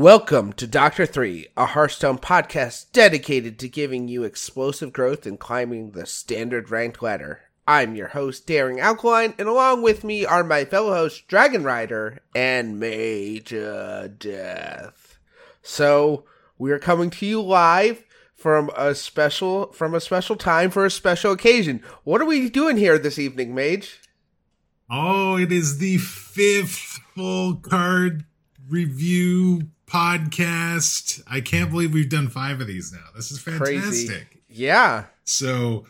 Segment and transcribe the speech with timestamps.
[0.00, 5.90] Welcome to Doctor 3, a Hearthstone podcast dedicated to giving you explosive growth and climbing
[5.90, 7.42] the standard ranked ladder.
[7.68, 12.22] I'm your host, Daring Alkaline, and along with me are my fellow hosts, Dragon Rider
[12.34, 15.18] and Major Death.
[15.60, 16.24] So,
[16.56, 20.90] we are coming to you live from a special from a special time for a
[20.90, 21.82] special occasion.
[22.04, 24.00] What are we doing here this evening, Mage?
[24.90, 28.24] Oh, it is the fifth full card
[28.66, 31.22] review podcast.
[31.26, 33.04] I can't believe we've done five of these now.
[33.14, 33.68] This is fantastic.
[33.68, 34.24] Crazy.
[34.48, 35.04] Yeah.
[35.24, 35.86] So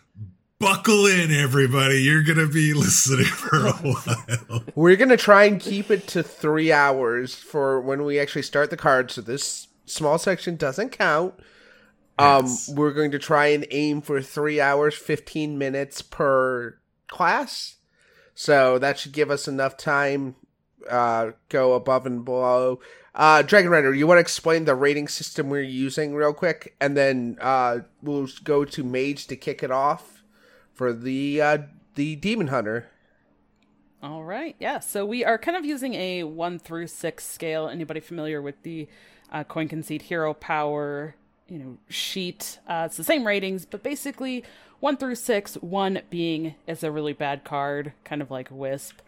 [0.58, 2.02] buckle in, everybody.
[2.02, 4.64] You're going to be listening for a while.
[4.74, 8.70] We're going to try and keep it to three hours for when we actually start
[8.70, 9.10] the card.
[9.10, 11.34] So this small section doesn't count.
[12.18, 12.68] Um, yes.
[12.68, 16.78] we're going to try and aim for three hours, 15 minutes per
[17.08, 17.76] class.
[18.34, 20.34] So that should give us enough time,
[20.88, 22.80] uh, go above and below.
[23.14, 26.96] Uh, Dragon Rider, you want to explain the rating system we're using real quick, and
[26.96, 30.22] then uh, we'll go to Mage to kick it off
[30.72, 31.58] for the uh,
[31.96, 32.88] the Demon Hunter.
[34.02, 34.78] All right, yeah.
[34.78, 37.68] So we are kind of using a one through six scale.
[37.68, 38.88] Anybody familiar with the
[39.30, 41.16] uh, Coin Concede Hero Power,
[41.48, 42.60] you know, sheet?
[42.66, 44.44] Uh, it's the same ratings, but basically
[44.78, 45.54] one through six.
[45.56, 49.00] One being is a really bad card, kind of like Wisp.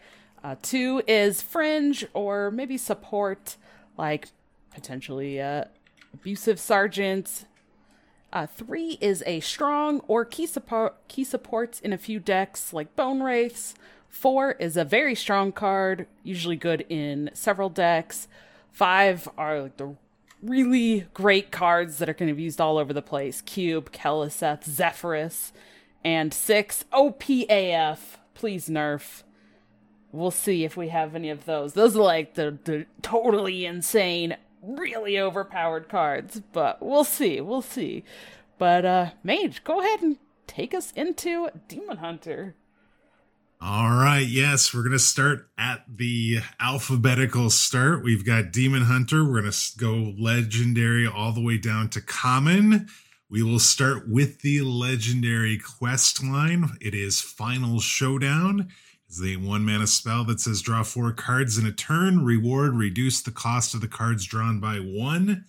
[0.43, 3.55] Uh, two is fringe or maybe support
[3.97, 4.27] like
[4.73, 5.65] potentially uh,
[6.13, 7.45] abusive sergeants.
[8.33, 12.95] Uh, three is a strong or key support key supports in a few decks like
[12.95, 13.75] bone wraiths.
[14.09, 18.27] Four is a very strong card, usually good in several decks.
[18.71, 19.95] Five are like the
[20.41, 24.65] really great cards that are going to be used all over the place: Cube, Keleseth,
[24.65, 25.51] Zephrys,
[26.03, 27.99] and six OPAF.
[28.33, 29.23] Please nerf
[30.13, 31.73] we'll see if we have any of those.
[31.73, 37.41] Those are like the, the totally insane, really overpowered cards, but we'll see.
[37.41, 38.05] We'll see.
[38.57, 42.55] But uh Mage, go ahead and take us into Demon Hunter.
[43.65, 48.03] All right, yes, we're going to start at the alphabetical start.
[48.03, 49.23] We've got Demon Hunter.
[49.23, 52.89] We're going to go legendary all the way down to common.
[53.29, 56.71] We will start with the legendary quest line.
[56.81, 58.67] It is Final Showdown
[59.13, 62.25] is a one mana spell that says draw four cards in a turn.
[62.25, 65.45] Reward, reduce the cost of the cards drawn by one.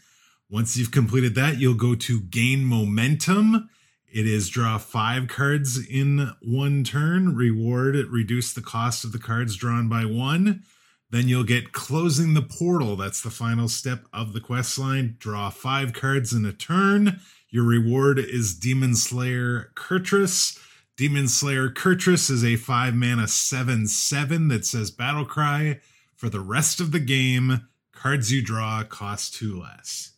[0.50, 3.68] Once you've completed that, you'll go to gain momentum.
[4.12, 7.34] It is draw five cards in one turn.
[7.34, 10.62] Reward, reduce the cost of the cards drawn by one.
[11.10, 12.96] Then you'll get closing the portal.
[12.96, 15.16] That's the final step of the quest line.
[15.18, 17.20] Draw five cards in a turn.
[17.50, 20.58] Your reward is Demon Slayer Kurtrus.
[20.96, 25.80] Demon Slayer Kurtrus is a 5 mana 7 7 that says Battle Cry.
[26.14, 30.12] For the rest of the game, cards you draw cost 2 less.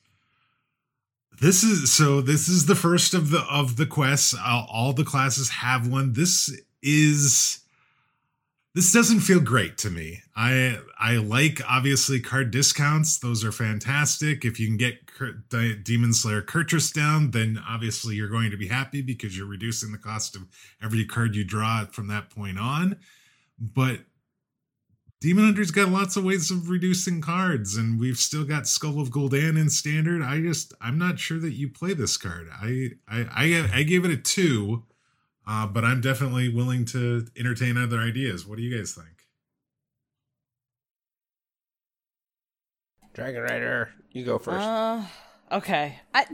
[1.41, 4.35] This is so this is the first of the of the quests.
[4.43, 6.13] All the classes have one.
[6.13, 7.61] This is
[8.77, 10.21] this doesn't feel great to me.
[10.37, 14.45] I I like obviously card discounts; those are fantastic.
[14.45, 19.01] If you can get Demon Slayer Kurtrus down, then obviously you're going to be happy
[19.01, 20.43] because you're reducing the cost of
[20.83, 22.99] every card you draw from that point on.
[23.59, 24.01] But
[25.23, 29.09] Demon Hunter's got lots of ways of reducing cards, and we've still got Skull of
[29.09, 30.21] Gul'dan in standard.
[30.21, 32.51] I just I'm not sure that you play this card.
[32.53, 34.85] I I I, I gave it a two
[35.47, 38.47] uh, but I'm definitely willing to entertain other ideas.
[38.47, 39.09] What do you guys think?
[43.15, 44.67] Dragon Rider, you go first.
[44.67, 45.03] Uh,
[45.51, 46.01] okay.
[46.13, 46.27] I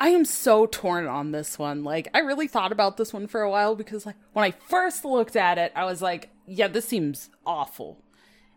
[0.00, 1.84] I am so torn on this one.
[1.84, 5.04] Like I really thought about this one for a while because like when I first
[5.04, 8.02] looked at it, I was like, yeah, this seems awful.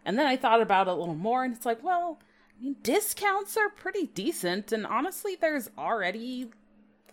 [0.04, 2.20] And then I thought about it a little more and it's like, well,
[2.60, 6.50] I mean, discounts are pretty decent and honestly there's already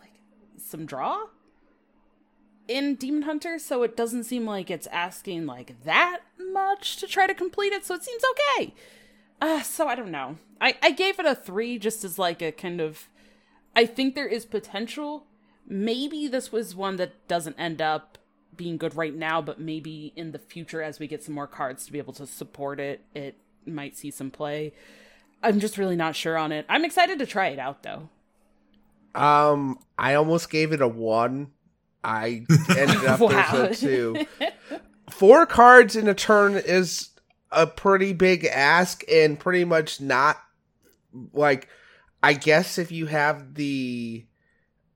[0.00, 0.14] like
[0.56, 1.26] some draw
[2.68, 7.26] in Demon Hunter, so it doesn't seem like it's asking like that much to try
[7.26, 8.74] to complete it, so it seems okay.
[9.40, 10.38] Uh, so I don't know.
[10.60, 13.08] I, I gave it a three just as like a kind of
[13.76, 15.26] I think there is potential.
[15.66, 18.18] Maybe this was one that doesn't end up
[18.56, 21.86] being good right now, but maybe in the future as we get some more cards
[21.86, 23.36] to be able to support it, it
[23.66, 24.72] might see some play.
[25.42, 26.64] I'm just really not sure on it.
[26.68, 28.08] I'm excited to try it out though.
[29.14, 31.52] Um, I almost gave it a one
[32.04, 32.44] I
[32.76, 33.28] ended up wow.
[33.28, 34.26] with a two.
[35.10, 37.10] Four cards in a turn is
[37.50, 40.38] a pretty big ask and pretty much not
[41.32, 41.68] like
[42.22, 44.24] I guess if you have the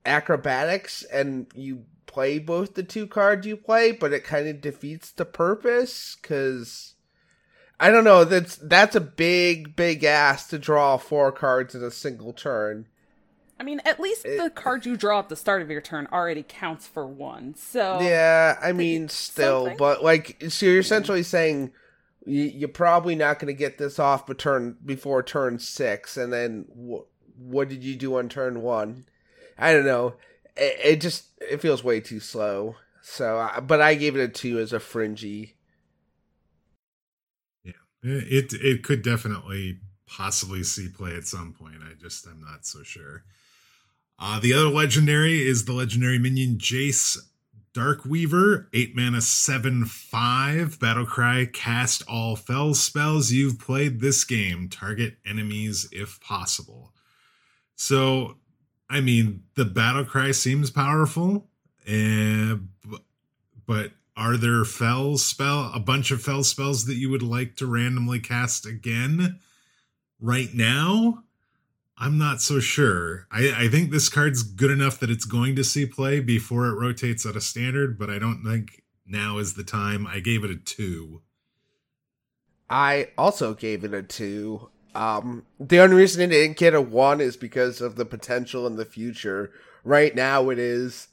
[0.05, 5.11] acrobatics and you play both the two cards you play, but it kind of defeats
[5.13, 6.95] the purpose because
[7.79, 8.25] I don't know.
[8.25, 12.89] That's that's a big, big ass to draw four cards in a single turn.
[13.61, 16.07] I mean, at least it, the card you draw at the start of your turn
[16.13, 17.55] already counts for one.
[17.57, 19.77] So yeah, I mean, still, something?
[19.77, 21.73] but like, so you're essentially saying
[22.25, 26.67] you're probably not going to get this off but turn before turn six, and then
[26.73, 27.07] wh-
[27.41, 29.07] what did you do on turn one?
[29.59, 30.15] I don't know.
[30.57, 32.77] It, it just it feels way too slow.
[33.03, 35.55] So, but I gave it a two as a fringy.
[37.65, 37.73] Yeah,
[38.03, 41.77] it it could definitely possibly see play at some point.
[41.83, 43.25] I just I'm not so sure.
[44.19, 47.17] Uh, the other legendary is the legendary minion Jace
[47.79, 50.79] Darkweaver, 8 mana, 7 5.
[50.81, 54.69] Battlecry, cast all fel spells you've played this game.
[54.69, 56.93] Target enemies if possible.
[57.76, 58.38] So,
[58.91, 61.47] I mean, the Battlecry seems powerful,
[61.88, 62.56] uh,
[63.67, 67.67] but are there fel spell, a bunch of fel spells that you would like to
[67.67, 69.38] randomly cast again
[70.21, 71.23] right now?
[72.00, 73.27] I'm not so sure.
[73.33, 76.79] I, I think this card's good enough that it's going to see play before it
[76.79, 80.06] rotates at a standard, but I don't think now is the time.
[80.06, 81.23] I gave it a two.
[82.71, 84.69] I also gave it a two.
[84.95, 88.77] Um, the only reason it didn't get a one is because of the potential in
[88.77, 89.50] the future.
[89.83, 91.09] Right now, it is.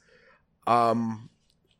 [0.66, 1.30] Um,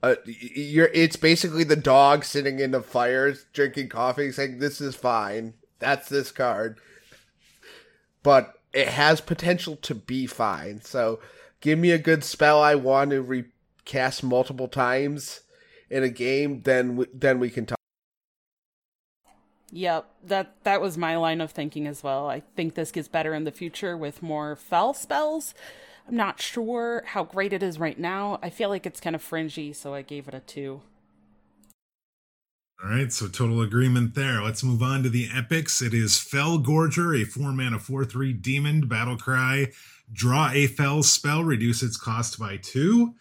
[0.03, 0.91] uh, you're.
[0.95, 6.09] It's basically the dog sitting in the fire, drinking coffee, saying, "This is fine." That's
[6.09, 6.79] this card.
[8.23, 10.83] But it has potential to be fine.
[10.83, 11.19] So
[11.63, 15.41] give me a good spell I want to recast multiple times
[15.89, 17.79] in a game, then we, then we can talk.
[19.73, 22.29] Yep, that that was my line of thinking as well.
[22.29, 25.55] I think this gets better in the future with more fel spells.
[26.07, 28.39] I'm not sure how great it is right now.
[28.43, 30.83] I feel like it's kind of fringy, so I gave it a 2.
[32.83, 34.43] All right, so total agreement there.
[34.43, 35.81] Let's move on to the epics.
[35.81, 39.69] It is Felgorger, a four mana, four three demon battle cry.
[40.13, 43.15] Draw a fel spell, reduce its cost by two.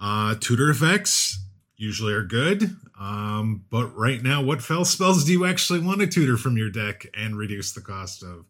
[0.00, 1.44] Uh, tutor effects
[1.76, 6.06] usually are good, um, but right now, what fel spells do you actually want to
[6.06, 8.46] tutor from your deck and reduce the cost of?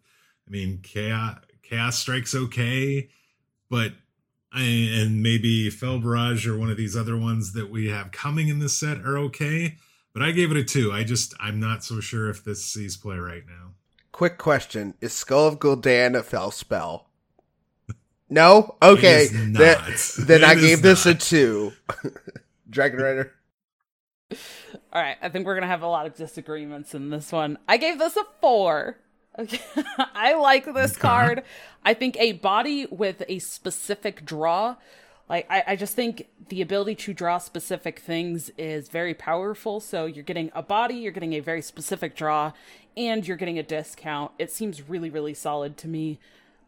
[0.47, 3.08] I mean, chaos, chaos strikes okay,
[3.70, 3.93] but
[4.52, 8.58] and maybe Fel Barrage or one of these other ones that we have coming in
[8.58, 9.76] this set are okay
[10.14, 10.93] but I gave it a two.
[10.93, 13.72] I just I'm not so sure if this sees play right now.
[14.12, 17.11] Quick question: Is Skull of Gul'dan a fel spell?
[18.31, 18.76] No.
[18.82, 19.28] Okay.
[19.31, 21.72] Then, then I gave this a two.
[22.70, 23.32] Dragon Rider.
[24.93, 27.58] All right, I think we're gonna have a lot of disagreements in this one.
[27.69, 28.99] I gave this a four.
[29.38, 29.61] Okay,
[30.14, 31.00] I like this okay.
[31.00, 31.43] card.
[31.84, 34.76] I think a body with a specific draw
[35.29, 39.81] like I, I just think the ability to draw specific things is very powerful.
[39.81, 42.53] So you're getting a body you're getting a very specific draw
[42.97, 44.32] and you're getting a discount.
[44.38, 46.19] It seems really really solid to me.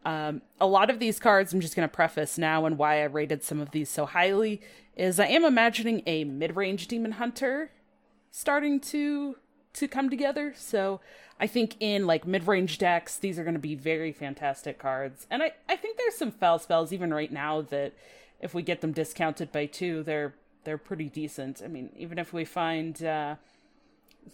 [0.05, 3.03] Um, a lot of these cards i'm just going to preface now and why i
[3.03, 4.61] rated some of these so highly
[4.95, 7.71] is i am imagining a mid-range demon hunter
[8.31, 9.35] starting to
[9.73, 10.53] to come together.
[10.55, 11.01] So
[11.39, 15.27] i think in like mid-range decks these are going to be very fantastic cards.
[15.29, 17.93] And i i think there's some fel spells even right now that
[18.39, 21.61] if we get them discounted by two, they're they're pretty decent.
[21.63, 23.35] I mean, even if we find, uh,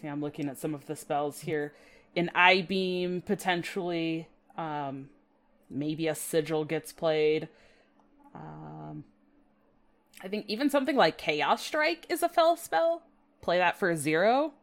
[0.01, 1.73] see, I'm looking at some of the spells here.
[2.15, 5.09] An Eye Beam potentially, um,
[5.69, 7.49] maybe a sigil gets played.
[8.33, 9.03] Um,
[10.23, 13.03] I think even something like Chaos Strike is a fel spell.
[13.41, 14.53] Play that for zero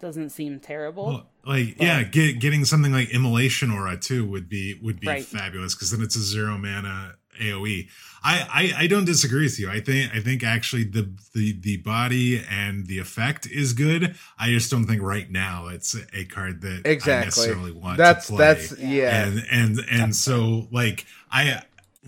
[0.00, 1.06] doesn't seem terrible.
[1.06, 5.06] Well, like but, yeah, get, getting something like Immolation Aura too would be would be
[5.06, 5.24] right.
[5.24, 7.88] fabulous because then it's a zero mana AOE.
[8.22, 9.70] I, I I don't disagree with you.
[9.70, 14.14] I think I think actually the the the body and the effect is good.
[14.38, 17.12] I just don't think right now it's a card that exactly.
[17.12, 18.38] I necessarily want that's, to play.
[18.38, 19.26] That's yeah.
[19.26, 21.62] And and and that's so like I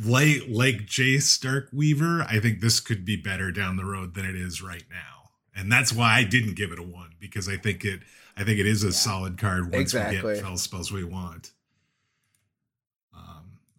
[0.05, 4.37] like like Jace Darkweaver, I think this could be better down the road than it
[4.37, 5.31] is right now.
[5.55, 8.01] And that's why I didn't give it a one because I think it
[8.37, 8.93] I think it is a yeah.
[8.93, 10.23] solid card once exactly.
[10.23, 11.53] we get fel spells we want.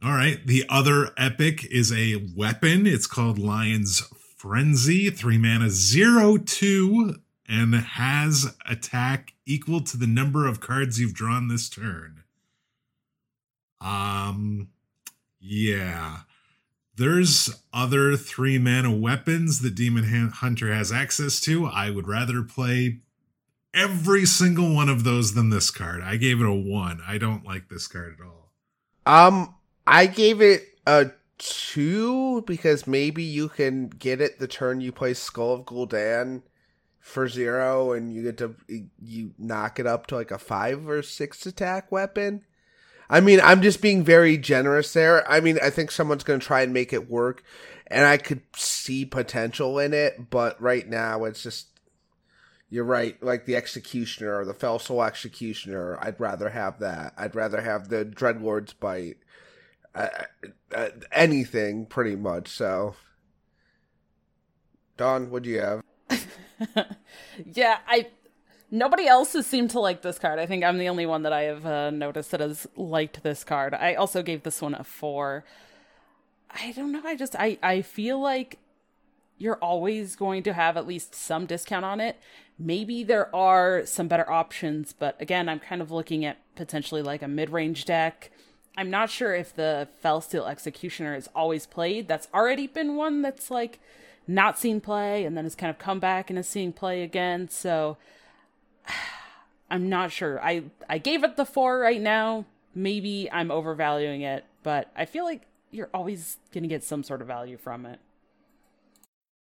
[0.04, 0.46] All right.
[0.46, 2.86] The other epic is a weapon.
[2.86, 4.02] It's called Lion's
[4.36, 5.10] Frenzy.
[5.10, 11.48] Three mana, zero, two, and has attack equal to the number of cards you've drawn
[11.48, 12.24] this turn.
[13.80, 14.70] Um,
[15.40, 16.20] yeah.
[16.96, 21.66] There's other three mana weapons that Demon Hunter has access to.
[21.66, 23.00] I would rather play
[23.74, 26.02] every single one of those than this card.
[26.02, 27.02] I gave it a one.
[27.08, 28.52] I don't like this card at all.
[29.06, 29.53] Um,
[29.86, 35.14] I gave it a two because maybe you can get it the turn you play
[35.14, 36.44] Skull of Gul'dan
[37.00, 38.56] for zero, and you get to
[39.02, 42.44] you knock it up to like a five or six attack weapon.
[43.10, 45.30] I mean, I'm just being very generous there.
[45.30, 47.44] I mean, I think someone's going to try and make it work,
[47.88, 51.68] and I could see potential in it, but right now it's just
[52.70, 53.22] you're right.
[53.22, 57.14] Like the executioner or the fell soul executioner, I'd rather have that.
[57.18, 59.18] I'd rather have the dreadlord's bite.
[59.96, 60.08] Uh,
[60.74, 62.50] uh, anything, pretty much.
[62.50, 62.96] So,
[64.98, 65.84] Don, what do you have?
[67.54, 68.08] yeah, I.
[68.72, 70.40] Nobody else has seemed to like this card.
[70.40, 73.44] I think I'm the only one that I have uh, noticed that has liked this
[73.44, 73.76] card.
[73.76, 75.46] I also gave this one a four.
[76.50, 77.02] I don't know.
[77.06, 78.58] I just I I feel like
[79.38, 82.18] you're always going to have at least some discount on it.
[82.58, 87.22] Maybe there are some better options, but again, I'm kind of looking at potentially like
[87.22, 88.32] a mid range deck.
[88.76, 92.08] I'm not sure if the Felsteel Executioner is always played.
[92.08, 93.80] That's already been one that's like
[94.28, 97.50] not seen play and then has kind of come back and is seeing play again.
[97.50, 97.98] So
[99.70, 100.44] I'm not sure.
[100.44, 102.46] I I gave it the 4 right now.
[102.76, 107.22] Maybe I'm overvaluing it, but I feel like you're always going to get some sort
[107.22, 108.00] of value from it.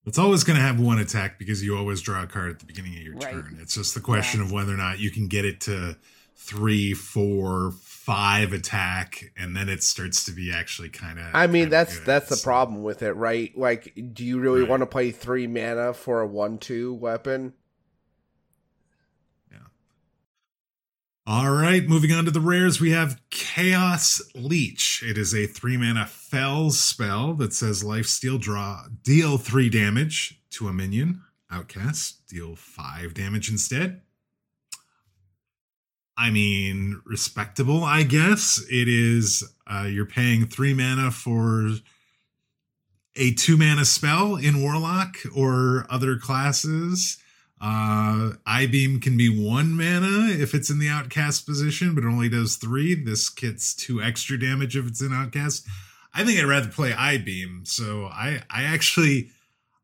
[0.06, 2.66] It's always going to have one attack because you always draw a card at the
[2.66, 3.32] beginning of your right.
[3.32, 3.58] turn.
[3.60, 4.46] It's just the question yeah.
[4.46, 5.96] of whether or not you can get it to
[6.40, 11.26] three, four, five attack, and then it starts to be actually kind of.
[11.34, 12.06] I mean, that's good.
[12.06, 13.56] that's the so, problem with it, right?
[13.56, 14.68] Like, do you really right.
[14.68, 17.52] want to play three mana for a one-two weapon?
[19.52, 19.58] Yeah.
[21.26, 25.04] All right, moving on to the rares, we have Chaos Leech.
[25.06, 30.40] It is a three mana fel spell that says Life Steal Draw, deal three damage
[30.52, 31.22] to a minion.
[31.52, 34.00] Outcast, deal five damage instead.
[36.20, 38.62] I mean, respectable, I guess.
[38.70, 41.70] It is, uh, you're paying three mana for
[43.16, 47.16] a two mana spell in Warlock or other classes.
[47.58, 52.08] Uh, Eye Beam can be one mana if it's in the outcast position, but it
[52.08, 52.94] only does three.
[52.94, 55.66] This gets two extra damage if it's in outcast.
[56.12, 57.62] I think I'd rather play Eye Beam.
[57.64, 59.30] So I, I actually,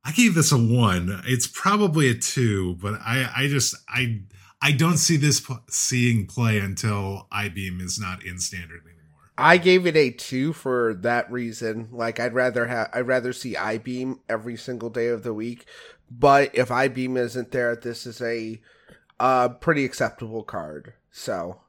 [0.05, 1.23] I gave this a one.
[1.27, 4.21] It's probably a two, but I, I just, I,
[4.63, 9.31] I don't see this p- seeing play until Eye Beam is not in standard anymore.
[9.39, 11.89] I gave it a two for that reason.
[11.93, 15.67] Like I'd rather have, I'd rather see Eye Beam every single day of the week
[16.11, 18.61] but if Eye Beam isn't there, this is a
[19.19, 20.95] uh, pretty acceptable card.
[21.11, 21.61] So.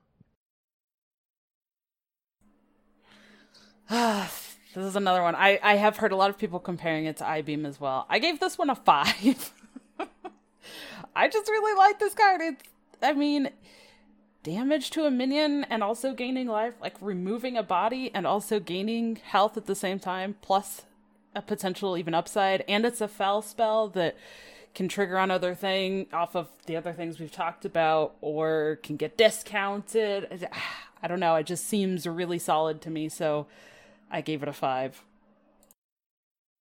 [3.89, 4.29] this
[4.75, 5.35] is another one.
[5.35, 8.05] I, I have heard a lot of people comparing it to Eye Beam as well.
[8.09, 9.53] I gave this one a five.
[11.15, 12.41] I just really like this card.
[12.41, 12.63] It's,
[13.01, 13.49] I mean,
[14.43, 19.17] damage to a minion and also gaining life, like removing a body and also gaining
[19.17, 20.83] health at the same time, plus
[21.35, 24.15] a potential even upside, and it's a fel spell that
[24.73, 28.95] can trigger on other thing off of the other things we've talked about, or can
[28.95, 30.47] get discounted.
[31.03, 31.35] I don't know.
[31.35, 33.45] It just seems really solid to me, so
[34.09, 35.03] I gave it a five.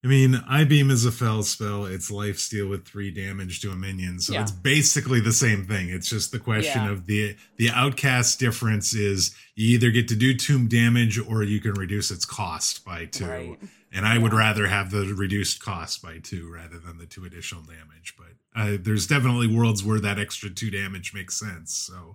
[0.07, 1.85] I mean, Eye Beam is a fel spell.
[1.85, 4.43] It's life steal with three damage to a minion, so yeah.
[4.43, 5.89] it's basically the same thing.
[5.89, 6.93] It's just the question yeah.
[6.93, 11.59] of the the outcast difference is you either get to do tomb damage or you
[11.59, 13.27] can reduce its cost by two.
[13.27, 13.59] Right.
[13.93, 14.23] And I yeah.
[14.23, 18.15] would rather have the reduced cost by two rather than the two additional damage.
[18.17, 21.75] But uh, there's definitely worlds where that extra two damage makes sense.
[21.75, 22.15] So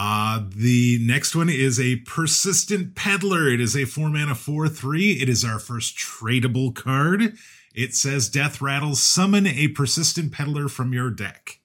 [0.00, 3.48] uh, the next one is a persistent peddler.
[3.48, 5.14] It is a four mana four three.
[5.20, 7.36] It is our first tradable card.
[7.74, 11.58] It says Death Rattle, summon a persistent peddler from your deck.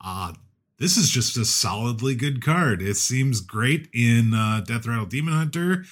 [0.00, 0.34] Uh,
[0.78, 2.80] this is just a solidly good card.
[2.80, 5.86] It seems great in uh, Death Rattle Demon Hunter.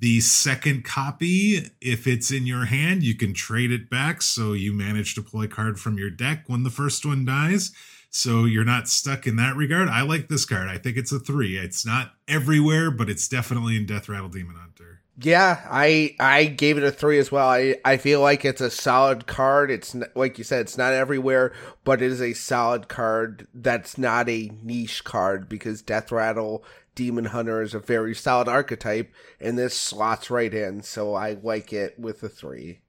[0.00, 4.72] The second copy, if it's in your hand, you can trade it back so you
[4.72, 7.72] manage to pull a card from your deck when the first one dies.
[8.10, 9.88] So you're not stuck in that regard.
[9.88, 10.68] I like this card.
[10.68, 11.58] I think it's a three.
[11.58, 15.02] It's not everywhere, but it's definitely in Death Rattle Demon Hunter.
[15.20, 17.48] Yeah, I I gave it a three as well.
[17.48, 19.70] I I feel like it's a solid card.
[19.70, 21.52] It's like you said, it's not everywhere,
[21.84, 23.48] but it is a solid card.
[23.52, 29.12] That's not a niche card because Death Rattle Demon Hunter is a very solid archetype,
[29.40, 30.82] and this slots right in.
[30.82, 32.80] So I like it with a three.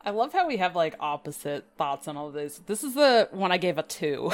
[0.00, 2.60] I love how we have like opposite thoughts on all of this.
[2.66, 4.32] This is the one I gave a two.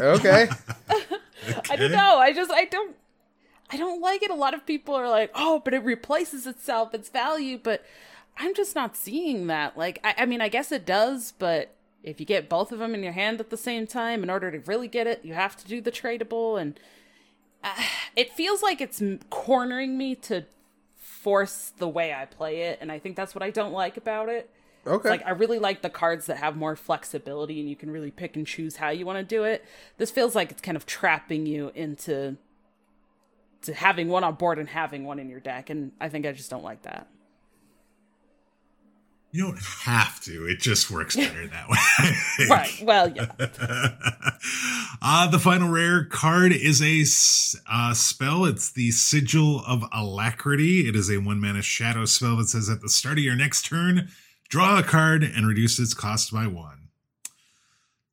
[0.00, 0.48] okay.
[0.90, 1.60] okay.
[1.70, 2.18] I don't know.
[2.18, 2.96] I just I don't
[3.70, 4.30] I don't like it.
[4.30, 7.84] A lot of people are like, oh, but it replaces itself, its value, but
[8.38, 9.76] I'm just not seeing that.
[9.76, 12.94] Like, I, I mean, I guess it does, but if you get both of them
[12.94, 15.56] in your hand at the same time, in order to really get it, you have
[15.56, 16.78] to do the tradable, and
[17.64, 17.82] uh,
[18.14, 20.44] it feels like it's cornering me to
[21.26, 24.28] force the way I play it, and I think that's what I don't like about
[24.28, 24.48] it.
[24.86, 25.08] Okay.
[25.08, 28.36] Like I really like the cards that have more flexibility and you can really pick
[28.36, 29.64] and choose how you want to do it.
[29.98, 32.36] This feels like it's kind of trapping you into
[33.62, 36.30] to having one on board and having one in your deck, and I think I
[36.30, 37.08] just don't like that.
[39.36, 40.46] You don't have to.
[40.46, 42.46] It just works better that way.
[42.48, 42.72] right.
[42.82, 43.26] Well, yeah.
[45.02, 47.04] uh, the final rare card is a
[47.70, 48.46] uh, spell.
[48.46, 50.88] It's the Sigil of Alacrity.
[50.88, 53.66] It is a one mana shadow spell that says at the start of your next
[53.66, 54.08] turn,
[54.48, 56.88] draw a card and reduce its cost by one.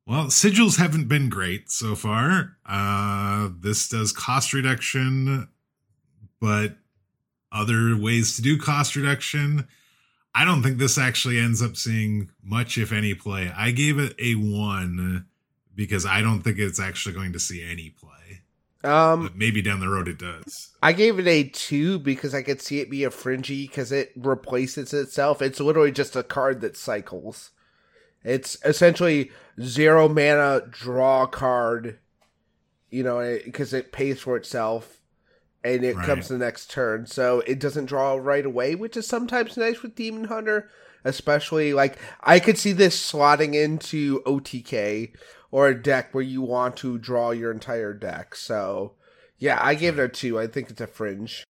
[0.06, 2.58] Well, sigils haven't been great so far.
[2.66, 5.48] Uh, this does cost reduction,
[6.42, 6.76] but
[7.50, 9.70] other ways to do cost reduction.
[10.36, 13.52] I don't think this actually ends up seeing much, if any, play.
[13.56, 15.28] I gave it a one
[15.76, 18.10] because I don't think it's actually going to see any play.
[18.84, 20.72] Um, but maybe down the road it does.
[20.82, 24.12] I gave it a two because I could see it be a fringy because it
[24.16, 25.42] replaces itself.
[25.42, 27.52] It's literally just a card that cycles.
[28.24, 32.00] It's essentially zero mana draw card,
[32.90, 35.00] you know, because it, it, pays for itself
[35.64, 36.06] and it right.
[36.06, 37.06] comes the next turn.
[37.06, 40.70] So it doesn't draw right away, which is sometimes nice with Demon Hunter,
[41.04, 45.14] especially like I could see this slotting into OTK
[45.52, 48.36] or a deck where you want to draw your entire deck.
[48.36, 48.94] So
[49.38, 50.40] yeah, I gave it a two.
[50.40, 51.44] I think it's a fringe.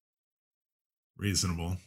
[1.17, 1.77] Reasonable.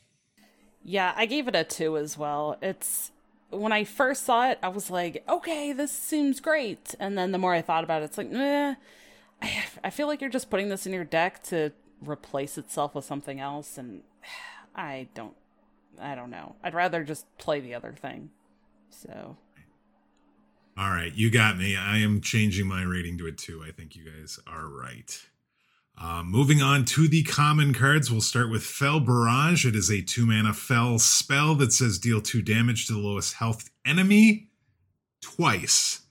[0.83, 2.56] Yeah, I gave it a two as well.
[2.62, 3.11] It's
[3.50, 6.95] when I first saw it, I was like, okay, this seems great.
[6.99, 8.75] And then the more I thought about it, it's like, eh,
[9.85, 13.41] I feel like you're just putting this in your deck to replace itself with something
[13.41, 13.79] else.
[13.79, 14.03] And
[14.75, 15.35] I don't,
[16.00, 16.57] I don't know.
[16.62, 18.31] I'd rather just play the other thing.
[18.91, 19.37] So.
[20.79, 21.75] All right, you got me.
[21.77, 23.64] I am changing my rating to a two.
[23.66, 25.27] I think you guys are right.
[25.99, 29.64] Uh, moving on to the common cards, we'll start with Fel Barrage.
[29.64, 33.35] It is a two mana Fel spell that says deal two damage to the lowest
[33.35, 34.51] health enemy
[35.23, 36.03] twice.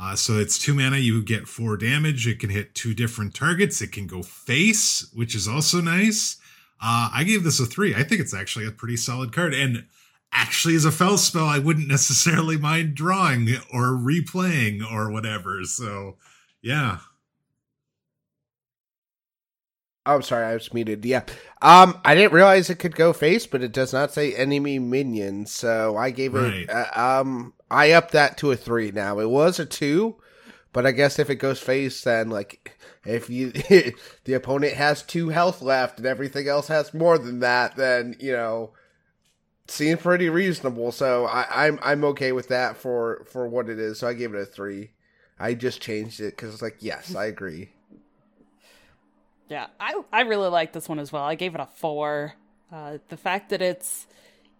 [0.00, 2.26] Uh, so it's two mana, you get four damage.
[2.26, 3.82] It can hit two different targets.
[3.82, 6.36] It can go face, which is also nice.
[6.80, 7.94] Uh, I gave this a three.
[7.94, 9.54] I think it's actually a pretty solid card.
[9.54, 9.86] And
[10.32, 15.64] actually, as a Fel spell, I wouldn't necessarily mind drawing or replaying or whatever.
[15.64, 16.16] So,
[16.62, 16.98] yeah,
[20.08, 21.04] Oh, I'm sorry, I was muted.
[21.04, 21.22] Yeah.
[21.60, 25.44] Um, I didn't realize it could go face, but it does not say enemy minion.
[25.44, 26.62] So I gave right.
[26.62, 26.70] it.
[26.70, 28.90] Uh, um, I upped that to a three.
[28.90, 30.16] Now it was a two,
[30.72, 33.50] but I guess if it goes face, then like if you
[34.24, 38.32] the opponent has two health left and everything else has more than that, then you
[38.32, 38.70] know
[39.66, 40.90] seems pretty reasonable.
[40.90, 43.98] So I, I'm I'm okay with that for for what it is.
[43.98, 44.92] So I gave it a three.
[45.38, 47.72] I just changed it because it's like yes, I agree.
[49.48, 51.22] Yeah, I I really like this one as well.
[51.24, 52.34] I gave it a four.
[52.70, 54.06] Uh, the fact that it's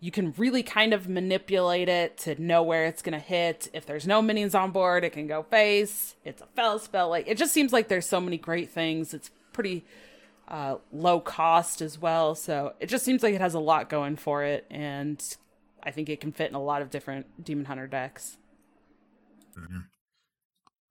[0.00, 3.68] you can really kind of manipulate it to know where it's gonna hit.
[3.72, 6.14] If there's no minions on board, it can go face.
[6.24, 7.10] It's a fel spell.
[7.10, 9.12] Like it just seems like there's so many great things.
[9.12, 9.84] It's pretty
[10.48, 14.16] uh, low cost as well, so it just seems like it has a lot going
[14.16, 15.22] for it, and
[15.82, 18.38] I think it can fit in a lot of different Demon Hunter decks.
[19.58, 19.80] Mm-hmm.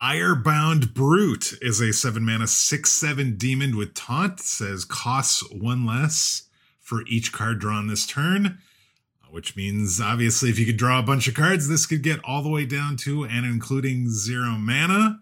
[0.02, 4.40] Irebound Brute is a seven mana, six seven demon with taunt.
[4.40, 6.44] says costs one less
[6.80, 8.60] for each card drawn this turn,
[9.32, 12.44] which means obviously if you could draw a bunch of cards, this could get all
[12.44, 15.20] the way down to and including zero mana.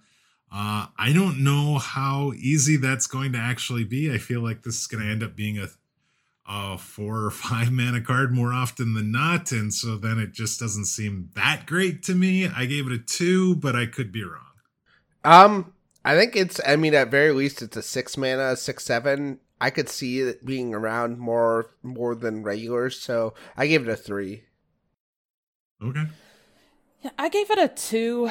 [0.51, 4.13] Uh, I don't know how easy that's going to actually be.
[4.13, 5.67] I feel like this is going to end up being a,
[6.49, 10.59] a four or five mana card more often than not, and so then it just
[10.59, 12.45] doesn't seem that great to me.
[12.45, 14.41] I gave it a two, but I could be wrong.
[15.25, 15.73] Um,
[16.05, 16.61] I think it's.
[16.65, 19.39] I mean, at very least, it's a six mana, six seven.
[19.59, 23.95] I could see it being around more more than regulars, so I gave it a
[23.95, 24.43] three.
[25.81, 26.05] Okay.
[27.01, 28.29] Yeah, I gave it a two.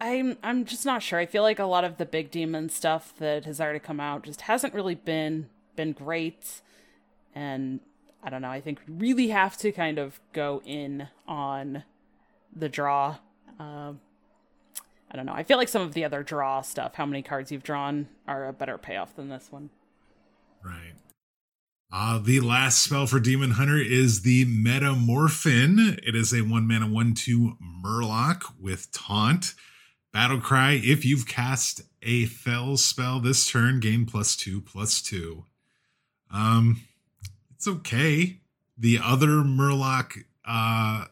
[0.00, 1.18] I'm I'm just not sure.
[1.18, 4.22] I feel like a lot of the big demon stuff that has already come out
[4.22, 6.62] just hasn't really been been great,
[7.34, 7.80] and
[8.22, 8.50] I don't know.
[8.50, 11.82] I think we really have to kind of go in on
[12.54, 13.16] the draw.
[13.58, 14.00] Um,
[15.10, 15.32] I don't know.
[15.32, 18.46] I feel like some of the other draw stuff, how many cards you've drawn, are
[18.46, 19.70] a better payoff than this one.
[20.62, 20.94] Right.
[21.90, 25.98] Uh, the last spell for Demon Hunter is the Metamorfin.
[26.06, 29.54] It is a one mana, one two Murloc with Taunt.
[30.12, 30.72] Battle Cry.
[30.82, 35.44] If you've cast a Fel spell this turn, gain plus two, plus two.
[36.30, 36.82] Um,
[37.54, 38.40] it's okay.
[38.76, 41.06] The other Murloc uh,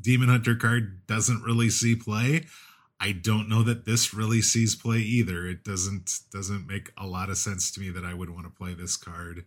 [0.00, 2.46] Demon Hunter card doesn't really see play.
[3.00, 5.46] I don't know that this really sees play either.
[5.46, 8.50] It doesn't doesn't make a lot of sense to me that I would want to
[8.50, 9.46] play this card.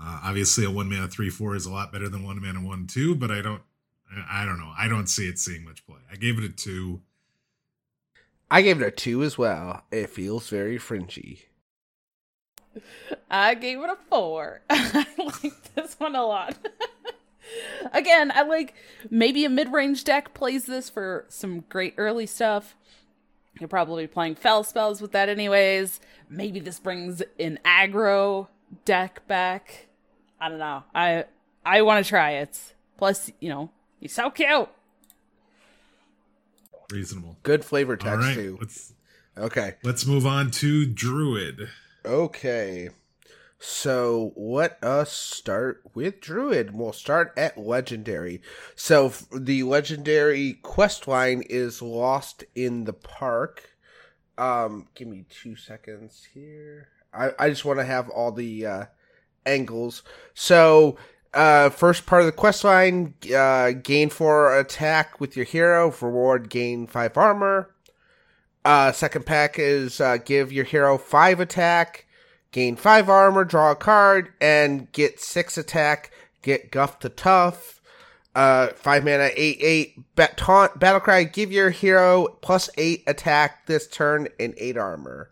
[0.00, 2.86] Uh, obviously, a one mana three four is a lot better than one mana one
[2.86, 3.62] two, but I don't
[4.10, 4.72] I I don't know.
[4.76, 5.98] I don't see it seeing much play.
[6.10, 7.02] I gave it a two.
[8.50, 9.82] I gave it a two as well.
[9.90, 11.42] It feels very fringy.
[13.30, 14.62] I gave it a four.
[14.70, 16.56] I like this one a lot.
[17.92, 18.74] Again, I like
[19.10, 22.76] maybe a mid range deck plays this for some great early stuff.
[23.58, 26.00] You're probably playing fel spells with that, anyways.
[26.28, 28.48] Maybe this brings an aggro
[28.84, 29.86] deck back.
[30.40, 30.84] I don't know.
[30.94, 31.24] I
[31.64, 32.58] I want to try it.
[32.96, 34.68] Plus, you know, he's so cute.
[36.90, 37.36] Reasonable.
[37.42, 38.56] Good flavor text All right, too.
[38.60, 38.92] let's
[39.36, 39.74] Okay.
[39.82, 41.68] let's move on to Druid.
[42.04, 42.90] Okay.
[43.58, 46.74] So let us start with Druid.
[46.74, 48.40] We'll start at Legendary.
[48.76, 53.70] So the Legendary quest line is Lost in the Park.
[54.36, 56.88] Um, give me two seconds here.
[57.12, 58.84] I, I just want to have all the uh,
[59.44, 60.02] angles.
[60.34, 60.96] So
[61.34, 65.92] uh, first part of the quest line, uh, gain four attack with your hero.
[66.00, 67.74] Reward gain five armor.
[68.64, 72.06] Uh, second pack is uh, give your hero five attack,
[72.52, 76.10] gain five armor, draw a card, and get six attack.
[76.42, 77.80] Get Guff the Tough.
[78.34, 80.14] Uh, five mana, eight eight.
[80.14, 81.24] Bat- taunt battle cry.
[81.24, 85.30] Give your hero plus eight attack this turn and eight armor.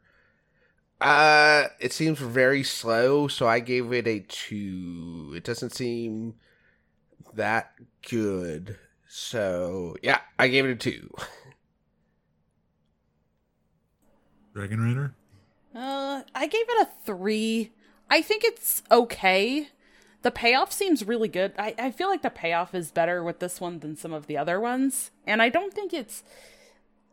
[1.00, 5.32] Uh, it seems very slow, so I gave it a two.
[5.36, 6.34] It doesn't seem
[7.34, 7.72] that
[8.08, 8.78] good.
[9.06, 11.10] So yeah, I gave it a two.
[14.54, 15.14] Dragon Rider.
[15.76, 17.72] Uh, I gave it a three.
[18.08, 19.68] I think it's okay.
[20.22, 21.52] The payoff seems really good.
[21.58, 24.38] I, I feel like the payoff is better with this one than some of the
[24.38, 25.10] other ones.
[25.26, 26.24] And I don't think it's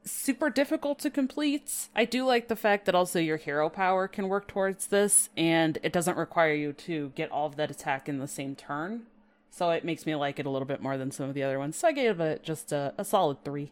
[0.05, 1.89] super difficult to complete.
[1.95, 5.77] I do like the fact that also your hero power can work towards this, and
[5.83, 9.03] it doesn't require you to get all of that attack in the same turn.
[9.49, 11.59] So it makes me like it a little bit more than some of the other
[11.59, 11.75] ones.
[11.75, 13.71] So I gave it just a, a solid three.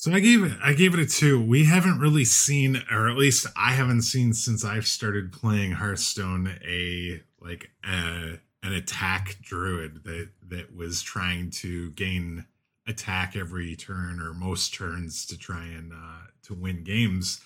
[0.00, 1.42] So I gave it I gave it a two.
[1.44, 6.56] We haven't really seen, or at least I haven't seen since I've started playing Hearthstone,
[6.64, 12.44] a like a, an attack druid that that was trying to gain
[12.86, 17.40] attack every turn or most turns to try and uh, to win games.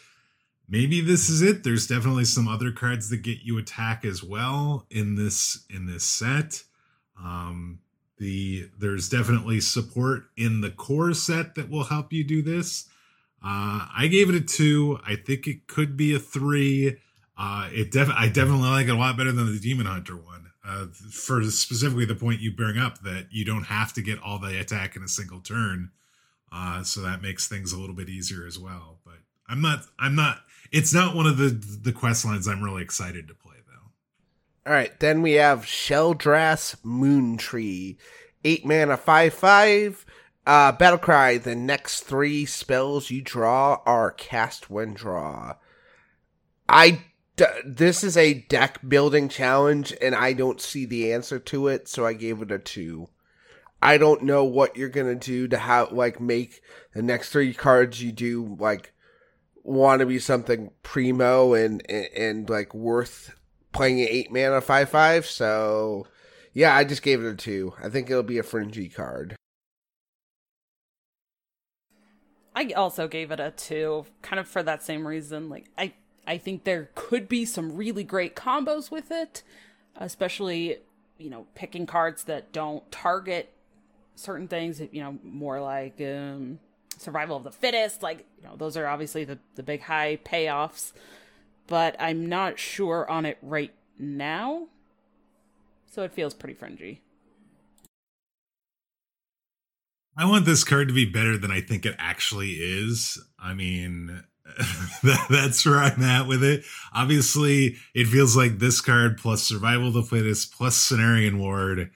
[0.68, 1.64] Maybe this is it.
[1.64, 6.04] There's definitely some other cards that get you attack as well in this in this
[6.04, 6.64] set.
[7.18, 7.78] Um,
[8.22, 12.88] the there's definitely support in the core set that will help you do this.
[13.44, 15.00] Uh, I gave it a two.
[15.04, 16.98] I think it could be a three.
[17.36, 20.50] Uh, it def- I definitely like it a lot better than the Demon Hunter one.
[20.64, 24.38] Uh, for specifically the point you bring up that you don't have to get all
[24.38, 25.90] the attack in a single turn,
[26.52, 29.00] uh, so that makes things a little bit easier as well.
[29.04, 29.16] But
[29.48, 29.80] I'm not.
[29.98, 30.42] I'm not.
[30.70, 33.51] It's not one of the the quest lines I'm really excited to play.
[34.64, 37.96] All right, then we have Sheldras Moontree,
[38.44, 40.06] eight mana, five five.
[40.44, 41.38] Uh, battle cry.
[41.38, 45.54] The next three spells you draw are cast when draw.
[46.68, 47.04] I
[47.36, 51.88] d- this is a deck building challenge, and I don't see the answer to it,
[51.88, 53.08] so I gave it a two.
[53.80, 56.60] I don't know what you're gonna do to how like make
[56.94, 58.92] the next three cards you do like
[59.64, 63.34] want to be something primo and, and and like worth
[63.72, 65.26] playing an eight mana five five.
[65.26, 66.06] So
[66.52, 67.74] yeah, I just gave it a two.
[67.82, 69.36] I think it'll be a fringy card.
[72.54, 75.48] I also gave it a two, kind of for that same reason.
[75.48, 75.94] Like I,
[76.26, 79.42] I think there could be some really great combos with it,
[79.96, 80.78] especially
[81.18, 83.52] you know picking cards that don't target
[84.16, 84.80] certain things.
[84.80, 86.58] You know, more like um,
[86.98, 88.02] survival of the fittest.
[88.02, 90.92] Like you know, those are obviously the the big high payoffs.
[91.66, 94.68] But I'm not sure on it right now,
[95.86, 97.00] so it feels pretty fringy.
[100.16, 103.18] I want this card to be better than I think it actually is.
[103.38, 104.22] I mean,
[105.02, 106.64] that, that's where I'm at with it.
[106.94, 111.90] Obviously, it feels like this card plus Survival of the Fittest plus Cenarion Ward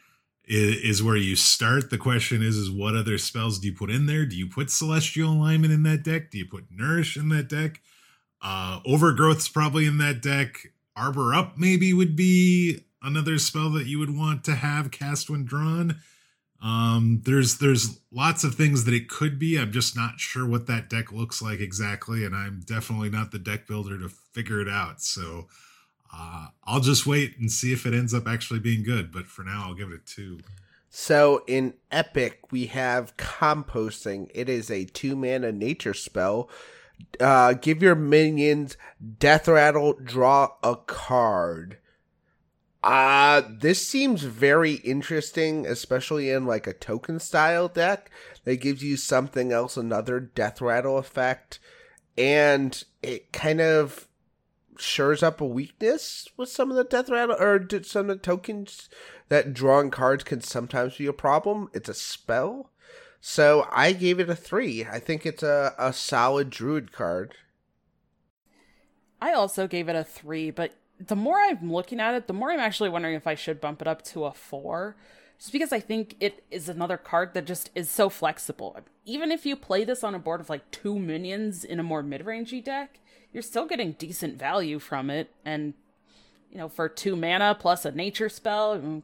[0.47, 1.91] is, is where you start.
[1.91, 4.25] The question is, is what other spells do you put in there?
[4.25, 6.31] Do you put Celestial Alignment in that deck?
[6.31, 7.81] Do you put Nourish in that deck?
[8.43, 10.69] Uh, Overgrowth's probably in that deck.
[10.95, 15.45] Arbor Up maybe would be another spell that you would want to have cast when
[15.45, 15.97] drawn.
[16.63, 19.59] Um, there's there's lots of things that it could be.
[19.59, 23.39] I'm just not sure what that deck looks like exactly, and I'm definitely not the
[23.39, 25.03] deck builder to figure it out.
[25.03, 25.49] So
[26.13, 29.13] uh, I'll just wait and see if it ends up actually being good.
[29.13, 30.41] But for now, I'll give it a two.
[30.89, 34.31] So in Epic, we have composting.
[34.35, 36.49] It is a two mana nature spell.
[37.21, 38.77] Uh, give your minions
[39.19, 41.79] death rattle, draw a card.
[42.83, 48.11] Uh, this seems very interesting, especially in like a token style deck
[48.45, 51.59] that gives you something else, another death rattle effect,
[52.17, 54.07] and it kind of
[54.79, 58.89] shores up a weakness with some of the death rattle or some of the tokens
[59.29, 61.69] that drawing cards can sometimes be a problem.
[61.73, 62.71] It's a spell.
[63.29, 64.85] So I gave it a three.
[64.85, 67.35] I think it's a, a solid druid card.
[69.21, 72.53] I also gave it a three, but the more I'm looking at it, the more
[72.53, 74.95] I'm actually wondering if I should bump it up to a four.
[75.41, 78.79] Just because I think it is another card that just is so flexible.
[79.05, 82.05] Even if you play this on a board of like two minions in a more
[82.05, 83.01] mid rangey deck,
[83.33, 85.33] you're still getting decent value from it.
[85.45, 85.75] And,
[86.53, 89.03] you know, for two mana plus a nature spell, mm,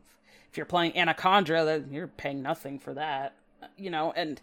[0.49, 3.35] if you're playing Anacondra, you're paying nothing for that.
[3.77, 4.41] You know, and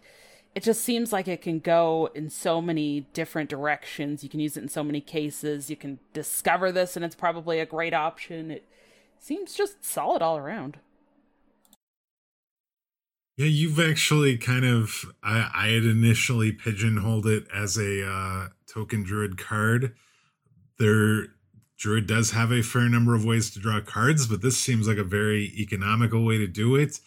[0.54, 4.24] it just seems like it can go in so many different directions.
[4.24, 5.70] You can use it in so many cases.
[5.70, 8.50] You can discover this, and it's probably a great option.
[8.50, 8.64] It
[9.18, 10.78] seems just solid all around.
[13.36, 15.04] Yeah, you've actually kind of.
[15.22, 19.94] I, I had initially pigeonholed it as a uh, token druid card.
[20.78, 21.28] There,
[21.78, 24.98] druid does have a fair number of ways to draw cards, but this seems like
[24.98, 26.98] a very economical way to do it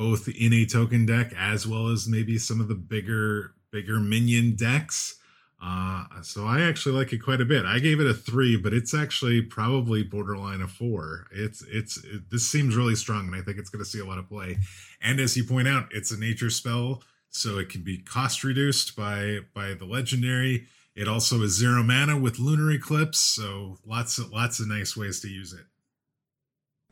[0.00, 4.56] both in a token deck as well as maybe some of the bigger bigger minion
[4.56, 5.18] decks.
[5.62, 7.66] Uh, so I actually like it quite a bit.
[7.66, 11.26] I gave it a three, but it's actually probably borderline a four.
[11.30, 14.06] It's it's it, this seems really strong, and I think it's going to see a
[14.06, 14.56] lot of play.
[15.02, 18.96] And as you point out, it's a nature spell, so it can be cost reduced
[18.96, 20.66] by by the legendary.
[20.96, 25.20] It also is zero mana with lunar eclipse, so lots of lots of nice ways
[25.20, 25.66] to use it.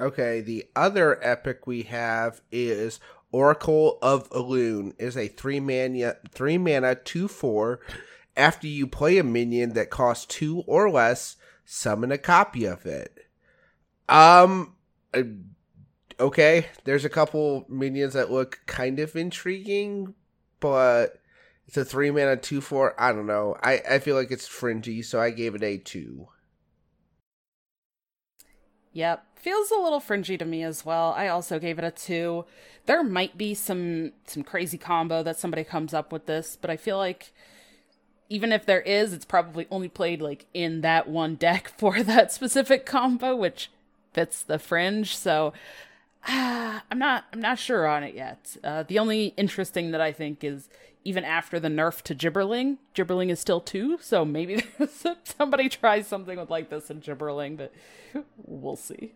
[0.01, 3.01] Okay, the other epic we have is
[3.33, 7.81] Oracle of Elune is a three mana three mana two four.
[8.37, 13.27] After you play a minion that costs two or less, summon a copy of it.
[14.09, 14.77] Um,
[16.21, 20.15] okay, there's a couple minions that look kind of intriguing,
[20.61, 21.21] but
[21.67, 22.95] it's a three mana two four.
[23.01, 23.57] I don't know.
[23.61, 26.29] I I feel like it's fringy, so I gave it a two.
[28.99, 31.15] Yep, feels a little fringy to me as well.
[31.17, 32.45] I also gave it a 2.
[32.87, 36.77] There might be some some crazy combo that somebody comes up with this, but I
[36.77, 37.33] feel like
[38.29, 42.33] even if there is, it's probably only played like in that one deck for that
[42.33, 43.71] specific combo, which
[44.15, 45.17] fits the fringe.
[45.17, 45.53] So
[46.27, 48.57] I'm not I'm not sure on it yet.
[48.63, 50.69] Uh, the only interesting that I think is
[51.05, 54.63] even after the nerf to Gibberling, Gibberling is still two, so maybe
[55.25, 57.73] somebody tries something with like this in Gibberling, but
[58.37, 59.15] we'll see.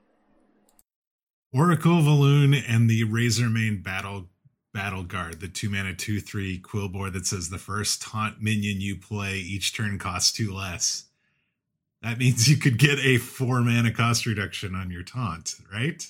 [1.52, 4.28] Oracle of Elune and the Razormane Battle
[4.72, 8.96] Battle Guard, the two mana two three Quilboar that says the first taunt minion you
[8.96, 11.04] play each turn costs two less.
[12.00, 16.06] That means you could get a four mana cost reduction on your taunt, right?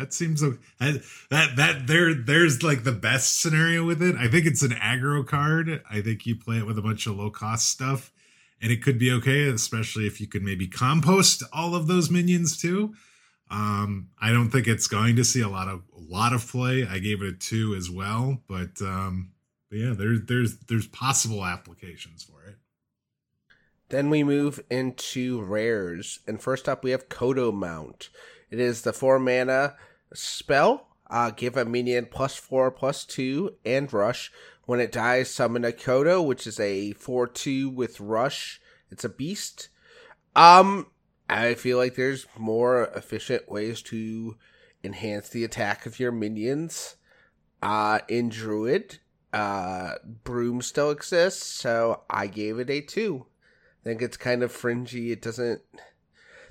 [0.00, 4.16] That seems like that that there there's like the best scenario with it.
[4.16, 5.82] I think it's an aggro card.
[5.90, 8.10] I think you play it with a bunch of low cost stuff,
[8.62, 12.56] and it could be okay, especially if you could maybe compost all of those minions
[12.56, 12.94] too.
[13.50, 16.86] Um, I don't think it's going to see a lot of a lot of play.
[16.86, 19.32] I gave it a two as well, but um,
[19.68, 22.56] but yeah, there's there's there's possible applications for it.
[23.90, 28.08] Then we move into rares, and first up we have Kodo Mount.
[28.50, 29.76] It is the four mana
[30.14, 30.88] spell.
[31.08, 34.30] Uh, give a minion plus four, plus two, and rush.
[34.64, 38.60] When it dies, summon a Kodo, which is a four two with rush.
[38.90, 39.68] It's a beast.
[40.36, 40.86] Um,
[41.28, 44.36] I feel like there's more efficient ways to
[44.84, 46.96] enhance the attack of your minions.
[47.62, 48.98] Uh, in Druid,
[49.32, 49.94] uh,
[50.24, 53.26] Broom still exists, so I gave it a two.
[53.82, 55.10] I think it's kind of fringy.
[55.10, 55.62] It doesn't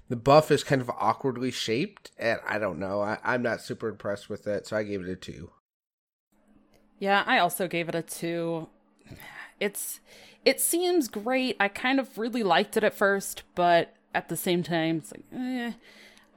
[0.09, 3.01] the buff is kind of awkwardly shaped, and I don't know.
[3.01, 5.51] I, I'm not super impressed with it, so I gave it a two.
[6.97, 8.67] Yeah, I also gave it a two.
[9.59, 9.99] It's
[10.43, 11.55] it seems great.
[11.59, 15.25] I kind of really liked it at first, but at the same time, it's like,
[15.33, 15.73] eh.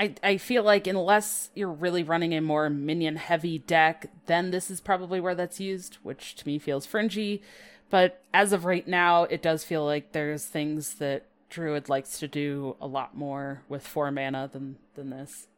[0.00, 4.70] I, I feel like unless you're really running a more minion heavy deck, then this
[4.70, 7.42] is probably where that's used, which to me feels fringy.
[7.88, 12.26] But as of right now, it does feel like there's things that Druid likes to
[12.26, 15.48] do a lot more with four mana than than this.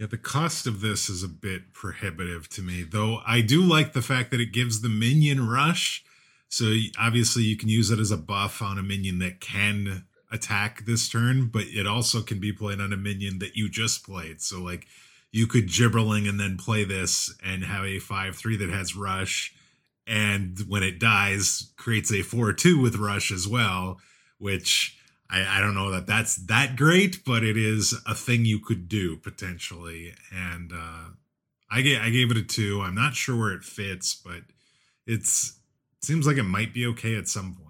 [0.00, 3.92] Yeah, the cost of this is a bit prohibitive to me, though I do like
[3.92, 6.04] the fact that it gives the minion rush.
[6.48, 10.84] So obviously you can use it as a buff on a minion that can attack
[10.84, 14.42] this turn, but it also can be played on a minion that you just played.
[14.42, 14.86] So like
[15.30, 19.54] you could gibberling and then play this and have a 5-3 that has rush
[20.06, 23.98] and when it dies creates a 4-2 with rush as well
[24.38, 28.60] which I, I don't know that that's that great, but it is a thing you
[28.60, 30.14] could do potentially.
[30.32, 31.10] And uh,
[31.70, 32.80] I gave I gave it a two.
[32.82, 34.42] I'm not sure where it fits, but
[35.06, 35.58] it's
[36.00, 37.66] seems like it might be okay at some point.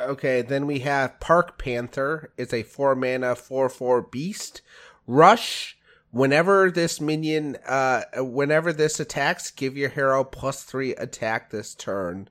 [0.00, 2.32] Okay, then we have Park Panther.
[2.36, 4.62] It's a four mana four four beast.
[5.06, 5.76] Rush.
[6.10, 12.30] Whenever this minion, uh, whenever this attacks, give your hero plus three attack this turn.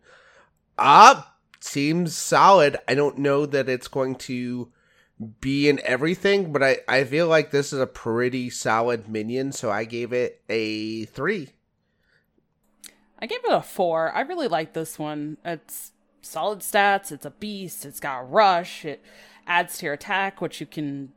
[0.80, 2.78] Ah, seems solid.
[2.88, 4.72] I don't know that it's going to
[5.42, 9.72] be in everything, but I, I feel like this is a pretty solid minion, so
[9.72, 11.50] I gave it a three.
[13.20, 14.14] I gave it a four.
[14.14, 15.38] I really like this one.
[15.44, 15.92] It's
[16.22, 17.12] solid stats.
[17.12, 17.86] It's a beast.
[17.86, 18.86] It's got rush.
[18.86, 19.04] It
[19.48, 21.14] adds to your attack, which you can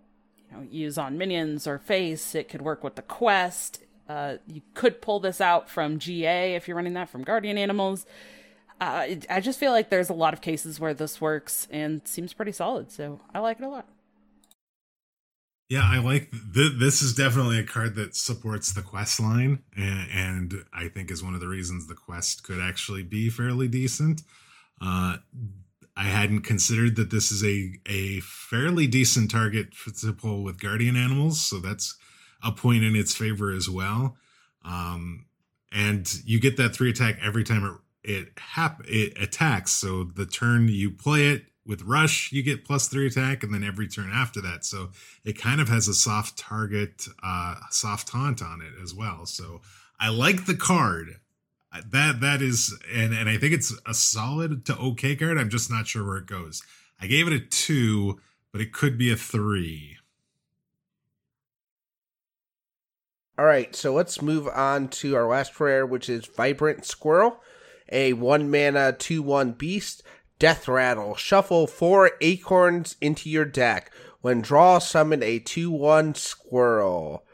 [0.51, 2.35] you know, use on minions or face.
[2.35, 3.83] It could work with the quest.
[4.09, 8.07] Uh, you could pull this out from GA if you're running that from Guardian Animals
[8.81, 12.33] uh, I just feel like there's a lot of cases where this works and seems
[12.33, 12.91] pretty solid.
[12.91, 13.87] So I like it a lot.
[15.69, 17.01] Yeah, I like th- this.
[17.01, 21.35] Is definitely a card that supports the quest line, and, and, I think is one
[21.35, 24.23] of the reasons the quest could actually be fairly decent.
[24.81, 25.19] Uh,
[25.97, 29.69] I hadn't considered that this is a a fairly decent target
[30.01, 31.97] to pull with guardian animals, so that's
[32.43, 34.17] a point in its favor as well.
[34.65, 35.27] Um,
[35.71, 39.73] and you get that three attack every time it it hap it attacks.
[39.73, 43.63] So the turn you play it with rush, you get plus three attack, and then
[43.63, 44.65] every turn after that.
[44.65, 44.91] So
[45.25, 49.27] it kind of has a soft target, uh, soft taunt on it as well.
[49.27, 49.61] So
[49.99, 51.17] I like the card.
[51.91, 55.39] That that is, and and I think it's a solid to okay card.
[55.39, 56.63] I'm just not sure where it goes.
[57.01, 59.97] I gave it a two, but it could be a three.
[63.39, 67.41] All right, so let's move on to our last prayer, which is Vibrant Squirrel
[67.91, 70.03] a one mana 2 1 beast.
[70.39, 71.15] Death Rattle.
[71.17, 73.93] Shuffle four acorns into your deck.
[74.21, 77.25] When draw, summon a 2 1 squirrel.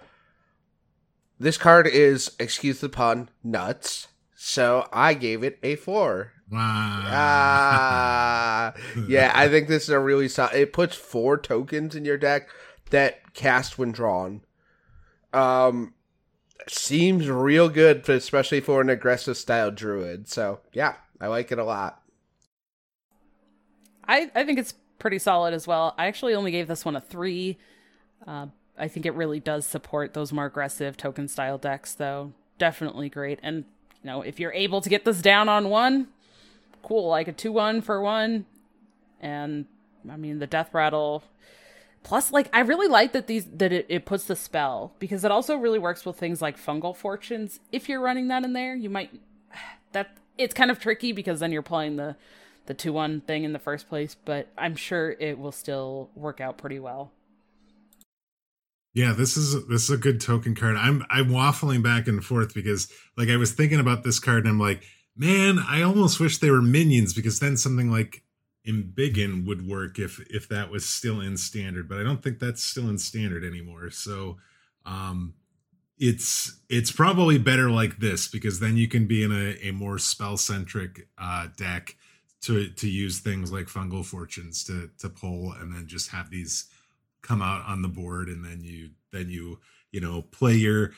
[1.38, 4.08] This card is, excuse the pun, nuts.
[4.34, 6.32] So I gave it a 4.
[6.50, 7.02] Wow.
[7.06, 8.74] Ah.
[9.08, 10.54] yeah, I think this is a really solid.
[10.54, 12.48] It puts four tokens in your deck
[12.90, 14.42] that cast when drawn.
[15.32, 15.94] Um,
[16.68, 20.28] seems real good, especially for an aggressive style druid.
[20.28, 22.02] So yeah, I like it a lot.
[24.06, 25.94] I I think it's pretty solid as well.
[25.98, 27.58] I actually only gave this one a three.
[28.26, 28.46] Uh,
[28.78, 32.32] I think it really does support those more aggressive token style decks, though.
[32.58, 33.38] Definitely great.
[33.42, 33.64] And
[34.02, 36.08] you know, if you're able to get this down on one,
[36.82, 37.08] cool.
[37.08, 38.46] Like a two one for one,
[39.20, 39.66] and
[40.10, 41.24] I mean the death rattle
[42.06, 45.32] Plus, like I really like that these that it, it puts the spell because it
[45.32, 47.58] also really works with things like fungal fortunes.
[47.72, 49.10] If you're running that in there, you might
[49.90, 52.14] that it's kind of tricky because then you're playing the
[52.66, 56.40] the two one thing in the first place, but I'm sure it will still work
[56.40, 57.10] out pretty well.
[58.94, 60.76] Yeah, this is this is a good token card.
[60.76, 64.48] I'm I'm waffling back and forth because like I was thinking about this card and
[64.48, 64.84] I'm like,
[65.16, 68.22] man, I almost wish they were minions because then something like
[68.66, 72.62] Embiggen would work if if that was still in standard, but I don't think that's
[72.62, 73.90] still in standard anymore.
[73.90, 74.38] So
[74.84, 75.34] um
[75.98, 79.98] it's it's probably better like this because then you can be in a, a more
[79.98, 81.96] spell centric uh deck
[82.42, 86.66] to to use things like fungal fortunes to to pull and then just have these
[87.22, 89.58] come out on the board and then you then you
[89.90, 90.92] you know play your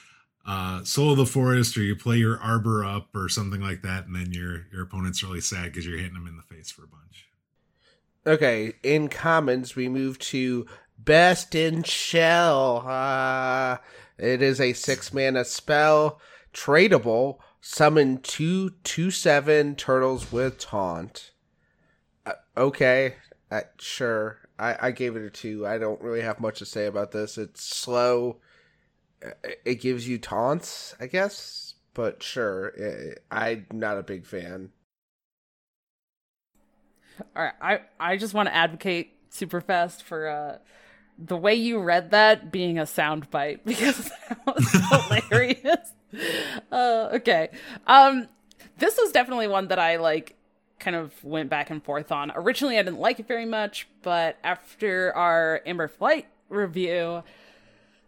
[0.46, 4.07] uh soul of the forest or you play your arbor up or something like that
[4.07, 6.83] and then your your opponent's really sad because you're hitting them in the face for
[6.83, 7.28] a bunch
[8.29, 10.67] Okay, in commons, we move to
[10.99, 12.85] Best in Shell.
[12.87, 13.79] Uh,
[14.19, 16.21] it is a six mana spell,
[16.53, 17.38] tradable.
[17.62, 21.31] Summon two two seven turtles with taunt.
[22.27, 23.15] Uh, okay,
[23.50, 24.40] uh, sure.
[24.59, 25.67] I, I gave it a two.
[25.67, 27.38] I don't really have much to say about this.
[27.38, 28.42] It's slow.
[29.65, 32.75] It gives you taunts, I guess, but sure.
[33.31, 34.73] I'm not a big fan.
[37.37, 40.58] All right, I I just want to advocate super fast for uh
[41.19, 44.71] the way you read that being a sound bite because that was
[45.19, 45.92] hilarious.
[46.71, 47.50] Uh, okay,
[47.87, 48.29] um,
[48.79, 50.37] this was definitely one that I like
[50.79, 52.31] kind of went back and forth on.
[52.35, 57.25] Originally, I didn't like it very much, but after our Amber Flight review,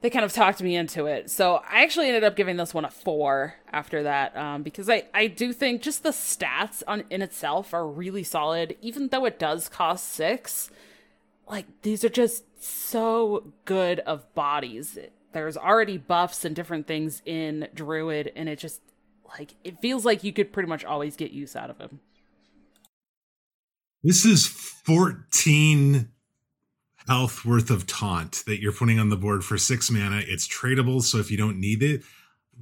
[0.00, 1.30] they kind of talked me into it.
[1.30, 5.04] So I actually ended up giving this one a four after that um, because I,
[5.12, 9.38] I do think just the stats on in itself are really solid, even though it
[9.38, 10.70] does cost six.
[11.48, 14.98] Like these are just so good of bodies.
[15.32, 18.80] There's already buffs and different things in Druid, and it just
[19.28, 22.00] like it feels like you could pretty much always get use out of him.
[24.02, 26.08] This is 14
[27.10, 30.22] health worth of taunt that you're putting on the board for six mana.
[30.28, 32.02] It's tradable, so if you don't need it,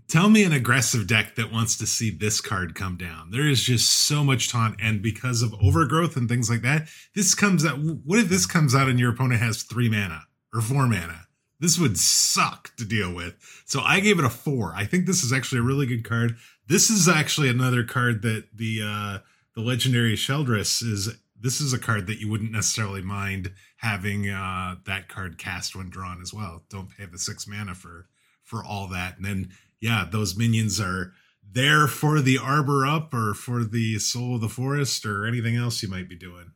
[0.08, 3.30] tell me an aggressive deck that wants to see this card come down.
[3.30, 7.34] There is just so much taunt, and because of overgrowth and things like that, this
[7.34, 7.78] comes out.
[7.78, 10.22] What if this comes out and your opponent has three mana
[10.54, 11.26] or four mana?
[11.60, 13.34] This would suck to deal with.
[13.66, 14.72] So I gave it a four.
[14.74, 16.36] I think this is actually a really good card.
[16.68, 19.18] This is actually another card that the uh
[19.54, 24.76] the legendary Sheldras is this is a card that you wouldn't necessarily mind having uh
[24.86, 26.64] that card cast when drawn as well.
[26.68, 28.08] Don't pay the six mana for
[28.44, 29.16] for all that.
[29.16, 31.12] And then yeah, those minions are
[31.50, 35.82] there for the arbor up or for the soul of the forest or anything else
[35.82, 36.52] you might be doing.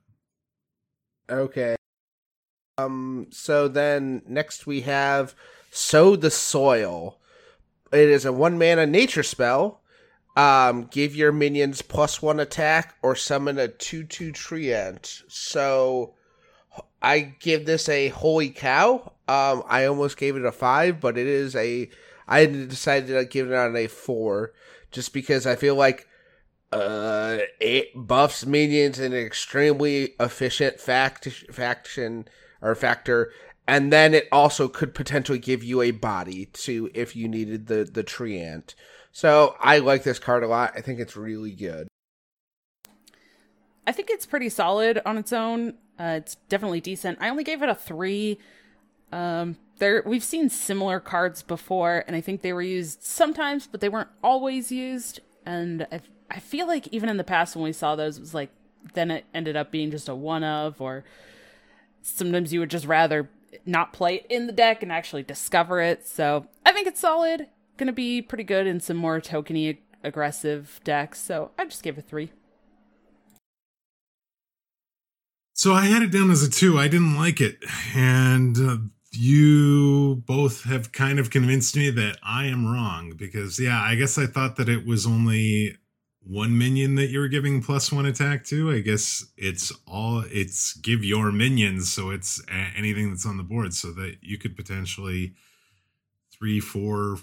[1.31, 1.77] Okay.
[2.79, 5.35] Um so then next we have
[5.71, 7.19] sow the soil.
[7.93, 9.82] It is a one mana nature spell.
[10.37, 15.23] Um give your minions plus one attack or summon a two two treant.
[15.29, 16.15] So
[17.03, 19.13] I give this a holy cow.
[19.29, 21.91] Um I almost gave it a five, but it is a
[22.27, 24.53] I decided to give it on a four
[24.91, 26.07] just because I feel like
[26.73, 32.27] uh, it buffs minions in an extremely efficient fact faction
[32.63, 33.31] or factor,
[33.69, 37.85] and then it also could potentially give you a body to if you needed the
[37.85, 38.75] the treant.
[39.13, 40.73] So I like this card a lot.
[40.75, 41.87] I think it's really good.
[43.87, 45.75] I think it's pretty solid on its own.
[45.99, 47.19] Uh, it's definitely decent.
[47.21, 48.39] I only gave it a three.
[49.13, 53.81] Um, there we've seen similar cards before, and I think they were used sometimes, but
[53.81, 55.21] they weren't always used.
[55.45, 56.01] And I,
[56.31, 58.51] I feel like even in the past when we saw those, it was like
[58.95, 61.05] then it ended up being just a one of, or
[62.01, 63.29] sometimes you would just rather
[63.67, 66.07] not play it in the deck and actually discover it.
[66.07, 67.49] So I think it's solid.
[67.77, 71.21] Gonna be pretty good in some more tokeny aggressive decks.
[71.21, 72.33] So I just gave it three.
[75.55, 76.79] So I had it down as a two.
[76.79, 77.59] I didn't like it,
[77.95, 78.77] and uh,
[79.13, 84.19] you both have kind of convinced me that I am wrong because yeah, I guess
[84.19, 85.77] I thought that it was only
[86.25, 88.73] one minion that you were giving plus one attack to.
[88.73, 92.43] I guess it's all it's give your minions, so it's
[92.77, 95.35] anything that's on the board, so that you could potentially
[96.33, 97.19] three, four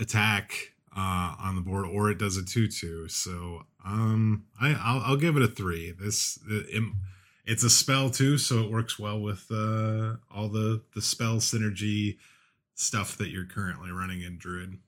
[0.00, 3.08] attack uh, on the board, or it does a two two.
[3.08, 5.92] So um, I I'll, I'll give it a three.
[5.92, 6.82] This it,
[7.46, 12.18] it's a spell too, so it works well with uh, all the the spell synergy
[12.74, 14.78] stuff that you're currently running in Druid.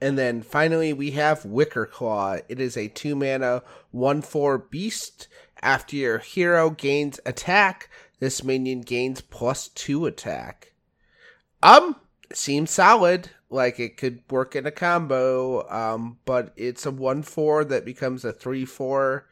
[0.00, 2.42] And then finally, we have Wickerclaw.
[2.48, 5.28] It is a two mana, one four beast.
[5.60, 7.90] After your hero gains attack,
[8.20, 10.72] this minion gains plus two attack.
[11.64, 11.96] Um,
[12.32, 13.30] seems solid.
[13.50, 15.68] Like it could work in a combo.
[15.68, 19.26] Um, but it's a one four that becomes a three four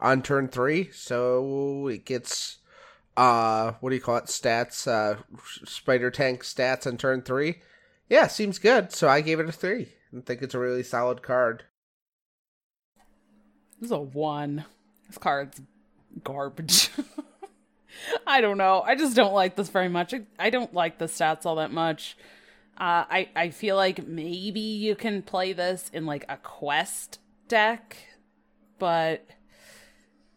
[0.00, 2.58] on turn three, so it gets
[3.16, 4.24] uh what do you call it?
[4.24, 5.20] Stats uh
[5.64, 7.60] spider tank stats on turn three.
[8.08, 8.92] Yeah seems good.
[8.92, 11.64] So i gave it a three i think it's a really solid card.
[13.78, 14.64] This is a one.
[15.06, 15.60] This card's
[16.24, 16.90] garbage.
[18.26, 18.82] I don't know.
[18.82, 20.14] I just don't like this very much.
[20.38, 22.16] I don't like the stats all that much
[22.80, 27.96] uh i i feel like maybe you can play this in like a quest deck
[28.78, 29.26] but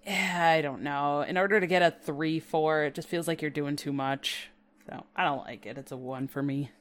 [0.05, 1.21] yeah, I don't know.
[1.21, 4.49] In order to get a three, four, it just feels like you're doing too much.
[4.85, 5.77] So I don't like it.
[5.77, 6.71] It's a one for me.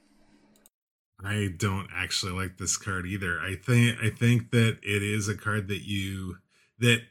[1.24, 3.38] I don't actually like this card either.
[3.38, 6.38] I think I think that it is a card that you
[6.80, 7.02] that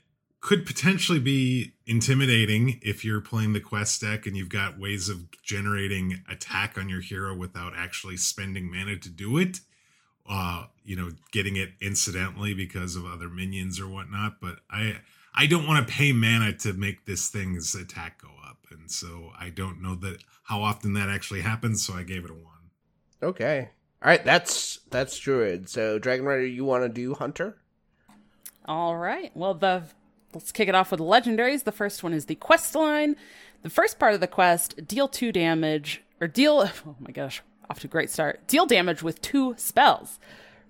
[0.41, 5.29] could potentially be intimidating if you're playing the quest deck and you've got ways of
[5.43, 9.59] generating attack on your hero without actually spending mana to do it.
[10.27, 14.39] Uh, you know, getting it incidentally because of other minions or whatnot.
[14.41, 14.97] But I
[15.33, 19.31] I don't want to pay mana to make this thing's attack go up, and so
[19.37, 21.85] I don't know that how often that actually happens.
[21.85, 22.43] So I gave it a one.
[23.21, 23.69] Okay,
[24.01, 25.69] all right, that's that's druid.
[25.69, 27.57] So Dragon Rider, you want to do hunter?
[28.65, 29.31] All right.
[29.35, 29.83] Well, the
[30.33, 31.63] let's kick it off with the legendaries.
[31.63, 33.15] The first one is the quest line.
[33.63, 36.69] The first part of the quest: deal two damage or deal.
[36.85, 38.47] Oh my gosh, off to a great start.
[38.47, 40.19] Deal damage with two spells.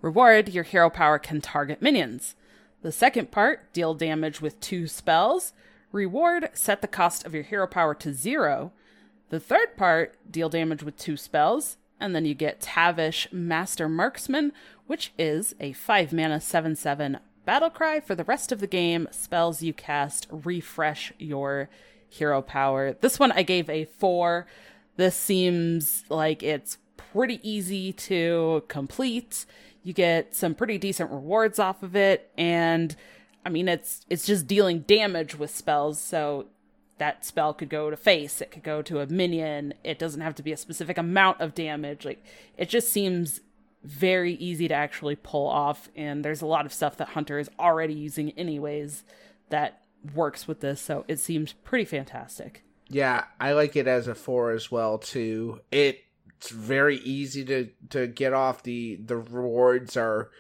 [0.02, 2.36] Reward: your hero power can target minions.
[2.82, 5.54] The second part, deal damage with two spells.
[5.92, 8.72] Reward, set the cost of your hero power to zero.
[9.30, 11.78] The third part, deal damage with two spells.
[12.00, 14.54] And then you get Tavish Master Marksman,
[14.88, 17.20] which is a 5 mana 7 7
[17.52, 19.10] battle cry for the rest of the game.
[19.12, 21.70] Spells you cast refresh your
[22.08, 22.94] hero power.
[22.94, 24.48] This one I gave a 4.
[24.96, 29.46] This seems like it's pretty easy to complete
[29.84, 32.96] you get some pretty decent rewards off of it and
[33.44, 36.46] I mean, it's it's just dealing damage with spells, so
[37.00, 39.74] that spell could go to face, it could go to a minion.
[39.84, 42.06] It doesn't have to be a specific amount of damage.
[42.06, 42.24] Like
[42.56, 43.42] it just seems
[43.84, 47.50] very easy to actually pull off and there's a lot of stuff that Hunter is
[47.60, 49.04] already using anyways
[49.50, 49.82] that
[50.16, 52.64] works with this, so it seems pretty fantastic.
[52.88, 55.62] Yeah, I like it as a 4 as well too.
[55.72, 60.32] It's very easy to to get off the the rewards are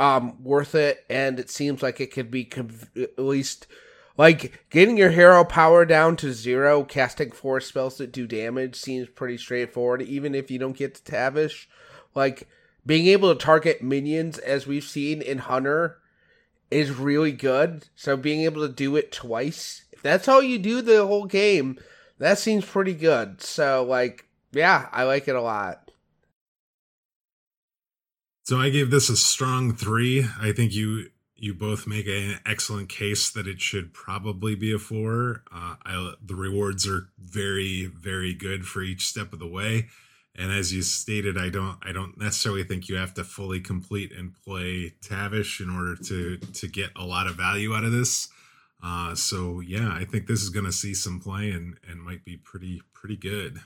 [0.00, 3.66] um worth it and it seems like it could be conv- at least
[4.16, 9.06] like getting your hero power down to zero casting four spells that do damage seems
[9.10, 11.68] pretty straightforward even if you don't get to tavish
[12.14, 12.48] like
[12.88, 15.98] being able to target minions as we've seen in hunter
[16.70, 20.82] is really good so being able to do it twice if that's all you do
[20.82, 21.78] the whole game
[22.18, 25.88] that seems pretty good so like yeah i like it a lot
[28.48, 30.26] so I gave this a strong three.
[30.40, 34.78] I think you you both make an excellent case that it should probably be a
[34.78, 35.42] four.
[35.54, 39.88] Uh, I, the rewards are very very good for each step of the way,
[40.38, 44.12] and as you stated, I don't I don't necessarily think you have to fully complete
[44.12, 48.28] and play Tavish in order to to get a lot of value out of this.
[48.82, 52.24] Uh, so yeah, I think this is going to see some play and and might
[52.24, 53.58] be pretty pretty good.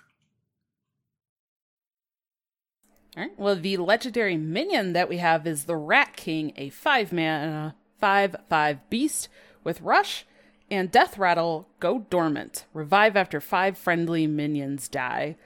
[3.14, 3.38] All right.
[3.38, 8.34] Well, the legendary minion that we have is the Rat King, a five mana, five
[8.48, 9.28] five beast
[9.62, 10.24] with rush
[10.70, 11.68] and death rattle.
[11.80, 12.64] Go dormant.
[12.72, 15.36] Revive after five friendly minions die.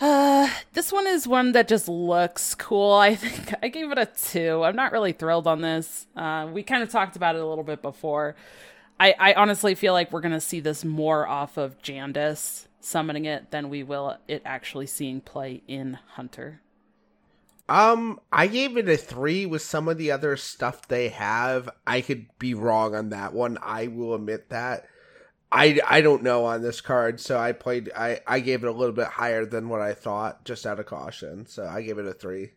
[0.00, 2.92] Uh, this one is one that just looks cool.
[2.92, 4.64] I think I gave it a two.
[4.64, 6.06] I'm not really thrilled on this.
[6.16, 8.34] Uh, we kind of talked about it a little bit before.
[8.98, 13.50] I, I honestly feel like we're gonna see this more off of Jandice summoning it
[13.50, 16.60] than we will it actually seeing play in Hunter.
[17.68, 21.70] Um, I gave it a three with some of the other stuff they have.
[21.86, 23.58] I could be wrong on that one.
[23.62, 24.86] I will admit that.
[25.54, 28.72] I, I don't know on this card, so I played I, I gave it a
[28.72, 31.46] little bit higher than what I thought, just out of caution.
[31.46, 32.50] So I gave it a three.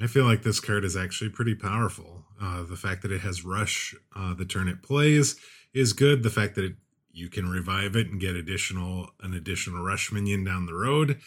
[0.00, 2.24] I feel like this card is actually pretty powerful.
[2.40, 5.36] Uh, the fact that it has rush uh, the turn it plays
[5.74, 6.22] is good.
[6.22, 6.76] The fact that it
[7.12, 11.20] you can revive it and get additional an additional rush minion down the road.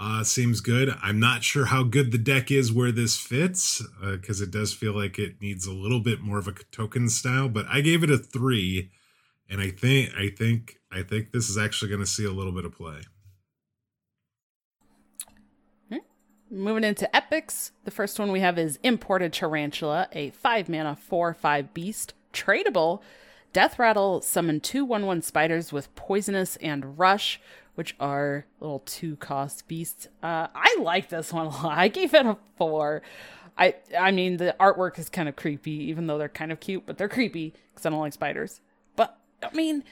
[0.00, 0.94] Uh, seems good.
[1.02, 4.72] I'm not sure how good the deck is where this fits because uh, it does
[4.72, 7.48] feel like it needs a little bit more of a token style.
[7.48, 8.90] But I gave it a three,
[9.50, 12.52] and I think I think I think this is actually going to see a little
[12.52, 13.00] bit of play.
[15.90, 15.98] Hmm.
[16.48, 21.34] Moving into epics, the first one we have is Imported Tarantula, a five mana four
[21.34, 23.02] five beast, tradable
[23.52, 27.40] Death Rattle summoned two 1 1 spiders with Poisonous and Rush,
[27.78, 30.08] which are little two cost beasts.
[30.20, 31.78] Uh, I like this one a lot.
[31.78, 33.02] I gave it a four.
[33.56, 36.86] I I mean the artwork is kind of creepy, even though they're kind of cute,
[36.86, 38.60] but they're creepy because I don't like spiders.
[38.96, 39.84] But I mean,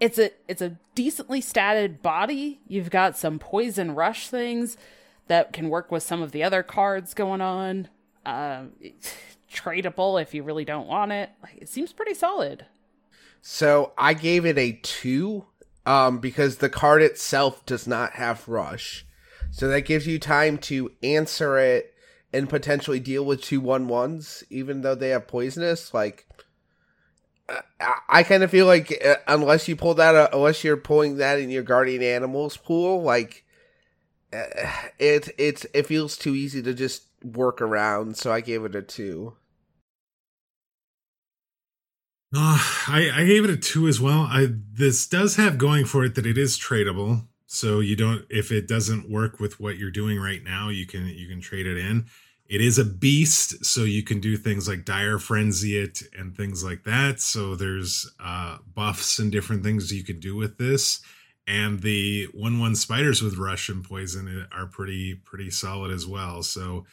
[0.00, 2.60] it's a it's a decently statted body.
[2.66, 4.78] You've got some poison rush things
[5.26, 7.88] that can work with some of the other cards going on.
[8.24, 8.62] Uh,
[9.52, 11.28] tradable if you really don't want it.
[11.42, 12.64] Like, it seems pretty solid.
[13.42, 15.44] So I gave it a two
[15.88, 19.06] um, because the card itself does not have rush.
[19.50, 21.94] So that gives you time to answer it
[22.30, 25.94] and potentially deal with two one ones, even though they have poisonous.
[25.94, 26.26] Like,
[27.48, 31.16] I, I kind of feel like uh, unless you pull that, uh, unless you're pulling
[31.16, 33.46] that in your guardian animals pool, like
[34.30, 34.42] uh,
[34.98, 38.18] it it it feels too easy to just work around.
[38.18, 39.36] So I gave it a two.
[42.34, 42.58] Uh,
[42.88, 44.20] I, I gave it a two as well.
[44.22, 47.26] I this does have going for it that it is tradable.
[47.46, 51.06] So you don't if it doesn't work with what you're doing right now, you can
[51.06, 52.06] you can trade it in.
[52.46, 56.64] It is a beast, so you can do things like dire frenzy it and things
[56.64, 57.20] like that.
[57.20, 61.00] So there's uh, buffs and different things you can do with this.
[61.46, 66.42] And the one one spiders with rush and poison are pretty pretty solid as well.
[66.42, 66.84] So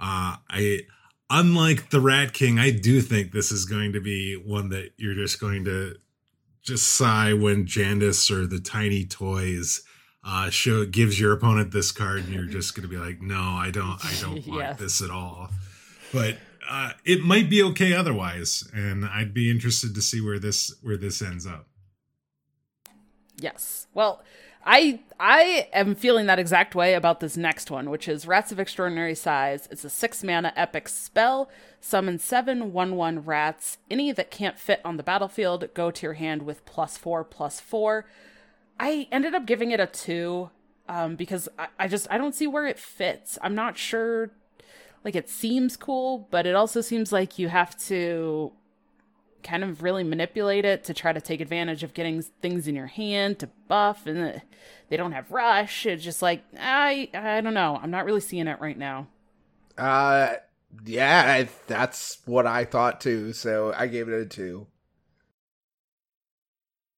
[0.00, 0.80] uh, I
[1.30, 5.14] unlike the Rat King, I do think this is going to be one that you're
[5.14, 5.96] just going to
[6.62, 9.82] just sigh when Jandice or the tiny toys
[10.24, 13.38] uh show gives your opponent this card and you're just going to be like no
[13.40, 15.48] i don't i don't want this at all.
[16.12, 20.74] But uh it might be okay otherwise and i'd be interested to see where this
[20.82, 21.66] where this ends up.
[23.36, 23.86] Yes.
[23.94, 24.22] Well
[24.70, 28.60] I I am feeling that exact way about this next one, which is Rats of
[28.60, 29.66] Extraordinary Size.
[29.70, 31.48] It's a six mana epic spell.
[31.80, 33.78] Summon seven one one rats.
[33.90, 37.60] Any that can't fit on the battlefield go to your hand with plus four plus
[37.60, 38.04] four.
[38.78, 40.50] I ended up giving it a two
[40.86, 43.38] um, because I, I just I don't see where it fits.
[43.42, 44.32] I'm not sure.
[45.02, 48.52] like it seems cool, but it also seems like you have to
[49.42, 52.86] kind of really manipulate it to try to take advantage of getting things in your
[52.86, 54.42] hand to buff and
[54.88, 55.86] they don't have rush.
[55.86, 57.78] It's just like I I don't know.
[57.80, 59.08] I'm not really seeing it right now.
[59.76, 60.34] Uh
[60.84, 63.32] yeah, I, that's what I thought too.
[63.32, 64.66] So I gave it a 2.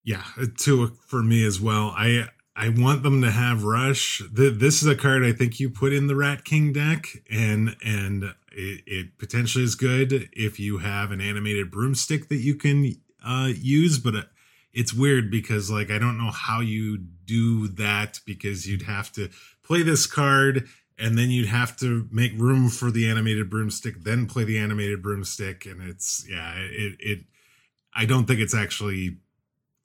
[0.02, 1.94] Yeah, a 2 for me as well.
[1.96, 2.28] I
[2.60, 4.20] I want them to have rush.
[4.30, 7.74] The, this is a card I think you put in the Rat King deck, and
[7.82, 12.96] and it, it potentially is good if you have an animated broomstick that you can
[13.26, 13.98] uh, use.
[13.98, 14.22] But uh,
[14.74, 19.30] it's weird because like I don't know how you do that because you'd have to
[19.64, 24.26] play this card and then you'd have to make room for the animated broomstick, then
[24.26, 27.18] play the animated broomstick, and it's yeah, it it.
[27.94, 29.16] I don't think it's actually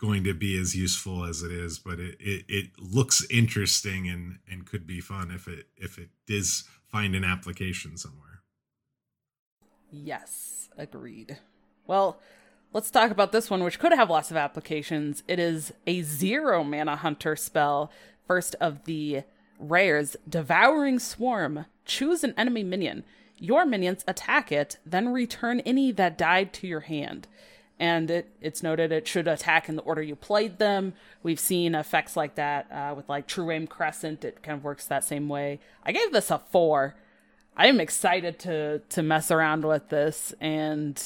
[0.06, 4.38] going to be as useful as it is, but it, it, it looks interesting and,
[4.50, 8.42] and could be fun if it if it does find an application somewhere.
[9.92, 11.38] Yes, agreed.
[11.88, 12.20] Well,
[12.74, 15.24] let's talk about this one, which could have lots of applications.
[15.28, 17.92] It is a zero mana hunter spell,
[18.28, 19.24] first of the
[19.58, 21.66] rares, Devouring Swarm.
[21.86, 23.04] Choose an enemy minion.
[23.38, 27.28] Your minions attack it, then return any that died to your hand
[27.80, 30.94] and it, it's noted it should attack in the order you played them.
[31.24, 34.24] We've seen effects like that uh, with like Trueaim Crescent.
[34.24, 35.60] It kind of works that same way.
[35.84, 36.96] I gave this a four.
[37.58, 41.02] I am excited to to mess around with this and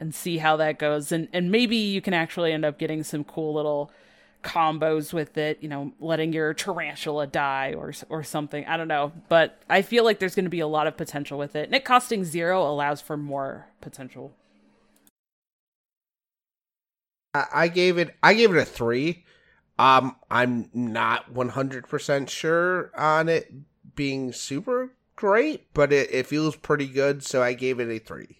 [0.00, 1.12] and see how that goes.
[1.12, 3.92] And and maybe you can actually end up getting some cool little
[4.42, 5.58] combos with it.
[5.60, 8.66] You know, letting your tarantula die or or something.
[8.66, 11.38] I don't know, but I feel like there's going to be a lot of potential
[11.38, 11.66] with it.
[11.66, 14.34] And it costing zero allows for more potential.
[17.34, 19.24] I gave it I gave it a three.
[19.76, 23.52] Um, I'm not 100% sure on it
[23.96, 28.38] being super great, but it, it feels pretty good, so I gave it a three.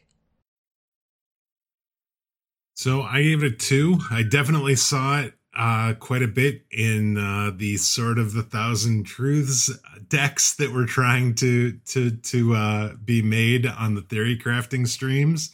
[2.77, 3.99] So I gave it a two.
[4.11, 9.05] I definitely saw it uh, quite a bit in uh, the sort of the Thousand
[9.05, 9.71] Truths
[10.09, 15.51] decks that were trying to to to uh, be made on the theory crafting streams.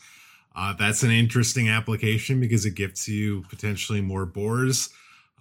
[0.55, 4.91] Uh, that's an interesting application because it gives you potentially more boars.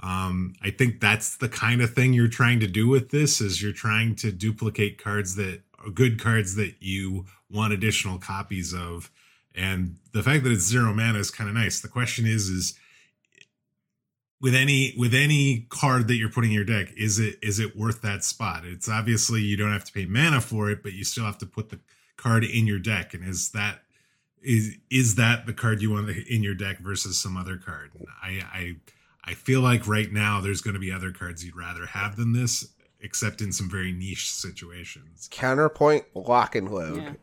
[0.02, 3.62] Um, I think that's the kind of thing you're trying to do with this is
[3.62, 9.12] you're trying to duplicate cards that are good cards that you want additional copies of.
[9.56, 11.82] And the fact that it's zero mana is kind of nice.
[11.82, 12.76] The question is, is
[14.40, 17.76] with any with any card that you're putting in your deck, is it is it
[17.76, 18.64] worth that spot?
[18.64, 21.46] It's obviously you don't have to pay mana for it, but you still have to
[21.46, 21.80] put the
[22.16, 23.14] card in your deck.
[23.14, 23.82] And is that
[24.42, 27.92] is is that the card you want in your deck versus some other card?
[28.22, 28.76] I I
[29.24, 32.34] I feel like right now there's going to be other cards you'd rather have than
[32.34, 32.70] this,
[33.02, 35.28] except in some very niche situations.
[35.32, 37.04] Counterpoint, lock and load.
[37.04, 37.14] Yeah.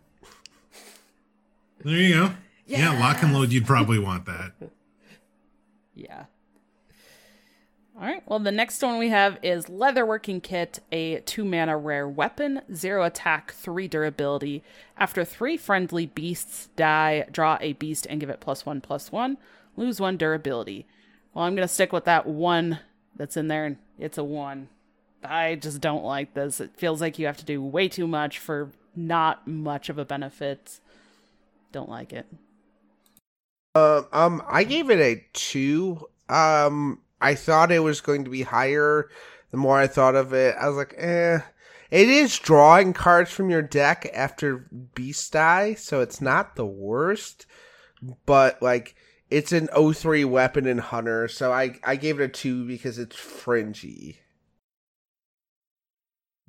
[1.84, 2.30] There you go.
[2.68, 2.94] Yeah.
[2.94, 3.52] yeah, lock and load.
[3.52, 4.52] You'd probably want that.
[5.94, 6.24] Yeah.
[7.98, 8.22] All right.
[8.26, 13.04] Well, the next one we have is Leatherworking Kit, a two mana rare weapon, zero
[13.04, 14.62] attack, three durability.
[14.98, 19.38] After three friendly beasts die, draw a beast and give it plus one, plus one.
[19.76, 20.84] Lose one durability.
[21.32, 22.80] Well, I'm going to stick with that one
[23.14, 24.68] that's in there, and it's a one.
[25.24, 26.60] I just don't like this.
[26.60, 30.04] It feels like you have to do way too much for not much of a
[30.04, 30.80] benefit.
[31.72, 32.26] Don't like it.
[33.74, 36.08] Uh, um, I gave it a two.
[36.28, 39.10] Um, I thought it was going to be higher.
[39.50, 41.40] The more I thought of it, I was like, eh.
[41.90, 47.46] It is drawing cards from your deck after Beast Die, so it's not the worst.
[48.26, 48.96] But like
[49.30, 53.16] it's an 03 weapon in Hunter, so I, I gave it a two because it's
[53.16, 54.18] fringy.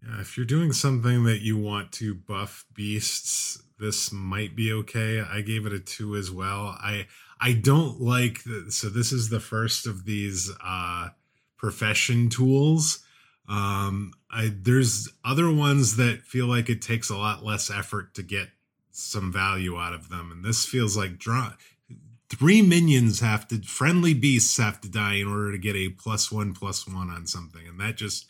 [0.04, 5.22] Yeah, if you're doing something that you want to buff beasts, this might be okay.
[5.22, 6.78] I gave it a two as well.
[6.80, 7.08] I
[7.40, 11.10] I don't like so this is the first of these uh
[11.58, 13.04] profession tools.
[13.48, 18.24] Um I there's other ones that feel like it takes a lot less effort to
[18.24, 18.50] get
[18.92, 21.52] some value out of them and this feels like draw
[22.30, 26.32] three minions have to friendly beasts have to die in order to get a plus
[26.32, 28.26] 1 plus 1 on something and that just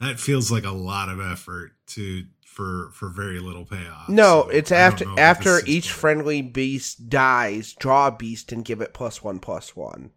[0.00, 4.08] that feels like a lot of effort to for for very little payoff.
[4.08, 8.92] No, so it's after after each friendly beast dies, draw a beast and give it
[8.92, 10.10] plus one plus one.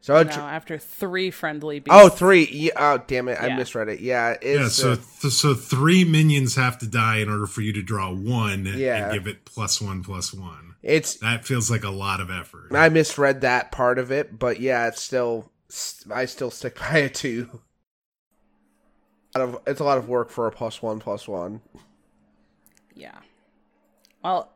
[0.00, 1.98] So no, after three friendly beasts.
[2.00, 2.48] Oh, three.
[2.50, 3.38] Yeah, oh, damn it!
[3.42, 4.00] I misread it.
[4.00, 4.68] Yeah, yeah.
[4.68, 8.14] So uh, th- so three minions have to die in order for you to draw
[8.14, 8.64] one.
[8.64, 9.04] Yeah.
[9.04, 10.76] and give it plus one plus one.
[10.82, 12.68] It's that feels like a lot of effort.
[12.70, 15.50] I misread that part of it, but yeah, it's still.
[16.10, 17.60] I still stick by it too
[19.40, 21.60] of it's a lot of work for a plus one plus one.
[22.94, 23.18] Yeah.
[24.22, 24.52] Well,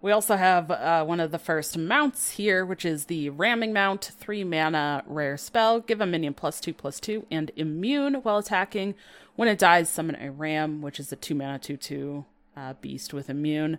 [0.00, 4.04] we also have uh, one of the first mounts here, which is the Ramming Mount,
[4.18, 5.80] three mana rare spell.
[5.80, 8.94] Give a minion plus two plus two and immune while attacking.
[9.36, 12.24] When it dies, summon a Ram, which is a two mana two two
[12.56, 13.78] uh, beast with immune.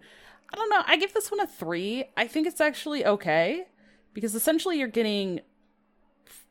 [0.52, 0.84] I don't know.
[0.86, 2.06] I give this one a three.
[2.16, 3.66] I think it's actually okay
[4.14, 5.42] because essentially you're getting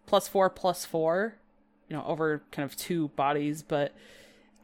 [0.07, 1.37] plus four plus four,
[1.93, 3.63] you know, over kind of two bodies.
[3.63, 3.93] But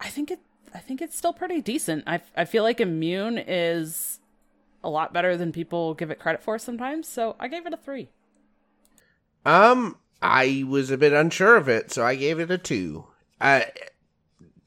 [0.01, 0.41] I think it.
[0.75, 2.05] I think it's still pretty decent.
[2.07, 4.19] I I feel like immune is
[4.83, 7.07] a lot better than people give it credit for sometimes.
[7.07, 8.09] So I gave it a three.
[9.45, 13.07] Um, I was a bit unsure of it, so I gave it a two.
[13.41, 13.61] Uh,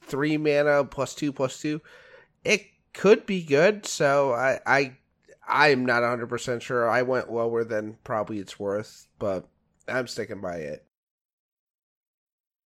[0.03, 1.81] three mana plus two plus two.
[2.43, 4.97] It could be good, so I I
[5.47, 6.87] I'm not 100 percent sure.
[6.87, 9.47] I went lower than probably it's worth, but
[9.87, 10.85] I'm sticking by it.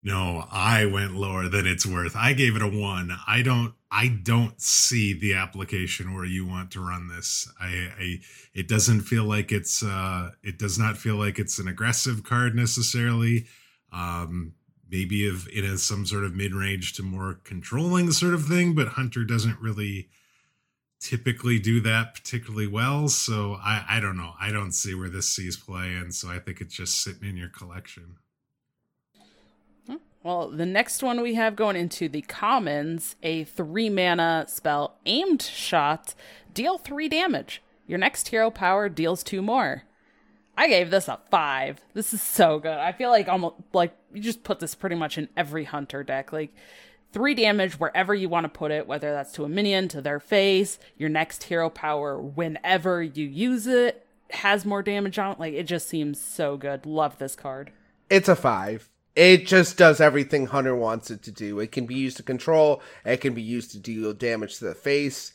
[0.06, 2.16] No, I went lower than it's worth.
[2.16, 3.10] I gave it a one.
[3.28, 3.74] I don't.
[3.90, 7.52] I don't see the application where you want to run this.
[7.60, 8.20] I, I
[8.54, 9.82] it doesn't feel like it's.
[9.82, 13.48] uh It does not feel like it's an aggressive card necessarily.
[13.92, 14.54] Um,
[14.88, 18.76] maybe if it has some sort of mid range to more controlling sort of thing,
[18.76, 20.10] but Hunter doesn't really
[21.00, 23.08] typically do that particularly well.
[23.08, 24.34] So I, I don't know.
[24.40, 27.38] I don't see where this sees play, and so I think it's just sitting in
[27.38, 28.18] your collection.
[30.26, 35.44] Well, the next one we have going into the commons, a three mana spell, aimed
[35.44, 36.16] shot,
[36.52, 37.62] deal three damage.
[37.86, 39.84] Your next hero power deals two more.
[40.58, 41.80] I gave this a five.
[41.94, 42.80] This is so good.
[42.80, 46.34] I feel like almost like you just put this pretty much in every hunter deck.
[46.34, 46.56] Like
[47.14, 50.20] three damage wherever you want to put it, whether that's to a minion, to their
[50.20, 55.40] face, your next hero power, whenever you use it, has more damage on it.
[55.40, 56.88] Like it just seems so good.
[56.88, 57.72] Love this card.
[58.10, 58.90] It's a five.
[59.16, 61.60] It just does everything Hunter wants it to do.
[61.60, 62.82] It can be used to control.
[63.06, 65.32] It can be used to deal damage to the face.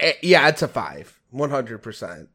[0.00, 2.30] It, yeah, it's a five, one hundred percent.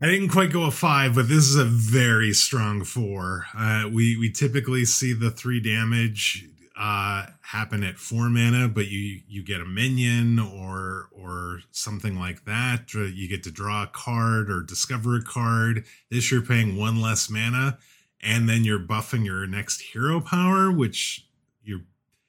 [0.00, 3.46] I didn't quite go a five, but this is a very strong four.
[3.56, 6.46] Uh, we we typically see the three damage
[6.78, 12.44] uh, happen at four mana, but you you get a minion or or something like
[12.44, 12.94] that.
[12.94, 15.84] You get to draw a card or discover a card.
[16.08, 17.78] This you're paying one less mana,
[18.20, 21.26] and then you're buffing your next hero power, which
[21.64, 21.80] you're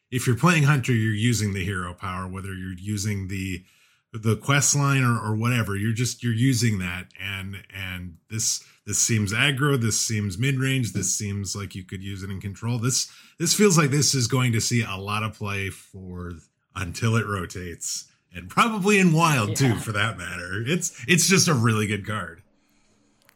[0.10, 3.64] if you're playing hunter, you're using the hero power, whether you're using the
[4.12, 8.98] the quest line or, or whatever you're just you're using that and and this this
[8.98, 13.12] seems aggro this seems mid-range this seems like you could use it in control this
[13.38, 16.34] this feels like this is going to see a lot of play for
[16.76, 19.56] until it rotates and probably in wild yeah.
[19.56, 22.42] too for that matter it's it's just a really good card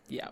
[0.08, 0.30] yeah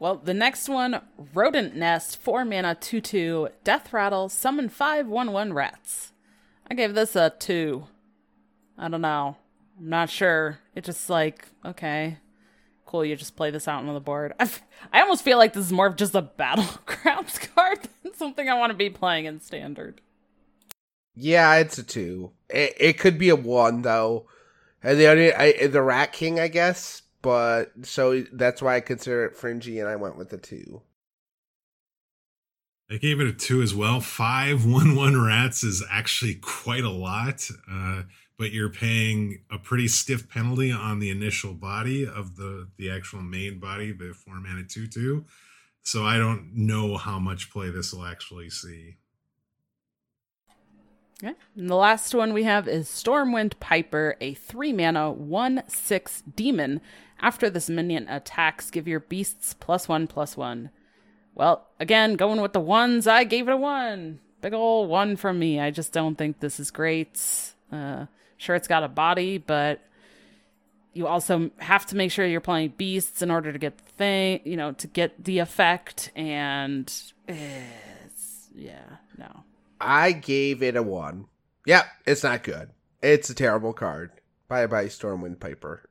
[0.00, 1.02] well, the next one,
[1.34, 6.14] Rodent Nest, 4 mana, 2 2, Death Rattle, summon 5 1 1 rats.
[6.70, 7.86] I gave this a 2.
[8.80, 9.36] I don't know.
[9.78, 10.58] I'm not sure.
[10.74, 12.16] It's just like, okay,
[12.86, 13.04] cool.
[13.04, 14.32] You just play this out on the board.
[14.40, 14.50] I,
[14.92, 18.54] I almost feel like this is more of just a battlegrounds card than something I
[18.54, 20.00] want to be playing in standard.
[21.14, 22.32] Yeah, it's a two.
[22.48, 24.26] It, it could be a one though,
[24.82, 27.02] and the other, I, the Rat King, I guess.
[27.20, 30.80] But so that's why I consider it fringy, and I went with the two.
[32.90, 34.00] I gave it a two as well.
[34.00, 37.46] Five one one rats is actually quite a lot.
[37.70, 38.02] Uh,
[38.40, 43.20] but you're paying a pretty stiff penalty on the initial body of the the actual
[43.20, 45.26] main body, the four mana two two.
[45.82, 48.96] So I don't know how much play this will actually see.
[51.22, 51.34] Okay.
[51.54, 56.80] And the last one we have is Stormwind Piper, a three mana one six demon.
[57.20, 60.70] After this minion attacks, give your beasts plus one plus one.
[61.34, 64.20] Well, again, going with the ones, I gave it a one.
[64.40, 65.60] Big ol' one from me.
[65.60, 67.20] I just don't think this is great.
[67.70, 68.06] Uh,
[68.40, 69.82] Sure, it's got a body, but
[70.94, 74.40] you also have to make sure you're playing beasts in order to get the thing,
[74.44, 76.10] you know, to get the effect.
[76.16, 76.90] And
[77.28, 79.44] it's, yeah, no.
[79.78, 81.26] I gave it a one.
[81.66, 82.70] Yep, it's not good.
[83.02, 84.10] It's a terrible card.
[84.48, 85.86] Bye bye, Stormwind Piper.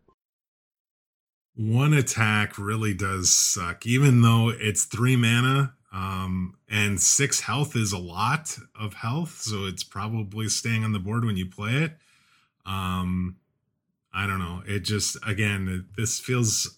[1.55, 5.75] One attack really does suck, even though it's three mana.
[5.93, 10.99] Um, and six health is a lot of health, so it's probably staying on the
[10.99, 11.93] board when you play it.
[12.65, 13.37] Um,
[14.13, 14.63] I don't know.
[14.67, 16.77] It just again, this feels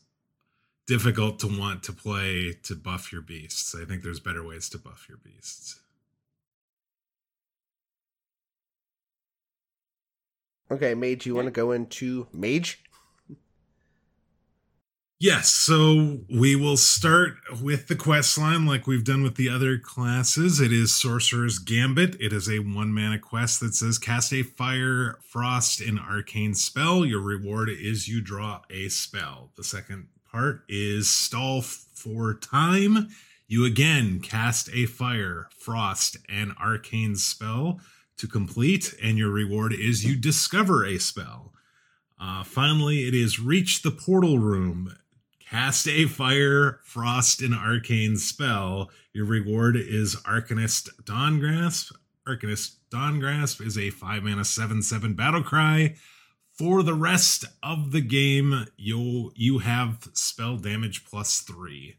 [0.88, 3.76] difficult to want to play to buff your beasts.
[3.76, 5.80] I think there's better ways to buff your beasts.
[10.70, 12.82] Okay, Mage, you want to go into Mage?
[15.24, 19.78] Yes, so we will start with the quest line like we've done with the other
[19.78, 20.60] classes.
[20.60, 22.20] It is Sorcerer's Gambit.
[22.20, 27.06] It is a one mana quest that says cast a fire, frost, and arcane spell.
[27.06, 29.52] Your reward is you draw a spell.
[29.58, 33.10] The second part is stall for time.
[33.48, 37.80] You again cast a fire, frost, and arcane spell
[38.18, 41.54] to complete, and your reward is you discover a spell.
[42.20, 44.96] Uh, finally, it is reach the portal room
[45.52, 48.90] Cast a fire, frost, and arcane spell.
[49.12, 51.92] Your reward is Arcanist Dawngrasp.
[52.26, 55.96] Arcanist Dawngrasp is a 5 mana 7 7 battle cry.
[56.54, 61.98] For the rest of the game, you you have spell damage plus 3.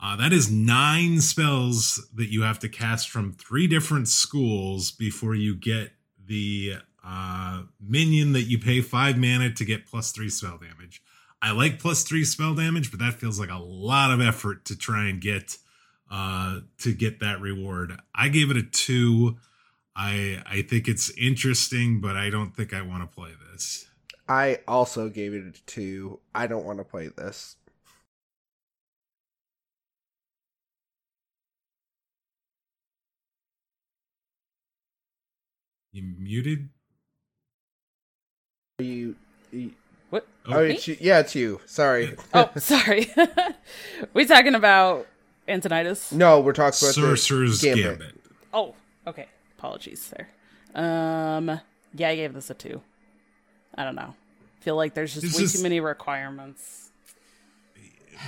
[0.00, 5.34] Uh, that is nine spells that you have to cast from three different schools before
[5.34, 5.90] you get
[6.24, 6.74] the
[7.04, 11.02] uh, minion that you pay five mana to get plus three spell damage.
[11.40, 14.76] I like plus three spell damage, but that feels like a lot of effort to
[14.76, 15.56] try and get
[16.10, 18.00] uh to get that reward.
[18.14, 19.36] I gave it a two.
[19.94, 23.88] I I think it's interesting, but I don't think I want to play this.
[24.28, 26.20] I also gave it a two.
[26.34, 27.56] I don't want to play this.
[35.92, 36.68] You muted?
[38.78, 39.16] You,
[39.50, 39.72] you
[40.10, 40.26] what?
[40.46, 40.96] Oh, oh it's you.
[41.00, 41.60] yeah, it's you.
[41.66, 42.16] Sorry.
[42.34, 43.12] oh, sorry.
[44.14, 45.06] we talking about
[45.46, 46.12] Antonidas?
[46.12, 47.84] No, we're talking about Sorcerer's Gambit.
[47.84, 48.14] Gambit.
[48.52, 48.74] Oh,
[49.06, 49.26] okay.
[49.58, 50.28] Apologies there.
[50.74, 51.60] Um,
[51.94, 52.80] yeah, I gave this a two.
[53.74, 54.14] I don't know.
[54.60, 56.90] feel like there's just way too many requirements.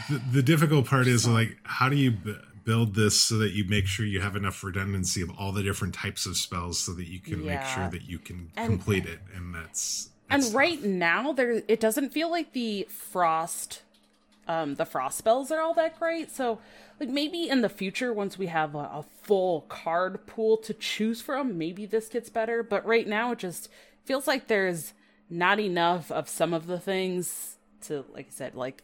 [0.09, 3.65] The, the difficult part is like, how do you b- build this so that you
[3.65, 7.07] make sure you have enough redundancy of all the different types of spells so that
[7.07, 7.57] you can yeah.
[7.57, 11.81] make sure that you can and, complete it, and that's and right now there it
[11.81, 13.83] doesn't feel like the frost
[14.49, 16.31] um the frost spells are all that great.
[16.31, 16.61] So
[16.99, 21.21] like maybe in the future once we have a, a, full card pool to choose
[21.23, 22.63] from maybe this gets better.
[22.63, 23.69] But right now it just
[24.05, 24.93] feels like there's
[25.29, 28.83] not enough of some of the things to like i said like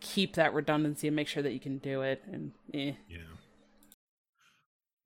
[0.00, 2.92] keep that redundancy and make sure that you can do it and eh.
[3.08, 3.18] yeah.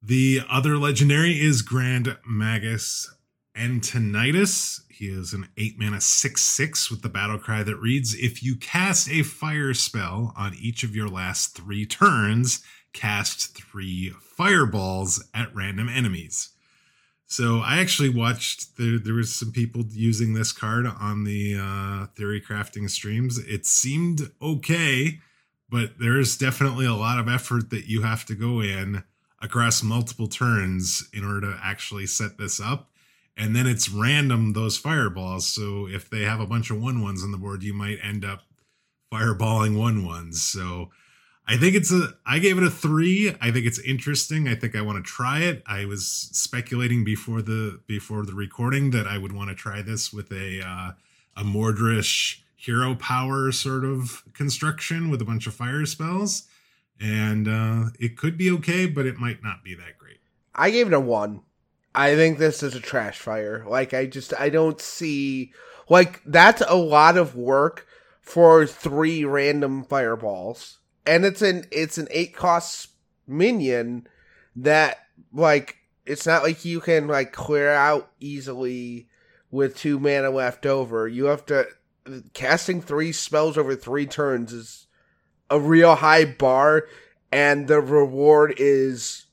[0.03, 3.11] The other legendary is grand magus
[3.57, 4.83] Antonidas.
[4.91, 8.57] He is an 8 mana 6 6 with the battle cry that reads If you
[8.57, 15.55] cast a fire spell on each of your last three turns, cast three fireballs at
[15.55, 16.51] random enemies.
[17.27, 22.07] So I actually watched there there was some people using this card on the uh,
[22.17, 23.39] theory crafting streams.
[23.39, 25.19] It seemed okay,
[25.69, 29.03] but there's definitely a lot of effort that you have to go in
[29.43, 32.91] across multiple turns in order to actually set this up
[33.37, 35.47] and then it's random those fireballs.
[35.47, 38.25] So if they have a bunch of one ones on the board, you might end
[38.25, 38.43] up
[39.13, 40.43] fireballing one ones.
[40.43, 40.91] So
[41.47, 43.37] I think it's a I gave it a 3.
[43.41, 44.49] I think it's interesting.
[44.49, 45.63] I think I want to try it.
[45.67, 50.13] I was speculating before the before the recording that I would want to try this
[50.13, 50.93] with a uh
[51.37, 56.45] a Mordresh hero power sort of construction with a bunch of fire spells.
[57.01, 60.21] And uh it could be okay, but it might not be that great.
[60.55, 61.43] I gave it a 1.
[61.95, 63.65] I think this is a trash fire.
[63.67, 65.53] Like I just I don't see
[65.89, 67.87] like that's a lot of work
[68.21, 70.79] for three random fireballs.
[71.07, 72.89] And it's an it's an eight cost
[73.27, 74.09] minion
[74.57, 74.99] that
[75.33, 75.77] like
[76.07, 79.09] it's not like you can like clear out easily
[79.51, 81.07] with two mana left over.
[81.07, 81.67] You have to
[82.33, 84.87] casting three spells over three turns is
[85.51, 86.87] a real high bar
[87.31, 89.24] and the reward is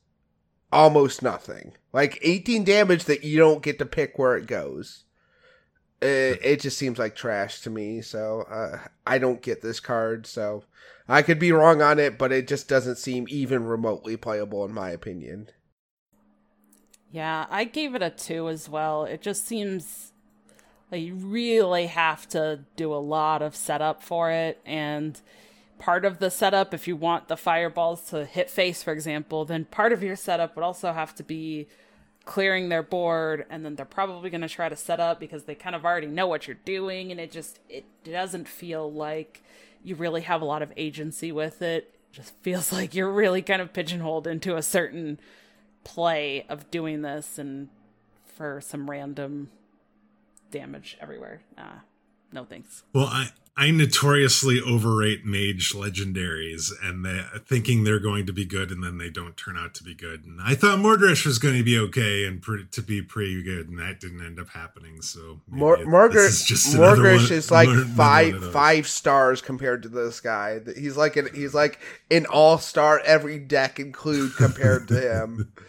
[0.72, 1.74] almost nothing.
[1.94, 5.04] Like 18 damage that you don't get to pick where it goes.
[6.02, 8.02] It, it just seems like trash to me.
[8.02, 10.26] So uh, I don't get this card.
[10.26, 10.64] So
[11.08, 14.74] I could be wrong on it, but it just doesn't seem even remotely playable in
[14.74, 15.50] my opinion.
[17.12, 19.04] Yeah, I gave it a two as well.
[19.04, 20.14] It just seems
[20.92, 24.60] like you really have to do a lot of setup for it.
[24.66, 25.20] And
[25.82, 29.66] part of the setup, if you want the fireballs to hit face, for example, then
[29.66, 31.68] part of your setup would also have to be
[32.24, 35.56] clearing their board and then they're probably going to try to set up because they
[35.56, 39.42] kind of already know what you're doing and it just it doesn't feel like
[39.84, 41.96] you really have a lot of agency with it.
[41.96, 45.20] it just feels like you're really kind of pigeonholed into a certain
[45.84, 47.70] play of doing this and
[48.24, 49.50] for some random
[50.52, 51.42] damage everywhere.
[51.58, 51.82] Ah,
[52.32, 52.84] no thanks.
[52.94, 58.72] Well, I I notoriously overrate mage legendaries and they, thinking they're going to be good
[58.72, 60.24] and then they don't turn out to be good.
[60.24, 63.68] And I thought Mordresh was going to be okay and pre- to be pretty good,
[63.68, 65.02] and that didn't end up happening.
[65.02, 70.62] So Mor- Mordresh is like five five stars compared to this guy.
[70.78, 71.80] He's like an he's like
[72.10, 75.52] an all star every deck include compared to him.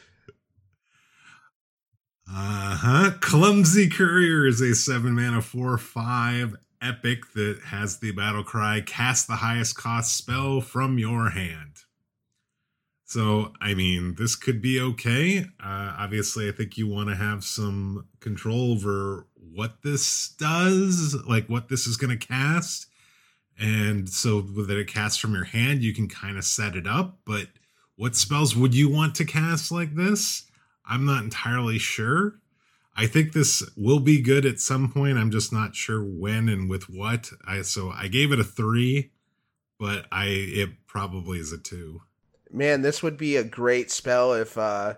[2.35, 3.11] Uh huh.
[3.21, 9.27] Clumsy Courier is a seven mana four five epic that has the battle cry cast
[9.27, 11.85] the highest cost spell from your hand.
[13.05, 15.41] So, I mean, this could be okay.
[15.63, 21.47] Uh, obviously, I think you want to have some control over what this does, like
[21.47, 22.87] what this is going to cast.
[23.61, 27.19] And so, that it casts from your hand, you can kind of set it up.
[27.27, 27.49] But
[27.97, 30.45] what spells would you want to cast like this?
[30.87, 32.41] I'm not entirely sure.
[32.95, 35.17] I think this will be good at some point.
[35.19, 37.31] I'm just not sure when and with what.
[37.47, 39.13] I so I gave it a three,
[39.79, 42.03] but I it probably is a two.
[42.51, 44.95] Man, this would be a great spell if uh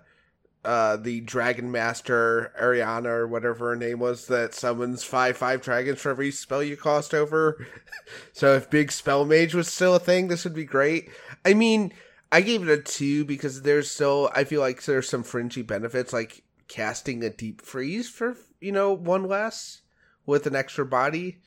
[0.65, 6.01] uh the Dragon Master Ariana or whatever her name was that summons five five dragons
[6.01, 7.65] for every spell you cost over.
[8.33, 11.11] so if Big Spell Mage was still a thing, this would be great.
[11.45, 11.93] I mean,
[12.33, 16.13] I gave it a two because there's still I feel like there's some fringy benefits
[16.13, 19.83] like casting a deep freeze for you know one less
[20.27, 21.41] with an extra body.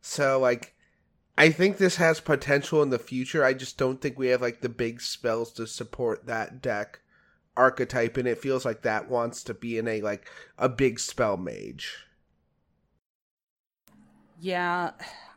[0.00, 0.74] So like
[1.36, 3.44] I think this has potential in the future.
[3.44, 7.00] I just don't think we have like the big spells to support that deck
[7.56, 11.36] archetype and it feels like that wants to be in a like a big spell
[11.36, 12.06] mage.
[14.40, 14.90] Yeah,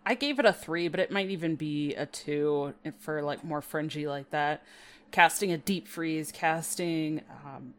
[0.05, 3.61] I gave it a 3, but it might even be a 2 for like more
[3.61, 4.63] fringy like that.
[5.11, 7.73] Casting a deep freeze, casting um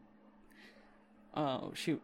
[1.34, 2.02] oh shoot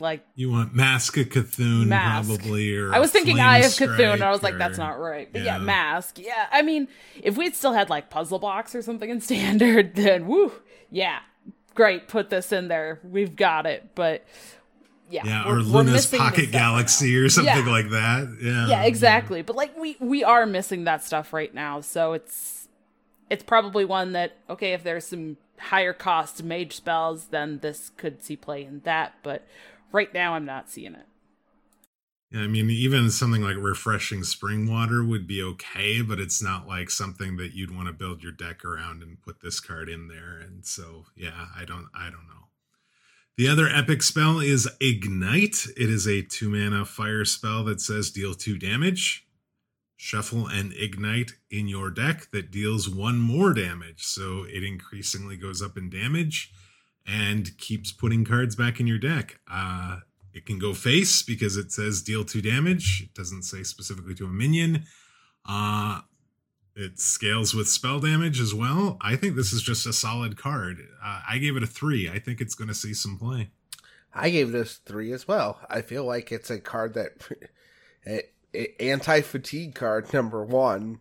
[0.00, 2.28] like you want Mask of C'Thun mask.
[2.28, 5.28] probably or I was thinking Eye of C'Thun and I was like that's not right.
[5.32, 5.58] But yeah.
[5.58, 5.62] yeah.
[5.62, 6.18] Mask.
[6.18, 6.88] Yeah, I mean
[7.22, 10.52] if we'd still had like Puzzle Box or something in standard then woo,
[10.90, 11.20] yeah.
[11.74, 13.00] Great, put this in there.
[13.02, 13.90] We've got it.
[13.96, 14.24] But
[15.10, 17.72] yeah, yeah, or Luna's Pocket Galaxy or something yeah.
[17.72, 18.36] like that.
[18.40, 19.42] Yeah, yeah, exactly.
[19.42, 22.68] But like we we are missing that stuff right now, so it's
[23.28, 28.22] it's probably one that okay if there's some higher cost mage spells, then this could
[28.22, 29.14] see play in that.
[29.22, 29.46] But
[29.92, 31.06] right now, I'm not seeing it.
[32.30, 36.66] Yeah, I mean, even something like refreshing spring water would be okay, but it's not
[36.66, 40.08] like something that you'd want to build your deck around and put this card in
[40.08, 40.40] there.
[40.40, 42.48] And so, yeah, I don't, I don't know.
[43.36, 45.66] The other epic spell is Ignite.
[45.76, 49.23] It is a two mana fire spell that says deal two damage
[49.96, 54.04] shuffle and ignite in your deck that deals one more damage.
[54.04, 56.52] So it increasingly goes up in damage
[57.06, 59.40] and keeps putting cards back in your deck.
[59.50, 60.00] Uh,
[60.32, 63.02] it can go face because it says deal two damage.
[63.04, 64.84] It doesn't say specifically to a minion.
[65.46, 66.00] Uh,
[66.76, 68.96] it scales with spell damage as well.
[69.00, 70.78] I think this is just a solid card.
[71.02, 72.10] Uh, I gave it a three.
[72.10, 73.50] I think it's going to see some play.
[74.12, 75.60] I gave this three as well.
[75.68, 77.12] I feel like it's a card that
[78.04, 78.34] it,
[78.80, 80.98] anti fatigue card number one,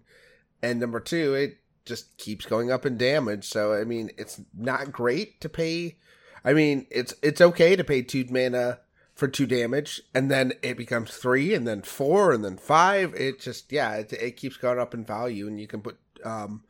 [0.62, 3.48] and number two, it just keeps going up in damage.
[3.48, 5.98] So I mean, it's not great to pay.
[6.46, 8.80] I mean, it's it's okay to pay two mana
[9.14, 13.14] for two damage, and then it becomes three, and then four, and then five.
[13.16, 16.64] It just yeah, it, it keeps going up in value, and you can put um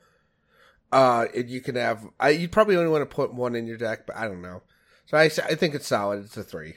[0.92, 4.06] uh you can have I you probably only want to put one in your deck,
[4.06, 4.62] but I don't know.
[5.06, 6.26] So I I think it's solid.
[6.26, 6.76] It's a three.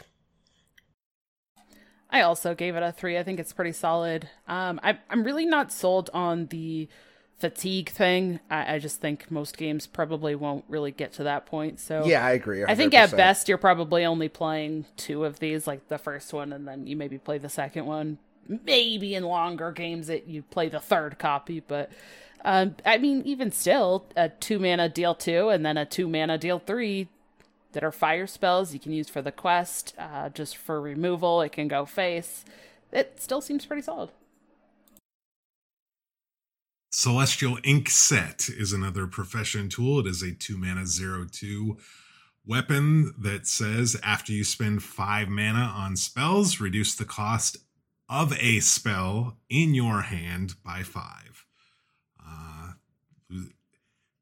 [2.16, 3.18] I also gave it a three.
[3.18, 4.30] I think it's pretty solid.
[4.48, 6.88] Um, I, I'm really not sold on the
[7.38, 8.40] fatigue thing.
[8.50, 11.78] I, I, just think most games probably won't really get to that point.
[11.78, 12.60] So yeah, I agree.
[12.60, 12.64] 100%.
[12.70, 16.54] I think at best you're probably only playing two of these, like the first one,
[16.54, 18.16] and then you maybe play the second one.
[18.48, 21.90] Maybe in longer games that you play the third copy, but
[22.44, 26.38] um, I mean, even still, a two mana deal two and then a two mana
[26.38, 27.08] deal three
[27.77, 31.43] that are fire spells you can use for the quest, uh, just for removal.
[31.43, 32.43] It can go face.
[32.91, 34.09] It still seems pretty solid.
[36.91, 40.01] Celestial Ink Set is another profession tool.
[40.01, 41.77] It is a two mana zero two
[42.47, 47.59] weapon that says after you spend five mana on spells, reduce the cost
[48.09, 51.45] of a spell in your hand by five.
[52.27, 52.72] Uh,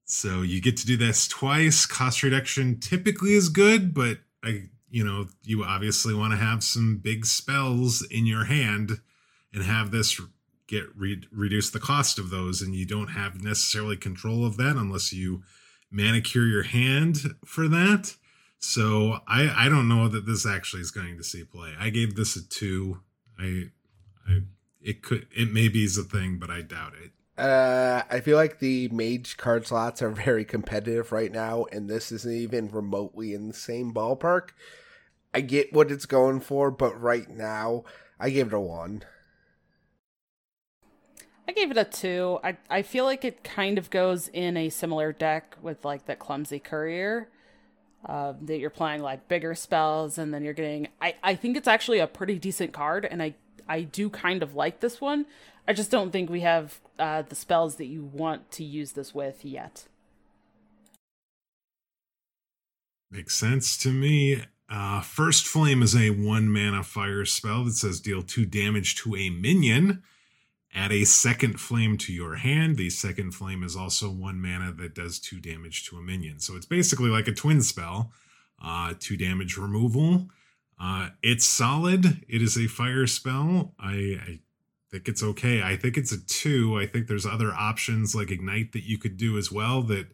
[0.04, 1.86] so you get to do this twice.
[1.86, 6.98] Cost reduction typically is good, but I, you know, you obviously want to have some
[6.98, 9.00] big spells in your hand
[9.52, 10.20] and have this
[10.66, 14.76] get re- reduce the cost of those, and you don't have necessarily control of that
[14.76, 15.42] unless you
[15.90, 18.14] manicure your hand for that.
[18.58, 21.74] So I I don't know that this actually is going to see play.
[21.78, 23.00] I gave this a two.
[23.38, 23.70] I
[24.28, 24.42] I
[24.80, 27.12] it could it maybe is a thing, but I doubt it.
[27.36, 32.12] Uh, I feel like the mage card slots are very competitive right now, and this
[32.12, 34.50] isn't even remotely in the same ballpark.
[35.32, 37.84] I get what it's going for, but right now,
[38.20, 39.04] I give it a one.
[41.46, 42.38] I gave it a two.
[42.42, 46.18] I I feel like it kind of goes in a similar deck with like that
[46.18, 47.28] clumsy courier.
[48.06, 50.88] Uh, that you're playing like bigger spells, and then you're getting.
[51.00, 53.34] I I think it's actually a pretty decent card, and I
[53.68, 55.26] I do kind of like this one.
[55.66, 59.14] I just don't think we have uh, the spells that you want to use this
[59.14, 59.84] with yet.
[63.10, 64.44] Makes sense to me.
[64.68, 69.14] Uh, First Flame is a one mana fire spell that says deal two damage to
[69.14, 70.02] a minion.
[70.74, 72.76] Add a second flame to your hand.
[72.76, 76.40] The second flame is also one mana that does two damage to a minion.
[76.40, 78.10] So it's basically like a twin spell,
[78.62, 80.28] uh, two damage removal.
[80.80, 82.24] Uh, it's solid.
[82.28, 83.74] It is a fire spell.
[83.78, 84.40] I, I
[84.94, 85.60] think it's okay.
[85.60, 86.78] I think it's a two.
[86.78, 90.06] I think there's other options like ignite that you could do as well that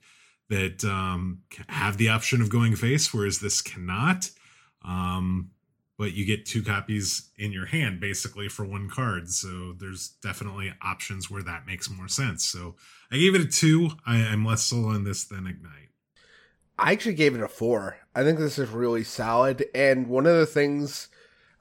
[0.48, 4.30] that um, have the option of going face, whereas this cannot.
[4.82, 5.50] Um,
[5.98, 9.28] but you get two copies in your hand basically for one card.
[9.28, 12.46] So there's definitely options where that makes more sense.
[12.46, 12.76] So
[13.12, 13.90] I gave it a two.
[14.06, 15.90] I, am less sold on this than Ignite.
[16.78, 17.98] I actually gave it a four.
[18.14, 19.66] I think this is really solid.
[19.74, 21.08] And one of the things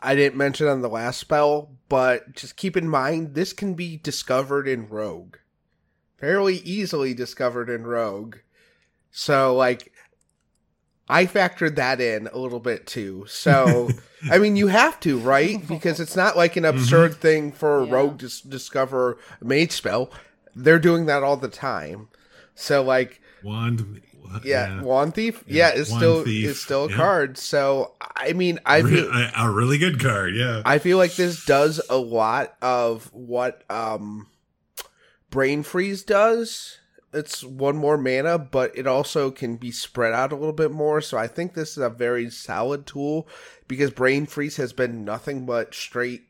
[0.02, 3.98] I didn't mention on the last spell, but just keep in mind this can be
[3.98, 5.36] discovered in Rogue.
[6.18, 8.38] Fairly easily discovered in Rogue.
[9.12, 9.92] So, like,
[11.08, 13.26] I factored that in a little bit too.
[13.28, 13.90] So,
[14.32, 15.60] I mean, you have to, right?
[15.68, 16.78] Because it's not like an mm-hmm.
[16.78, 17.22] absurd mm-hmm.
[17.22, 17.94] thing for a yeah.
[17.94, 20.12] rogue to discover a mage spell.
[20.56, 22.10] They're doing that all the time.
[22.56, 24.02] So, like, wand,
[24.44, 24.82] yeah, yeah.
[24.82, 26.50] wand thief, yeah, yeah is still thief.
[26.50, 26.96] is still a yeah.
[26.96, 27.38] card.
[27.38, 30.36] So, I mean, I feel a, a really good card.
[30.36, 34.28] Yeah, I feel like this does a lot of what um,
[35.30, 36.80] brain freeze does
[37.14, 41.02] it's one more mana, but it also can be spread out a little bit more.
[41.02, 43.28] So I think this is a very solid tool
[43.68, 46.24] because Brain Freeze has been nothing but straight,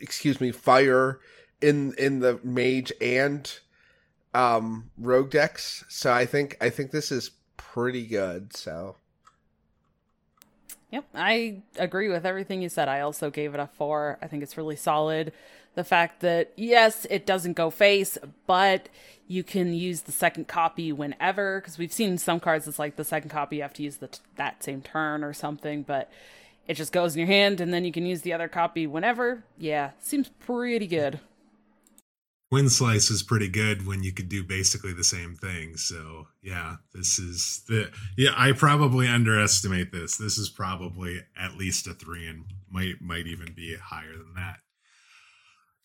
[0.00, 1.20] excuse me, fire
[1.60, 3.58] in in the mage and
[4.34, 5.84] um rogue decks.
[5.88, 8.56] So I think I think this is pretty good.
[8.56, 8.96] So
[10.90, 12.86] Yep, I agree with everything you said.
[12.86, 14.18] I also gave it a 4.
[14.20, 15.32] I think it's really solid
[15.74, 18.88] the fact that yes, it doesn't go face, but
[19.26, 23.04] you can use the second copy whenever because we've seen some cards it's like the
[23.04, 26.10] second copy you have to use the that same turn or something, but
[26.68, 29.44] it just goes in your hand and then you can use the other copy whenever.
[29.58, 31.20] Yeah, seems pretty good.
[32.52, 35.74] Twin Slice is pretty good when you could do basically the same thing.
[35.78, 38.34] So yeah, this is the yeah.
[38.36, 40.18] I probably underestimate this.
[40.18, 44.58] This is probably at least a three and might might even be higher than that.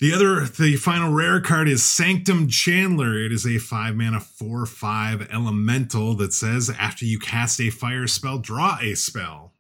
[0.02, 3.18] The other, the final rare card is Sanctum Chandler.
[3.18, 8.08] It is a five mana, four five elemental that says after you cast a fire
[8.08, 9.54] spell, draw a spell.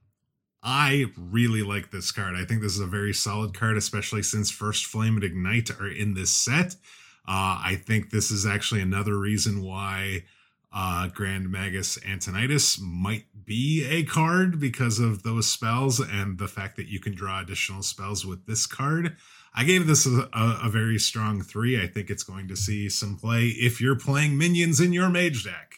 [0.69, 2.35] I really like this card.
[2.35, 5.87] I think this is a very solid card, especially since First Flame and Ignite are
[5.87, 6.75] in this set.
[7.25, 10.25] Uh, I think this is actually another reason why
[10.73, 16.75] uh, Grand Magus Antonidas might be a card because of those spells and the fact
[16.75, 19.15] that you can draw additional spells with this card.
[19.55, 21.81] I gave this a, a, a, very strong three.
[21.81, 25.45] I think it's going to see some play if you're playing minions in your mage
[25.45, 25.75] deck.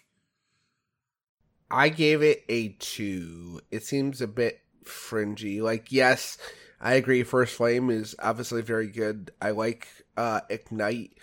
[1.69, 3.61] I gave it a two.
[3.69, 5.61] It seems a bit fringy.
[5.61, 6.37] Like, yes,
[6.81, 7.23] I agree.
[7.23, 9.31] First Flame is obviously very good.
[9.41, 9.87] I like
[10.17, 11.17] uh, Ignite,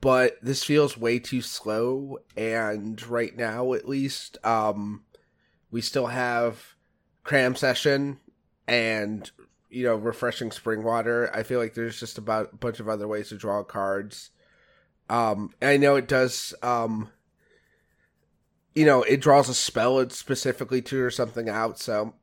[0.00, 2.18] but this feels way too slow.
[2.36, 5.04] And right now, at least, um,
[5.70, 6.74] we still have
[7.24, 8.18] Cram Session
[8.66, 9.30] and
[9.70, 11.30] you know, refreshing spring water.
[11.34, 14.30] I feel like there's just about a bunch of other ways to draw cards.
[15.10, 16.54] Um, I know it does.
[16.62, 17.10] Um,
[18.74, 21.78] you know, it draws a spell it specifically to or something out.
[21.78, 22.14] So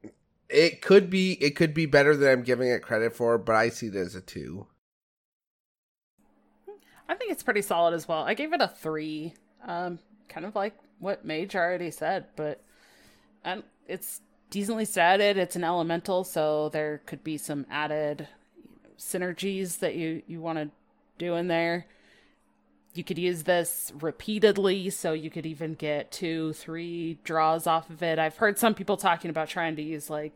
[0.50, 3.70] it could be it could be better than I'm giving it credit for, but I
[3.70, 4.68] see it as a two.
[7.08, 8.24] I think it's pretty solid as well.
[8.24, 9.34] I gave it a three.
[9.66, 12.62] Um, kind of like what Mage already said, but
[13.44, 15.38] and it's decently statted.
[15.38, 18.28] It's an elemental, so there could be some added
[18.98, 20.70] synergies that you you want to
[21.18, 21.86] do in there.
[22.98, 28.02] You could use this repeatedly, so you could even get two, three draws off of
[28.02, 28.20] it.
[28.20, 30.36] I've heard some people talking about trying to use like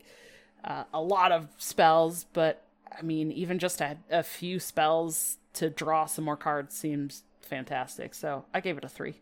[0.64, 2.64] uh, a lot of spells, but
[2.98, 8.14] I mean, even just a, a few spells to draw some more cards seems fantastic.
[8.14, 9.22] So I gave it a three.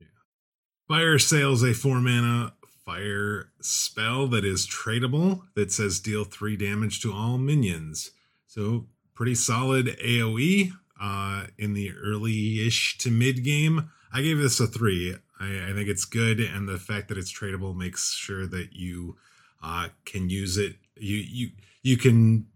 [0.00, 0.06] Yeah.
[0.88, 7.00] Fire Sale's a four mana fire spell that is tradable that says deal three damage
[7.00, 8.10] to all minions.
[8.46, 13.90] So pretty solid AoE uh, in the early ish to mid game.
[14.12, 15.16] I gave this a three.
[15.40, 19.16] I, I, think it's good, and the fact that it's tradable makes sure that you
[19.62, 20.76] uh, can use it.
[20.96, 21.50] You you
[21.82, 22.46] you can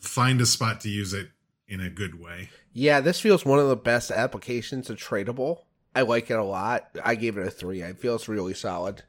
[0.00, 1.28] find a spot to use it
[1.66, 2.50] in a good way.
[2.72, 5.62] Yeah, this feels one of the best applications of tradable.
[5.94, 6.88] I like it a lot.
[7.04, 7.82] I gave it a three.
[7.82, 9.02] It feels really solid.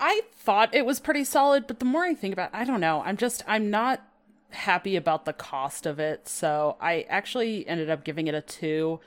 [0.00, 2.80] I thought it was pretty solid, but the more I think about it, I don't
[2.80, 3.02] know.
[3.04, 4.02] I'm just I'm not
[4.50, 6.28] happy about the cost of it.
[6.28, 9.00] So I actually ended up giving it a two.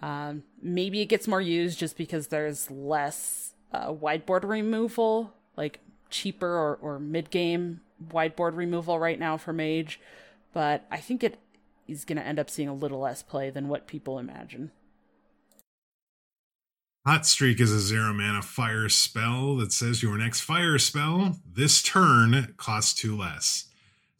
[0.00, 3.94] Um, maybe it gets more used just because there's less uh,
[4.42, 5.80] removal, like
[6.10, 7.80] cheaper or, or mid game
[8.10, 10.00] whiteboard removal right now for Mage.
[10.52, 11.38] But I think it
[11.88, 14.70] is going to end up seeing a little less play than what people imagine.
[17.04, 21.82] Hot Streak is a zero mana fire spell that says your next fire spell this
[21.82, 23.64] turn costs two less.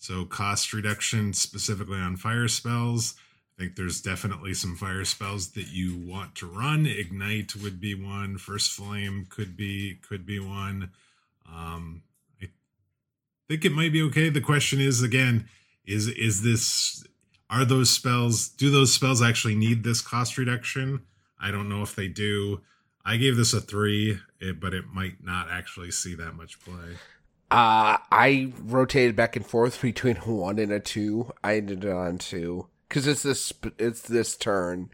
[0.02, 3.14] So cost reduction specifically on fire spells.
[3.56, 6.86] I think there's definitely some fire spells that you want to run.
[6.86, 8.36] Ignite would be one.
[8.36, 10.90] First Flame could be could be one.
[11.48, 12.02] Um,
[12.42, 12.48] I
[13.48, 14.28] think it might be okay.
[14.28, 15.48] The question is again,
[15.84, 17.04] is is this
[17.48, 21.02] are those spells do those spells actually need this cost reduction?
[21.40, 22.62] I don't know if they do.
[23.04, 24.18] I gave this a three,
[24.60, 26.96] but it might not actually see that much play.
[27.52, 31.32] Uh, I rotated back and forth between a one and a two.
[31.44, 34.88] I ended on two because it's this it's this turn.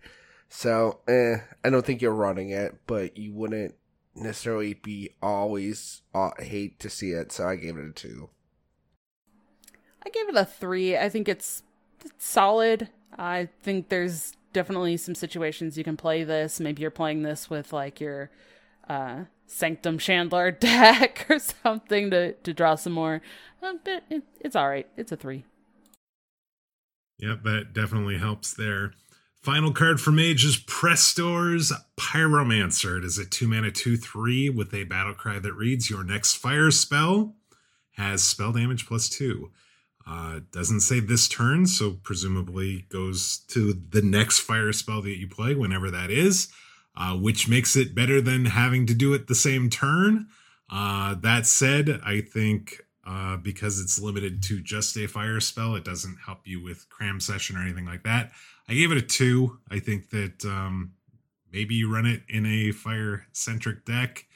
[0.48, 3.76] So, eh, I don't think you're running it, but you wouldn't
[4.16, 7.30] necessarily be always uh, hate to see it.
[7.30, 8.30] So I gave it a two.
[10.04, 10.96] I gave it a three.
[10.96, 11.62] I think it's,
[12.04, 12.88] it's solid.
[13.16, 16.58] I think there's definitely some situations you can play this.
[16.58, 18.30] Maybe you're playing this with like your
[18.88, 23.20] uh, Sanctum Chandler deck or something to, to draw some more.
[23.62, 24.86] Uh, but it, it's all right.
[24.96, 25.44] It's a three.
[27.18, 28.92] Yep, that definitely helps there.
[29.42, 32.98] Final card for Mage is Prestor's Pyromancer.
[32.98, 36.34] It is a two mana 2 3 with a battle cry that reads Your next
[36.34, 37.34] fire spell
[37.92, 39.50] has spell damage plus two.
[40.06, 45.28] Uh, doesn't say this turn, so presumably goes to the next fire spell that you
[45.28, 46.48] play, whenever that is
[46.98, 50.26] uh, which makes it better than having to do it the same turn.
[50.68, 55.84] Uh, that said, I think uh, because it's limited to just a fire spell, it
[55.84, 58.32] doesn't help you with cram session or anything like that.
[58.68, 59.58] I gave it a two.
[59.70, 60.92] I think that um,
[61.52, 64.26] maybe you run it in a fire centric deck.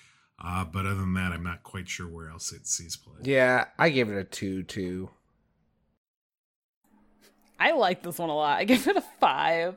[0.42, 3.14] Uh, but other than that, I'm not quite sure where else it sees play.
[3.22, 5.10] Yeah, I gave it a two too.
[7.62, 8.58] I like this one a lot.
[8.58, 9.76] I give it a five.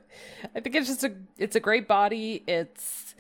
[0.56, 2.44] I think it's just a it's a great body.
[2.48, 3.14] It's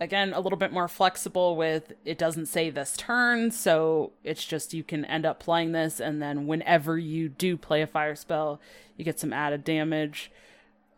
[0.00, 4.72] again a little bit more flexible with it doesn't say this turn, so it's just
[4.72, 8.58] you can end up playing this and then whenever you do play a fire spell,
[8.96, 10.30] you get some added damage.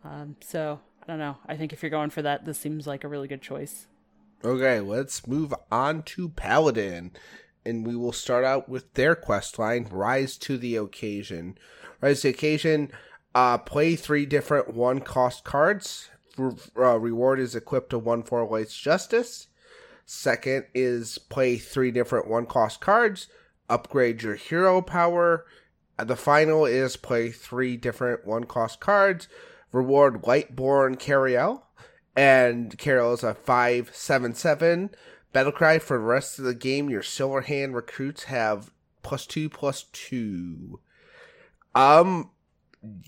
[0.05, 1.39] Um, so I don't know.
[1.45, 3.87] I think if you're going for that, this seems like a really good choice.
[4.45, 7.11] Okay, let's move on to Paladin.
[7.65, 11.57] And we will start out with their quest line, Rise to the Occasion.
[11.99, 12.93] Rise to the Occasion
[13.35, 16.09] uh, play three different one cost cards.
[16.37, 19.47] Uh, reward is equipped to one for Lights Justice.
[20.05, 23.27] Second is play three different one cost cards.
[23.69, 25.45] Upgrade your hero power.
[25.99, 29.27] Uh, the final is play three different one cost cards.
[29.71, 31.63] Reward Lightborn Cariel.
[32.15, 34.89] And Cariel is a 577
[35.31, 36.89] battle cry for the rest of the game.
[36.89, 38.71] Your Silver Hand recruits have
[39.03, 40.79] plus two plus two.
[41.75, 42.31] Um,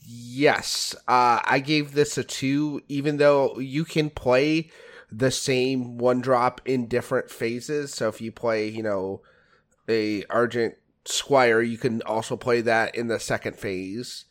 [0.05, 4.69] Yes, uh, I gave this a two, even though you can play
[5.11, 7.93] the same one drop in different phases.
[7.93, 9.21] So if you play, you know,
[9.87, 10.75] a Argent
[11.05, 14.25] Squire, you can also play that in the second phase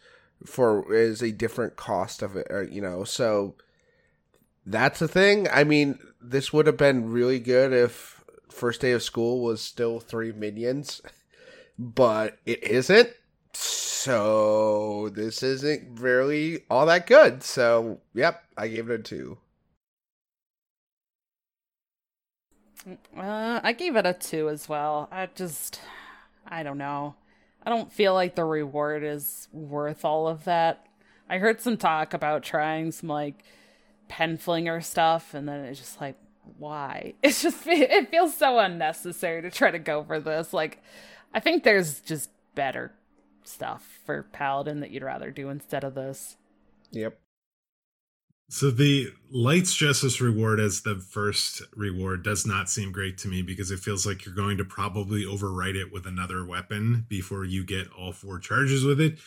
[0.44, 3.04] for is a different cost of it, or, you know.
[3.04, 3.54] So
[4.66, 5.48] that's a thing.
[5.52, 10.00] I mean, this would have been really good if first day of school was still
[10.00, 11.00] three minions,
[11.78, 13.10] but it isn't
[13.52, 17.42] so this isn't really all that good.
[17.42, 19.38] So, yep, I gave it a two.
[23.16, 25.08] Uh, I gave it a two as well.
[25.12, 25.80] I just,
[26.46, 27.14] I don't know.
[27.62, 30.86] I don't feel like the reward is worth all of that.
[31.28, 33.44] I heard some talk about trying some like
[34.08, 36.16] pen flinger stuff, and then it's just like,
[36.58, 37.14] why?
[37.22, 40.52] It's just, it feels so unnecessary to try to go for this.
[40.52, 40.82] Like,
[41.34, 42.92] I think there's just better
[43.50, 46.36] stuff for Paladin that you'd rather do instead of this.
[46.92, 47.18] Yep.
[48.52, 53.42] So the Lights Justice reward as the first reward does not seem great to me
[53.42, 57.64] because it feels like you're going to probably overwrite it with another weapon before you
[57.64, 59.18] get all four charges with it.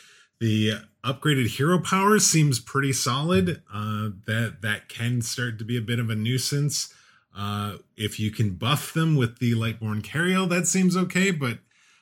[0.41, 0.73] The
[1.05, 3.61] upgraded hero power seems pretty solid.
[3.73, 6.93] Uh, that that can start to be a bit of a nuisance.
[7.33, 11.31] Uh, if you can buff them with the Lightborn Cariel, that seems okay.
[11.31, 11.59] But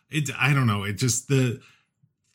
[0.10, 0.84] it, I don't know.
[0.84, 1.62] It just the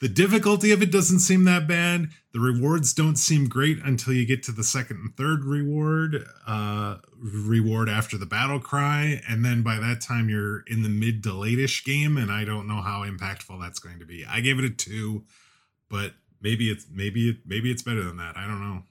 [0.01, 2.09] the difficulty of it doesn't seem that bad.
[2.33, 6.99] The rewards don't seem great until you get to the second and third reward, uh,
[7.19, 11.33] reward after the battle cry, and then by that time you're in the mid to
[11.33, 14.25] late-ish game, and I don't know how impactful that's going to be.
[14.27, 15.25] I gave it a two,
[15.89, 16.13] but
[16.43, 18.37] maybe it's maybe it maybe it's better than that.
[18.37, 18.83] I don't know.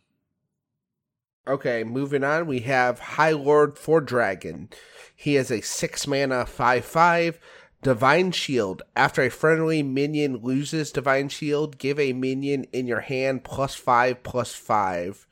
[1.48, 4.70] Okay, moving on, we have High Lord Dragon.
[5.16, 7.40] He is a six mana five five
[7.86, 8.82] Divine Shield.
[8.96, 14.24] After a friendly minion loses Divine Shield, give a minion in your hand plus five
[14.24, 15.28] plus five.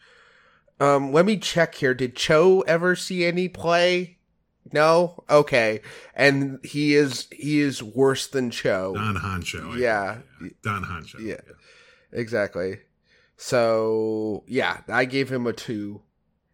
[0.80, 1.96] Um, let me check here.
[1.96, 4.20] Did Cho ever see any play?
[4.72, 5.24] No?
[5.32, 5.82] Okay.
[6.14, 8.94] And he is he is worse than Cho.
[8.94, 9.76] Don Han'Cho.
[9.76, 10.20] Yeah.
[10.40, 10.50] yeah.
[10.62, 11.18] Don Han'Cho.
[11.22, 11.38] Yeah.
[11.48, 11.54] yeah.
[12.12, 12.82] Exactly.
[13.36, 16.04] So yeah, I gave him a two.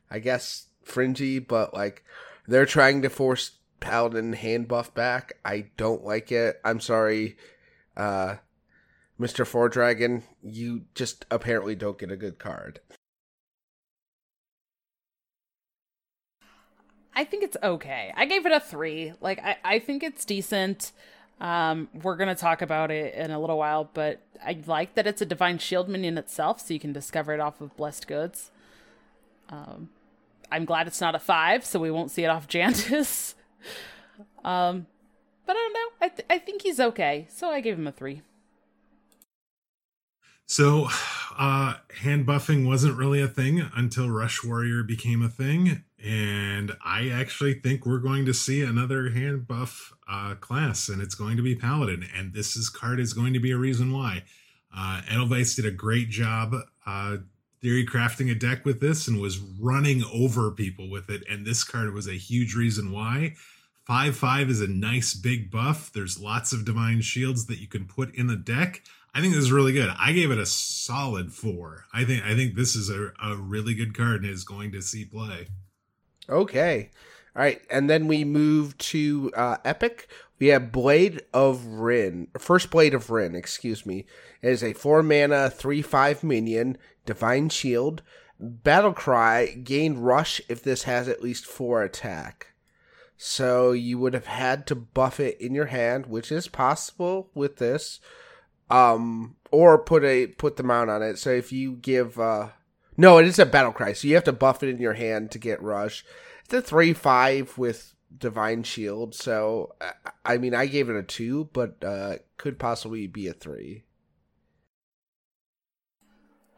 [0.10, 2.06] I guess fringy, but like
[2.48, 5.34] they're trying to force paladin hand buff back.
[5.44, 6.60] I don't like it.
[6.64, 7.38] I'm sorry,
[7.96, 8.36] uh,
[9.20, 9.46] Mr.
[9.46, 10.24] Fordragon.
[10.42, 12.80] You just apparently don't get a good card.
[17.16, 18.14] I think it's okay.
[18.16, 19.14] I gave it a three.
[19.20, 20.94] Like I, I think it's decent.
[21.42, 25.22] Um, we're gonna talk about it in a little while, but I like that it's
[25.22, 28.52] a divine shield minion itself, so you can discover it off of blessed goods.
[29.50, 29.90] Um,
[30.52, 33.36] I'm glad it's not a five, so we won't see it off Jantis.
[34.44, 34.88] Um,
[35.46, 35.90] but I don't know.
[36.02, 38.22] I th- I think he's okay, so I gave him a three.
[40.46, 40.88] So,
[41.38, 47.10] uh, hand buffing wasn't really a thing until Rush Warrior became a thing, and I
[47.10, 51.44] actually think we're going to see another hand buff uh, class, and it's going to
[51.44, 54.24] be Paladin, and this is card is going to be a reason why.
[54.76, 56.56] Uh, Edelweiss did a great job
[56.86, 57.18] uh,
[57.62, 61.64] theory crafting a deck with this and was running over people with it, and this
[61.64, 63.36] card was a huge reason why.
[63.86, 65.92] Five five is a nice big buff.
[65.94, 68.84] There's lots of divine shields that you can put in the deck.
[69.16, 69.92] I think this is really good.
[69.98, 71.86] I gave it a solid four.
[71.92, 74.82] I think I think this is a, a really good card and is going to
[74.82, 75.48] see play.
[76.30, 76.92] Okay.
[77.36, 80.08] All right, and then we move to uh, Epic.
[80.40, 84.06] We have Blade of Wrynn, first Blade of Wrynn, excuse me.
[84.42, 86.78] It is a four mana, three five minion,
[87.10, 88.04] divine shield,
[88.40, 92.54] battle cry, gain rush if this has at least four attack.
[93.18, 97.58] So you would have had to buff it in your hand, which is possible with
[97.58, 98.00] this.
[98.70, 101.18] Um, or put a put the mount on it.
[101.18, 102.50] So if you give uh
[102.96, 105.32] no, it is a battle cry, so you have to buff it in your hand
[105.32, 106.06] to get rush.
[106.46, 109.74] It's a three five with divine shield, so
[110.24, 113.86] I mean I gave it a two, but uh could possibly be a three.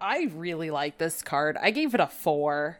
[0.02, 1.58] I really like this card.
[1.62, 2.80] I gave it a four.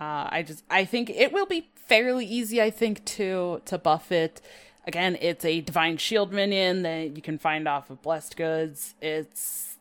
[0.00, 2.62] Uh, I just I think it will be fairly easy.
[2.62, 4.40] I think to to buff it.
[4.86, 8.94] Again, it's a divine shield minion that you can find off of blessed goods.
[9.02, 9.76] It's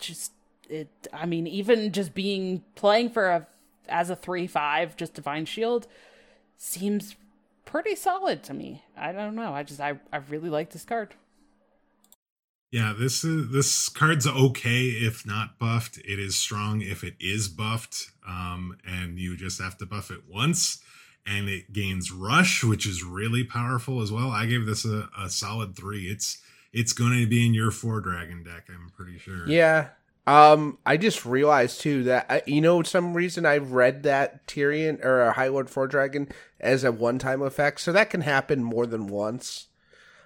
[0.00, 0.32] just
[0.68, 0.88] it.
[1.12, 3.46] I mean, even just being playing for a
[3.88, 5.86] as a three five, just divine shield
[6.56, 7.14] seems
[7.66, 8.82] pretty solid to me.
[8.96, 9.52] I don't know.
[9.52, 11.14] I just I I really like this card.
[12.72, 15.98] Yeah, this is this card's okay if not buffed.
[15.98, 20.22] It is strong if it is buffed, um, and you just have to buff it
[20.26, 20.82] once,
[21.26, 24.30] and it gains rush, which is really powerful as well.
[24.30, 26.06] I gave this a, a solid three.
[26.06, 26.38] It's
[26.72, 28.68] it's going to be in your Fordragon deck.
[28.70, 29.46] I'm pretty sure.
[29.46, 29.88] Yeah.
[30.26, 35.04] Um, I just realized too that I, you know some reason I've read that Tyrion
[35.04, 38.86] or a High Lord Fordragon as a one time effect, so that can happen more
[38.86, 39.66] than once.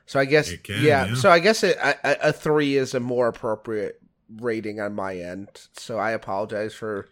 [0.07, 3.01] So I guess can, yeah, yeah, So I guess it, a, a three is a
[3.01, 4.01] more appropriate
[4.41, 5.49] rating on my end.
[5.73, 7.09] So I apologize for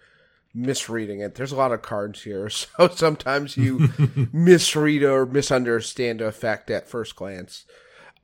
[0.55, 1.35] misreading it.
[1.35, 3.89] There's a lot of cards here, so sometimes you
[4.33, 7.65] misread or misunderstand the effect at first glance.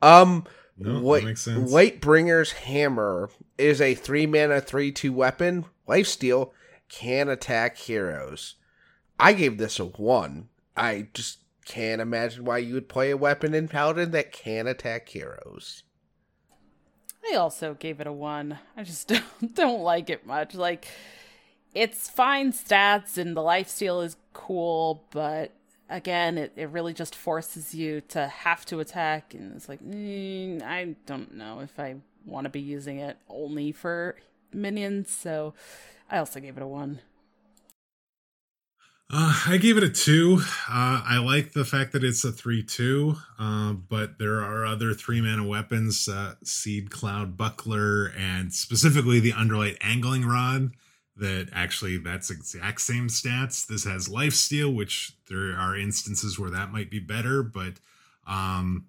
[0.00, 0.44] Um,
[0.78, 3.28] no, Light, Lightbringer's Hammer
[3.58, 5.66] is a three mana, three two weapon.
[5.88, 6.52] Lifesteal
[6.88, 8.54] can attack heroes.
[9.18, 10.48] I gave this a one.
[10.76, 11.40] I just
[11.70, 15.84] can't imagine why you would play a weapon in Paladin that can attack heroes.
[17.30, 18.58] I also gave it a one.
[18.76, 19.06] I just
[19.40, 20.56] don't, don't like it much.
[20.56, 20.88] Like,
[21.72, 25.52] it's fine stats and the lifesteal is cool, but
[25.88, 29.32] again, it, it really just forces you to have to attack.
[29.32, 33.70] And it's like, mm, I don't know if I want to be using it only
[33.70, 34.16] for
[34.52, 35.08] minions.
[35.08, 35.54] So
[36.10, 37.00] I also gave it a one.
[39.12, 40.40] Uh, I gave it a two.
[40.68, 45.44] Uh, I like the fact that it's a three-two, uh, but there are other three-mana
[45.44, 50.72] weapons: uh, Seed Cloud Buckler, and specifically the Underlight Angling Rod.
[51.16, 53.66] That actually, that's exact same stats.
[53.66, 57.74] This has Life Steal, which there are instances where that might be better, but
[58.28, 58.86] um,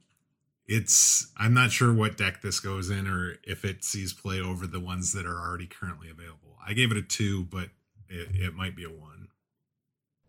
[0.67, 4.67] it's I'm not sure what deck this goes in or if it sees play over
[4.67, 6.57] the ones that are already currently available.
[6.65, 7.69] I gave it a two, but
[8.07, 9.20] it, it might be a one.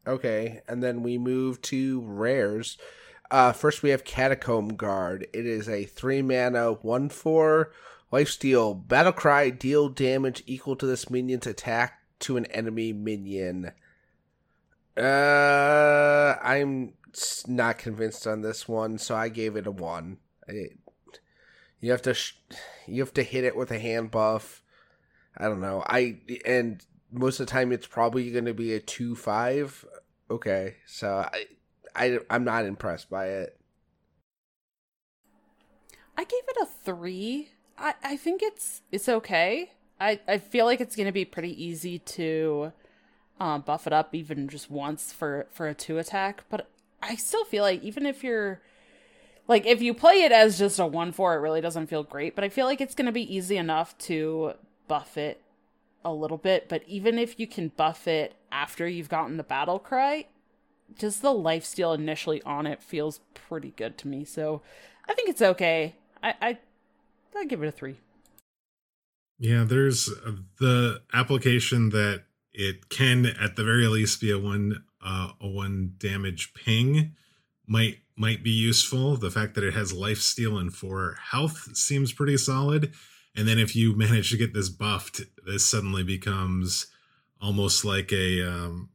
[0.06, 2.76] Okay, and then we move to rares.
[3.30, 5.26] Uh, first, we have Catacomb Guard.
[5.32, 7.72] It is a three mana, one four
[8.12, 9.50] lifesteal battle cry.
[9.50, 13.72] Deal damage equal to this minion's attack to an enemy minion.
[14.96, 16.94] Uh, I'm
[17.46, 20.18] not convinced on this one, so I gave it a one.
[21.80, 22.36] You have to sh-
[22.86, 24.62] you have to hit it with a hand buff.
[25.36, 25.82] I don't know.
[25.86, 29.84] I and most of the time it's probably going to be a two five.
[30.32, 31.44] Okay, so I,
[31.94, 33.60] I I'm not impressed by it.
[36.16, 37.50] I gave it a three.
[37.76, 39.72] I I think it's it's okay.
[40.00, 42.72] I I feel like it's to be pretty easy to
[43.38, 46.70] uh, buff it up even just once for for a two attack, but
[47.02, 48.62] I still feel like even if you're
[49.46, 52.34] like if you play it as just a one four, it really doesn't feel great.
[52.34, 54.54] But I feel like it's to be easy enough to
[54.88, 55.42] buff it
[56.06, 59.78] a little bit, but even if you can buff it after you've gotten the battle
[59.78, 60.26] cry,
[60.96, 64.24] just the life steal initially on it feels pretty good to me.
[64.24, 64.62] So
[65.08, 65.96] I think it's okay.
[66.22, 66.58] I I
[67.34, 67.96] I give it a three.
[69.38, 70.06] Yeah, there's
[70.60, 75.94] the application that it can at the very least be a one uh, a one
[75.98, 77.16] damage ping
[77.66, 79.16] might might be useful.
[79.16, 82.92] The fact that it has life steal and four health seems pretty solid.
[83.34, 86.86] And then if you manage to get this buffed, this suddenly becomes
[87.42, 88.88] almost like a um,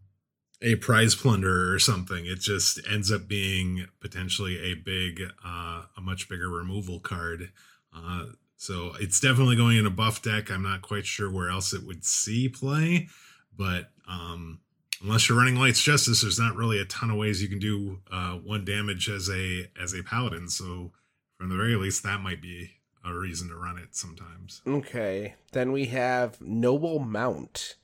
[0.61, 2.26] a prize plunder or something.
[2.26, 7.52] It just ends up being potentially a big, uh, a much bigger removal card.
[7.95, 8.26] Uh,
[8.56, 10.49] so it's definitely going in a buff deck.
[10.49, 13.07] I'm not quite sure where else it would see play,
[13.56, 14.61] but um,
[15.03, 17.99] unless you're running Lights Justice, there's not really a ton of ways you can do
[18.11, 20.48] uh, one damage as a as a paladin.
[20.48, 20.91] So
[21.38, 22.72] from the very least, that might be
[23.06, 24.61] a reason to run it sometimes.
[24.65, 25.36] Okay.
[25.52, 27.76] Then we have Noble Mount.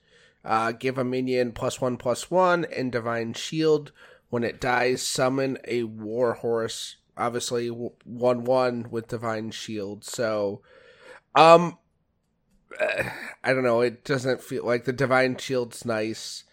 [0.46, 3.92] Uh, give a minion plus one plus one and Divine Shield.
[4.30, 6.98] When it dies, summon a War Horse.
[7.16, 10.04] Obviously, one one with Divine Shield.
[10.04, 10.62] So,
[11.36, 11.78] um,
[13.44, 13.82] I don't know.
[13.82, 16.44] It doesn't feel like the Divine Shield's nice.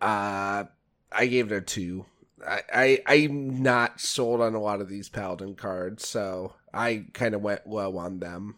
[0.00, 0.64] Uh,
[1.12, 2.06] I gave it a two.
[2.46, 7.34] I, I I'm not sold on a lot of these Paladin cards, so I kind
[7.34, 8.56] of went low on them.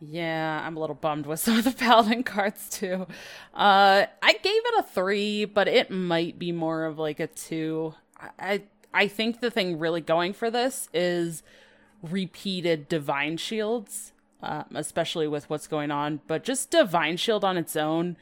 [0.00, 3.06] Yeah, I'm a little bummed with some of the Paladin cards too.
[3.54, 7.94] Uh, I gave it a three, but it might be more of like a two.
[8.38, 8.62] I
[8.92, 11.42] I think the thing really going for this is
[12.02, 14.12] repeated divine shields,
[14.42, 16.20] uh, especially with what's going on.
[16.26, 18.16] But just divine shield on its own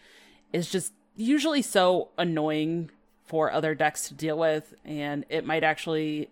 [0.53, 2.91] is just usually so annoying
[3.25, 6.31] for other decks to deal with, and it might actually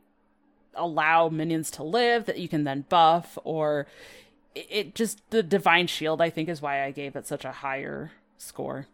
[0.74, 3.86] allow minions to live that you can then buff or
[4.54, 8.12] it just the divine shield i think is why i gave it such a higher
[8.40, 8.86] score.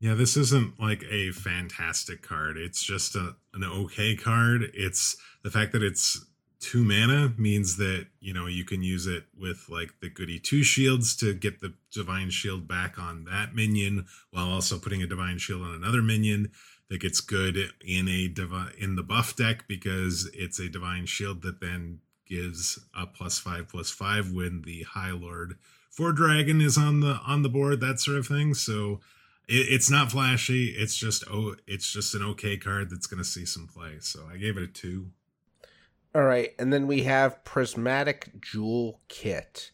[0.00, 2.56] Yeah this isn't like a fantastic card.
[2.58, 4.70] It's just a, an okay card.
[4.74, 6.26] It's the fact that it's
[6.60, 10.62] two mana means that you know you can use it with like the goody two
[10.62, 15.38] shields to get the divine shield back on that minion while also putting a divine
[15.38, 16.50] shield on another minion
[16.90, 21.42] that gets good in a divi- in the buff deck because it's a divine shield
[21.42, 25.58] that then gives a plus five plus five when the High Lord
[25.96, 28.54] Fordragon is on the on the board, that sort of thing.
[28.54, 29.00] So
[29.48, 30.74] it, it's not flashy.
[30.76, 33.98] It's just oh, it's just an okay card that's going to see some play.
[34.00, 35.10] So I gave it a two.
[36.14, 39.72] All right, and then we have Prismatic Jewel Kit,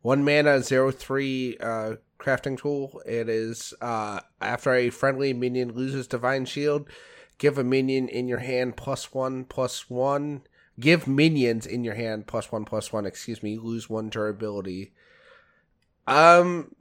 [0.00, 3.02] one mana zero three uh, crafting tool.
[3.04, 6.88] It is uh, after a friendly minion loses Divine Shield,
[7.36, 10.42] give a minion in your hand plus one plus one
[10.80, 13.06] Give minions in your hand plus one plus one.
[13.06, 13.58] Excuse me.
[13.58, 14.92] Lose one durability.
[16.06, 16.74] Um,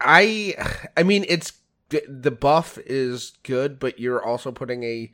[0.00, 0.54] I
[0.96, 1.52] I mean it's
[1.90, 5.10] the buff is good, but you're also putting a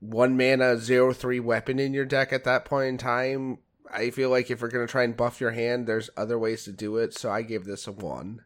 [0.00, 3.58] one mana zero three weapon in your deck at that point in time.
[3.92, 6.72] I feel like if you're gonna try and buff your hand, there's other ways to
[6.72, 7.14] do it.
[7.14, 8.42] So I gave this a one.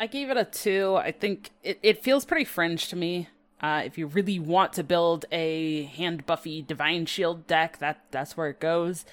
[0.00, 0.96] I gave it a two.
[0.96, 3.28] I think it, it feels pretty fringe to me.
[3.60, 8.36] Uh, if you really want to build a hand buffy divine shield deck, that that's
[8.36, 9.04] where it goes.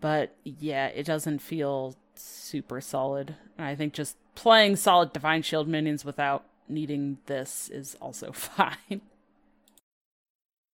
[0.00, 3.36] But yeah, it doesn't feel super solid.
[3.56, 9.00] And I think just playing solid Divine Shield minions without needing this is also fine.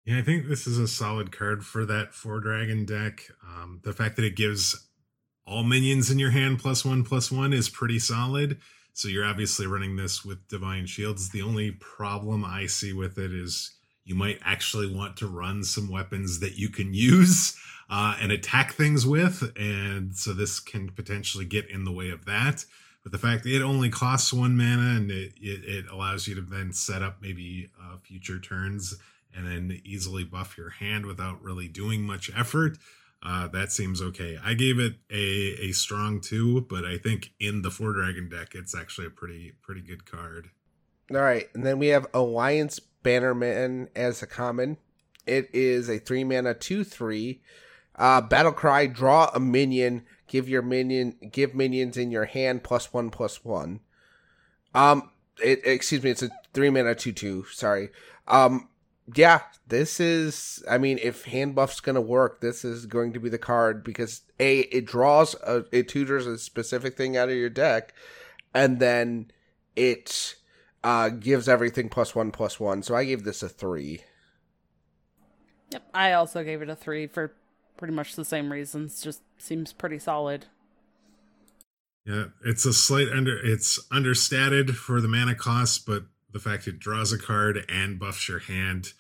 [0.05, 3.25] Yeah, I think this is a solid card for that Fordragon deck.
[3.47, 4.89] Um, the fact that it gives
[5.47, 8.59] all minions in your hand plus one plus one is pretty solid.
[8.99, 11.29] So you're obviously running this with divine shields.
[11.29, 13.71] The only problem I see with it is
[14.05, 17.57] you might actually want to run some weapons that you can use
[17.91, 22.25] uh, and attack things with, and so this can potentially get in the way of
[22.25, 22.65] that.
[23.05, 26.35] But the fact that it only costs one mana and it, it, it allows you
[26.35, 28.97] to then set up maybe uh, future turns
[29.33, 32.79] and then easily buff your hand without really doing much effort.
[33.23, 34.39] Uh, that seems okay.
[34.43, 38.77] I gave it a a strong two, but I think in the Fordragon deck, it's
[38.77, 40.51] actually a pretty pretty good card.
[41.11, 44.77] All right, and then we have Alliance Bannerman as a common.
[45.27, 47.43] It is a three mana two three.
[47.97, 50.05] Uh, battle cry: Draw a minion.
[50.29, 53.81] Give your minion give minions in your hand plus one plus one.
[54.75, 55.11] Um,
[55.43, 57.47] it excuse me, it's a three mana two two.
[57.51, 57.89] Sorry.
[58.29, 58.68] Um,
[59.15, 60.63] yeah, this is.
[60.69, 64.23] I mean, if hand buff's gonna work, this is going to be the card because
[64.39, 67.95] a it draws a it tutors a specific thing out of your deck,
[68.55, 69.31] and then
[69.77, 70.37] it
[70.85, 72.83] uh gives everything plus one plus one.
[72.83, 74.03] So I gave this a three.
[75.71, 77.35] Yep, I also gave it a three for
[77.77, 79.03] pretty much the same reasons.
[79.03, 80.47] Just seems pretty solid.
[82.05, 83.39] Yeah, it's a slight under.
[83.39, 88.29] It's understated for the mana cost, but the fact it draws a card and buffs
[88.29, 88.93] your hand,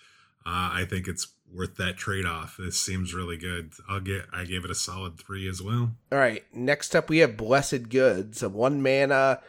[0.46, 2.56] uh, I think it's worth that trade off.
[2.58, 3.72] This seems really good.
[3.88, 4.26] I'll get.
[4.32, 5.92] I gave it a solid three as well.
[6.12, 6.44] All right.
[6.54, 9.40] Next up, we have Blessed Goods, a one mana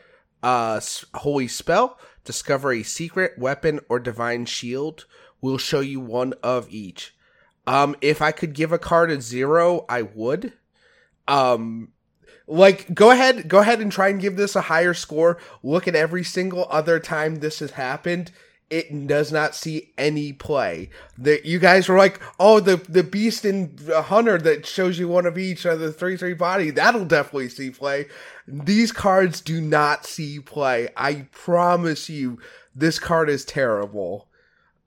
[0.43, 0.79] uh,
[1.15, 1.99] holy spell.
[2.23, 5.05] Discover a secret weapon or divine shield.
[5.41, 7.15] We'll show you one of each.
[7.65, 10.53] Um, if I could give a card a zero, I would.
[11.27, 11.89] Um,
[12.49, 15.37] like go ahead go ahead and try and give this a higher score.
[15.63, 18.31] Look at every single other time this has happened.
[18.69, 20.89] It does not see any play.
[21.17, 25.25] That you guys were like oh the the beast and hunter that shows you one
[25.25, 28.07] of each of the three three body that'll definitely see play.
[28.47, 30.89] These cards do not see play.
[30.97, 32.39] I promise you
[32.75, 34.27] this card is terrible.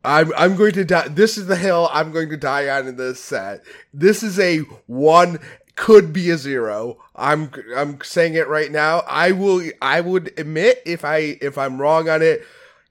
[0.04, 1.08] I'm I'm going to die.
[1.08, 3.62] This is the hill I'm going to die on in this set.
[3.94, 5.38] This is a one
[5.76, 6.98] could be a zero.
[7.14, 9.02] I'm I'm saying it right now.
[9.06, 12.44] I will I would admit if I if I'm wrong on it.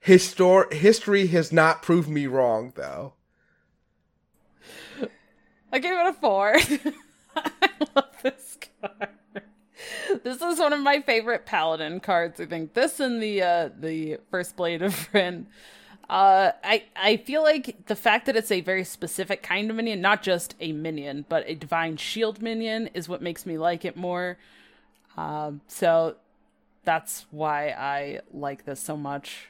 [0.06, 3.14] Histor- history has not proved me wrong though.
[5.72, 6.56] I gave it a four.
[7.36, 9.08] I love this card.
[10.22, 12.40] This is one of my favorite paladin cards.
[12.40, 15.46] I think this and the uh the first blade of Wrynn
[16.12, 20.02] uh, I I feel like the fact that it's a very specific kind of minion,
[20.02, 23.96] not just a minion, but a divine shield minion, is what makes me like it
[23.96, 24.36] more.
[25.16, 26.16] Um, so
[26.84, 29.48] that's why I like this so much.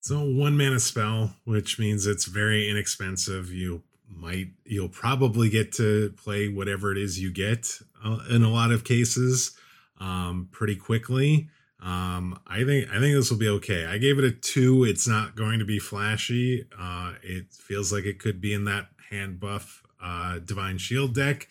[0.00, 3.52] So one mana spell, which means it's very inexpensive.
[3.52, 7.68] You might you'll probably get to play whatever it is you get
[8.04, 9.52] uh, in a lot of cases
[10.00, 11.50] um, pretty quickly.
[11.82, 13.86] Um, I think I think this will be okay.
[13.86, 14.84] I gave it a two.
[14.84, 16.64] It's not going to be flashy.
[16.78, 21.48] Uh, it feels like it could be in that hand buff uh, divine shield deck,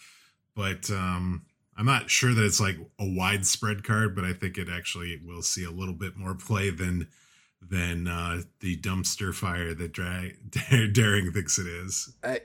[0.55, 1.45] but um,
[1.75, 4.15] I'm not sure that it's like a widespread card.
[4.15, 7.09] But I think it actually will see a little bit more play than
[7.61, 9.93] than uh, the dumpster fire that
[10.93, 12.15] Daring thinks it is.
[12.23, 12.41] I,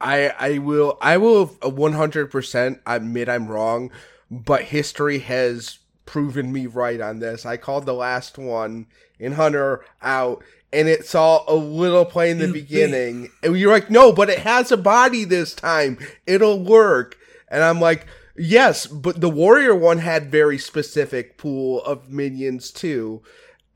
[0.00, 3.90] I I will I will 100% admit I'm wrong,
[4.30, 7.44] but history has proven me right on this.
[7.44, 8.86] I called the last one
[9.18, 10.42] in Hunter out,
[10.72, 14.40] and it saw a little play in the beginning, and you're like, no, but it
[14.40, 15.98] has a body this time.
[16.26, 17.16] It'll work.
[17.48, 18.06] And I'm like,
[18.36, 23.22] yes, but the warrior one had very specific pool of minions too,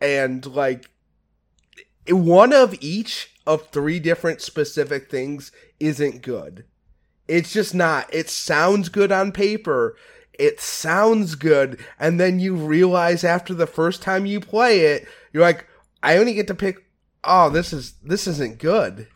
[0.00, 0.90] and like
[2.08, 6.64] one of each of three different specific things isn't good.
[7.28, 8.12] It's just not.
[8.12, 9.96] It sounds good on paper
[10.40, 15.42] it sounds good, and then you realize after the first time you play it, you're
[15.42, 15.66] like,
[16.02, 16.84] I only get to pick.
[17.22, 19.08] Oh, this is this isn't good.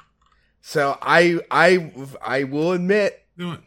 [0.60, 1.92] So I I
[2.22, 3.24] I will admit.
[3.36, 3.58] You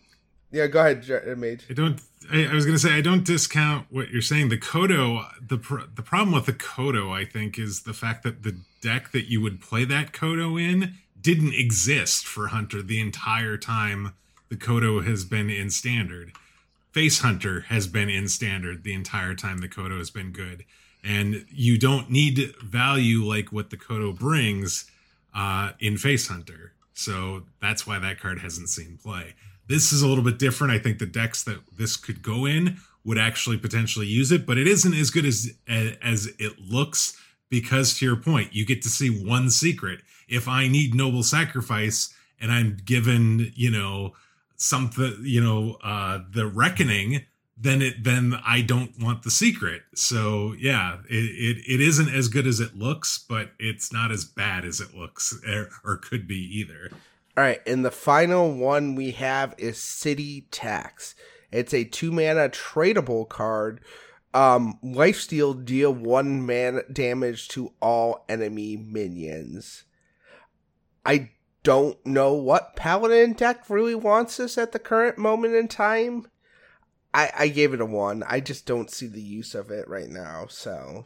[0.51, 1.65] yeah, go ahead, uh, Mage.
[1.69, 1.99] I don't.
[2.31, 4.49] I, I, was gonna say I don't discount what you're saying.
[4.49, 8.43] The Kodo, the pr- the problem with the Kodo, I think, is the fact that
[8.43, 13.57] the deck that you would play that Kodo in didn't exist for Hunter the entire
[13.57, 14.13] time
[14.49, 16.31] the Kodo has been in Standard.
[16.91, 20.65] Face Hunter has been in standard the entire time the Kodo has been good.
[21.03, 24.89] And you don't need value like what the Kodo brings
[25.33, 26.73] uh, in Face Hunter.
[26.93, 29.35] So that's why that card hasn't seen play.
[29.67, 30.73] This is a little bit different.
[30.73, 34.57] I think the decks that this could go in would actually potentially use it, but
[34.57, 37.15] it isn't as good as as it looks
[37.49, 40.01] because to your point, you get to see one secret.
[40.27, 44.13] If I need noble sacrifice and I'm given, you know,
[44.57, 47.25] something, you know, uh the reckoning,
[47.57, 49.83] then it then I don't want the secret.
[49.95, 54.25] So yeah, it, it it isn't as good as it looks, but it's not as
[54.25, 56.91] bad as it looks or, or could be either.
[57.37, 61.13] All right, and the final one we have is City Tax.
[61.51, 63.81] It's a two mana tradable card.
[64.33, 69.83] Um, lifesteal deal one mana damage to all enemy minions.
[71.05, 71.31] I
[71.67, 76.25] don't know what Paladin deck really wants us at the current moment in time.
[77.13, 78.23] I, I gave it a one.
[78.25, 81.03] I just don't see the use of it right now, so.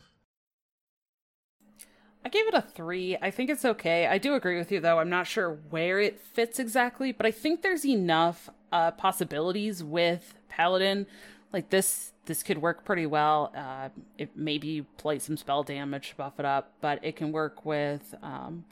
[2.23, 3.17] I gave it a three.
[3.19, 4.05] I think it's okay.
[4.05, 4.99] I do agree with you, though.
[4.99, 10.35] I'm not sure where it fits exactly, but I think there's enough uh, possibilities with
[10.47, 11.07] Paladin.
[11.51, 13.51] Like this, this could work pretty well.
[13.57, 13.89] Uh,
[14.19, 18.63] it maybe play some spell damage, buff it up, but it can work with um,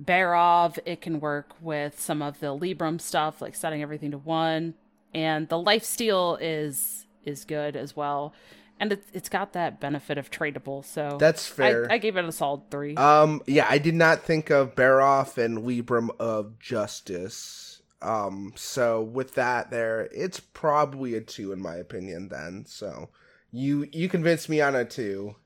[0.00, 0.78] Barov.
[0.84, 4.74] It can work with some of the Libram stuff, like setting everything to one,
[5.14, 8.34] and the life steal is is good as well
[8.82, 10.84] and it's it's got that benefit of tradable.
[10.84, 11.86] So that's fair.
[11.88, 12.96] I, I, gave it a solid three.
[12.96, 17.80] Um, yeah, I did not think of Barov and Libram of Justice.
[18.02, 22.28] Um, so with that, there, it's probably a two in my opinion.
[22.28, 23.10] Then, so
[23.52, 25.36] you you convinced me on a two.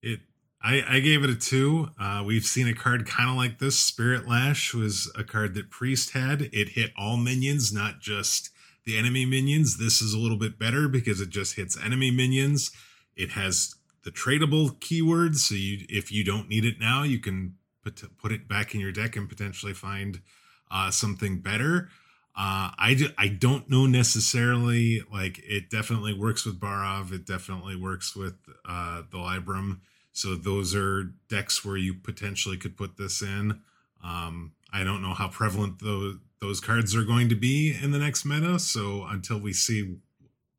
[0.00, 0.20] It.
[0.64, 1.90] I, I gave it a two.
[2.00, 3.78] Uh, we've seen a card kind of like this.
[3.78, 6.48] Spirit Lash was a card that Priest had.
[6.54, 8.48] It hit all minions, not just
[8.86, 9.76] the enemy minions.
[9.76, 12.70] This is a little bit better because it just hits enemy minions.
[13.14, 13.74] It has
[14.04, 18.32] the tradable keywords, so you if you don't need it now, you can put put
[18.32, 20.22] it back in your deck and potentially find
[20.70, 21.90] uh, something better.
[22.36, 27.12] Uh, I do, I don't know necessarily like it definitely works with Barov.
[27.12, 28.34] It definitely works with
[28.66, 29.80] uh, the Libram.
[30.14, 33.60] So those are decks where you potentially could put this in.
[34.02, 37.98] Um, I don't know how prevalent those those cards are going to be in the
[37.98, 38.58] next meta.
[38.58, 39.96] So until we see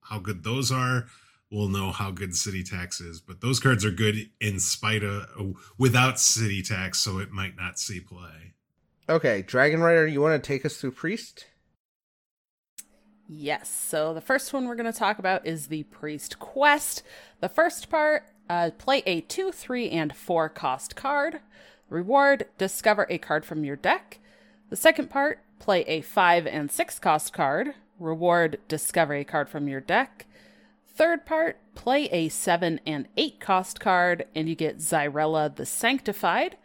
[0.02, 1.06] how good those are,
[1.52, 3.22] we'll know how good City Tax is.
[3.22, 7.80] But those cards are good in spite of without City Tax, so it might not
[7.80, 8.54] see play.
[9.08, 11.46] Okay, Dragon Rider, you want to take us through Priest?
[13.28, 13.70] Yes.
[13.70, 17.04] So the first one we're going to talk about is the Priest Quest.
[17.40, 21.40] The first part, uh, play a two, three, and four cost card.
[21.90, 24.20] Reward: discover a card from your deck.
[24.70, 27.76] The second part, play a 5 and 6 cost card.
[28.00, 30.26] Reward discover a card from your deck.
[30.88, 36.58] Third part, play a 7 and 8 cost card, and you get Xyrella the Sanctified.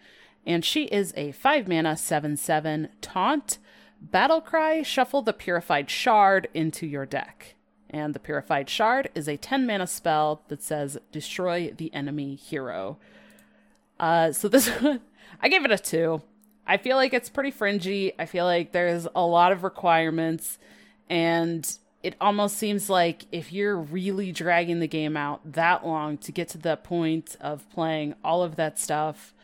[0.46, 3.58] And she is a 5 mana 7 7 taunt.
[4.00, 7.54] Battle Cry, shuffle the Purified Shard into your deck.
[7.90, 12.98] And the Purified Shard is a 10 mana spell that says destroy the enemy hero.
[13.98, 15.00] Uh, so this one,
[15.40, 16.22] I gave it a 2.
[16.66, 18.12] I feel like it's pretty fringy.
[18.18, 20.58] I feel like there's a lot of requirements
[21.08, 21.68] and
[22.02, 26.48] it almost seems like if you're really dragging the game out that long to get
[26.48, 29.34] to the point of playing all of that stuff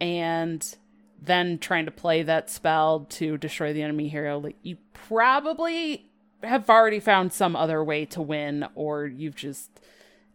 [0.00, 0.76] and
[1.20, 6.07] then trying to play that spell to destroy the enemy hero, like you probably
[6.42, 9.70] have already found some other way to win or you've just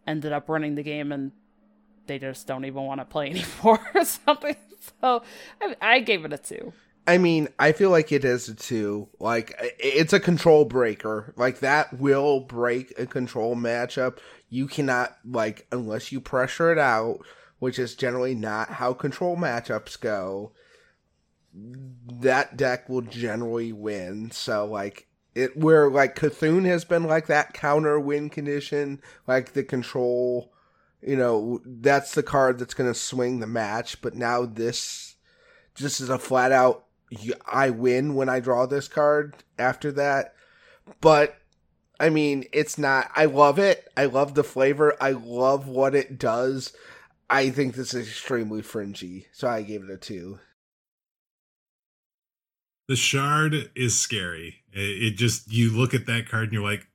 [0.06, 1.32] ended up running the game and
[2.08, 4.56] they just don't even want to play anymore or something.
[5.02, 5.24] So
[5.62, 6.74] I, I gave it a two.
[7.06, 9.10] I mean, I feel like it is a two.
[9.20, 11.34] Like it's a control breaker.
[11.36, 14.20] Like that will break a control matchup.
[14.50, 17.20] You cannot like unless you pressure it out,
[17.60, 20.54] which is generally not how control matchups go.
[21.54, 24.32] That deck will generally win.
[24.32, 29.64] So like it where like Cthulhu has been like that counter win condition, like the
[29.64, 30.54] control
[31.06, 34.02] you know, that's the card that's going to swing the match.
[34.02, 35.16] But now this
[35.76, 36.86] just is a flat out,
[37.46, 40.34] I win when I draw this card after that.
[41.02, 41.38] But
[42.00, 43.88] I mean, it's not, I love it.
[43.96, 44.96] I love the flavor.
[45.00, 46.74] I love what it does.
[47.30, 49.28] I think this is extremely fringy.
[49.32, 50.40] So I gave it a two.
[52.88, 54.64] The shard is scary.
[54.72, 56.88] It just, you look at that card and you're like,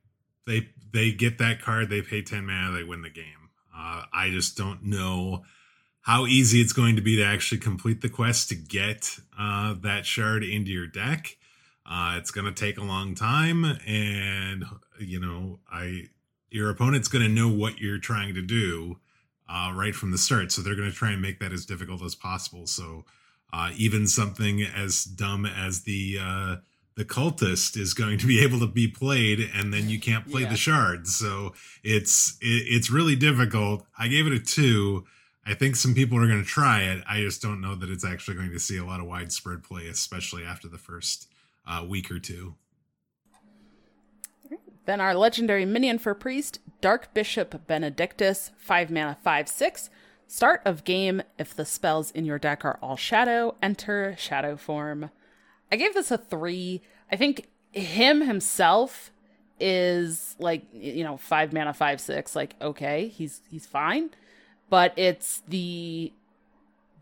[0.46, 3.38] they, they get that card, they pay 10 mana, they win the game
[3.78, 5.44] uh, I just don't know
[6.00, 10.04] how easy it's going to be to actually complete the quest to get uh, that
[10.04, 11.36] shard into your deck.
[11.86, 14.64] Uh, it's going to take a long time, and
[15.00, 16.08] you know, I
[16.50, 18.98] your opponent's going to know what you're trying to do
[19.48, 22.02] uh, right from the start, so they're going to try and make that as difficult
[22.02, 22.66] as possible.
[22.66, 23.04] So
[23.52, 26.56] Uh, even something as dumb as the uh,
[26.96, 30.42] the cultist is going to be able to be played, and then you can't play
[30.42, 30.50] yeah.
[30.50, 31.14] the shards.
[31.14, 33.84] So it's it, it's really difficult.
[33.98, 35.04] I gave it a two.
[35.46, 37.02] I think some people are going to try it.
[37.08, 39.86] I just don't know that it's actually going to see a lot of widespread play,
[39.86, 41.26] especially after the first
[41.66, 42.54] uh, week or two.
[44.84, 49.90] Then our legendary minion for priest, Dark Bishop Benedictus, 5 mana, 5 6.
[50.28, 55.10] Start of game, if the spells in your deck are all shadow, enter shadow form.
[55.72, 56.80] I gave this a 3.
[57.10, 59.10] I think him himself
[59.58, 62.36] is like, you know, 5 mana, 5 6.
[62.36, 64.10] Like, okay, he's he's fine
[64.70, 66.12] but it's the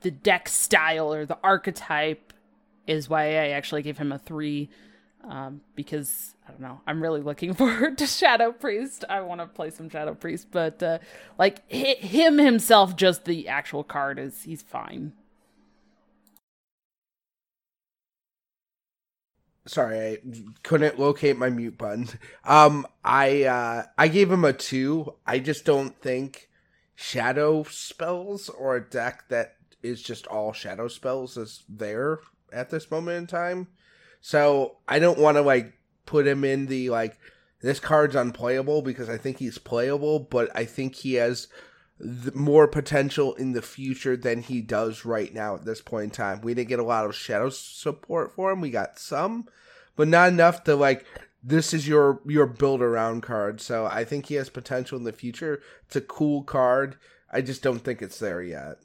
[0.02, 2.32] the deck style or the archetype
[2.86, 4.68] is why I actually gave him a three.
[5.28, 9.04] Um, because I don't know, I'm really looking forward to Shadow Priest.
[9.08, 10.98] I want to play some Shadow Priest, but uh,
[11.38, 15.12] like him himself, just the actual card is he's fine.
[19.66, 20.18] Sorry, I
[20.62, 22.08] couldn't locate my mute button.
[22.44, 25.14] Um, I uh, I gave him a two.
[25.26, 26.48] I just don't think
[26.94, 32.20] shadow spells or a deck that is just all shadow spells is there
[32.52, 33.66] at this moment in time.
[34.26, 35.72] So I don't want to like
[36.04, 37.16] put him in the like
[37.62, 41.46] this card's unplayable because I think he's playable, but I think he has
[42.34, 46.40] more potential in the future than he does right now at this point in time.
[46.40, 48.60] We didn't get a lot of shadow support for him.
[48.60, 49.46] We got some,
[49.94, 51.06] but not enough to like
[51.40, 53.60] this is your your build around card.
[53.60, 55.62] So I think he has potential in the future.
[55.86, 56.96] It's a cool card.
[57.32, 58.78] I just don't think it's there yet.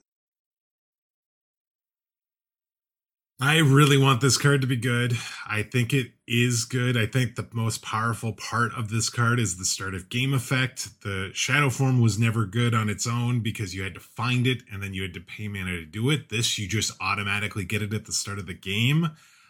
[3.43, 5.17] I really want this card to be good.
[5.47, 6.95] I think it is good.
[6.95, 11.01] I think the most powerful part of this card is the start of game effect.
[11.01, 14.61] The shadow form was never good on its own because you had to find it
[14.71, 16.29] and then you had to pay mana to do it.
[16.29, 19.09] This, you just automatically get it at the start of the game.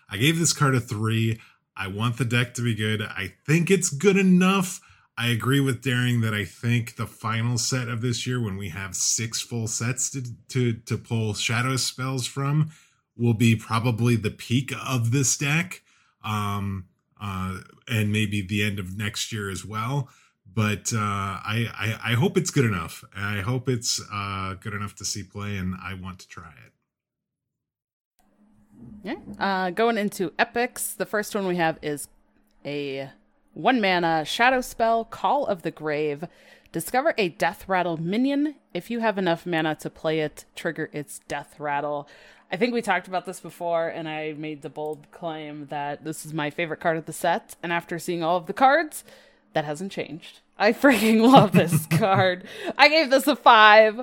[0.10, 1.42] I gave this card a three.
[1.76, 3.02] I want the deck to be good.
[3.02, 4.80] I think it's good enough.
[5.18, 8.70] I agree with Daring that I think the final set of this year, when we
[8.70, 12.72] have six full sets to to, to pull shadow spells from,
[13.18, 15.82] will be probably the peak of this deck,
[16.24, 16.86] um,
[17.22, 20.10] uh, and maybe the end of next year as well.
[20.54, 23.04] But uh, I, I, I hope it's good enough.
[23.16, 26.74] I hope it's uh, good enough to see play, and I want to try it.
[29.04, 29.16] Yeah.
[29.40, 32.08] Uh, going into epics, the first one we have is
[32.66, 33.12] a
[33.54, 36.26] one mana shadow spell, Call of the Grave.
[36.72, 38.56] Discover a death rattle minion.
[38.74, 42.08] If you have enough mana to play it, trigger its death rattle.
[42.52, 46.26] I think we talked about this before, and I made the bold claim that this
[46.26, 47.56] is my favorite card of the set.
[47.64, 49.06] And after seeing all of the cards,
[49.54, 50.42] that hasn't changed.
[50.58, 52.44] I freaking love this card.
[52.78, 54.00] I gave this a five.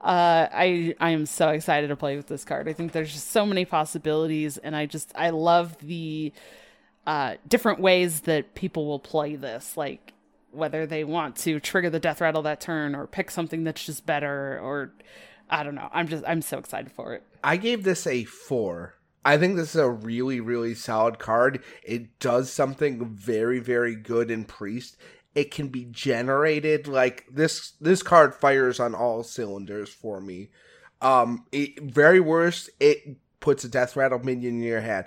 [0.00, 2.68] Uh, I I am so excited to play with this card.
[2.68, 6.32] I think there's just so many possibilities, and I just I love the
[7.06, 9.76] uh, different ways that people will play this.
[9.76, 10.12] Like
[10.52, 14.04] whether they want to trigger the death rattle that turn, or pick something that's just
[14.06, 14.92] better, or
[15.50, 15.88] I don't know.
[15.92, 17.22] I'm just I'm so excited for it.
[17.42, 18.94] I gave this a four.
[19.26, 21.62] I think this is a really, really solid card.
[21.82, 24.98] It does something very, very good in Priest
[25.34, 30.48] it can be generated like this this card fires on all cylinders for me
[31.02, 35.06] um it, very worst it puts a death rattle minion in your hand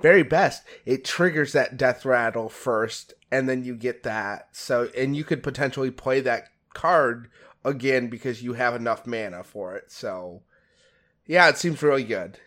[0.00, 5.16] very best it triggers that death rattle first and then you get that so and
[5.16, 7.28] you could potentially play that card
[7.64, 10.42] again because you have enough mana for it so
[11.26, 12.38] yeah it seems really good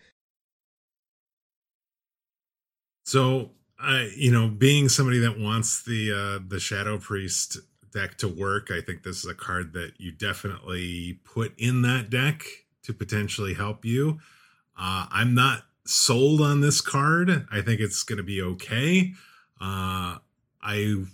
[3.04, 3.50] so
[3.80, 7.58] I, you know, being somebody that wants the uh, the Shadow Priest
[7.92, 12.10] deck to work, I think this is a card that you definitely put in that
[12.10, 12.44] deck
[12.82, 14.20] to potentially help you.
[14.76, 17.46] Uh, I'm not sold on this card.
[17.50, 19.12] I think it's going to be okay.
[19.60, 20.18] Uh,
[20.60, 21.04] I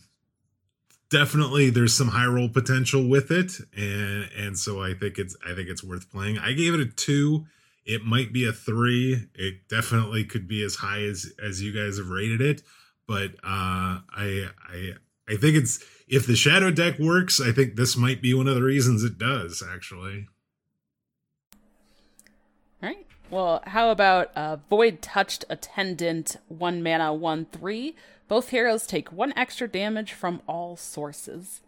[1.15, 5.55] definitely there's some high roll potential with it, and and so I think it's I
[5.55, 6.39] think it's worth playing.
[6.39, 7.47] I gave it a two.
[7.87, 9.29] It might be a three.
[9.33, 12.63] It definitely could be as high as as you guys have rated it.
[13.07, 14.95] But uh, I I
[15.29, 18.57] I think it's if the shadow deck works, I think this might be one of
[18.57, 19.63] the reasons it does.
[19.63, 20.27] Actually.
[22.83, 23.07] All right.
[23.31, 27.95] Well, how about uh, Void Touched Attendant, one mana, one three.
[28.29, 31.61] Both heroes take one extra damage from all sources.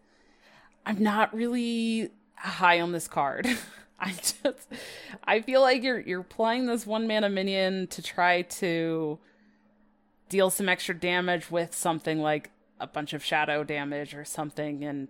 [0.84, 3.46] I'm not really high on this card.
[3.98, 4.68] I just
[5.24, 9.18] I feel like you're you're playing this one mana minion to try to
[10.28, 15.08] deal some extra damage with something like a bunch of shadow damage or something and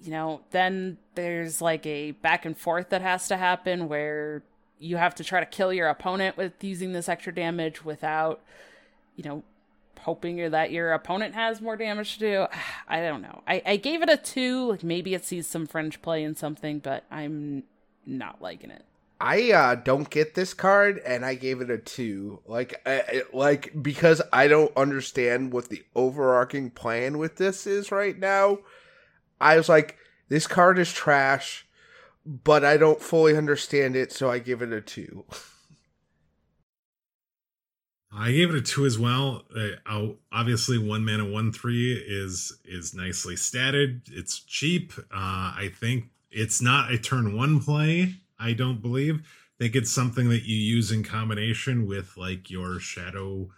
[0.00, 4.42] you know then there's like a back and forth that has to happen where
[4.78, 8.40] you have to try to kill your opponent with using this extra damage without,
[9.16, 9.42] you know,
[10.08, 12.46] hoping that your opponent has more damage to do.
[12.88, 13.42] I don't know.
[13.46, 14.70] I, I gave it a two.
[14.70, 17.64] Like maybe it sees some French play in something, but I'm
[18.06, 18.86] not liking it.
[19.20, 22.40] I uh, don't get this card, and I gave it a two.
[22.46, 28.16] Like, I, like because I don't understand what the overarching plan with this is right
[28.16, 28.58] now.
[29.40, 29.98] I was like,
[30.28, 31.66] this card is trash,
[32.24, 35.24] but I don't fully understand it, so I give it a two.
[38.10, 39.44] I gave it a two as well.
[39.54, 44.02] Uh, obviously, one mana, one three is is nicely statted.
[44.10, 44.92] It's cheap.
[44.98, 48.14] Uh, I think it's not a turn one play.
[48.38, 49.20] I don't believe.
[49.20, 53.50] I think it's something that you use in combination with like your shadow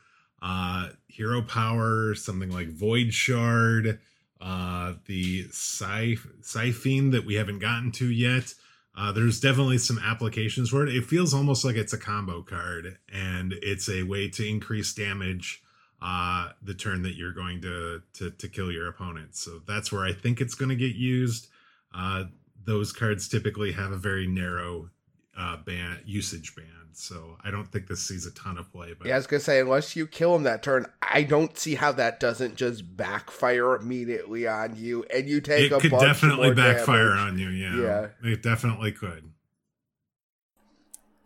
[0.42, 4.00] uh, hero power, something like Void Shard,
[4.40, 8.54] uh, the Psyfiend that we haven't gotten to yet.
[8.96, 10.94] Uh, there's definitely some applications for it.
[10.94, 15.62] It feels almost like it's a combo card, and it's a way to increase damage
[16.02, 19.36] uh, the turn that you're going to, to to kill your opponent.
[19.36, 21.48] So that's where I think it's going to get used.
[21.94, 22.24] Uh,
[22.64, 24.90] those cards typically have a very narrow
[25.38, 28.94] uh, band usage band, so I don't think this sees a ton of play.
[28.98, 31.74] But yeah, I was gonna say unless you kill him that turn, I don't see
[31.74, 35.70] how that doesn't just backfire immediately on you, and you take.
[35.70, 37.32] It could definitely backfire damage.
[37.32, 37.48] on you.
[37.48, 37.76] Yeah,
[38.22, 39.30] yeah, it definitely could.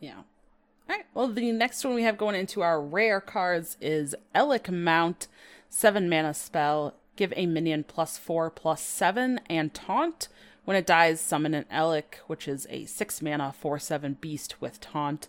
[0.00, 0.16] Yeah.
[0.16, 1.06] All right.
[1.14, 5.28] Well, the next one we have going into our rare cards is Elekk Mount,
[5.68, 6.94] seven mana spell.
[7.16, 10.28] Give a minion plus four plus seven and taunt.
[10.64, 14.80] When it dies, summon an Elekk, which is a six mana four seven beast with
[14.80, 15.28] taunt.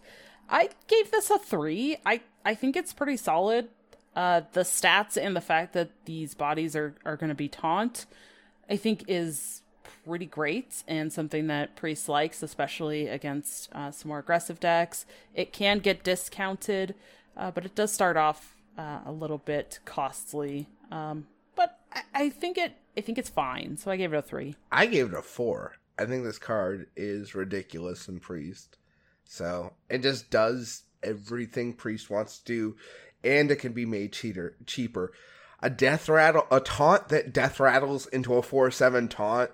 [0.49, 1.97] I gave this a three.
[2.05, 3.69] I I think it's pretty solid.
[4.15, 8.05] Uh, the stats and the fact that these bodies are are going to be taunt,
[8.69, 9.61] I think is
[10.05, 15.05] pretty great and something that Priest likes, especially against uh, some more aggressive decks.
[15.33, 16.95] It can get discounted,
[17.35, 20.67] uh, but it does start off uh, a little bit costly.
[20.91, 23.77] Um, but I, I think it I think it's fine.
[23.77, 24.55] So I gave it a three.
[24.71, 25.73] I gave it a four.
[25.97, 28.77] I think this card is ridiculous in Priest.
[29.25, 32.75] So it just does everything Priest wants to do,
[33.23, 35.11] and it can be made cheater, cheaper.
[35.61, 39.51] A death rattle, a taunt that death rattles into a four seven taunt.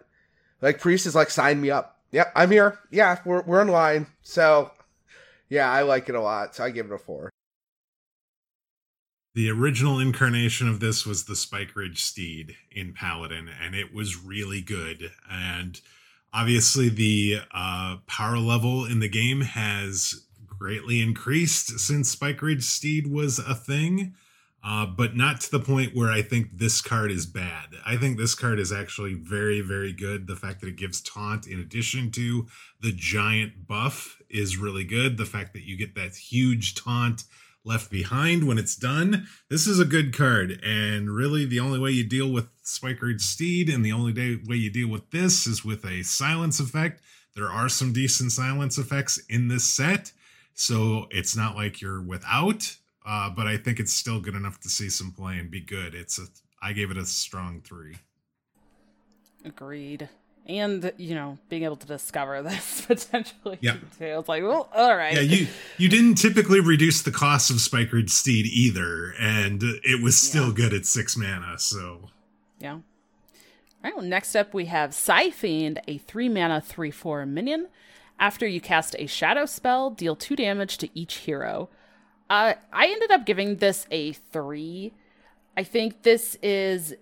[0.61, 1.99] Like Priest is like, sign me up.
[2.11, 2.79] Yep, I'm here.
[2.91, 4.07] Yeah, we're we're in line.
[4.21, 4.71] So
[5.49, 6.55] yeah, I like it a lot.
[6.55, 7.29] So I give it a four.
[9.33, 14.59] The original incarnation of this was the Spikeridged Steed in Paladin, and it was really
[14.59, 15.11] good.
[15.29, 15.79] And
[16.33, 23.39] obviously, the uh, power level in the game has greatly increased since Spikeridged Steed was
[23.39, 24.13] a thing,
[24.63, 27.69] uh, but not to the point where I think this card is bad.
[27.83, 30.27] I think this card is actually very, very good.
[30.27, 32.45] The fact that it gives taunt in addition to
[32.79, 35.17] the giant buff is really good.
[35.17, 37.23] The fact that you get that huge taunt
[37.63, 39.27] left behind when it's done.
[39.49, 43.69] This is a good card, and really the only way you deal with Spikeridged Steed
[43.69, 47.01] and the only day, way you deal with this is with a silence effect.
[47.35, 50.11] There are some decent silence effects in this set,
[50.53, 52.75] so it's not like you're without,
[53.05, 55.95] uh, but I think it's still good enough to see some play and be good.
[55.95, 56.25] It's a
[56.61, 57.97] I gave it a strong three.
[59.43, 60.07] Agreed
[60.47, 63.73] and you know being able to discover this potentially yeah.
[63.97, 64.19] too.
[64.19, 65.13] It's like, well, all right.
[65.13, 65.47] Yeah, you
[65.77, 70.55] you didn't typically reduce the cost of Spikeridged Steed either, and it was still yeah.
[70.55, 71.57] good at six mana.
[71.57, 72.09] So
[72.59, 72.73] yeah.
[72.73, 72.81] All
[73.83, 73.95] right.
[73.95, 77.67] Well, next up we have Psyfiend, a three mana three four minion.
[78.19, 81.69] After you cast a shadow spell, deal two damage to each hero.
[82.29, 84.93] Uh, I ended up giving this a three.
[85.57, 86.95] I think this is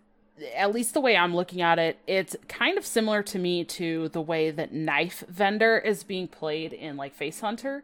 [0.55, 4.09] at least the way I'm looking at it, it's kind of similar to me to
[4.09, 7.83] the way that Knife Vendor is being played in like Face Hunter.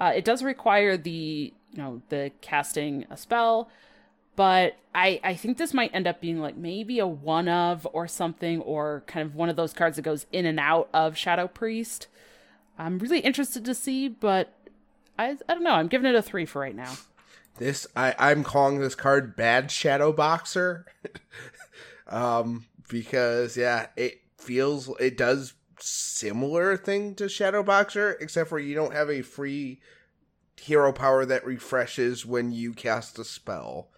[0.00, 3.68] Uh, it does require the you know the casting a spell,
[4.34, 8.06] but I I think this might end up being like maybe a one of or
[8.06, 11.48] something, or kind of one of those cards that goes in and out of Shadow
[11.48, 12.08] Priest.
[12.78, 14.52] I'm really interested to see, but
[15.18, 15.72] I I don't know.
[15.72, 16.94] I'm giving it a three for right now.
[17.58, 20.86] This I I'm calling this card Bad Shadow Boxer.
[22.08, 28.74] um, because yeah, it feels it does similar thing to Shadow Boxer, except for you
[28.74, 29.80] don't have a free
[30.60, 33.90] hero power that refreshes when you cast a spell.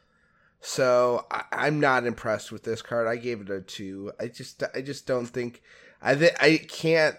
[0.60, 3.06] So I, am not impressed with this card.
[3.06, 4.12] I gave it a two.
[4.18, 5.62] I just I just don't think
[6.02, 7.16] I th- I can't.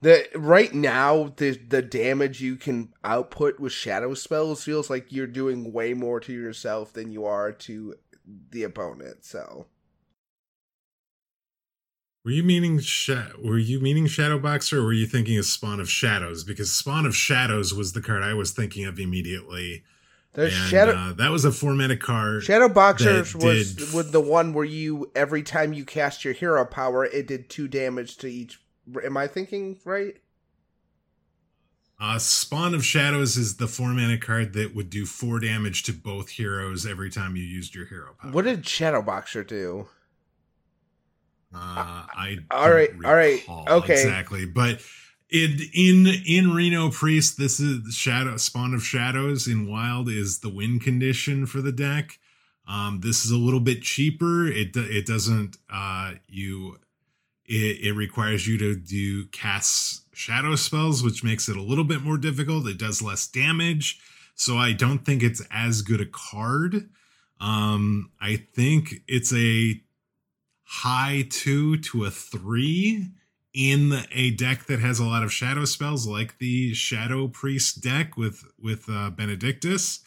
[0.00, 5.26] The right now the the damage you can output with shadow spells feels like you're
[5.26, 7.96] doing way more to yourself than you are to
[8.50, 9.24] the opponent.
[9.24, 9.66] So
[12.26, 15.78] Were you meaning sha- were you meaning Shadow Boxer or were you thinking of Spawn
[15.78, 16.42] of Shadows?
[16.42, 19.84] Because Spawn of Shadows was the card I was thinking of immediately.
[20.32, 22.42] The and, shadow uh, that was a four mana card.
[22.42, 26.34] Shadow Boxers that was did- was the one where you every time you cast your
[26.34, 28.60] hero power, it did two damage to each.
[29.04, 30.16] Am I thinking right?
[32.00, 35.92] Uh, Spawn of Shadows is the four mana card that would do four damage to
[35.92, 38.32] both heroes every time you used your hero power.
[38.32, 39.86] What did Shadow Boxer do?
[41.54, 43.92] Uh, I all right, don't all right, okay.
[43.94, 44.80] exactly, but
[45.30, 50.48] in in in Reno Priest, this is Shadow Spawn of Shadows in Wild is the
[50.48, 52.18] win condition for the deck.
[52.68, 54.46] Um, this is a little bit cheaper.
[54.46, 56.78] It it doesn't uh you
[57.46, 62.02] it, it requires you to do cast shadow spells, which makes it a little bit
[62.02, 62.66] more difficult.
[62.66, 64.00] It does less damage,
[64.34, 66.88] so I don't think it's as good a card.
[67.40, 69.80] Um, I think it's a
[70.66, 73.06] high two to a three
[73.54, 78.16] in a deck that has a lot of shadow spells, like the Shadow Priest deck
[78.16, 80.00] with with uh, Benedictus.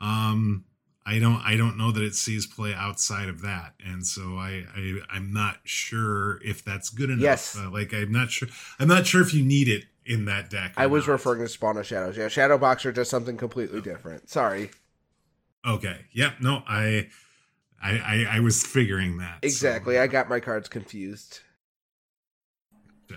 [0.00, 0.64] Um,
[1.06, 4.64] I don't I don't know that it sees play outside of that, and so I,
[4.76, 7.22] I I'm not sure if that's good enough.
[7.22, 7.56] Yes.
[7.56, 8.48] Uh, like I'm not sure
[8.78, 10.74] I'm not sure if you need it in that deck.
[10.76, 11.14] I was not.
[11.14, 12.16] referring to Spawn of Shadows.
[12.16, 14.28] Yeah, Shadow Boxer does something completely different.
[14.28, 14.70] Sorry.
[15.66, 16.06] Okay.
[16.12, 16.34] Yep.
[16.40, 16.62] No.
[16.68, 17.08] I.
[17.82, 19.98] I, I, I was figuring that so, Exactly.
[19.98, 21.40] I got my cards confused.
[23.10, 23.16] yeah.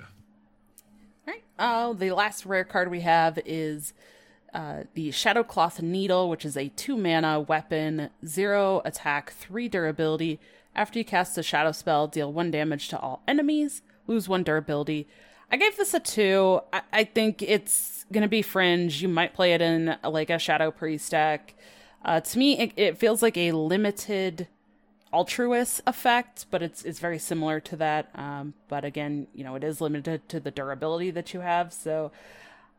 [1.28, 1.44] Right.
[1.60, 3.94] Uh, the last rare card we have is
[4.54, 10.40] uh, the Shadowcloth Needle, which is a two mana weapon, zero attack, three durability.
[10.76, 15.08] After you cast a shadow spell, deal one damage to all enemies, lose one durability.
[15.52, 16.62] I gave this a two.
[16.74, 19.02] I, I think it's gonna be fringe.
[19.02, 21.54] You might play it in like a Shadow Priest deck.
[22.04, 24.48] Uh, to me, it, it feels like a limited
[25.16, 28.10] altruist effect, but it's it's very similar to that.
[28.16, 32.12] Um, but again, you know, it is limited to the durability that you have, so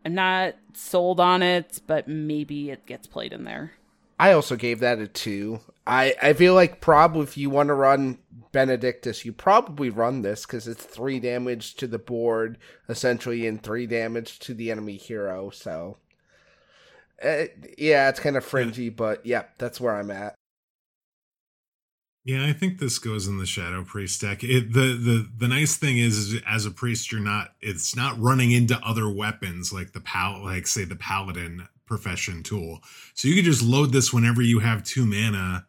[0.04, 3.72] I'm not sold on it, but maybe it gets played in there.
[4.18, 5.60] I also gave that a two.
[5.86, 8.18] I, I feel like probably if you want to run
[8.52, 12.58] Benedictus, you probably run this because it's three damage to the board,
[12.88, 15.50] essentially, and three damage to the enemy hero.
[15.50, 15.98] So,
[17.22, 17.44] uh,
[17.76, 20.34] yeah, it's kind of fringy, but yeah, that's where I'm at.
[22.26, 24.42] Yeah, I think this goes in the Shadow Priest deck.
[24.42, 27.52] It, the the the nice thing is, is, as a priest, you're not.
[27.60, 32.80] It's not running into other weapons like the pal, like say the paladin profession tool.
[33.14, 35.66] So you can just load this whenever you have two mana,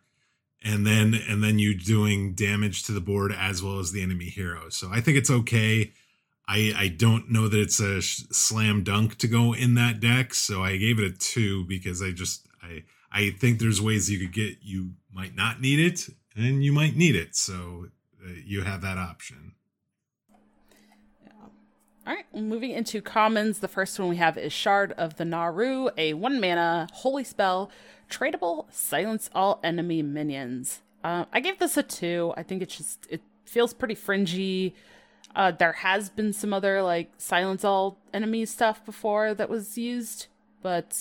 [0.64, 4.26] and then and then you doing damage to the board as well as the enemy
[4.26, 4.70] hero.
[4.70, 5.92] So I think it's okay.
[6.48, 10.34] I I don't know that it's a slam dunk to go in that deck.
[10.34, 14.18] So I gave it a two because I just I I think there's ways you
[14.18, 17.36] could get you might not need it and you might need it.
[17.36, 17.88] So
[18.24, 19.54] uh, you have that option.
[22.06, 23.60] All right, moving into commons.
[23.60, 27.70] The first one we have is Shard of the Naaru, a one mana holy spell,
[28.10, 30.84] tradable, silence all enemy minions.
[31.04, 32.34] Uh, I gave this a two.
[32.38, 34.74] I think it's just it feels pretty fringy.
[35.36, 40.28] Uh, there has been some other like silence all enemy stuff before that was used,
[40.62, 40.98] but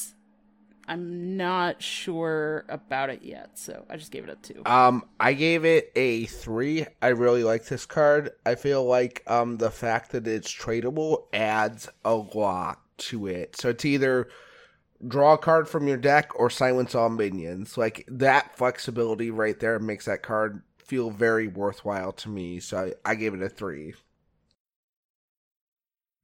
[0.88, 3.58] I'm not sure about it yet.
[3.58, 4.62] So I just gave it a two.
[4.66, 6.86] Um, I gave it a three.
[7.02, 8.30] I really like this card.
[8.44, 13.56] I feel like um the fact that it's tradable adds a lot to it.
[13.56, 14.28] So it's either
[15.06, 17.76] draw a card from your deck or silence all minions.
[17.76, 22.60] Like that flexibility right there makes that card feel very worthwhile to me.
[22.60, 23.94] So I, I gave it a three.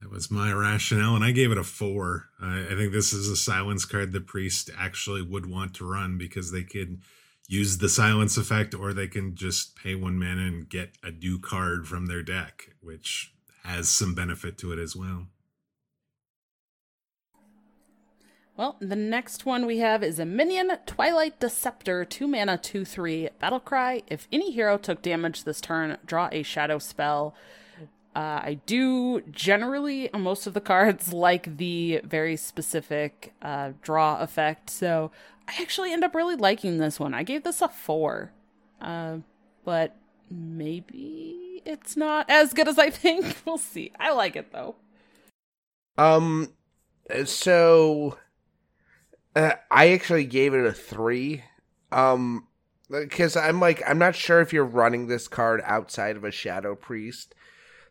[0.03, 2.29] That was my rationale, and I gave it a four.
[2.41, 6.19] I, I think this is a silence card the priest actually would want to run
[6.19, 7.01] because they could
[7.47, 11.39] use the silence effect, or they can just pay one mana and get a new
[11.39, 15.29] card from their deck, which has some benefit to it as well.
[18.57, 23.29] Well, the next one we have is a minion Twilight Deceptor, 2 mana, 2 3
[23.41, 24.03] Battlecry.
[24.09, 27.37] If any hero took damage this turn, draw a shadow spell.
[28.15, 34.71] Uh, I do generally, most of the cards, like the very specific uh, draw effect.
[34.71, 35.11] So
[35.49, 37.15] I actually end up really liking this one.
[37.15, 38.33] I gave this a 4.
[38.81, 39.19] Uh,
[39.65, 39.97] but
[40.31, 43.37] maybe it's not as good as I think.
[43.45, 43.93] we'll see.
[43.99, 44.77] I like it though.
[45.99, 46.53] Um,
[47.25, 48.19] so
[49.37, 51.45] uh, I actually gave it a three.
[51.91, 52.47] Um,
[52.91, 56.75] because I'm like I'm not sure if you're running this card outside of a Shadow
[56.75, 57.35] Priest.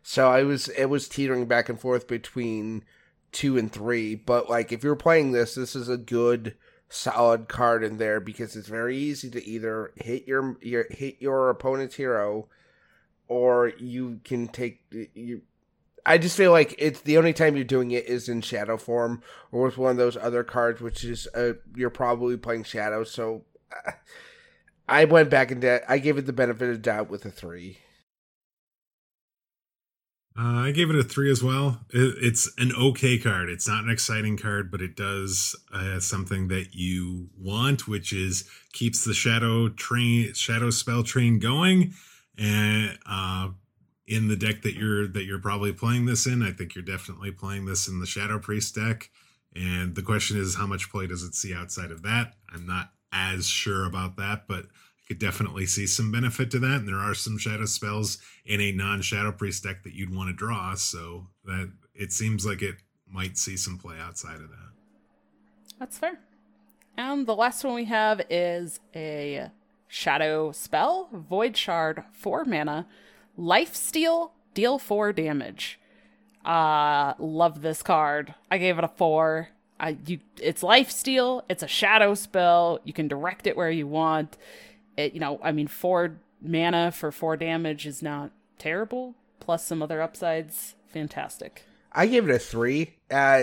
[0.02, 2.84] So I was it was teetering back and forth between
[3.30, 4.14] two and three.
[4.14, 6.56] But like if you're playing this, this is a good
[6.88, 11.48] solid card in there because it's very easy to either hit your your hit your
[11.48, 12.48] opponent's hero
[13.28, 14.80] or you can take
[15.14, 15.42] you.
[16.04, 19.22] I just feel like it's the only time you're doing it is in shadow form
[19.52, 23.04] or with one of those other cards, which is uh, you're probably playing shadow.
[23.04, 23.44] So
[23.86, 23.92] uh,
[24.88, 27.78] I went back and I gave it the benefit of doubt with a three.
[30.38, 31.80] Uh, I gave it a three as well.
[31.90, 33.50] It, it's an okay card.
[33.50, 38.48] It's not an exciting card, but it does uh, something that you want, which is
[38.72, 41.92] keeps the shadow train, shadow spell train going.
[42.38, 43.50] And uh,
[44.06, 47.30] in the deck that you're that you're probably playing this in, I think you're definitely
[47.30, 49.10] playing this in the Shadow Priest deck.
[49.54, 52.34] And the question is, how much play does it see outside of that?
[52.52, 54.64] I'm not as sure about that, but
[55.12, 56.80] could definitely see some benefit to that.
[56.80, 58.16] And there are some shadow spells
[58.46, 60.74] in a non shadow priest deck that you'd want to draw.
[60.74, 62.76] So that it seems like it
[63.06, 64.70] might see some play outside of that.
[65.78, 66.18] That's fair.
[66.96, 69.50] And the last one we have is a
[69.86, 72.86] shadow spell, Void Shard, 4 mana,
[73.36, 75.78] Life Steal, deal 4 damage.
[76.42, 78.34] Uh love this card.
[78.50, 79.50] I gave it a 4.
[79.78, 83.86] I you it's life steal, it's a shadow spell, you can direct it where you
[83.86, 84.38] want
[84.96, 89.14] it, you know, I mean, four mana for four damage is not terrible.
[89.40, 91.64] Plus some other upsides, fantastic.
[91.92, 92.94] I give it a three.
[93.10, 93.42] Uh,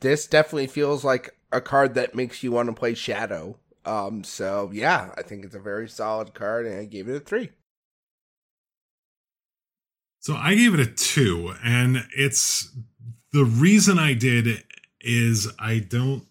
[0.00, 3.58] this definitely feels like a card that makes you want to play Shadow.
[3.84, 7.20] Um, so yeah, I think it's a very solid card, and I gave it a
[7.20, 7.50] three.
[10.20, 12.70] So I gave it a two, and it's
[13.32, 14.64] the reason I did
[15.00, 16.26] is I don't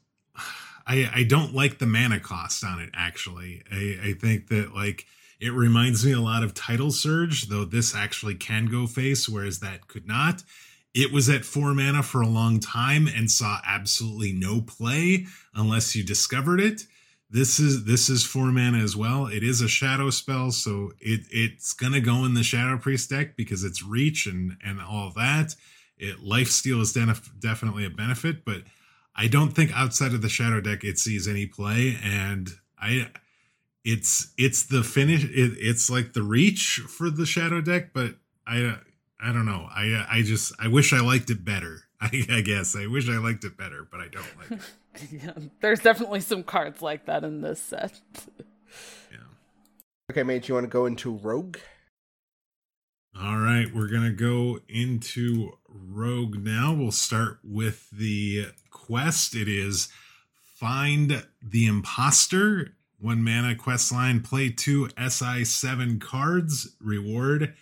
[0.89, 3.61] I, I don't like the mana cost on it actually.
[3.71, 5.05] I, I think that like
[5.39, 9.59] it reminds me a lot of Tidal Surge, though this actually can go face, whereas
[9.59, 10.43] that could not.
[10.95, 15.95] It was at four mana for a long time and saw absolutely no play unless
[15.95, 16.81] you discovered it.
[17.29, 19.27] This is this is four mana as well.
[19.27, 23.37] It is a shadow spell, so it it's gonna go in the Shadow Priest deck
[23.37, 25.55] because it's reach and and all that.
[25.99, 28.63] It life steal is def- definitely a benefit, but
[29.19, 33.09] I don't think outside of the shadow deck it sees any play, and I
[33.83, 35.25] it's it's the finish.
[35.25, 38.15] It, it's like the reach for the shadow deck, but
[38.47, 38.77] I
[39.19, 39.67] I don't know.
[39.69, 41.81] I I just I wish I liked it better.
[42.01, 45.11] I, I guess I wish I liked it better, but I don't like it.
[45.11, 47.99] yeah, there's definitely some cards like that in this set.
[49.11, 49.17] yeah.
[50.09, 50.47] Okay, mate.
[50.47, 51.57] You want to go into Rogue?
[53.19, 56.73] All right, we're gonna go into Rogue now.
[56.73, 58.53] We'll start with the
[58.89, 59.35] quest.
[59.35, 59.89] It is
[60.55, 62.73] find the imposter.
[62.99, 64.21] One mana quest line.
[64.21, 66.75] Play two SI seven cards.
[66.81, 67.53] Reward.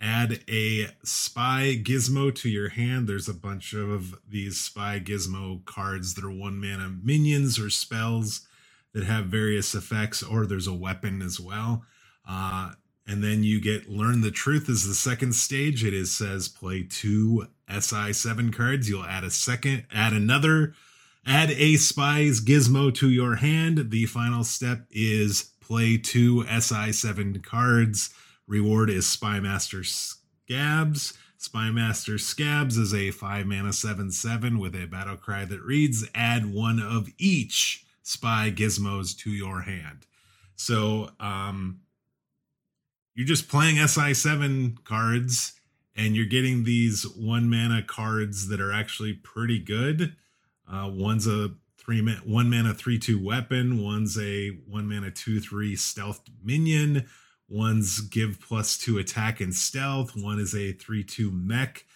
[0.00, 3.08] Add a spy gizmo to your hand.
[3.08, 8.46] There's a bunch of these spy gizmo cards that are one mana minions or spells
[8.94, 11.84] that have various effects, or there's a weapon as well.
[12.26, 12.72] Uh,
[13.08, 15.82] and then you get learn the truth is the second stage.
[15.82, 18.88] It is says play two si7 cards.
[18.88, 20.74] You'll add a second add another
[21.26, 23.90] add a spy's gizmo to your hand.
[23.90, 28.10] The final step is play two si7 cards.
[28.46, 31.16] Reward is Spymaster Scabbs.
[31.38, 36.52] Spymaster Scabbs is a 5 mana 7 7 with a battle cry that reads add
[36.52, 40.06] one of each spy gizmos to your hand.
[40.56, 41.80] So um
[43.18, 45.54] you're just playing SI7 cards
[45.96, 50.14] and you're getting these one mana cards that are actually pretty good.
[50.70, 53.82] Uh, one's a three man, one mana three two weapon.
[53.82, 57.08] One's a one mana two three stealth minion.
[57.48, 60.14] One's give plus two attack and stealth.
[60.14, 61.86] One is a three two mech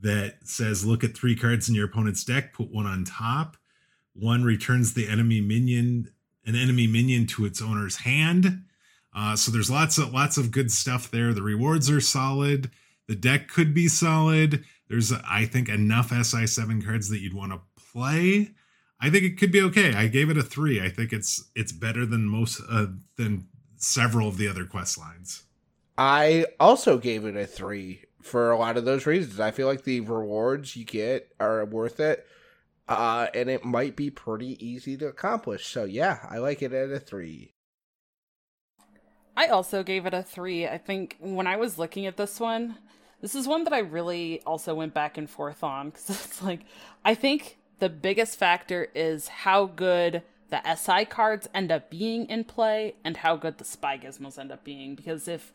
[0.00, 3.56] that says look at three cards in your opponent's deck, put one on top.
[4.14, 6.10] One returns the enemy minion,
[6.44, 8.64] an enemy minion to its owner's hand.
[9.14, 11.32] Uh, so there's lots of lots of good stuff there.
[11.32, 12.70] The rewards are solid.
[13.08, 14.64] The deck could be solid.
[14.88, 17.60] There's I think enough SI7 cards that you'd want to
[17.92, 18.52] play.
[19.00, 19.94] I think it could be okay.
[19.94, 20.80] I gave it a three.
[20.80, 22.86] I think it's it's better than most uh,
[23.16, 25.42] than several of the other quest lines.
[25.98, 29.40] I also gave it a three for a lot of those reasons.
[29.40, 32.26] I feel like the rewards you get are worth it,
[32.88, 35.66] uh, and it might be pretty easy to accomplish.
[35.66, 37.51] So yeah, I like it at a three.
[39.36, 40.66] I also gave it a three.
[40.66, 42.76] I think when I was looking at this one,
[43.20, 46.60] this is one that I really also went back and forth on because it's like,
[47.04, 52.44] I think the biggest factor is how good the SI cards end up being in
[52.44, 54.94] play and how good the spy gizmos end up being.
[54.94, 55.52] Because if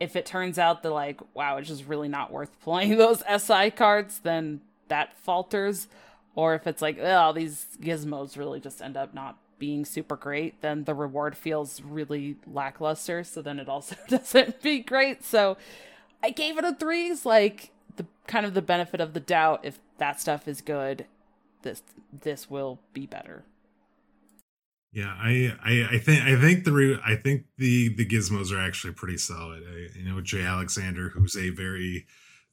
[0.00, 3.70] if it turns out that like, wow, it's just really not worth playing those SI
[3.70, 5.86] cards, then that falters.
[6.34, 10.60] Or if it's like, oh, these gizmos really just end up not being super great,
[10.60, 13.22] then the reward feels really lackluster.
[13.22, 15.22] So then it also doesn't be great.
[15.22, 15.56] So
[16.20, 17.06] I gave it a three.
[17.06, 19.60] It's like the kind of the benefit of the doubt.
[19.62, 21.06] If that stuff is good,
[21.62, 23.44] this this will be better.
[24.90, 28.60] Yeah, I, I, I think I think the re- I think the the gizmos are
[28.60, 29.62] actually pretty solid.
[29.62, 32.08] I, you know, Jay Alexander, who's a very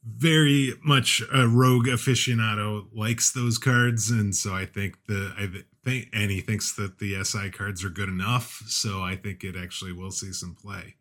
[0.05, 5.47] very much a rogue aficionado, likes those cards, and so I think the I
[5.83, 8.63] think and he thinks that the SI cards are good enough.
[8.67, 10.95] So I think it actually will see some play.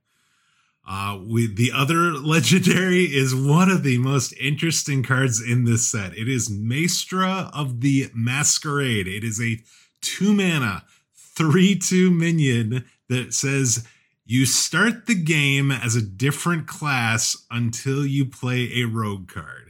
[0.87, 6.17] Uh, we the other legendary is one of the most interesting cards in this set.
[6.17, 9.07] It is Maestra of the Masquerade.
[9.07, 9.59] It is a
[10.01, 10.85] two mana,
[11.15, 13.87] three two minion that says
[14.25, 19.68] you start the game as a different class until you play a rogue card.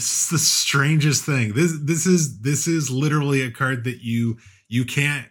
[0.00, 1.52] This is the strangest thing.
[1.52, 5.26] This this is this is literally a card that you you can't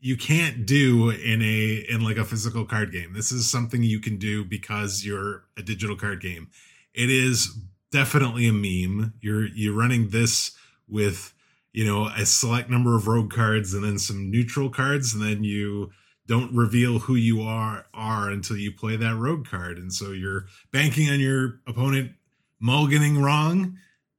[0.00, 3.12] you can't do in a in like a physical card game.
[3.12, 6.48] This is something you can do because you're a digital card game.
[6.94, 7.60] It is
[7.92, 9.14] definitely a meme.
[9.20, 10.50] You're you're running this
[10.88, 11.32] with
[11.72, 15.44] you know a select number of rogue cards and then some neutral cards and then
[15.44, 15.92] you
[16.26, 20.46] don't reveal who you are are until you play that rogue card and so you're
[20.72, 22.10] banking on your opponent
[22.60, 23.78] mulliganing wrong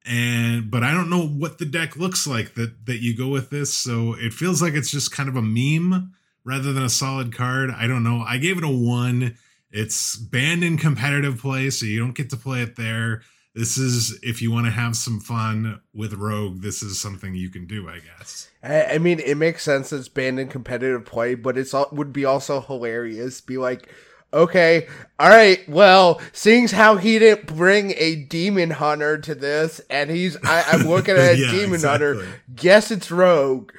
[0.09, 3.51] and but I don't know what the deck looks like that that you go with
[3.51, 3.71] this.
[3.71, 6.13] So it feels like it's just kind of a meme
[6.43, 7.69] rather than a solid card.
[7.69, 8.23] I don't know.
[8.27, 9.37] I gave it a one.
[9.71, 13.21] It's banned in competitive play, so you don't get to play it there.
[13.53, 16.61] This is if you want to have some fun with Rogue.
[16.61, 18.49] This is something you can do, I guess.
[18.63, 19.93] I, mean, it makes sense.
[19.93, 23.41] It's banned in competitive play, but it's all, would be also hilarious.
[23.41, 23.89] Be like,
[24.33, 24.87] okay,
[25.19, 30.37] all right, well, seeing how he didn't bring a demon hunter to this, and he's,
[30.43, 32.07] I, am looking at a yeah, demon exactly.
[32.07, 33.71] hunter, guess it's rogue.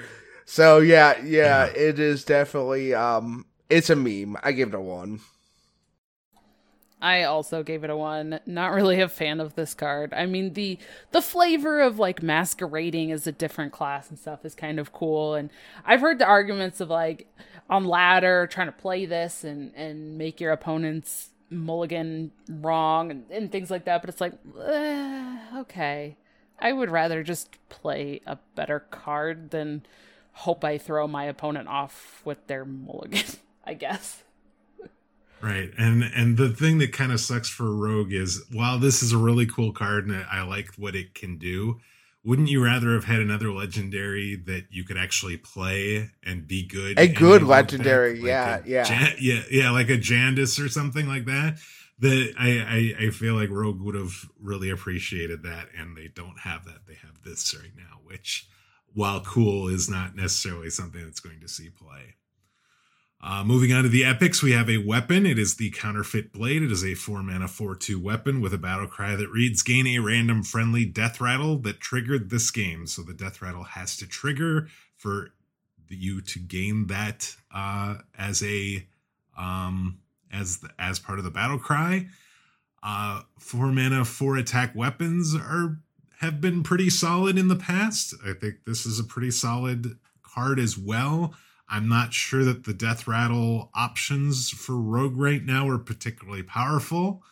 [0.45, 4.37] So yeah, yeah, yeah, it is definitely, um, it's a meme.
[4.43, 5.21] I give it a one.
[7.03, 8.41] I also gave it a one.
[8.45, 10.13] Not really a fan of this card.
[10.13, 10.79] I mean the
[11.13, 15.35] the flavor of like masquerading as a different class and stuff is kind of cool.
[15.35, 15.51] And
[15.85, 17.27] I've heard the arguments of like
[17.71, 23.51] on ladder trying to play this and and make your opponents mulligan wrong and, and
[23.51, 24.03] things like that.
[24.03, 26.17] But it's like eh, okay,
[26.59, 29.87] I would rather just play a better card than
[30.33, 33.25] hope I throw my opponent off with their mulligan.
[33.65, 34.25] I guess.
[35.41, 35.71] Right.
[35.79, 39.19] And and the thing that kind of sucks for Rogue is while this is a
[39.19, 41.81] really cool card and I like what it can do,
[42.25, 46.99] wouldn't you rather have had another legendary that you could actually play and be good?
[46.99, 48.85] A good legendary, like yeah, a, yeah.
[48.85, 51.59] Jan- yeah, yeah, like a Jandice or something like that.
[52.01, 56.39] That I, I I feel like Rogue would have really appreciated that and they don't
[56.41, 56.87] have that.
[56.87, 58.49] They have this right now, which
[58.95, 62.17] while cool is not necessarily something that's going to see play.
[63.23, 65.27] Uh, moving on to the epics, we have a weapon.
[65.27, 66.63] It is the counterfeit blade.
[66.63, 69.87] It is a four mana four two weapon with a battle cry that reads: "Gain
[69.87, 74.07] a random friendly death rattle that triggered this game." So the death rattle has to
[74.07, 75.33] trigger for
[75.89, 78.87] you to gain that uh, as a
[79.37, 79.99] um,
[80.33, 82.07] as the, as part of the battle cry.
[82.83, 85.77] Uh, four mana four attack weapons are
[86.21, 88.15] have been pretty solid in the past.
[88.25, 91.35] I think this is a pretty solid card as well.
[91.71, 97.23] I'm not sure that the death rattle options for Rogue right now are particularly powerful.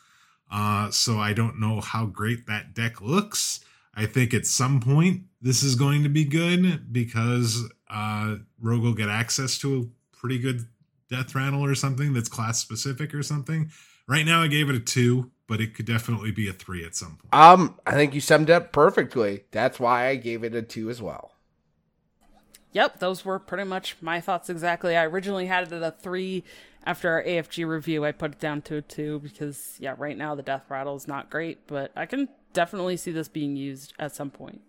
[0.51, 3.61] Uh, so I don't know how great that deck looks.
[3.95, 8.95] I think at some point this is going to be good because uh, Rogue will
[8.95, 10.67] get access to a pretty good
[11.11, 13.71] death rattle or something that's class specific or something.
[14.07, 16.95] Right now I gave it a two, but it could definitely be a three at
[16.95, 17.35] some point.
[17.35, 19.45] Um, I think you summed up perfectly.
[19.51, 21.33] That's why I gave it a two as well.
[22.73, 24.97] Yep, those were pretty much my thoughts exactly.
[24.97, 26.45] I originally had it at a three.
[26.85, 30.35] After our AFG review, I put it down to a two because, yeah, right now
[30.35, 34.15] the death rattle is not great, but I can definitely see this being used at
[34.15, 34.63] some point.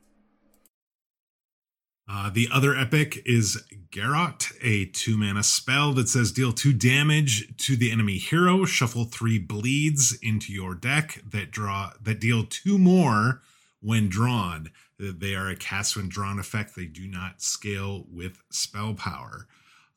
[2.12, 7.56] Uh, the other epic is Garrote, a two mana spell that says deal two damage
[7.58, 8.66] to the enemy hero.
[8.66, 13.44] Shuffle three bleeds into your deck that draw that deal two more
[13.80, 14.72] when drawn.
[15.00, 16.76] They are a cast when drawn effect.
[16.76, 19.48] They do not scale with spell power.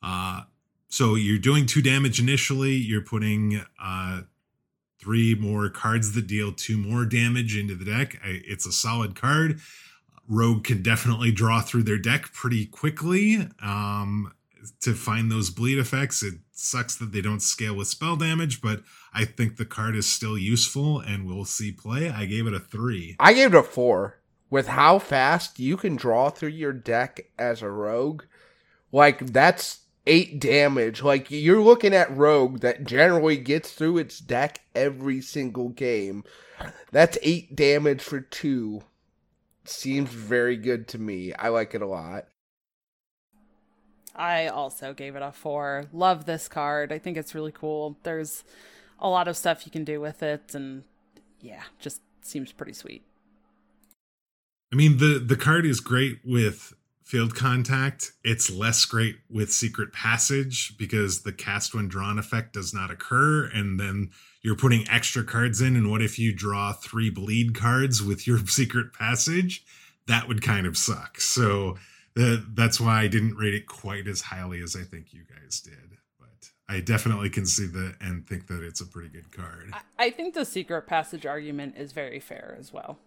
[0.01, 0.43] Uh,
[0.87, 2.73] so you're doing two damage initially.
[2.73, 4.21] You're putting uh,
[4.99, 8.17] three more cards that deal two more damage into the deck.
[8.23, 9.59] It's a solid card.
[10.27, 14.31] Rogue can definitely draw through their deck pretty quickly um,
[14.79, 16.23] to find those bleed effects.
[16.23, 20.09] It sucks that they don't scale with spell damage, but I think the card is
[20.09, 22.09] still useful and we'll see play.
[22.09, 23.17] I gave it a three.
[23.19, 24.19] I gave it a four
[24.53, 28.21] with how fast you can draw through your deck as a rogue,
[28.91, 31.01] like that's eight damage.
[31.01, 36.23] Like you're looking at Rogue that generally gets through its deck every single game.
[36.91, 38.83] That's eight damage for two.
[39.65, 41.33] Seems very good to me.
[41.33, 42.25] I like it a lot.
[44.15, 45.85] I also gave it a four.
[45.91, 46.91] Love this card.
[46.91, 47.97] I think it's really cool.
[48.03, 48.43] There's
[48.99, 50.83] a lot of stuff you can do with it, and
[51.41, 53.03] yeah, just seems pretty sweet.
[54.73, 56.73] I mean the the card is great with
[57.03, 58.13] field contact.
[58.23, 63.45] It's less great with secret passage because the cast when drawn effect does not occur,
[63.45, 64.09] and then
[64.41, 65.75] you're putting extra cards in.
[65.75, 69.63] And what if you draw three bleed cards with your secret passage?
[70.07, 71.21] That would kind of suck.
[71.21, 71.77] So
[72.15, 75.61] the, that's why I didn't rate it quite as highly as I think you guys
[75.61, 75.97] did.
[76.19, 79.69] But I definitely can see that and think that it's a pretty good card.
[79.71, 82.97] I, I think the secret passage argument is very fair as well.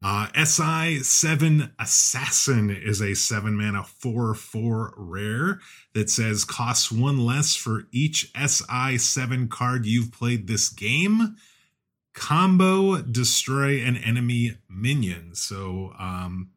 [0.00, 5.60] Uh, SI 7 Assassin is a 7 mana 4 4 rare
[5.92, 11.36] that says costs one less for each SI 7 card you've played this game.
[12.14, 15.34] Combo destroy an enemy minion.
[15.34, 16.50] So, um,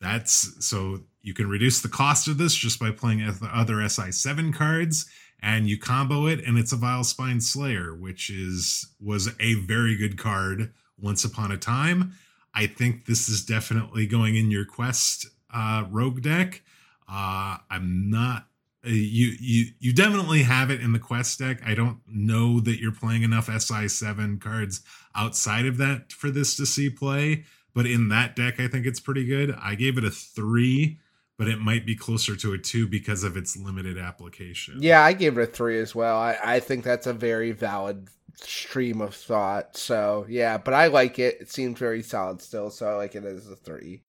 [0.00, 4.54] that's so you can reduce the cost of this just by playing the other SI7
[4.54, 5.06] cards
[5.42, 9.96] and you combo it and it's a Vile Spine Slayer, which is was a very
[9.96, 12.14] good card once upon a time.
[12.54, 16.62] I think this is definitely going in your quest uh, rogue deck.
[17.08, 18.46] Uh, I'm not
[18.84, 21.60] uh, you you you definitely have it in the quest deck.
[21.66, 24.80] I don't know that you're playing enough SI7 cards
[25.14, 27.44] outside of that for this to see play,
[27.74, 29.54] but in that deck I think it's pretty good.
[29.60, 30.98] I gave it a 3,
[31.36, 34.76] but it might be closer to a 2 because of its limited application.
[34.78, 36.16] Yeah, I gave it a 3 as well.
[36.16, 39.76] I I think that's a very valid stream of thought.
[39.76, 41.38] So yeah, but I like it.
[41.40, 44.02] It seems very solid still, so I like it as a 3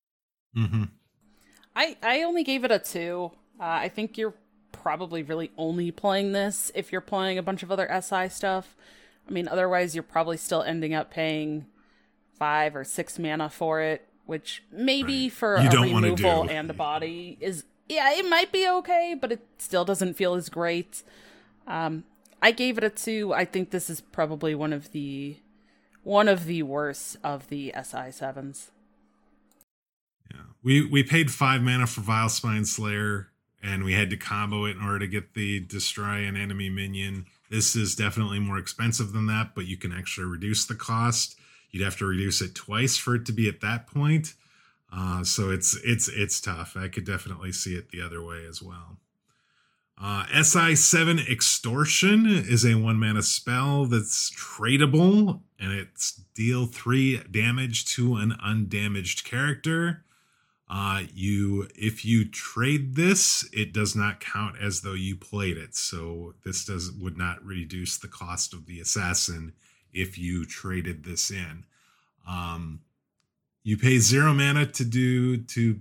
[0.58, 0.84] mm-hmm.
[1.76, 3.32] I I only gave it a two.
[3.60, 4.34] Uh, I think you're
[4.72, 8.76] probably really only playing this if you're playing a bunch of other SI stuff.
[9.28, 11.66] I mean, otherwise you're probably still ending up paying
[12.38, 15.32] five or six mana for it, which maybe right.
[15.32, 19.46] for you a removal and a body is yeah, it might be okay, but it
[19.58, 21.04] still doesn't feel as great.
[21.68, 22.06] Um,
[22.42, 23.34] I gave it a two.
[23.34, 25.38] I think this is probably one of the
[26.04, 28.72] one of the worst of the SI sevens.
[30.34, 33.28] Yeah, we we paid five mana for Vile Spine Slayer,
[33.62, 37.26] and we had to combo it in order to get the destroy an enemy minion.
[37.50, 41.36] This is definitely more expensive than that, but you can actually reduce the cost.
[41.70, 44.34] You'd have to reduce it twice for it to be at that point.
[44.92, 46.76] Uh, so it's it's it's tough.
[46.76, 48.98] I could definitely see it the other way as well.
[50.04, 57.86] Uh, SI7 Extortion is a one mana spell that's tradable and it's deal three damage
[57.86, 60.04] to an undamaged character.
[60.68, 65.76] Uh, you if you trade this, it does not count as though you played it.
[65.76, 69.54] So this does would not reduce the cost of the assassin
[69.94, 71.66] if you traded this in.
[72.28, 72.80] Um,
[73.62, 75.80] you pay zero mana to do to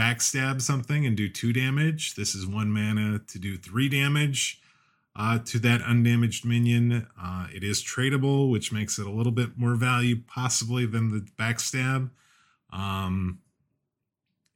[0.00, 2.14] backstab something and do two damage.
[2.14, 4.62] This is one mana to do three damage
[5.14, 7.06] uh, to that undamaged minion.
[7.20, 11.20] Uh, it is tradable, which makes it a little bit more value possibly than the
[11.38, 12.10] backstab.
[12.72, 13.40] Um,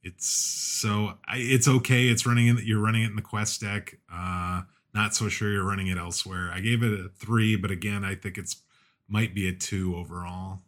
[0.01, 2.07] it's so I, it's okay.
[2.07, 2.59] It's running in.
[2.63, 3.99] You're running it in the quest deck.
[4.11, 4.61] Uh,
[4.95, 6.49] not so sure you're running it elsewhere.
[6.51, 8.57] I gave it a three, but again, I think it's
[9.07, 10.61] might be a two overall.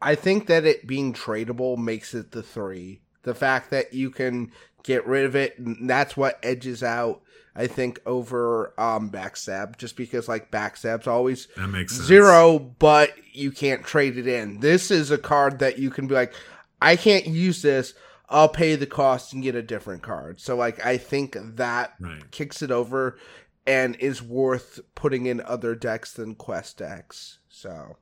[0.00, 4.52] I think that it being tradable makes it the three the fact that you can
[4.82, 5.54] get rid of it,
[5.86, 7.22] that's what edges out.
[7.54, 12.06] I think over um, backstab, just because like backstab's always that makes sense.
[12.06, 14.60] zero, but you can't trade it in.
[14.60, 16.32] This is a card that you can be like,
[16.80, 17.92] I can't use this.
[18.30, 20.40] I'll pay the cost and get a different card.
[20.40, 22.30] So like I think that right.
[22.30, 23.18] kicks it over
[23.66, 27.38] and is worth putting in other decks than quest decks.
[27.50, 27.98] So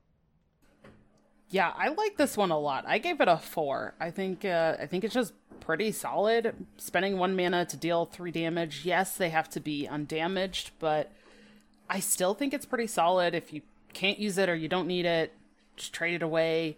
[1.51, 2.85] yeah, I like this one a lot.
[2.87, 3.93] I gave it a four.
[3.99, 6.55] I think uh, I think it's just pretty solid.
[6.77, 8.81] Spending one mana to deal three damage.
[8.85, 11.11] Yes, they have to be undamaged, but
[11.89, 13.35] I still think it's pretty solid.
[13.35, 13.61] If you
[13.93, 15.33] can't use it or you don't need it,
[15.75, 16.77] just trade it away.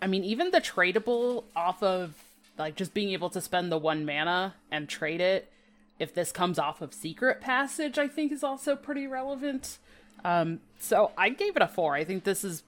[0.00, 2.14] I mean, even the tradable off of
[2.58, 5.50] like just being able to spend the one mana and trade it.
[5.98, 9.78] If this comes off of Secret Passage, I think is also pretty relevant.
[10.24, 11.94] Um, so I gave it a four.
[11.94, 12.62] I think this is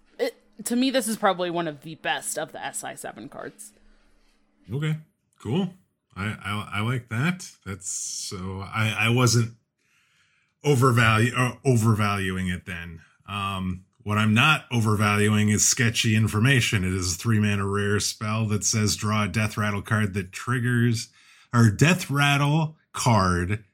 [0.62, 3.72] to me, this is probably one of the best of the SI7 cards.
[4.72, 4.96] Okay,
[5.40, 5.70] cool.
[6.16, 7.50] I, I, I like that.
[7.66, 9.52] That's so I I wasn't
[10.64, 13.00] overvalue uh, overvaluing it then.
[13.28, 16.84] Um, what I'm not overvaluing is sketchy information.
[16.84, 20.30] It is a three mana rare spell that says draw a death rattle card that
[20.30, 21.08] triggers
[21.52, 23.64] or death rattle card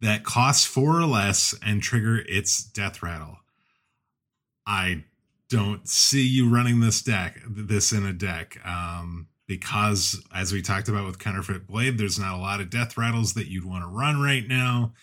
[0.00, 3.38] that costs four or less and trigger its death rattle.
[4.66, 5.04] I
[5.50, 10.88] don't see you running this deck, this in a deck, um, because as we talked
[10.88, 13.88] about with Counterfeit Blade, there's not a lot of death rattles that you'd want to
[13.88, 14.94] run right now.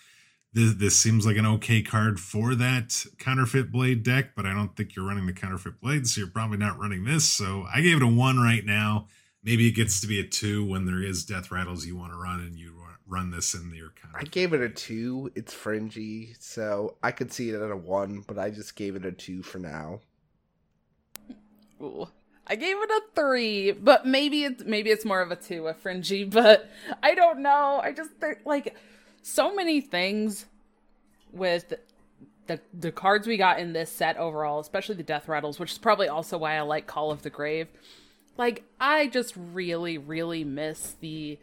[0.54, 4.76] This, this seems like an okay card for that Counterfeit Blade deck, but I don't
[4.76, 7.30] think you're running the Counterfeit Blade, so you're probably not running this.
[7.30, 9.08] So I gave it a one right now.
[9.44, 12.18] Maybe it gets to be a two when there is death rattles you want to
[12.18, 12.82] run and you
[13.12, 14.16] run this in your kind.
[14.18, 15.32] I gave it a two.
[15.36, 19.06] It's fringy, so I could see it at a one, but I just gave it
[19.06, 20.00] a two for now.
[21.82, 22.08] Ooh.
[22.48, 25.74] I gave it a three, but maybe it's maybe it's more of a two, a
[25.74, 26.70] fringy, but
[27.02, 27.80] I don't know.
[27.82, 28.76] I just think like
[29.22, 30.45] so many things
[31.32, 31.74] with
[32.48, 35.78] the the cards we got in this set overall, especially the death rattles, which is
[35.78, 37.68] probably also why I like Call of the Grave.
[38.38, 41.38] Like I just really really miss the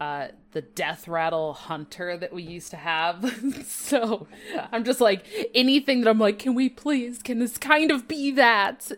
[0.00, 3.64] uh the death rattle hunter that we used to have.
[3.66, 4.26] so
[4.70, 5.24] I'm just like
[5.54, 8.92] anything that I'm like, can we please can this kind of be that?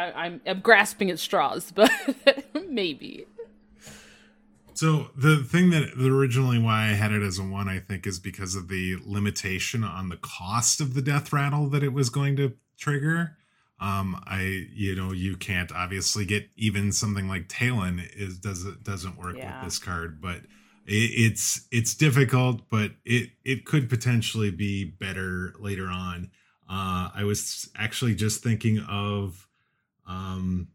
[0.00, 1.90] I, I'm I'm grasping at straws, but
[2.68, 3.26] maybe.
[4.74, 8.18] So the thing that originally why I had it as a one, I think, is
[8.18, 12.36] because of the limitation on the cost of the death rattle that it was going
[12.36, 13.36] to trigger.
[13.78, 18.82] Um, I you know you can't obviously get even something like Talon is does it
[18.82, 19.56] doesn't work yeah.
[19.56, 20.36] with this card, but
[20.86, 26.30] it, it's it's difficult, but it it could potentially be better later on.
[26.68, 29.48] Uh, I was actually just thinking of
[30.06, 30.68] um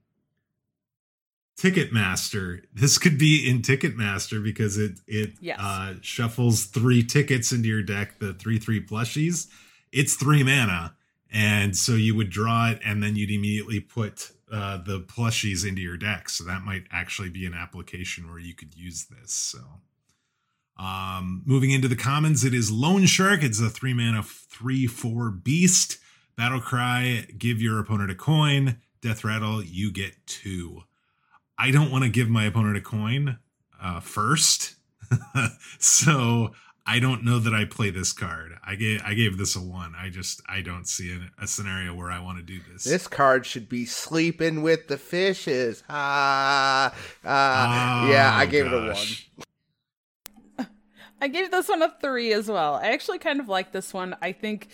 [1.58, 2.64] Ticketmaster.
[2.74, 5.60] This could be in Ticketmaster because it it yes.
[5.60, 9.48] uh, shuffles three tickets into your deck, the three three plushies.
[9.92, 10.96] It's three mana,
[11.32, 15.82] and so you would draw it, and then you'd immediately put uh, the plushies into
[15.82, 16.28] your deck.
[16.28, 19.32] So that might actually be an application where you could use this.
[19.32, 19.60] So,
[20.78, 23.44] um, moving into the commons, it is Loan Shark.
[23.44, 26.00] It's a three mana three four beast.
[26.36, 28.82] Battle cry: Give your opponent a coin.
[29.06, 30.82] Death rattle: You get two.
[31.60, 33.38] I don't want to give my opponent a coin
[33.80, 34.78] uh, first.
[35.78, 36.54] so
[36.88, 38.54] I don't know that I play this card.
[38.66, 39.94] I gave I gave this a one.
[39.96, 42.84] I just I don't see a, a scenario where I want to do this.
[42.84, 45.84] This card should be sleeping with the fishes.
[45.88, 46.92] Ah,
[47.24, 48.06] ah.
[48.08, 48.36] Oh, yeah.
[48.36, 49.30] I gave gosh.
[49.38, 50.68] it a one.
[51.22, 52.74] I gave this one a three as well.
[52.74, 54.16] I actually kind of like this one.
[54.20, 54.70] I think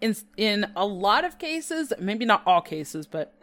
[0.00, 3.35] in in a lot of cases, maybe not all cases, but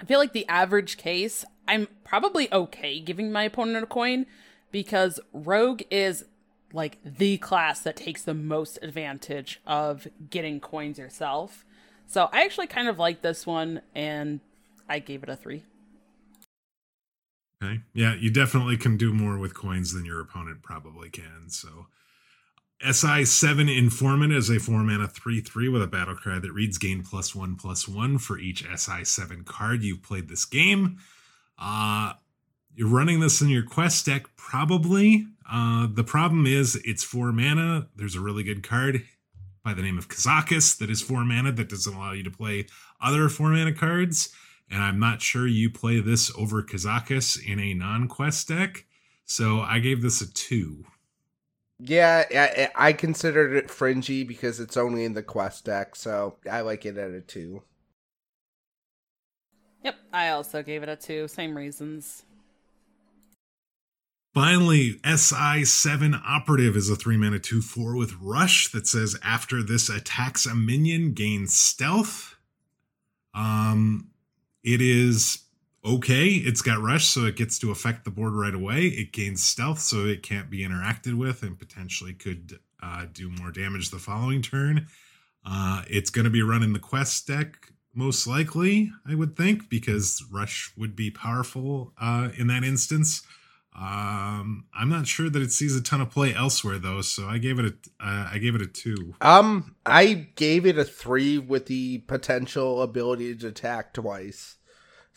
[0.00, 4.26] I feel like the average case, I'm probably okay giving my opponent a coin
[4.70, 6.24] because Rogue is
[6.72, 11.64] like the class that takes the most advantage of getting coins yourself.
[12.06, 14.40] So I actually kind of like this one and
[14.88, 15.64] I gave it a three.
[17.62, 17.80] Okay.
[17.92, 21.48] Yeah, you definitely can do more with coins than your opponent probably can.
[21.48, 21.86] So
[22.80, 26.78] SI 7 Informant is a 4 mana 3 3 with a battle cry that reads
[26.78, 30.98] gain plus 1 plus 1 for each SI 7 card you've played this game.
[31.58, 32.12] Uh,
[32.76, 35.26] you're running this in your quest deck, probably.
[35.50, 37.88] Uh, the problem is it's 4 mana.
[37.96, 39.02] There's a really good card
[39.64, 42.66] by the name of Kazakus that is 4 mana that doesn't allow you to play
[43.00, 44.32] other 4 mana cards.
[44.70, 48.84] And I'm not sure you play this over Kazakus in a non quest deck.
[49.24, 50.84] So I gave this a 2.
[51.80, 56.62] Yeah, I, I considered it fringy because it's only in the quest deck, so I
[56.62, 57.62] like it at a two.
[59.84, 61.28] Yep, I also gave it a two.
[61.28, 62.24] Same reasons.
[64.34, 69.88] Finally, SI7 Operative is a 3 mana 2 4 with Rush that says after this
[69.88, 72.36] attacks a minion, gains stealth.
[73.34, 74.10] Um,
[74.62, 75.44] it is
[75.84, 76.26] okay.
[76.26, 78.86] It's got rush, so it gets to affect the board right away.
[78.86, 83.50] It gains stealth, so it can't be interacted with and potentially could uh, do more
[83.50, 84.86] damage the following turn.
[85.44, 90.24] Uh, it's going to be running the quest deck most likely, I would think, because
[90.30, 93.22] rush would be powerful uh, in that instance.
[93.74, 97.38] Um, I'm not sure that it sees a ton of play elsewhere though, so I
[97.38, 99.14] gave it a uh, I gave it a two.
[99.20, 104.57] Um, I gave it a three with the potential ability to attack twice.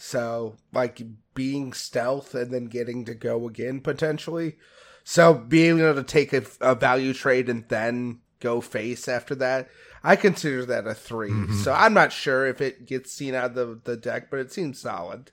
[0.03, 0.99] So, like
[1.35, 4.57] being stealth and then getting to go again potentially.
[5.03, 9.69] So, being able to take a, a value trade and then go face after that,
[10.03, 11.53] I consider that a 3 mm-hmm.
[11.59, 14.51] So, I'm not sure if it gets seen out of the, the deck, but it
[14.51, 15.31] seems solid.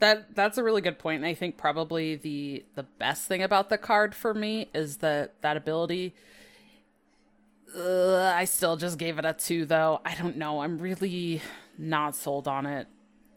[0.00, 1.18] That that's a really good point.
[1.18, 5.40] And I think probably the the best thing about the card for me is that
[5.42, 6.16] that ability.
[7.78, 10.00] Uh, I still just gave it a two though.
[10.04, 10.62] I don't know.
[10.62, 11.40] I'm really
[11.82, 12.86] not sold on it.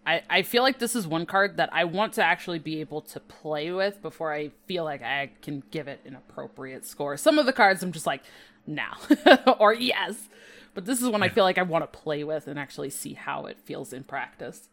[0.05, 3.01] I, I feel like this is one card that I want to actually be able
[3.01, 7.17] to play with before I feel like I can give it an appropriate score.
[7.17, 8.21] Some of the cards I'm just like,
[8.67, 8.85] no,
[9.59, 10.29] or yes.
[10.75, 11.27] But this is one yeah.
[11.27, 14.03] I feel like I want to play with and actually see how it feels in
[14.03, 14.69] practice.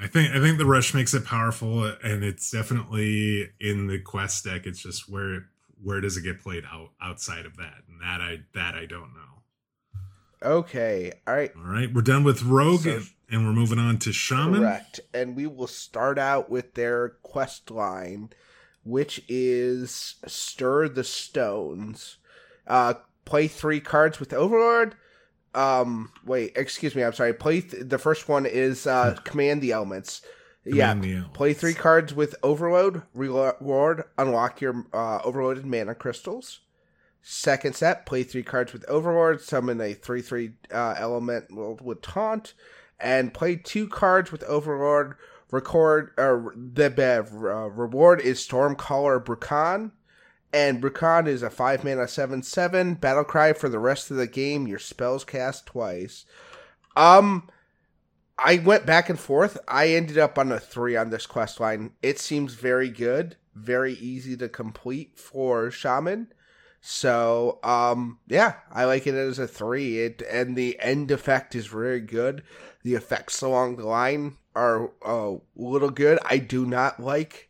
[0.00, 4.44] I think I think the rush makes it powerful, and it's definitely in the quest
[4.44, 4.66] deck.
[4.66, 5.46] It's just where
[5.82, 9.14] where does it get played out outside of that, and that I that I don't
[9.14, 9.33] know.
[10.44, 11.12] Okay.
[11.26, 11.52] All right.
[11.56, 11.92] All right.
[11.92, 13.00] We're done with Rogue so,
[13.30, 14.60] and we're moving on to Shaman.
[14.60, 15.00] Correct.
[15.12, 18.30] And we will start out with their quest line,
[18.84, 22.18] which is Stir the Stones.
[22.66, 22.94] Uh,
[23.24, 24.94] play three cards with Overload.
[25.54, 27.04] Um, wait, excuse me.
[27.04, 27.32] I'm sorry.
[27.32, 30.22] Play th- the first one is uh, Command the Elements.
[30.64, 31.36] Command yeah, the elements.
[31.36, 33.02] play three cards with Overload.
[33.14, 36.60] Reward, unlock your uh, overloaded mana crystals.
[37.26, 41.46] Second set, play three cards with Overload, summon a 3 3 uh, element
[41.82, 42.52] with Taunt,
[43.00, 45.14] and play two cards with Overload.
[45.50, 46.92] Record uh, the
[47.32, 49.92] uh, reward is Stormcaller Brukan,
[50.52, 54.26] and Brukan is a 5 mana 7 7 battle cry for the rest of the
[54.26, 54.66] game.
[54.66, 56.26] Your spells cast twice.
[56.94, 57.48] Um,
[58.36, 59.56] I went back and forth.
[59.66, 61.92] I ended up on a 3 on this quest line.
[62.02, 66.28] It seems very good, very easy to complete for Shaman
[66.86, 70.00] so, um, yeah, I like it as a three.
[70.00, 72.42] It and the end effect is very good.
[72.82, 76.18] The effects along the line are a little good.
[76.26, 77.48] I do not like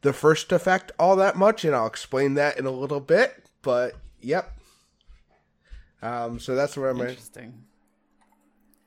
[0.00, 3.44] the first effect all that much, and I'll explain that in a little bit.
[3.60, 4.58] But yep.
[6.00, 7.64] Um, so that's where I'm interesting.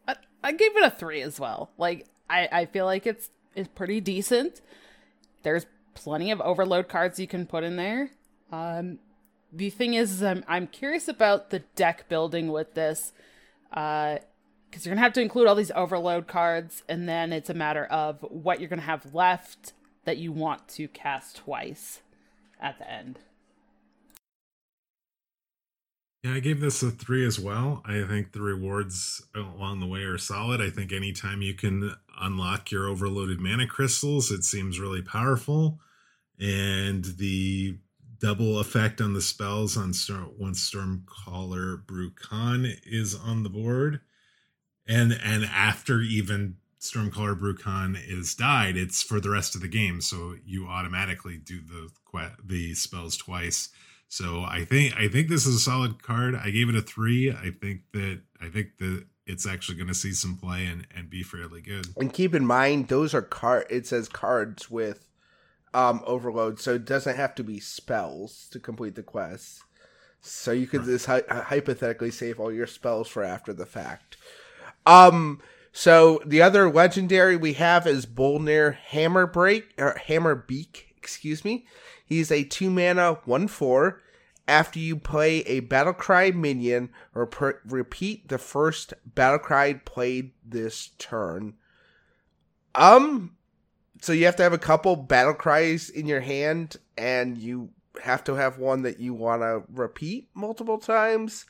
[0.08, 1.70] I, I gave it a three as well.
[1.78, 4.60] Like I, I feel like it's it's pretty decent.
[5.44, 8.10] There's plenty of overload cards you can put in there.
[8.52, 8.98] Um,
[9.54, 13.12] the thing is, is I'm, I'm curious about the deck building with this.
[13.72, 14.18] Uh,
[14.70, 17.86] because you're gonna have to include all these overload cards, and then it's a matter
[17.86, 19.74] of what you're gonna have left
[20.06, 22.02] that you want to cast twice
[22.60, 23.20] at the end.
[26.24, 27.84] Yeah, I gave this a three as well.
[27.86, 30.60] I think the rewards along the way are solid.
[30.60, 35.80] I think anytime you can unlock your overloaded mana crystals, it seems really powerful.
[36.40, 37.78] And the
[38.24, 44.00] double effect on the spells on Storm, once Stormcaller Brukan is on the board,
[44.88, 50.00] and and after even Stormcaller Brukan is died, it's for the rest of the game.
[50.00, 51.90] So you automatically do the
[52.42, 53.70] the spells twice.
[54.08, 56.34] So I think I think this is a solid card.
[56.34, 57.30] I gave it a three.
[57.30, 61.10] I think that I think that it's actually going to see some play and, and
[61.10, 61.88] be fairly good.
[61.98, 63.66] And keep in mind, those are card.
[63.70, 65.08] It says cards with
[65.74, 69.62] um, overload, so it doesn't have to be spells to complete the quest.
[70.22, 74.18] So you could just hy- hypothetically save all your spells for after the fact.
[74.86, 75.42] Um,
[75.72, 81.66] so the other legendary we have is Bolner Hammer Break or Hammer Beak, excuse me.
[82.06, 84.02] He's a two mana one four.
[84.46, 87.30] After you play a Battlecry minion, or
[87.66, 91.54] repeat the first Battlecry played this turn.
[92.76, 93.38] Um,
[94.04, 97.70] so you have to have a couple battle cries in your hand and you
[98.04, 101.46] have to have one that you want to repeat multiple times.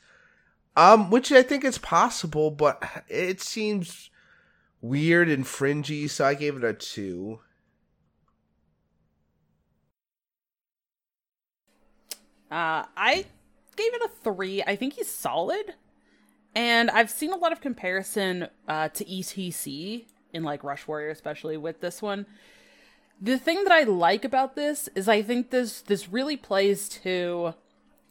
[0.76, 4.08] Um which i think is possible but it seems
[4.80, 7.40] weird and fringy so i gave it a 2
[12.50, 13.24] uh i
[13.76, 15.74] gave it a 3 i think he's solid.
[16.54, 21.56] And i've seen a lot of comparison uh to etc in like Rush Warrior, especially
[21.56, 22.26] with this one.
[23.20, 27.54] The thing that I like about this is I think this this really plays to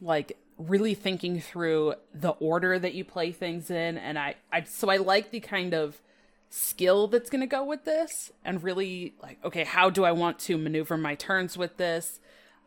[0.01, 4.89] like really thinking through the order that you play things in and I, I so
[4.89, 6.01] I like the kind of
[6.49, 10.37] skill that's going to go with this and really like okay how do I want
[10.39, 12.19] to maneuver my turns with this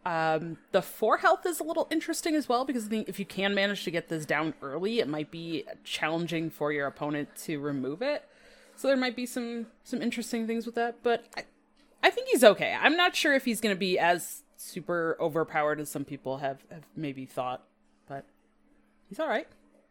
[0.07, 3.27] um, the four health is a little interesting as well because I think if you
[3.27, 7.59] can manage to get this down early, it might be challenging for your opponent to
[7.59, 8.25] remove it.
[8.77, 11.45] So there might be some some interesting things with that, but I,
[12.03, 12.77] I think he's okay.
[12.81, 16.59] I'm not sure if he's going to be as super overpowered as some people have,
[16.71, 17.65] have maybe thought,
[18.09, 18.25] but
[19.09, 19.49] he's all right.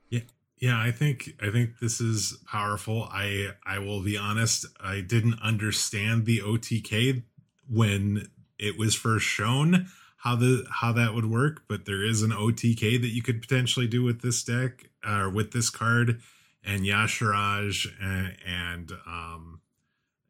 [0.09, 0.21] Yeah.
[0.59, 3.09] Yeah, I think I think this is powerful.
[3.11, 7.23] I I will be honest, I didn't understand the OTK
[7.69, 9.87] when it was first shown
[10.17, 13.87] how the how that would work, but there is an OTK that you could potentially
[13.87, 16.21] do with this deck or uh, with this card
[16.65, 19.61] and Y'Shaarj and, and um,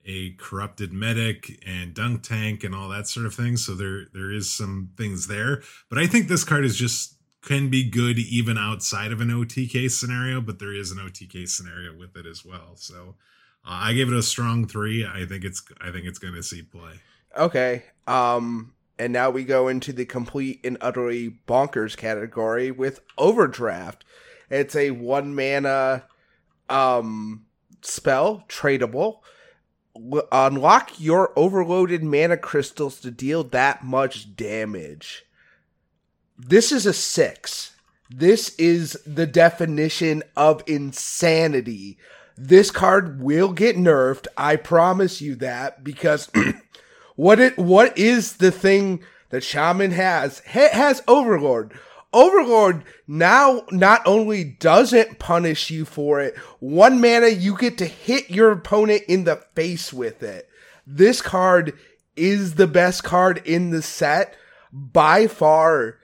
[0.06, 3.58] a corrupted medic and dunk tank and all that sort of thing.
[3.58, 7.70] So there there is some things there, but I think this card is just can
[7.70, 10.42] be good even outside of an OTK scenario.
[10.42, 12.76] But there is an OTK scenario with it as well.
[12.76, 13.16] So
[13.64, 15.06] I give it a strong three.
[15.06, 17.00] I think it's I think it's going to see play.
[17.38, 17.84] Okay.
[18.08, 24.06] Um, and now we go into the complete and utterly bonkers category with Overdraft.
[24.50, 26.04] It's a one mana
[26.70, 27.46] um
[27.82, 29.20] spell, tradable.
[30.32, 35.24] Unlock your overloaded mana crystals to deal that much damage.
[36.38, 37.76] This is a six.
[38.10, 41.98] This is the definition of insanity.
[42.38, 44.28] This card will get nerfed.
[44.38, 46.30] I promise you that because
[47.16, 50.42] what it what is the thing that Shaman has?
[50.54, 51.74] It has Overload.
[52.16, 58.30] Overload now not only doesn't punish you for it, one mana you get to hit
[58.30, 60.48] your opponent in the face with it.
[60.88, 61.78] This card
[62.16, 64.38] is the best card in the set
[64.72, 65.98] by far.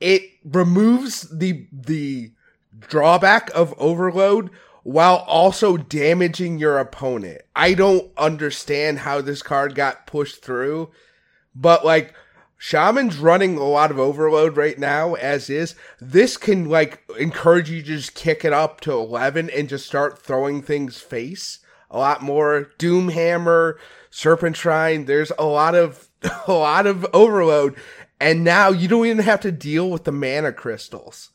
[0.00, 2.32] It removes the the
[2.80, 4.48] drawback of overload
[4.84, 7.42] while also damaging your opponent.
[7.54, 10.92] I don't understand how this card got pushed through,
[11.54, 12.14] but like
[12.58, 15.76] Shaman's running a lot of overload right now as is.
[16.00, 20.18] This can like encourage you to just kick it up to 11 and just start
[20.18, 22.72] throwing things face a lot more.
[22.78, 23.74] Doomhammer,
[24.10, 26.08] Serpent Shrine, there's a lot of
[26.46, 27.76] a lot of overload
[28.20, 31.30] and now you don't even have to deal with the mana crystals.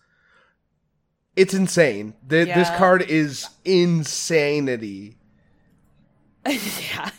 [1.37, 2.13] It's insane.
[2.27, 2.59] The, yeah.
[2.59, 5.17] This card is insanity.
[6.45, 7.09] yeah,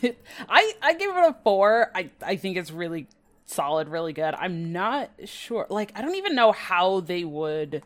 [0.47, 1.91] I I give it a four.
[1.95, 3.07] I I think it's really
[3.45, 4.35] solid, really good.
[4.35, 5.67] I'm not sure.
[5.69, 7.83] Like I don't even know how they would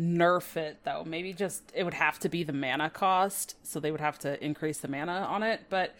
[0.00, 1.04] nerf it though.
[1.06, 4.42] Maybe just it would have to be the mana cost, so they would have to
[4.44, 5.62] increase the mana on it.
[5.68, 5.94] But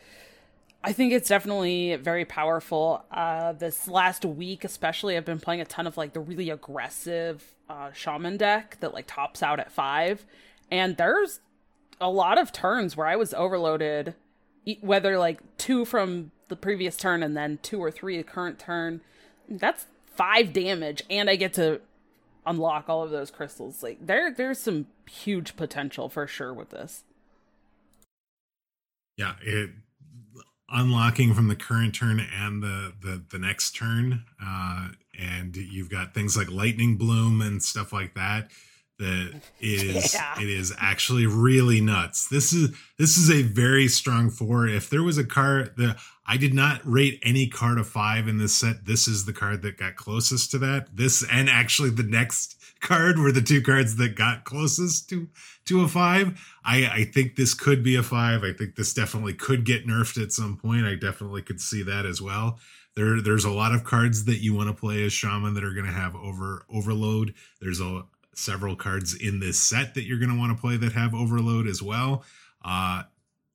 [0.83, 3.05] I think it's definitely very powerful.
[3.11, 7.55] Uh, this last week, especially, I've been playing a ton of like the really aggressive
[7.69, 10.25] uh, shaman deck that like tops out at five,
[10.71, 11.41] and there's
[12.01, 14.15] a lot of turns where I was overloaded,
[14.81, 19.01] whether like two from the previous turn and then two or three the current turn.
[19.49, 21.81] That's five damage, and I get to
[22.47, 23.83] unlock all of those crystals.
[23.83, 27.05] Like there, there's some huge potential for sure with this.
[29.17, 29.71] Yeah, it
[30.69, 34.89] unlocking from the current turn and the the, the next turn uh
[35.19, 38.51] and you've got things like lightning bloom and stuff like that
[38.99, 40.41] that is yeah.
[40.41, 45.03] it is actually really nuts this is this is a very strong four if there
[45.03, 45.97] was a card that
[46.27, 49.63] i did not rate any card a five in this set this is the card
[49.63, 53.97] that got closest to that this and actually the next card were the two cards
[53.97, 55.29] that got closest to
[55.65, 56.39] to a five.
[56.65, 58.43] I, I think this could be a five.
[58.45, 60.87] I think this definitely could get nerfed at some point.
[60.87, 62.59] I definitely could see that as well.
[62.95, 65.73] There, there's a lot of cards that you want to play as shaman that are
[65.73, 67.35] going to have over overload.
[67.61, 68.05] There's a
[68.39, 71.67] several cards in this set that you're going to want to play that have overload
[71.67, 72.25] as well.
[72.65, 73.03] Uh,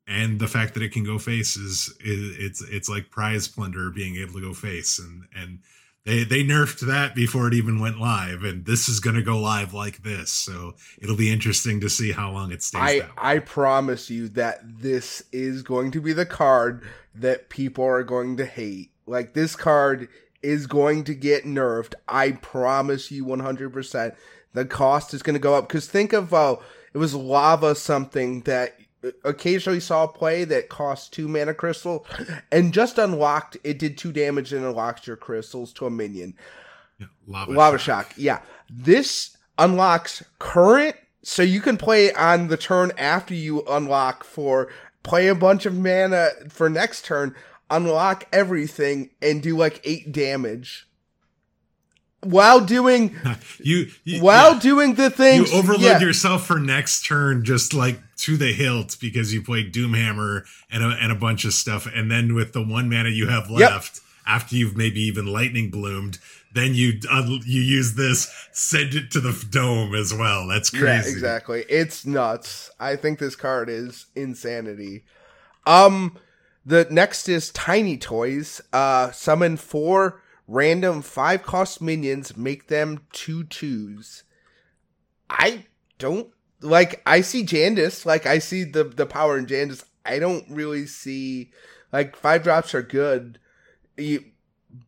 [0.07, 3.91] and the fact that it can go face is, is it's it's like prize plunder
[3.91, 5.59] being able to go face and and
[6.05, 9.37] they they nerfed that before it even went live, and this is going to go
[9.37, 10.31] live like this.
[10.31, 12.81] So it'll be interesting to see how long it stays.
[12.81, 16.83] I I promise you that this is going to be the card
[17.13, 18.91] that people are going to hate.
[19.05, 20.07] Like this card
[20.41, 21.95] is going to get nerfed.
[22.07, 24.15] I promise you, one hundred percent.
[24.53, 25.67] The cost is going to go up.
[25.67, 26.57] Because think of uh,
[26.93, 28.75] it was lava something that
[29.23, 32.05] occasionally saw a play that cost two mana crystal
[32.51, 36.35] and just unlocked it did two damage and unlocked your crystals to a minion.
[36.97, 38.07] Yeah, lava, lava shock.
[38.09, 38.41] shock yeah.
[38.69, 44.69] This unlocks current so you can play on the turn after you unlock for
[45.03, 47.35] play a bunch of mana for next turn
[47.69, 50.88] unlock everything and do like eight damage
[52.21, 53.15] while doing
[53.59, 54.59] you, you while yeah.
[54.59, 55.99] doing the things you overload yeah.
[55.99, 60.89] yourself for next turn just like to the hilt because you played doomhammer and a,
[61.01, 64.03] and a bunch of stuff and then with the one mana you have left yep.
[64.27, 66.19] after you've maybe even lightning bloomed
[66.53, 70.83] then you uh, you use this send it to the dome as well that's crazy
[70.83, 75.05] yeah, exactly it's nuts i think this card is insanity
[75.65, 76.17] um
[76.65, 83.43] the next is tiny toys uh summon four random five cost minions, make them two
[83.43, 84.23] twos.
[85.29, 85.65] I
[85.99, 86.29] don't
[86.61, 89.83] like I see Jandice, like I see the the power in Jandice.
[90.05, 91.51] I don't really see
[91.93, 93.39] like five drops are good.
[93.95, 94.25] You,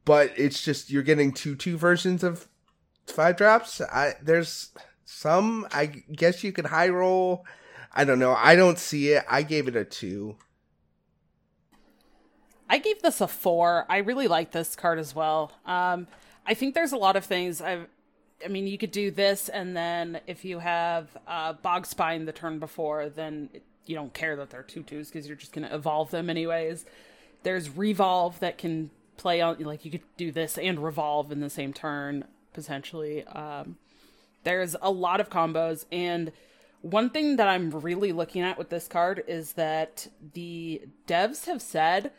[0.04, 2.48] but it's just you're getting two two versions of
[3.06, 3.82] five drops.
[3.82, 4.72] I there's
[5.06, 7.46] some I guess you could high roll.
[7.94, 8.34] I don't know.
[8.34, 9.24] I don't see it.
[9.30, 10.38] I gave it a two.
[12.72, 13.86] I gave this a four.
[13.90, 15.52] I really like this card as well.
[15.66, 16.08] Um,
[16.48, 17.62] I think there's a lot of things.
[17.62, 17.82] i
[18.44, 22.32] I mean, you could do this, and then if you have uh, Bog Spine the
[22.32, 23.50] turn before, then
[23.86, 26.86] you don't care that they're two twos because you're just going to evolve them anyways.
[27.44, 31.50] There's revolve that can play on like you could do this and revolve in the
[31.50, 33.26] same turn potentially.
[33.26, 33.78] Um,
[34.44, 36.32] there's a lot of combos and
[36.82, 41.62] one thing that I'm really looking at with this card is that the devs have
[41.62, 42.12] said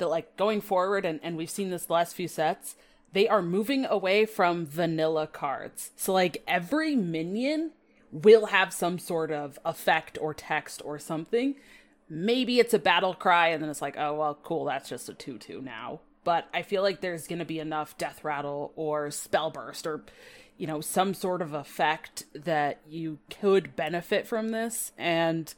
[0.00, 2.74] that like going forward and, and we've seen this last few sets,
[3.12, 5.90] they are moving away from vanilla cards.
[5.96, 7.70] So like every minion
[8.12, 11.54] will have some sort of effect or text or something.
[12.08, 15.12] Maybe it's a battle cry and then it's like, oh well cool, that's just a
[15.14, 16.00] 2-2 now.
[16.24, 20.02] But I feel like there's gonna be enough death rattle or spell burst or
[20.60, 24.92] you know, some sort of effect that you could benefit from this.
[24.98, 25.54] And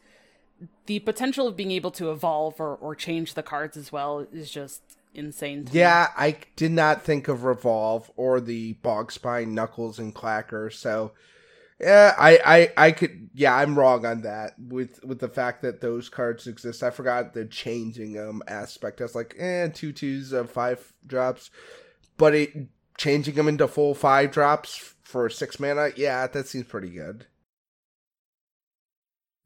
[0.87, 4.51] the potential of being able to evolve or, or change the cards as well is
[4.51, 4.83] just
[5.15, 5.69] insane.
[5.73, 6.25] yeah, me.
[6.27, 10.73] I did not think of Revolve or the Bog Spine Knuckles and Clacker.
[10.73, 11.13] So,
[11.81, 13.31] yeah, I, I, I could.
[13.35, 16.83] Yeah, I'm wrong on that with with the fact that those cards exist.
[16.83, 19.01] I forgot the changing them aspect.
[19.01, 21.51] I was like, eh, two twos of five drops,
[22.17, 26.89] but it changing them into full five drops for six mana, yeah, that seems pretty
[26.89, 27.27] good.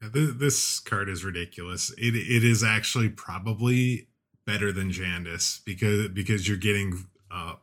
[0.01, 1.91] This card is ridiculous.
[1.97, 4.07] It it is actually probably
[4.45, 7.55] better than Jandice because because you're getting uh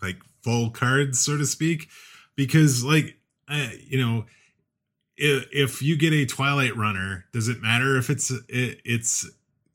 [0.00, 1.88] like full cards, so to speak.
[2.36, 3.16] Because like
[3.48, 4.26] uh, you know,
[5.16, 9.28] if, if you get a Twilight Runner, does it matter if it's it, it's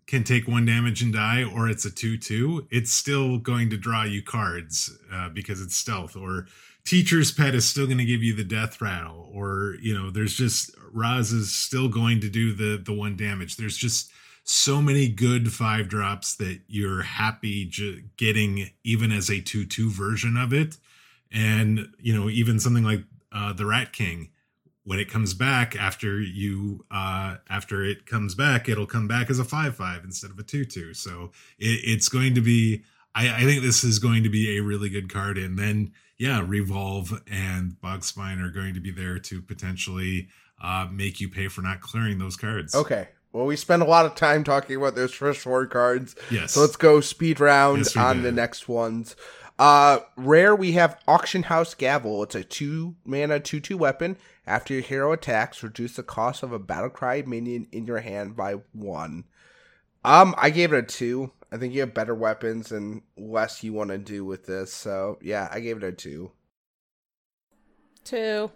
[0.07, 4.03] can take one damage and die, or it's a two-two, it's still going to draw
[4.03, 6.15] you cards uh, because it's stealth.
[6.15, 6.47] Or
[6.85, 10.35] teacher's pet is still going to give you the death rattle, or you know, there's
[10.35, 13.57] just Raz is still going to do the the one damage.
[13.57, 14.11] There's just
[14.43, 20.37] so many good five drops that you're happy j- getting even as a two-two version
[20.37, 20.77] of it,
[21.31, 24.29] and you know, even something like uh, the Rat King
[24.83, 29.39] when it comes back after you uh after it comes back it'll come back as
[29.39, 32.83] a 5-5 instead of a 2-2 so it, it's going to be
[33.15, 35.37] I, I think this is going to be a really good card.
[35.37, 40.27] And then yeah revolve and spine are going to be there to potentially
[40.61, 44.05] uh make you pay for not clearing those cards okay well, we spent a lot
[44.05, 46.15] of time talking about those first four cards.
[46.31, 46.53] Yes.
[46.53, 48.23] So let's go speed round yes, on did.
[48.23, 49.17] the next ones.
[49.59, 52.23] Uh, rare, we have Auction House Gavel.
[52.23, 54.15] It's a two mana, two two weapon.
[54.47, 58.37] After your hero attacks, reduce the cost of a battle cry minion in your hand
[58.37, 59.25] by one.
[60.05, 61.31] Um, I gave it a two.
[61.51, 64.73] I think you have better weapons and less you want to do with this.
[64.73, 66.31] So yeah, I gave it a two.
[68.03, 68.51] Two.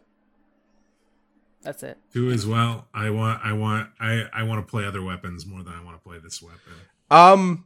[1.61, 1.98] That's it.
[2.14, 2.88] Two as well.
[2.93, 3.42] I want.
[3.43, 3.90] I want.
[4.00, 4.24] I.
[4.34, 6.74] I want to play other weapons more than I want to play this weapon.
[7.11, 7.66] Um,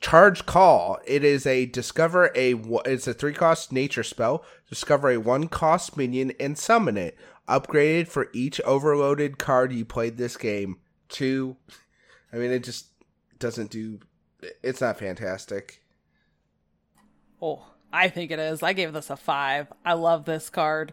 [0.00, 2.54] Charged Call it is a discover a
[2.86, 8.08] it's a three cost nature spell discover a one cost minion and summon it upgraded
[8.08, 11.56] for each overloaded card you played this game two
[12.32, 12.86] i mean it just
[13.38, 13.98] doesn't do
[14.62, 15.80] it's not fantastic
[17.42, 17.62] oh
[17.92, 20.92] i think it is i gave this a five i love this card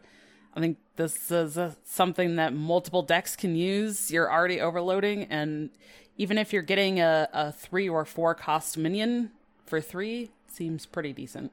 [0.56, 5.70] i think this is a, something that multiple decks can use you're already overloading and
[6.18, 9.32] even if you're getting a, a three or four cost minion
[9.66, 11.52] for three, seems pretty decent.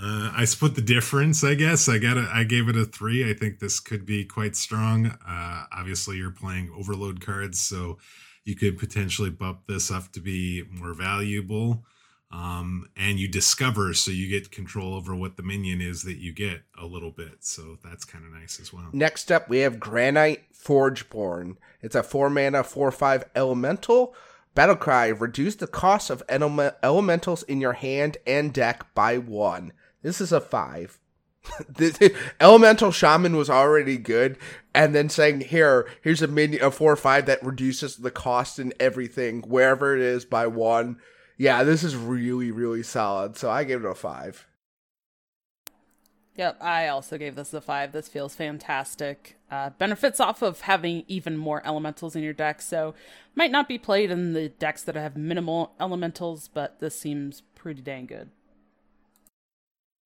[0.00, 1.88] Uh, I split the difference, I guess.
[1.88, 2.28] I got it.
[2.32, 3.28] I gave it a three.
[3.28, 5.06] I think this could be quite strong.
[5.06, 7.98] Uh, obviously, you're playing overload cards, so
[8.44, 11.84] you could potentially bump this up to be more valuable
[12.30, 16.32] um, and you discover so you get control over what the minion is that you
[16.32, 17.36] get a little bit.
[17.40, 18.88] So that's kind of nice as well.
[18.92, 21.56] Next up we have granite forgeborn.
[21.80, 24.14] It's a four mana four five elemental.
[24.54, 29.72] Battle cry reduce the cost of ele- elementals in your hand and deck by one.
[30.02, 30.98] This is a five
[31.68, 34.38] the, elemental shaman was already good
[34.74, 38.58] and then saying here here's a mini a four or five that reduces the cost
[38.58, 40.98] and everything wherever it is by one
[41.38, 43.36] yeah, this is really, really solid.
[43.36, 44.46] So I gave it a five.
[46.34, 47.92] Yep, I also gave this a five.
[47.92, 49.36] This feels fantastic.
[49.50, 52.94] Uh, benefits off of having even more elementals in your deck, so
[53.34, 57.82] might not be played in the decks that have minimal elementals, but this seems pretty
[57.82, 58.30] dang good.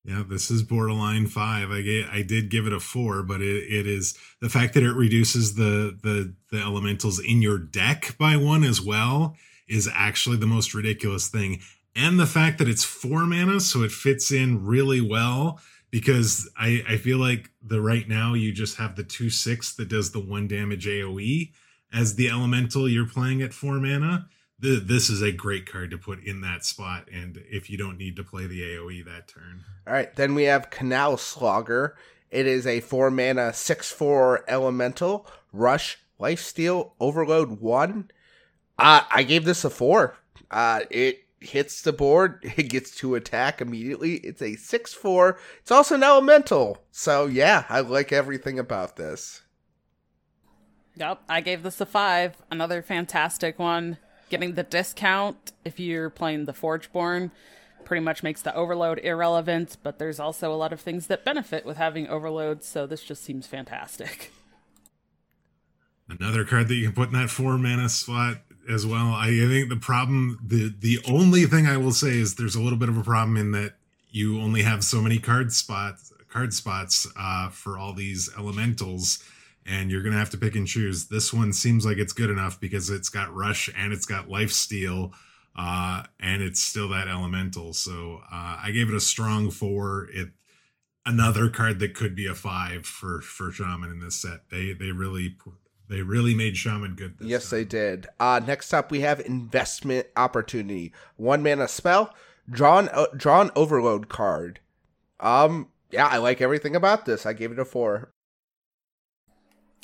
[0.05, 1.71] Yeah, this is borderline five.
[1.71, 4.83] I gave, I did give it a four, but it, it is the fact that
[4.83, 10.37] it reduces the the the elementals in your deck by one as well is actually
[10.37, 11.61] the most ridiculous thing.
[11.95, 15.59] And the fact that it's four mana, so it fits in really well.
[15.89, 19.89] Because I, I feel like the right now you just have the two six that
[19.89, 21.51] does the one damage AoE
[21.93, 24.27] as the elemental you're playing at four mana.
[24.63, 27.97] The, this is a great card to put in that spot, and if you don't
[27.97, 29.65] need to play the AoE that turn.
[29.85, 31.97] All right, then we have Canal Slogger.
[32.31, 38.09] It is a four mana six four elemental rush Life Steal Overload 1.
[38.79, 40.15] Uh, I gave this a 4.
[40.49, 44.15] Uh, it hits the board, it gets to attack immediately.
[44.15, 45.37] It's a 6 4.
[45.59, 46.85] It's also an elemental.
[46.89, 49.41] So, yeah, I like everything about this.
[50.95, 52.43] Yep, I gave this a 5.
[52.49, 53.97] Another fantastic one.
[54.33, 57.29] Getting the discount if you're playing the Forgeborn
[57.85, 61.67] pretty much makes the overload irrelevant, but there's also a lot of things that benefit
[61.67, 64.31] with having overload, so this just seems fantastic.
[66.09, 68.37] Another card that you can put in that four mana slot
[68.67, 69.13] as well.
[69.13, 72.79] I, think the problem, the the only thing I will say is there's a little
[72.79, 73.75] bit of a problem in that
[74.09, 79.23] you only have so many card spots card spots uh, for all these elementals
[79.65, 82.59] and you're gonna have to pick and choose this one seems like it's good enough
[82.59, 85.13] because it's got rush and it's got life steal
[85.55, 87.73] uh, and it's still that elemental.
[87.73, 90.09] So uh, I gave it a strong four.
[90.11, 90.29] It
[91.05, 94.49] another card that could be a five for for shaman in this set.
[94.49, 95.37] They they really
[95.89, 97.15] they really made shaman good.
[97.19, 97.59] yes, time.
[97.59, 98.07] they did.
[98.19, 100.93] Uh, next up, we have investment opportunity.
[101.17, 102.13] One mana spell,
[102.49, 104.59] drawn uh, drawn overload card.
[105.19, 107.25] Um, yeah, I like everything about this.
[107.25, 108.12] I gave it a four.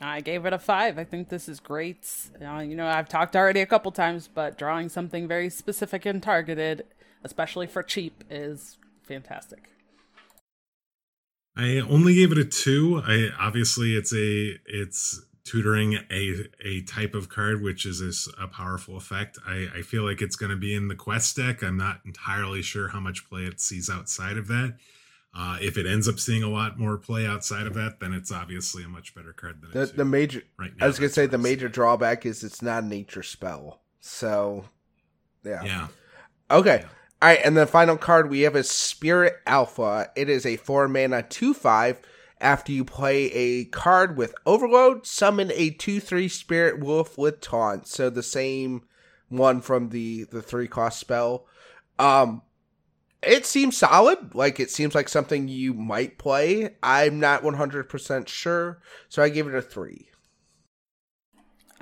[0.02, 0.98] I gave it a five.
[0.98, 2.08] I think this is great.
[2.42, 6.24] Uh, you know, I've talked already a couple times, but drawing something very specific and
[6.24, 6.86] targeted,
[7.24, 9.70] especially for cheap, is fantastic.
[11.58, 13.02] I only gave it a two.
[13.06, 18.48] I obviously it's a it's tutoring a a type of card which is a, a
[18.48, 19.38] powerful effect.
[19.46, 21.62] I, I feel like it's going to be in the quest deck.
[21.62, 24.78] I'm not entirely sure how much play it sees outside of that.
[25.34, 28.32] Uh, if it ends up seeing a lot more play outside of that, then it's
[28.32, 30.42] obviously a much better card than the the major.
[30.58, 33.82] Right now, I was gonna say the major drawback is it's not a nature spell.
[34.00, 34.66] So,
[35.44, 35.64] yeah.
[35.64, 35.88] Yeah.
[36.50, 36.84] Okay.
[37.22, 40.10] All right, and the final card we have is Spirit Alpha.
[40.16, 42.00] It is a four mana two five.
[42.42, 47.86] After you play a card with Overload, summon a two three Spirit Wolf with Taunt.
[47.88, 48.84] So the same
[49.28, 51.46] one from the the three cost spell.
[52.00, 52.42] Um,
[53.22, 54.34] it seems solid.
[54.34, 56.76] Like it seems like something you might play.
[56.82, 60.10] I'm not 100% sure, so I give it a 3.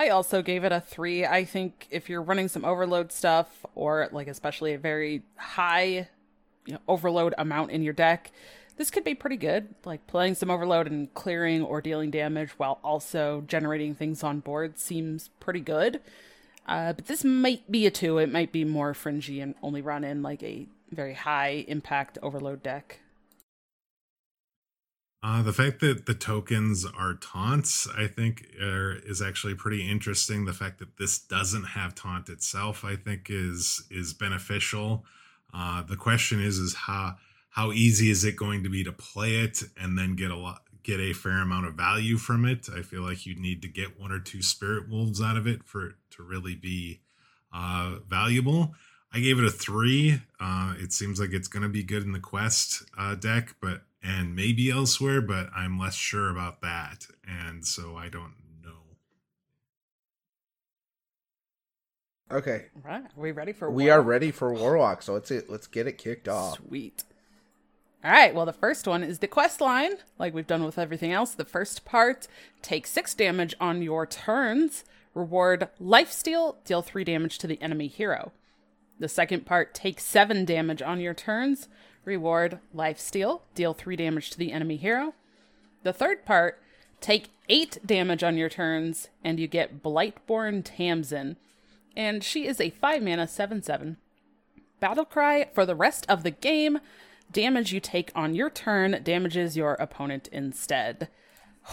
[0.00, 1.26] I also gave it a 3.
[1.26, 6.08] I think if you're running some overload stuff or like especially a very high
[6.66, 8.30] you know, overload amount in your deck,
[8.76, 9.74] this could be pretty good.
[9.84, 14.78] Like playing some overload and clearing or dealing damage while also generating things on board
[14.78, 16.00] seems pretty good.
[16.66, 18.18] Uh, but this might be a 2.
[18.18, 22.62] It might be more fringy and only run in like a very high impact overload
[22.62, 23.00] deck.
[25.20, 30.44] Uh, the fact that the tokens are taunts, I think, are, is actually pretty interesting.
[30.44, 35.04] The fact that this doesn't have taunt itself, I think, is is beneficial.
[35.52, 37.16] Uh, the question is, is how
[37.50, 40.62] how easy is it going to be to play it and then get a lot
[40.84, 42.68] get a fair amount of value from it?
[42.72, 45.64] I feel like you need to get one or two spirit wolves out of it
[45.64, 47.00] for it to really be
[47.52, 48.74] uh, valuable.
[49.12, 50.20] I gave it a three.
[50.38, 53.82] Uh, it seems like it's going to be good in the quest uh, deck, but
[54.02, 58.70] and maybe elsewhere, but I'm less sure about that, and so I don't know.
[62.30, 62.66] Okay.
[62.76, 63.70] All right, are we ready for?
[63.70, 63.98] We Warlock?
[63.98, 65.32] are ready for Warlock, so let's.
[65.48, 66.58] Let's get it kicked off.
[66.58, 67.04] Sweet.
[68.04, 69.94] All right, well, the first one is the quest line.
[70.18, 72.28] Like we've done with everything else, the first part
[72.62, 74.84] take six damage on your turns.
[75.14, 78.30] Reward life steal, deal three damage to the enemy hero.
[78.98, 81.68] The second part, take 7 damage on your turns.
[82.04, 85.14] Reward life steal, deal 3 damage to the enemy hero.
[85.84, 86.60] The third part,
[87.00, 91.36] take 8 damage on your turns, and you get Blightborn Tamsin.
[91.96, 93.96] And she is a 5 mana 7 7.
[94.80, 96.78] Battle cry for the rest of the game.
[97.30, 101.08] Damage you take on your turn damages your opponent instead.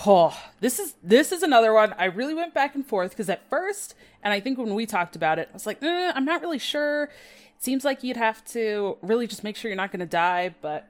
[0.06, 1.94] Oh, this is this is another one.
[1.98, 5.16] I really went back and forth because at first, and I think when we talked
[5.16, 7.04] about it, I was like, eh, I'm not really sure.
[7.04, 10.54] It seems like you'd have to really just make sure you're not going to die,
[10.62, 10.90] but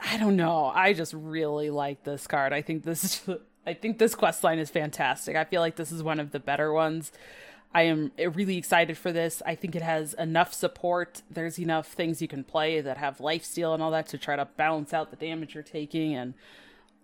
[0.00, 0.66] I don't know.
[0.66, 2.52] I just really like this card.
[2.52, 5.36] I think this is, I think this quest line is fantastic.
[5.36, 7.12] I feel like this is one of the better ones.
[7.72, 9.42] I am really excited for this.
[9.44, 11.22] I think it has enough support.
[11.28, 14.36] There's enough things you can play that have life steal and all that to try
[14.36, 16.34] to balance out the damage you're taking, and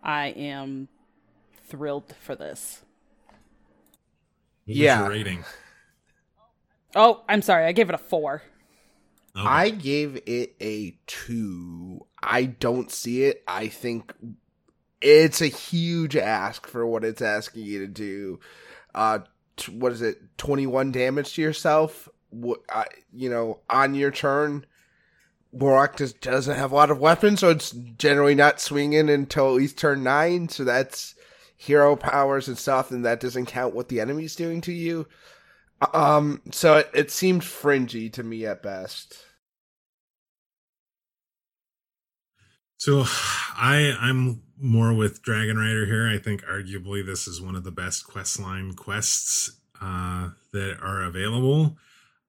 [0.00, 0.88] I am
[1.70, 2.82] thrilled for this.
[4.66, 5.06] What yeah.
[5.06, 5.44] rating?
[6.94, 7.64] Oh, I'm sorry.
[7.64, 8.42] I gave it a four.
[9.36, 9.46] Okay.
[9.46, 12.06] I gave it a two.
[12.22, 13.42] I don't see it.
[13.46, 14.12] I think
[15.00, 18.40] it's a huge ask for what it's asking you to do.
[18.94, 19.20] Uh,
[19.56, 20.18] t- what is it?
[20.36, 22.08] Twenty one damage to yourself.
[22.30, 24.66] What uh, you know on your turn.
[25.52, 29.54] Warlock just doesn't have a lot of weapons, so it's generally not swinging until at
[29.54, 30.48] least turn nine.
[30.48, 31.16] So that's
[31.60, 35.06] hero powers and stuff, and that doesn't count what the enemy's doing to you.
[35.92, 39.22] Um, so it, it seemed fringy to me at best.
[42.78, 46.08] So I I'm more with Dragon Rider here.
[46.08, 51.76] I think arguably this is one of the best questline quests uh, that are available.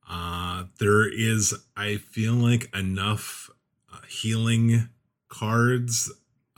[0.10, 3.50] Uh, there is, I feel like, enough
[3.93, 4.90] uh, healing
[5.30, 6.11] cards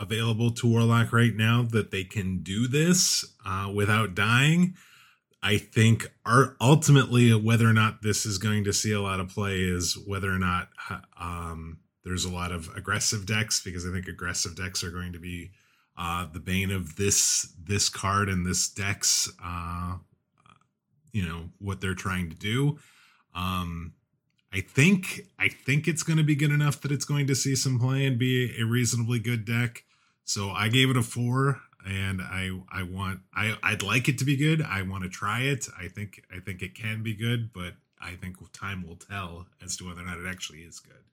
[0.03, 4.75] available to Warlock right now that they can do this uh, without dying.
[5.41, 9.29] I think our, ultimately whether or not this is going to see a lot of
[9.29, 10.69] play is whether or not
[11.19, 15.19] um, there's a lot of aggressive decks because I think aggressive decks are going to
[15.19, 15.51] be
[15.97, 19.97] uh, the bane of this this card and this deck's uh,
[21.11, 22.79] you know what they're trying to do.
[23.35, 23.93] Um,
[24.53, 27.55] I think I think it's going to be good enough that it's going to see
[27.55, 29.83] some play and be a reasonably good deck.
[30.25, 34.25] So I gave it a four, and I I want I I'd like it to
[34.25, 34.61] be good.
[34.61, 35.67] I want to try it.
[35.77, 39.77] I think I think it can be good, but I think time will tell as
[39.77, 41.03] to whether or not it actually is good.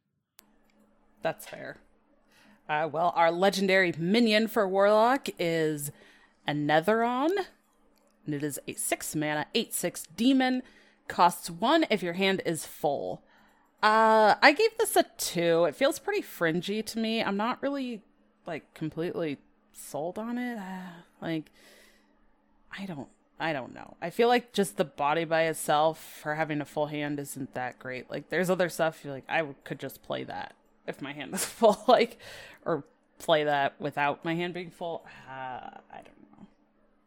[1.22, 1.78] That's fair.
[2.68, 5.90] Uh, well, our legendary minion for Warlock is
[6.46, 7.30] Anetheron,
[8.24, 10.62] and it is a six mana, eight six demon.
[11.08, 13.24] Costs one if your hand is full.
[13.82, 15.64] Uh, I gave this a two.
[15.64, 17.22] It feels pretty fringy to me.
[17.24, 18.02] I'm not really
[18.46, 19.38] like completely
[19.72, 20.58] sold on it.
[20.58, 21.50] Uh, like,
[22.76, 23.96] I don't, I don't know.
[24.00, 27.78] I feel like just the body by itself for having a full hand isn't that
[27.78, 28.10] great.
[28.10, 30.54] Like, there's other stuff you're like I could just play that
[30.86, 32.18] if my hand is full, like,
[32.64, 32.84] or
[33.18, 35.06] play that without my hand being full.
[35.28, 36.46] Uh, I don't know.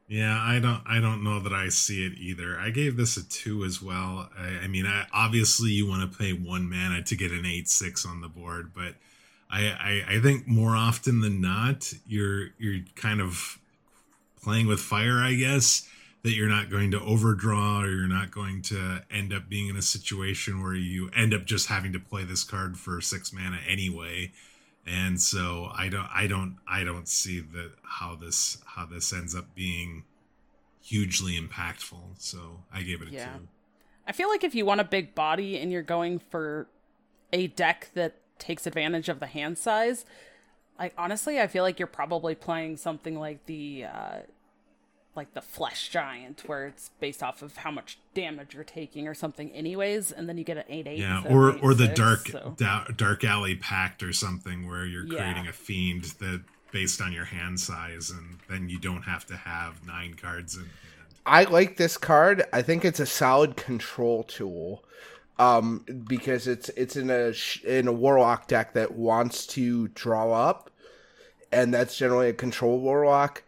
[0.07, 0.81] Yeah, I don't.
[0.85, 2.57] I don't know that I see it either.
[2.59, 4.29] I gave this a two as well.
[4.37, 7.67] I, I mean, I, obviously you want to pay one mana to get an eight
[7.67, 8.95] six on the board, but
[9.53, 13.59] I, I I think more often than not, you're you're kind of
[14.41, 15.87] playing with fire, I guess
[16.23, 19.75] that you're not going to overdraw or you're not going to end up being in
[19.75, 23.59] a situation where you end up just having to play this card for six mana
[23.67, 24.31] anyway.
[24.85, 29.35] And so i don't i don't i don't see that how this how this ends
[29.35, 30.03] up being
[30.81, 32.01] hugely impactful.
[32.17, 33.25] So i gave it a yeah.
[33.25, 33.47] two.
[34.07, 36.67] I feel like if you want a big body and you're going for
[37.31, 40.05] a deck that takes advantage of the hand size
[40.79, 44.19] like honestly i feel like you're probably playing something like the uh
[45.15, 49.13] like the flesh giant where it's based off of how much damage you're taking or
[49.13, 52.55] something anyways and then you get an 8 8 yeah or or the dark so.
[52.57, 55.19] da- dark alley pact or something where you're yeah.
[55.19, 59.35] creating a fiend that based on your hand size and then you don't have to
[59.35, 60.71] have nine cards in hand
[61.25, 64.83] i like this card i think it's a solid control tool
[65.39, 67.33] um because it's it's in a
[67.65, 70.69] in a warlock deck that wants to draw up
[71.51, 73.43] and that's generally a control warlock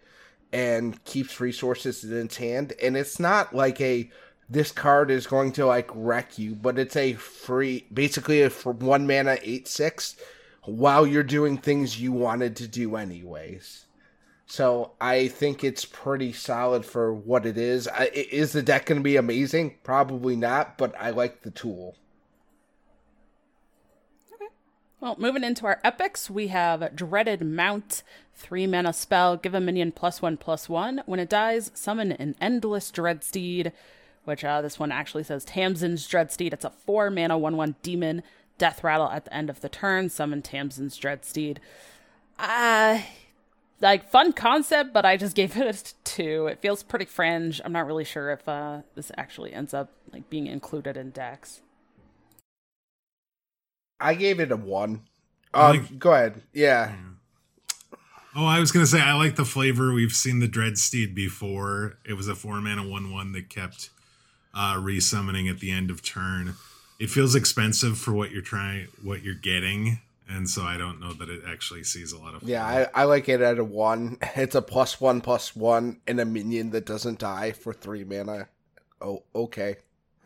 [0.53, 2.73] and keeps resources in its hand.
[2.81, 4.09] And it's not like a
[4.47, 9.07] this card is going to like wreck you, but it's a free, basically a one
[9.07, 10.15] mana eight six,
[10.63, 13.84] while you're doing things you wanted to do anyways.
[14.47, 17.87] So I think it's pretty solid for what it is.
[17.87, 19.75] I, is the deck going to be amazing?
[19.83, 21.95] Probably not, but I like the tool.
[24.33, 24.51] Okay.
[24.99, 28.03] Well, moving into our epics, we have Dreaded Mount,
[28.35, 31.01] three mana spell, give a minion plus one plus one.
[31.07, 33.71] When it dies, summon an Endless Dreadsteed,
[34.25, 36.53] which uh, this one actually says Tamsin's Dreadsteed.
[36.53, 38.21] It's a four mana one one demon.
[38.57, 40.07] Death rattle at the end of the turn.
[40.07, 41.57] Summon Tamsin's Dreadsteed.
[42.37, 43.01] Uh
[43.85, 46.47] like fun concept, but I just gave it a two.
[46.47, 47.61] It feels pretty fringe.
[47.63, 51.61] I'm not really sure if uh this actually ends up like being included in decks.
[53.99, 55.01] I gave it a one.
[55.53, 56.41] Um, like, go ahead.
[56.51, 56.95] Yeah.
[58.35, 59.93] Oh, I was gonna say I like the flavor.
[59.93, 61.97] We've seen the Dreadsteed before.
[62.03, 63.91] It was a four mana one one that kept
[64.53, 66.55] uh resummoning at the end of turn.
[66.99, 69.99] It feels expensive for what you're trying what you're getting.
[70.27, 73.03] And so I don't know that it actually sees a lot of Yeah, I, I
[73.03, 74.17] like it at a one.
[74.35, 78.49] It's a plus one plus one and a minion that doesn't die for three mana.
[79.01, 79.77] Oh, okay.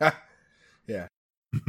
[0.86, 1.06] yeah.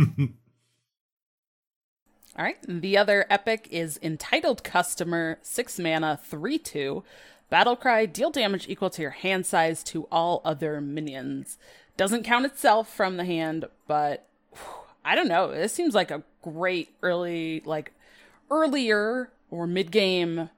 [2.38, 2.58] All right.
[2.68, 7.04] The other epic is Entitled Customer, 6 mana, 3 2.
[7.50, 11.58] Battle cry, deal damage equal to your hand size to all other minions.
[11.98, 15.52] Doesn't count itself from the hand, but whew, I don't know.
[15.52, 17.92] This seems like a great early, like
[18.52, 20.50] earlier or mid game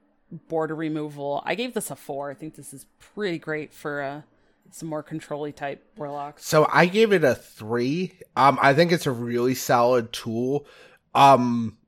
[0.48, 1.42] border removal.
[1.46, 2.30] I gave this a 4.
[2.30, 4.22] I think this is pretty great for uh,
[4.70, 6.44] some more controlly type warlocks.
[6.44, 8.12] So I gave it a 3.
[8.36, 10.66] Um, I think it's a really solid tool
[11.14, 11.78] um,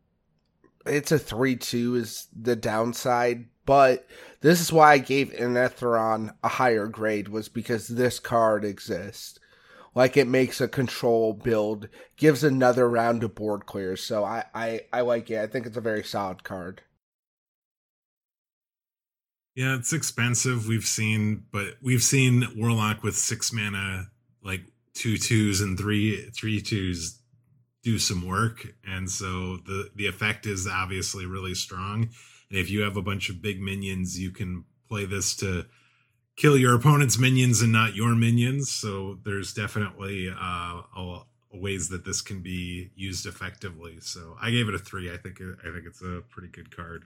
[0.87, 4.07] it's a three-two is the downside But
[4.41, 9.41] this is why I gave Anetheron a higher grade was because this card exists.
[9.97, 14.05] Like it makes a control build, gives another round of board clears.
[14.05, 15.41] So I, I, I like it.
[15.41, 16.83] I think it's a very solid card.
[19.55, 20.69] Yeah, it's expensive.
[20.69, 24.09] We've seen, but we've seen Warlock with six mana,
[24.45, 24.61] like
[24.93, 27.23] two twos and three three twos
[27.83, 32.11] do some work, and so the the effect is obviously really strong.
[32.51, 35.65] And if you have a bunch of big minions, you can play this to
[36.37, 38.71] kill your opponent's minions and not your minions.
[38.71, 43.99] So there's definitely uh, a, ways that this can be used effectively.
[44.01, 45.11] So I gave it a three.
[45.13, 47.05] I think I think it's a pretty good card.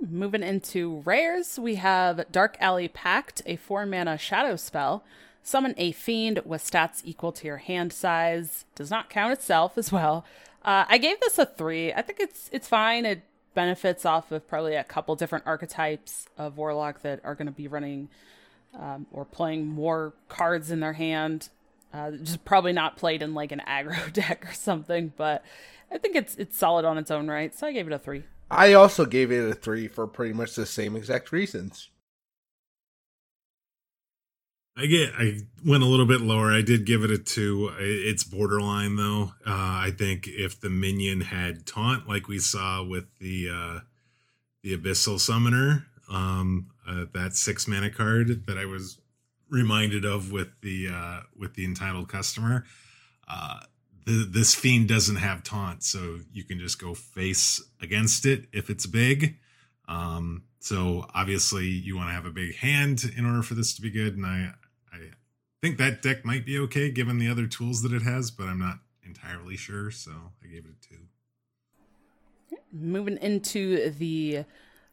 [0.00, 5.04] Moving into rares, we have Dark Alley Pact, a four mana shadow spell.
[5.42, 8.64] Summon a fiend with stats equal to your hand size.
[8.76, 10.24] Does not count itself as well.
[10.64, 11.92] Uh, I gave this a three.
[11.92, 13.04] I think it's it's fine.
[13.04, 13.22] It
[13.54, 17.68] benefits off of probably a couple different archetypes of warlock that are going to be
[17.68, 18.08] running
[18.78, 21.48] um, or playing more cards in their hand.
[21.92, 25.44] Uh, just probably not played in like an aggro deck or something, but
[25.90, 27.54] I think it's it's solid on its own right.
[27.54, 28.24] So I gave it a three.
[28.50, 31.90] I also gave it a three for pretty much the same exact reasons.
[34.76, 35.12] I get.
[35.18, 36.50] I went a little bit lower.
[36.50, 37.70] I did give it a two.
[37.78, 39.32] It's borderline though.
[39.46, 43.80] Uh, I think if the minion had taunt, like we saw with the uh,
[44.62, 48.98] the abyssal summoner, um, uh, that six mana card that I was
[49.50, 52.64] reminded of with the uh, with the entitled customer,
[53.28, 53.60] uh,
[54.06, 58.70] the, this fiend doesn't have taunt, so you can just go face against it if
[58.70, 59.36] it's big.
[59.86, 63.82] Um, so obviously you want to have a big hand in order for this to
[63.82, 64.61] be good, and I I
[65.62, 68.58] think that deck might be okay given the other tools that it has, but I'm
[68.58, 70.10] not entirely sure, so
[70.42, 71.02] I gave it a two.
[72.72, 74.44] Moving into the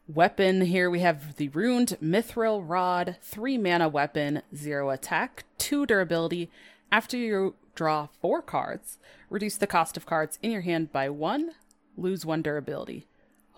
[0.06, 6.50] weapon here, we have the Runed Mithril Rod, three mana weapon, zero attack, two durability.
[6.92, 11.52] After you draw four cards, reduce the cost of cards in your hand by one,
[11.96, 13.06] lose one durability.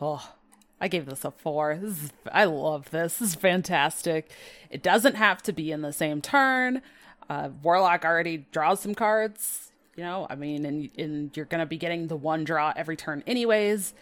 [0.01, 0.33] Oh,
[0.81, 1.77] I gave this a four.
[1.77, 3.19] This is, I love this.
[3.19, 4.31] This is fantastic.
[4.71, 6.81] It doesn't have to be in the same turn.
[7.29, 10.27] Uh, Warlock already draws some cards, you know.
[10.29, 13.95] I mean, and, and you're gonna be getting the one draw every turn anyways,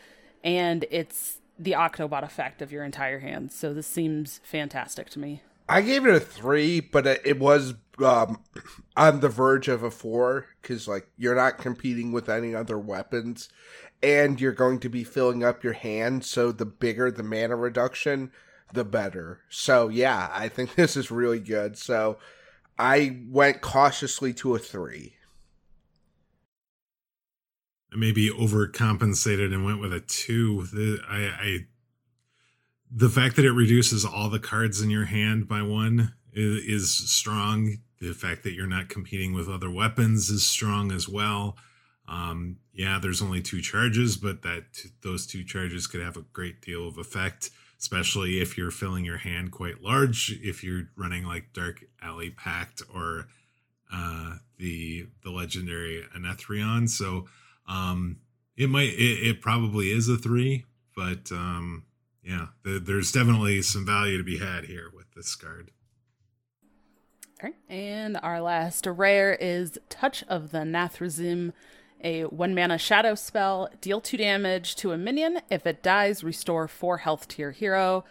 [0.42, 3.52] and it's the Octobot effect of your entire hand.
[3.52, 5.42] So this seems fantastic to me.
[5.68, 7.74] I gave it a three, but it was
[8.04, 8.42] um,
[8.96, 13.48] on the verge of a four because like you're not competing with any other weapons,
[14.02, 16.24] and you're going to be filling up your hand.
[16.24, 18.32] So the bigger the mana reduction,
[18.72, 19.40] the better.
[19.48, 21.78] So yeah, I think this is really good.
[21.78, 22.18] So
[22.80, 25.12] I went cautiously to a three.
[27.92, 30.62] Maybe overcompensated and went with a two.
[30.72, 31.58] The, I, I
[32.90, 37.10] the fact that it reduces all the cards in your hand by one is, is,
[37.10, 37.78] strong.
[38.00, 41.58] The fact that you're not competing with other weapons is strong as well.
[42.08, 44.64] Um, yeah, there's only two charges, but that
[45.02, 47.50] those two charges could have a great deal of effect,
[47.80, 50.38] especially if you're filling your hand quite large.
[50.42, 53.26] If you're running like Dark Alley Pact or
[53.92, 57.26] uh, the the legendary Anetheron, so
[57.66, 58.18] um,
[58.56, 61.84] it might it, it probably is a three, but um,
[62.22, 65.70] yeah, the, there's definitely some value to be had here with this card.
[67.42, 71.54] All right, and our last rare is Touch of the Nathrezim,
[72.02, 73.70] a one mana shadow spell.
[73.80, 75.40] Deal two damage to a minion.
[75.50, 78.04] If it dies, restore four health to your hero.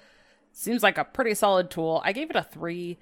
[0.51, 2.01] Seems like a pretty solid tool.
[2.03, 2.97] I gave it a three.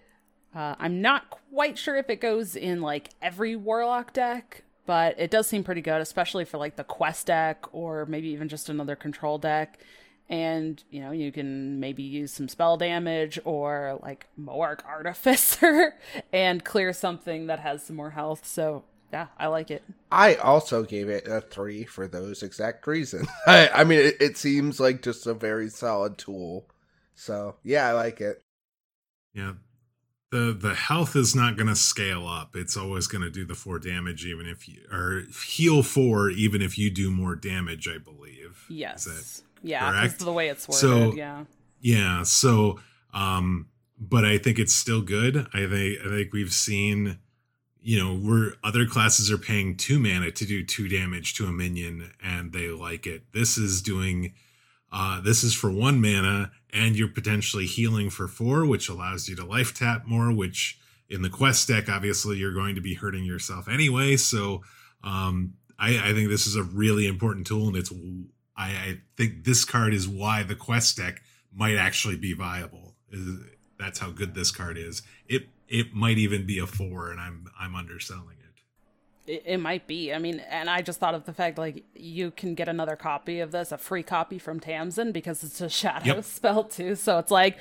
[0.56, 5.32] Uh, I'm not quite sure if it goes in like every warlock deck, but it
[5.32, 8.96] does seem pretty good, especially for like the quest deck or maybe even just another
[8.96, 9.80] control deck
[10.30, 15.96] and you know you can maybe use some spell damage or like Mo'arg Artificer
[16.34, 18.46] and clear something that has some more health.
[18.46, 19.84] So yeah, I like it.
[20.12, 23.28] I also gave it a three for those exact reasons.
[23.48, 26.68] I, I mean, it, it seems like just a very solid tool.
[27.16, 28.42] So yeah, I like it.
[29.34, 29.54] Yeah,
[30.32, 32.56] the the health is not going to scale up.
[32.56, 36.62] It's always going to do the four damage, even if you or heal four, even
[36.62, 37.88] if you do more damage.
[37.88, 38.66] I believe.
[38.70, 39.44] Yes.
[39.64, 40.20] Yeah, correct?
[40.20, 40.80] the way it's worded.
[40.80, 41.46] So, yeah.
[41.82, 42.24] Yeah.
[42.24, 42.80] So,
[43.14, 43.68] um,
[44.00, 45.48] but I think it's still good.
[45.54, 47.20] I think I think we've seen,
[47.82, 51.52] you know, where other classes are paying two mana to do two damage to a
[51.52, 53.24] minion, and they like it.
[53.34, 54.34] This is doing.
[54.92, 59.36] Uh, this is for one mana, and you're potentially healing for four, which allows you
[59.36, 60.32] to life tap more.
[60.34, 64.18] Which in the quest deck, obviously, you're going to be hurting yourself anyway.
[64.18, 64.64] So,
[65.04, 67.92] um, I, I think this is a really important tool, and it's
[68.56, 71.22] I, I think this card is why the quest deck
[71.54, 72.96] might actually be viable.
[73.80, 75.02] That's how good this card is.
[75.28, 79.32] It it might even be a four, and I'm I'm underselling it.
[79.32, 80.14] It, it might be.
[80.14, 83.40] I mean, and I just thought of the fact like you can get another copy
[83.40, 86.24] of this, a free copy from Tamsin because it's a shadow yep.
[86.24, 86.96] spell too.
[86.96, 87.58] So it's like,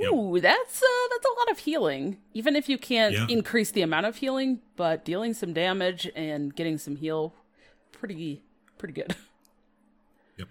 [0.00, 0.42] ooh, yep.
[0.42, 2.18] that's uh, that's a lot of healing.
[2.34, 3.26] Even if you can't yeah.
[3.28, 7.34] increase the amount of healing, but dealing some damage and getting some heal,
[7.92, 8.42] pretty
[8.78, 9.16] pretty good.
[10.38, 10.48] Yep.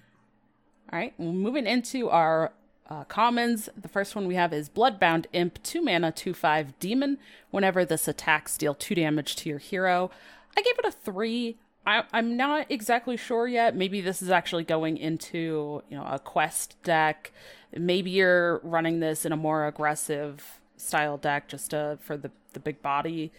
[0.91, 2.51] All right, moving into our
[2.89, 7.17] uh, commons, the first one we have is Bloodbound Imp, 2 mana, 2 5 demon.
[7.51, 10.09] Whenever this attacks, deal 2 damage to your hero.
[10.57, 11.57] I gave it a 3.
[11.85, 13.75] I, I'm not exactly sure yet.
[13.75, 17.31] Maybe this is actually going into you know a quest deck.
[17.75, 22.59] Maybe you're running this in a more aggressive style deck just uh, for the, the
[22.59, 23.31] big body.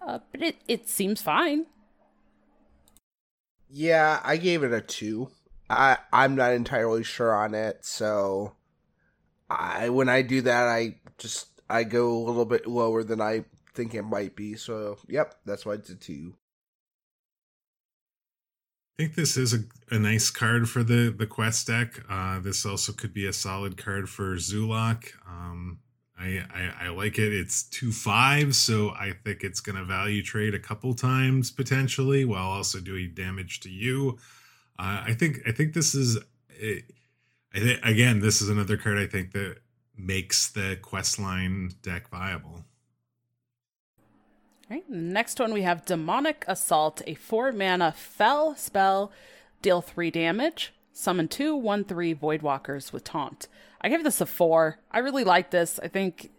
[0.00, 1.66] Uh, but it, it seems fine.
[3.70, 5.28] Yeah, I gave it a 2.
[5.70, 8.54] I, I'm not entirely sure on it, so
[9.50, 13.44] I when I do that, I just I go a little bit lower than I
[13.74, 14.56] think it might be.
[14.56, 16.34] So, yep, that's why it's a two.
[18.98, 19.58] I think this is a,
[19.94, 22.00] a nice card for the the quest deck.
[22.08, 25.12] Uh, this also could be a solid card for Zoolock.
[25.26, 25.78] Um,
[26.18, 27.32] I, I, I like it.
[27.32, 32.24] It's two five, so I think it's going to value trade a couple times potentially,
[32.24, 34.18] while also doing damage to you.
[34.78, 36.18] Uh, I think I think this is.
[36.50, 36.84] It,
[37.54, 39.58] I think again, this is another card I think that
[39.96, 42.64] makes the quest line deck viable.
[44.70, 44.88] All right.
[44.88, 49.10] Next one we have Demonic Assault, a four mana fel spell,
[49.62, 53.48] deal three damage, summon two one three Voidwalkers with taunt.
[53.80, 54.78] I give this a four.
[54.90, 55.80] I really like this.
[55.82, 56.30] I think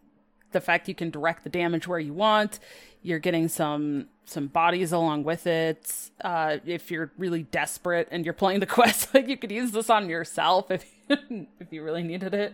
[0.52, 2.60] the fact you can direct the damage where you want,
[3.02, 6.12] you're getting some some bodies along with it.
[6.22, 9.90] Uh, if you're really desperate and you're playing the quest, like you could use this
[9.90, 10.86] on yourself if
[11.60, 12.54] if you really needed it.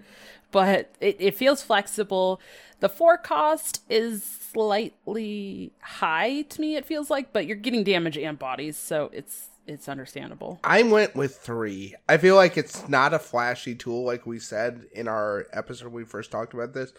[0.51, 2.39] But it, it feels flexible.
[2.79, 8.17] The four cost is slightly high to me, it feels like, but you're getting damage
[8.17, 10.59] and bodies, so it's it's understandable.
[10.63, 11.95] I went with three.
[12.07, 16.03] I feel like it's not a flashy tool like we said in our episode we
[16.03, 16.93] first talked about this.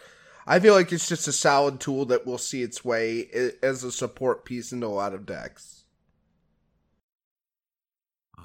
[0.45, 3.27] I feel like it's just a solid tool that will see its way
[3.61, 5.83] as a support piece into a lot of decks.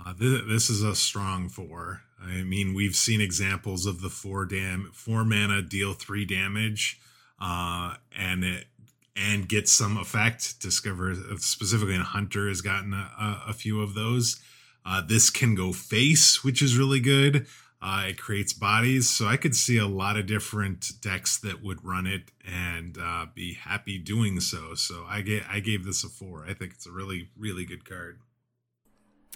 [0.05, 2.02] Uh, th- this is a strong four.
[2.25, 7.01] I mean, we've seen examples of the four dam four mana deal three damage,
[7.41, 8.67] uh, and it
[9.17, 10.60] and get some effect.
[10.60, 14.41] Discover specifically, and Hunter has gotten a, a few of those.
[14.84, 17.47] Uh, this can go face, which is really good.
[17.81, 21.84] Uh, it creates bodies, so I could see a lot of different decks that would
[21.84, 24.75] run it and uh, be happy doing so.
[24.75, 26.47] So I get I gave this a four.
[26.49, 28.20] I think it's a really really good card.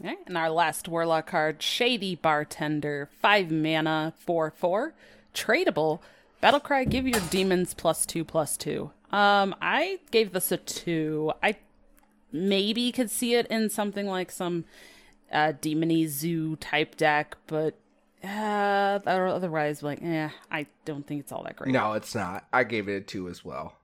[0.02, 4.94] All right, and our last Warlock card, Shady Bartender, five mana, four four,
[5.34, 6.00] tradable.
[6.42, 8.90] Battlecry, give your demons plus two plus two.
[9.10, 11.32] Um, I gave this a two.
[11.42, 11.56] I
[12.30, 14.66] maybe could see it in something like some
[15.32, 17.74] uh, demony zoo type deck, but
[18.22, 21.72] uh, otherwise, like, eh, I don't think it's all that great.
[21.72, 22.46] No, it's not.
[22.52, 23.76] I gave it a two as well.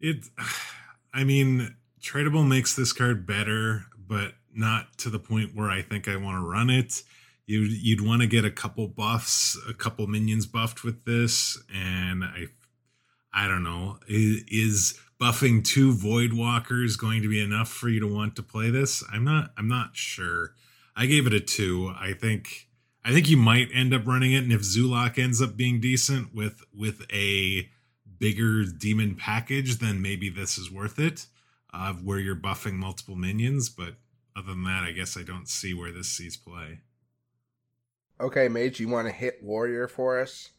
[0.00, 0.28] It,
[1.14, 6.06] I mean, tradable makes this card better, but not to the point where I think
[6.06, 7.02] I want to run it.
[7.46, 12.24] You you'd want to get a couple buffs, a couple minions buffed with this, and
[12.24, 12.46] I,
[13.32, 18.06] I don't know, is, buffing two void walkers going to be enough for you to
[18.06, 19.02] want to play this?
[19.12, 19.52] I'm not.
[19.56, 20.52] I'm not sure.
[20.96, 21.92] I gave it a two.
[21.98, 22.68] I think
[23.04, 26.34] I think you might end up running it, and if Zoolock ends up being decent
[26.34, 27.68] with with a
[28.18, 31.26] bigger demon package, then maybe this is worth it.
[31.76, 33.94] Uh, where you're buffing multiple minions, but
[34.36, 36.78] other than that, I guess I don't see where this sees play.
[38.20, 40.50] Okay, Mage, you want to hit Warrior for us?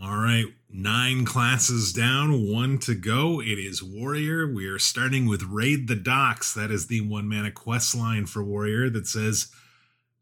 [0.00, 3.42] All right, nine classes down, one to go.
[3.42, 4.46] It is Warrior.
[4.46, 6.54] We are starting with Raid the Docks.
[6.54, 9.50] That is the one mana quest line for Warrior that says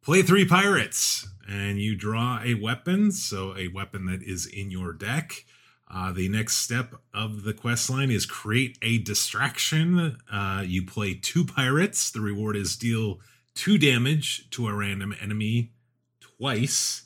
[0.02, 3.12] play three pirates and you draw a weapon.
[3.12, 5.44] So, a weapon that is in your deck.
[5.90, 10.18] Uh, the next step of the quest line is create a distraction.
[10.30, 12.10] Uh, you play two pirates.
[12.10, 13.20] The reward is deal
[13.54, 15.72] two damage to a random enemy
[16.20, 17.02] twice.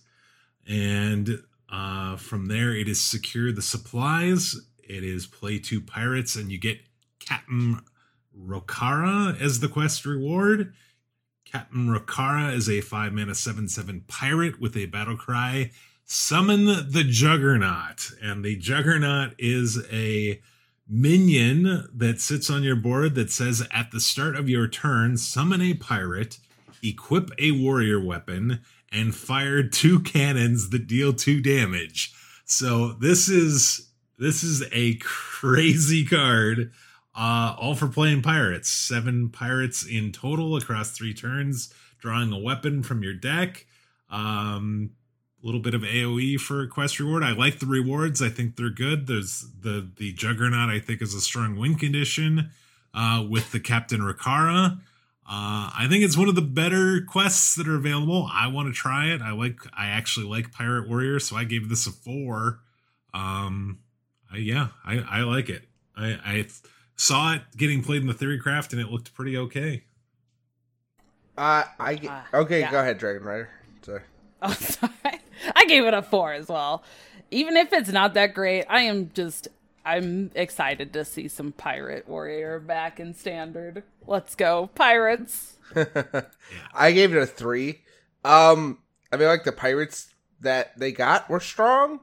[0.68, 4.56] And uh, from there, it is secure the supplies.
[4.82, 6.80] It is play two pirates, and you get
[7.20, 7.80] Captain
[8.38, 10.74] Rokara as the quest reward.
[11.44, 15.70] Captain Rokara is a five mana seven seven pirate with a battle cry.
[16.04, 20.40] Summon the Juggernaut, and the Juggernaut is a
[20.88, 25.62] minion that sits on your board that says at the start of your turn, summon
[25.62, 26.38] a pirate,
[26.82, 28.60] equip a warrior weapon,
[28.92, 32.12] and fire two cannons that deal two damage.
[32.44, 36.72] So this is this is a crazy card.
[37.14, 38.70] Uh, all for playing pirates.
[38.70, 43.66] Seven pirates in total across three turns, drawing a weapon from your deck.
[44.10, 44.90] Um,
[45.42, 47.22] little bit of AOE for quest reward.
[47.22, 48.22] I like the rewards.
[48.22, 49.06] I think they're good.
[49.06, 50.70] There's the the Juggernaut.
[50.70, 52.50] I think is a strong win condition
[52.94, 54.78] uh, with the Captain Rokara.
[55.24, 58.28] Uh, I think it's one of the better quests that are available.
[58.32, 59.22] I want to try it.
[59.22, 59.60] I like.
[59.72, 62.60] I actually like Pirate Warrior, so I gave this a four.
[63.14, 63.78] Um,
[64.32, 65.64] I, yeah, I I like it.
[65.96, 66.46] I I
[66.96, 69.84] saw it getting played in the Theorycraft, and it looked pretty okay.
[71.36, 72.60] Uh, I uh, okay.
[72.60, 72.70] Yeah.
[72.70, 73.48] Go ahead, Dragon Rider.
[73.82, 74.02] Sorry.
[74.50, 74.92] Sorry.
[75.56, 76.82] I gave it a four as well.
[77.30, 79.48] Even if it's not that great, I am just
[79.84, 83.82] I'm excited to see some pirate warrior back in standard.
[84.06, 85.54] Let's go, pirates.
[86.74, 87.80] I gave it a three.
[88.24, 88.78] Um,
[89.10, 92.00] I mean, like the pirates that they got were strong.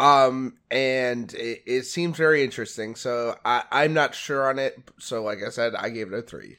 [0.00, 2.96] Um, and it, it seems very interesting.
[2.96, 4.76] So I, I'm not sure on it.
[4.98, 6.58] So, like I said, I gave it a three.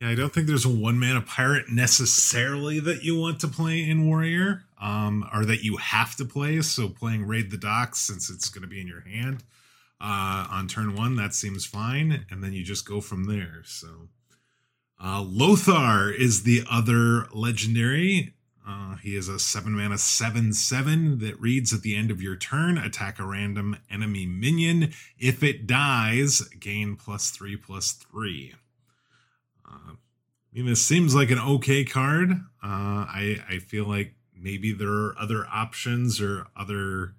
[0.00, 3.88] Yeah, I don't think there's a one mana pirate necessarily that you want to play
[3.88, 6.60] in Warrior, um, or that you have to play.
[6.62, 9.44] So playing Raid the Docks, since it's going to be in your hand
[10.00, 13.62] uh, on turn one, that seems fine, and then you just go from there.
[13.64, 14.08] So
[15.02, 18.34] uh, Lothar is the other legendary.
[18.66, 22.34] Uh, he is a seven mana seven seven that reads at the end of your
[22.34, 24.90] turn, attack a random enemy minion.
[25.18, 28.54] If it dies, gain plus three plus three.
[29.66, 32.30] I mean, this seems like an okay card.
[32.62, 37.14] Uh, I I feel like maybe there are other options or other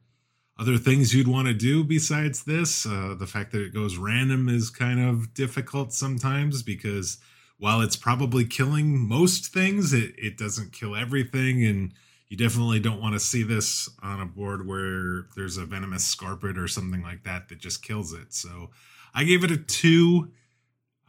[0.58, 2.86] other things you'd want to do besides this.
[2.86, 7.18] Uh, the fact that it goes random is kind of difficult sometimes because
[7.58, 11.64] while it's probably killing most things, it, it doesn't kill everything.
[11.66, 11.94] And
[12.30, 16.58] you definitely don't want to see this on a board where there's a venomous scorpion
[16.58, 18.34] or something like that that just kills it.
[18.34, 18.72] So
[19.14, 20.32] I gave it a two.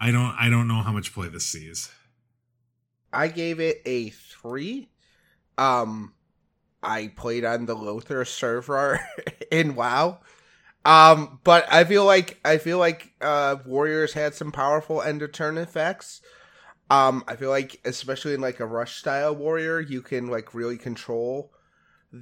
[0.00, 1.90] I don't I don't know how much play this sees.
[3.12, 4.90] I gave it a three.
[5.56, 6.12] Um,
[6.82, 9.00] I played on the Lothar server
[9.50, 10.20] in WoW.
[10.84, 15.32] Um, but I feel like I feel like uh, Warriors had some powerful end of
[15.32, 16.20] turn effects.
[16.90, 20.78] Um, I feel like especially in like a rush style warrior, you can like really
[20.78, 21.52] control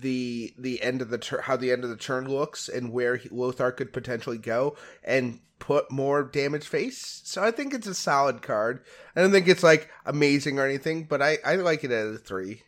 [0.01, 3.21] the the end of the turn, how the end of the turn looks, and where
[3.31, 7.23] Lothar could potentially go, and put more damage face.
[7.25, 8.85] So I think it's a solid card.
[9.17, 12.19] I don't think it's like amazing or anything, but I I like it at a
[12.19, 12.63] three.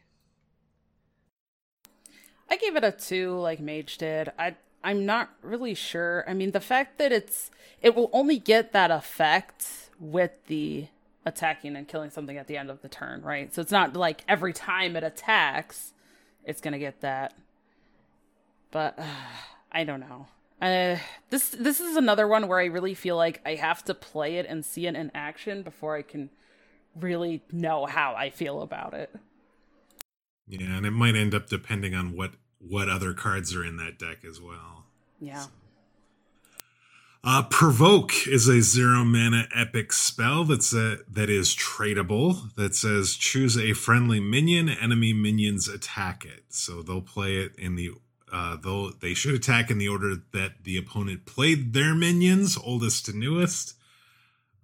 [2.48, 4.32] I gave it a two, like Mage did.
[4.38, 6.24] I I'm not really sure.
[6.28, 7.50] I mean, the fact that it's
[7.82, 10.88] it will only get that effect with the
[11.24, 13.52] attacking and killing something at the end of the turn, right?
[13.52, 15.92] So it's not like every time it attacks,
[16.47, 17.34] it's gonna get that.
[18.70, 19.05] But uh,
[19.70, 20.28] I don't know.
[20.62, 20.97] Uh,
[21.28, 24.47] this this is another one where I really feel like I have to play it
[24.49, 26.31] and see it in action before I can
[26.99, 29.15] really know how I feel about it.
[30.49, 33.99] Yeah, and it might end up depending on what what other cards are in that
[33.99, 34.86] deck as well.
[35.20, 35.41] Yeah.
[35.41, 35.50] So.
[37.28, 42.55] Uh, Provoke is a zero mana epic spell that's a, that is tradable.
[42.55, 46.44] That says choose a friendly minion, enemy minions attack it.
[46.50, 47.90] So they'll play it in the
[48.32, 48.56] uh,
[49.00, 53.74] they should attack in the order that the opponent played their minions, oldest to newest.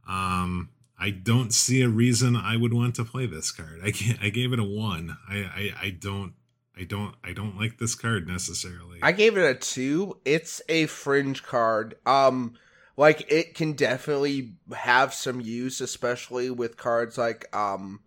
[0.09, 3.81] Um, I don't see a reason I would want to play this card.
[3.83, 5.17] I can't, I gave it a one.
[5.29, 6.35] I, I, I don't
[6.79, 8.99] I don't I don't like this card necessarily.
[9.03, 10.19] I gave it a two.
[10.25, 11.97] It's a fringe card.
[12.07, 12.55] Um
[12.97, 18.01] like it can definitely have some use, especially with cards like um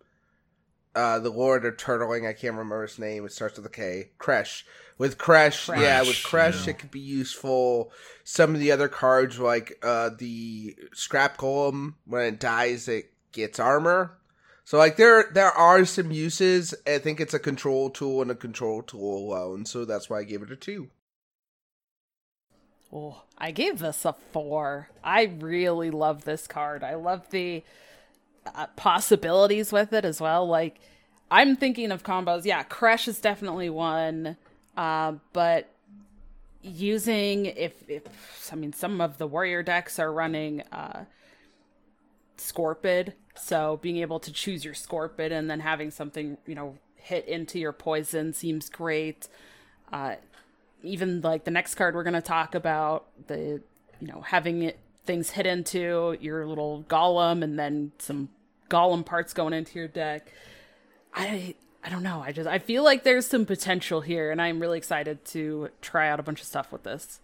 [0.94, 4.10] uh the Lord of Turtling, I can't remember his name, it starts with a K.
[4.18, 4.64] Kresh.
[4.98, 6.70] With Kresh, Kresh yeah, with Kresh yeah.
[6.70, 7.92] it could be useful.
[8.24, 13.60] Some of the other cards like uh the Scrap Golem, when it dies it gets
[13.60, 14.18] armor.
[14.66, 16.74] So like there there are some uses.
[16.88, 20.24] I think it's a control tool and a control tool alone, so that's why I
[20.24, 20.90] gave it a two.
[22.92, 24.88] Oh, I gave this a four.
[25.04, 26.82] I really love this card.
[26.82, 27.62] I love the
[28.56, 30.48] uh, possibilities with it as well.
[30.48, 30.80] Like
[31.30, 32.44] I'm thinking of combos.
[32.44, 34.36] Yeah, Kresh is definitely one.
[34.76, 35.70] Uh, but
[36.60, 41.04] using if if I mean some of the warrior decks are running uh
[42.36, 47.26] Scorpid, so being able to choose your Scorpid and then having something, you know, hit
[47.26, 49.28] into your poison seems great.
[49.92, 50.16] Uh
[50.82, 53.60] even like the next card we're going to talk about, the
[54.00, 58.28] you know, having it things hit into your little golem and then some
[58.68, 60.30] golem parts going into your deck.
[61.14, 62.20] I I don't know.
[62.20, 66.08] I just I feel like there's some potential here, and I'm really excited to try
[66.08, 67.20] out a bunch of stuff with this.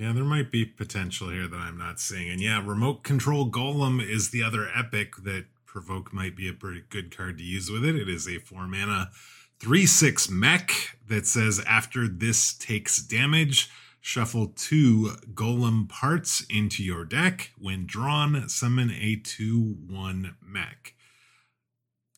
[0.00, 2.30] Yeah, there might be potential here that I'm not seeing.
[2.30, 6.84] And yeah, remote control golem is the other epic that provoke might be a pretty
[6.88, 7.96] good card to use with it.
[7.96, 9.10] It is a four mana
[9.58, 13.68] three six mech that says after this takes damage,
[14.00, 17.50] shuffle two golem parts into your deck.
[17.58, 20.94] When drawn, summon a two one mech.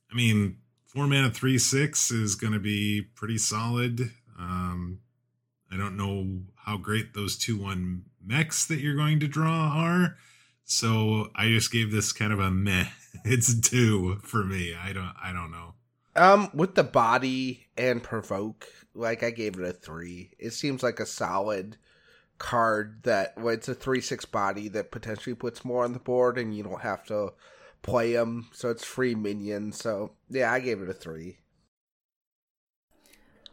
[0.08, 4.12] I mean, four mana three six is going to be pretty solid.
[4.38, 5.00] Um,
[5.68, 10.16] I don't know how great those two one mechs that you're going to draw are.
[10.64, 12.86] So I just gave this kind of a meh.
[13.24, 14.74] It's two for me.
[14.74, 15.74] I don't I don't know.
[16.16, 20.30] Um, with the body and provoke, like I gave it a three.
[20.38, 21.76] It seems like a solid
[22.38, 26.38] card that well, it's a three six body that potentially puts more on the board,
[26.38, 27.34] and you don't have to
[27.82, 29.72] play them, so it's free minion.
[29.72, 31.38] So yeah, I gave it a three.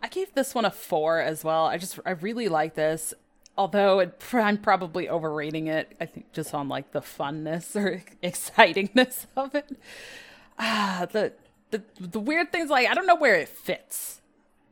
[0.01, 1.65] I gave this one a four as well.
[1.65, 3.13] I just I really like this,
[3.57, 5.95] although it, I'm probably overrating it.
[5.99, 9.77] I think just on like the funness or excitingness of it.
[10.57, 11.33] Ah, the
[11.71, 14.21] the the weird things like I don't know where it fits.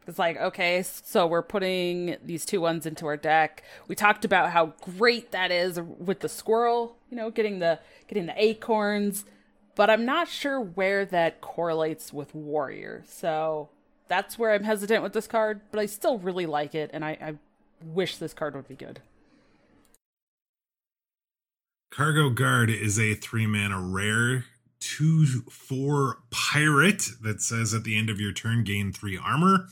[0.08, 3.64] It's like okay, so we're putting these two ones into our deck.
[3.90, 8.26] We talked about how great that is with the squirrel, you know, getting the getting
[8.26, 9.26] the acorns,
[9.76, 13.04] but I'm not sure where that correlates with warrior.
[13.06, 13.68] So
[14.08, 17.18] that's where I'm hesitant with this card, but I still really like it, and I,
[17.22, 17.36] I
[17.84, 19.02] wish this card would be good.
[21.90, 24.46] Cargo Guard is a three mana rare,
[24.80, 29.68] two four pirate that says at the end of your turn gain three armor.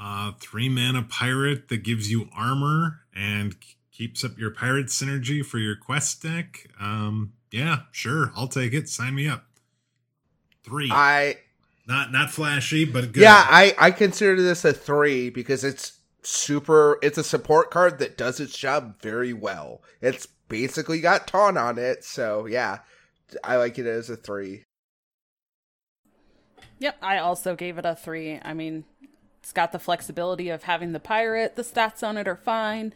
[0.00, 3.56] Uh, three mana pirate that gives you armor and
[3.92, 6.68] keeps up your pirate synergy for your quest deck.
[6.80, 8.88] Um, yeah, sure, I'll take it.
[8.88, 9.44] Sign me up.
[10.64, 10.88] Three.
[10.90, 11.36] I
[11.86, 13.22] not not flashy, but good.
[13.22, 16.98] Yeah, I I consider this a three because it's super.
[17.02, 19.82] It's a support card that does its job very well.
[20.00, 22.78] It's basically got taunt on it, so yeah,
[23.42, 24.64] I like it as a three.
[26.78, 28.40] Yep, I also gave it a three.
[28.42, 28.84] I mean,
[29.42, 31.56] it's got the flexibility of having the pirate.
[31.56, 32.94] The stats on it are fine.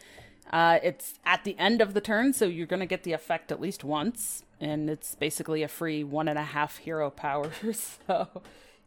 [0.50, 3.52] Uh, it's at the end of the turn, so you're going to get the effect
[3.52, 7.50] at least once, and it's basically a free one and a half hero power.
[7.72, 8.42] So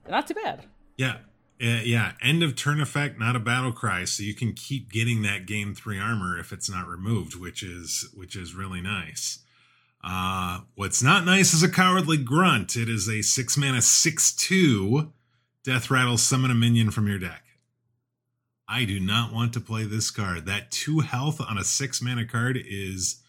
[0.10, 0.66] not too bad.
[0.98, 1.18] Yeah.
[1.62, 5.22] Uh, yeah, end of turn effect, not a battle cry, so you can keep getting
[5.22, 9.40] that game three armor if it's not removed, which is which is really nice.
[10.04, 12.76] Uh, what's not nice is a cowardly grunt.
[12.76, 15.14] It is a six mana six two
[15.64, 17.44] death rattle summon a minion from your deck.
[18.68, 20.48] I do not want to play this card.
[20.48, 23.22] That two health on a six mana card is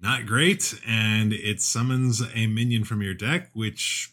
[0.00, 4.12] not great, and it summons a minion from your deck, which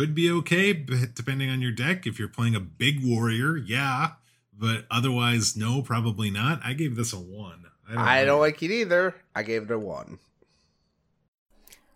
[0.00, 2.06] could be okay depending on your deck.
[2.06, 4.12] If you're playing a big warrior, yeah,
[4.58, 6.58] but otherwise, no, probably not.
[6.64, 7.66] I gave this a one.
[7.86, 9.14] I don't, I don't like it either.
[9.34, 10.18] I gave it a one.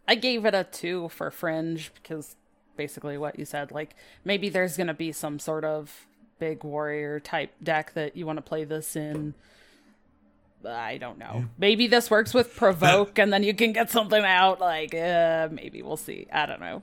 [0.07, 2.37] I gave it a two for Fringe because
[2.77, 3.73] basically what you said.
[3.73, 6.07] Like maybe there's gonna be some sort of
[6.39, 9.33] big warrior type deck that you want to play this in.
[10.63, 11.33] I don't know.
[11.37, 11.45] Yeah.
[11.57, 14.61] Maybe this works with provoke, and then you can get something out.
[14.61, 16.27] Like, uh, maybe we'll see.
[16.31, 16.83] I don't know.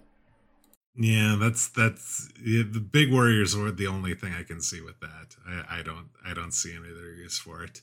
[0.95, 4.99] Yeah, that's that's yeah, the big warriors are the only thing I can see with
[4.99, 5.35] that.
[5.47, 7.81] I, I don't I don't see any other use for it.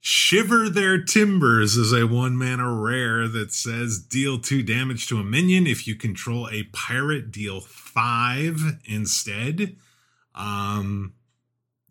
[0.00, 5.24] Shiver Their Timbers is a one mana rare that says deal two damage to a
[5.24, 5.66] minion.
[5.66, 9.76] If you control a pirate, deal five instead.
[10.34, 11.14] Um,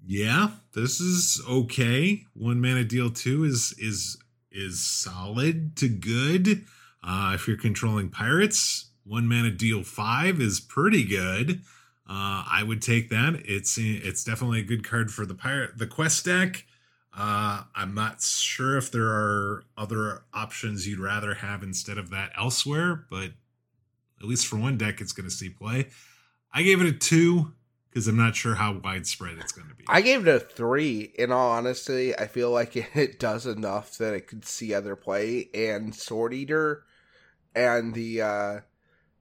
[0.05, 2.23] yeah, this is okay.
[2.33, 4.17] One mana deal two is is
[4.51, 6.65] is solid to good.
[7.03, 11.61] Uh, if you're controlling pirates, one mana deal five is pretty good.
[12.09, 13.41] Uh, I would take that.
[13.45, 16.65] It's it's definitely a good card for the pirate the quest deck.
[17.13, 22.31] Uh, I'm not sure if there are other options you'd rather have instead of that
[22.37, 23.31] elsewhere, but
[24.21, 25.87] at least for one deck, it's going to see play.
[26.53, 27.53] I gave it a two
[27.89, 29.83] because I'm not sure how widespread it's going to be.
[29.87, 31.11] I gave it a three.
[31.17, 35.49] In all honesty, I feel like it does enough that it could see other play.
[35.53, 36.83] And Sword Eater
[37.55, 38.59] and the uh,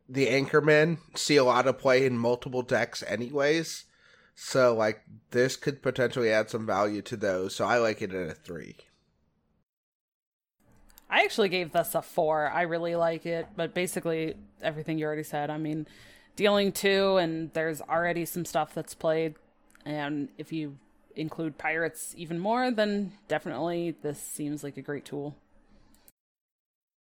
[0.08, 3.84] the Anchormen see a lot of play in multiple decks, anyways.
[4.34, 7.54] So, like, this could potentially add some value to those.
[7.54, 8.76] So, I like it at a three.
[11.08, 12.50] I actually gave this a four.
[12.50, 15.50] I really like it, but basically everything you already said.
[15.50, 15.86] I mean,
[16.34, 19.36] dealing two, and there's already some stuff that's played.
[19.84, 20.78] And if you
[21.14, 25.36] include pirates even more, then definitely this seems like a great tool.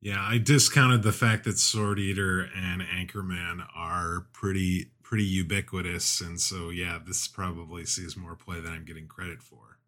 [0.00, 6.40] Yeah, I discounted the fact that Sword Eater and Anchorman are pretty pretty ubiquitous, and
[6.40, 9.78] so yeah, this probably sees more play than I'm getting credit for.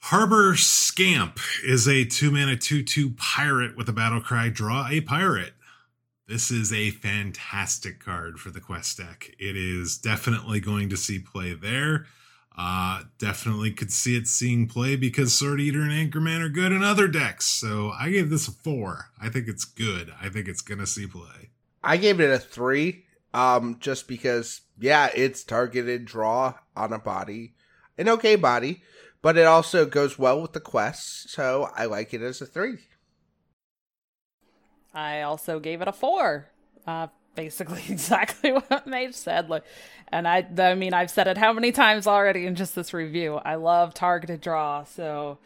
[0.00, 5.00] Harbor Scamp is a two mana 2 2 pirate with a battle cry draw a
[5.00, 5.54] pirate.
[6.26, 9.30] This is a fantastic card for the quest deck.
[9.38, 12.06] It is definitely going to see play there.
[12.60, 16.82] Uh, definitely could see it seeing play because Sword Eater and Anchorman are good in
[16.82, 17.44] other decks.
[17.44, 19.10] So I gave this a four.
[19.20, 20.12] I think it's good.
[20.20, 21.50] I think it's gonna see play.
[21.84, 23.04] I gave it a three.
[23.32, 27.54] Um, just because, yeah, it's targeted draw on a body,
[27.98, 28.82] an okay body,
[29.20, 31.30] but it also goes well with the quests.
[31.30, 32.78] So I like it as a three.
[34.94, 36.48] I also gave it a four.
[36.86, 39.48] Uh, basically exactly what Mage said.
[39.48, 39.62] Like,
[40.08, 43.36] and I, I mean, I've said it how many times already in just this review.
[43.36, 45.38] I love targeted draw, so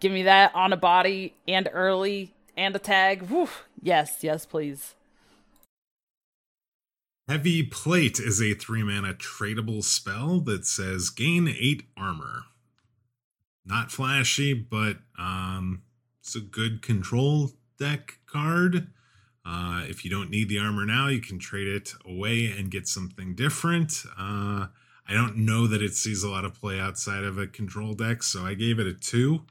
[0.00, 3.24] give me that on a body and early and a tag.
[3.24, 3.50] Whew.
[3.82, 4.94] Yes, yes, please.
[7.28, 12.44] Heavy Plate is a three mana tradable spell that says gain eight armor.
[13.66, 15.82] Not flashy, but um,
[16.20, 18.88] it's a good control deck card.
[19.46, 22.88] Uh, if you don't need the armor now, you can trade it away and get
[22.88, 24.04] something different.
[24.18, 24.68] Uh,
[25.06, 28.22] I don't know that it sees a lot of play outside of a control deck,
[28.22, 29.42] so I gave it a two,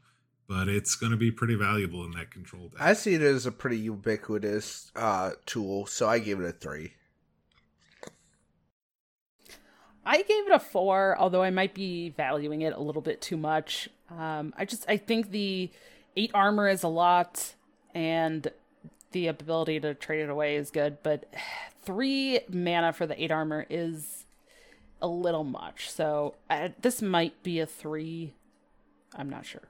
[0.47, 2.81] but it's going to be pretty valuable in that control deck.
[2.81, 6.93] I see it as a pretty ubiquitous uh, tool, so I gave it a three.
[10.05, 13.37] I gave it a four, although I might be valuing it a little bit too
[13.37, 13.87] much.
[14.09, 15.71] Um, I just I think the
[16.17, 17.53] eight armor is a lot,
[17.93, 18.51] and
[19.13, 21.25] the ability to trade it away is good, but
[21.83, 24.25] three mana for the eight armor is
[25.01, 25.89] a little much.
[25.89, 26.35] So
[26.81, 28.33] this might be a three.
[29.15, 29.61] I'm not sure.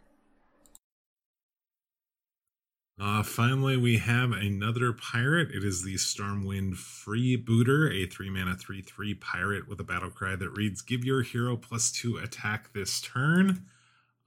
[2.99, 5.49] Uh, finally, we have another pirate.
[5.51, 10.35] It is the Stormwind Freebooter, a three mana, three three pirate with a battle cry
[10.35, 13.65] that reads: "Give your hero plus two attack this turn."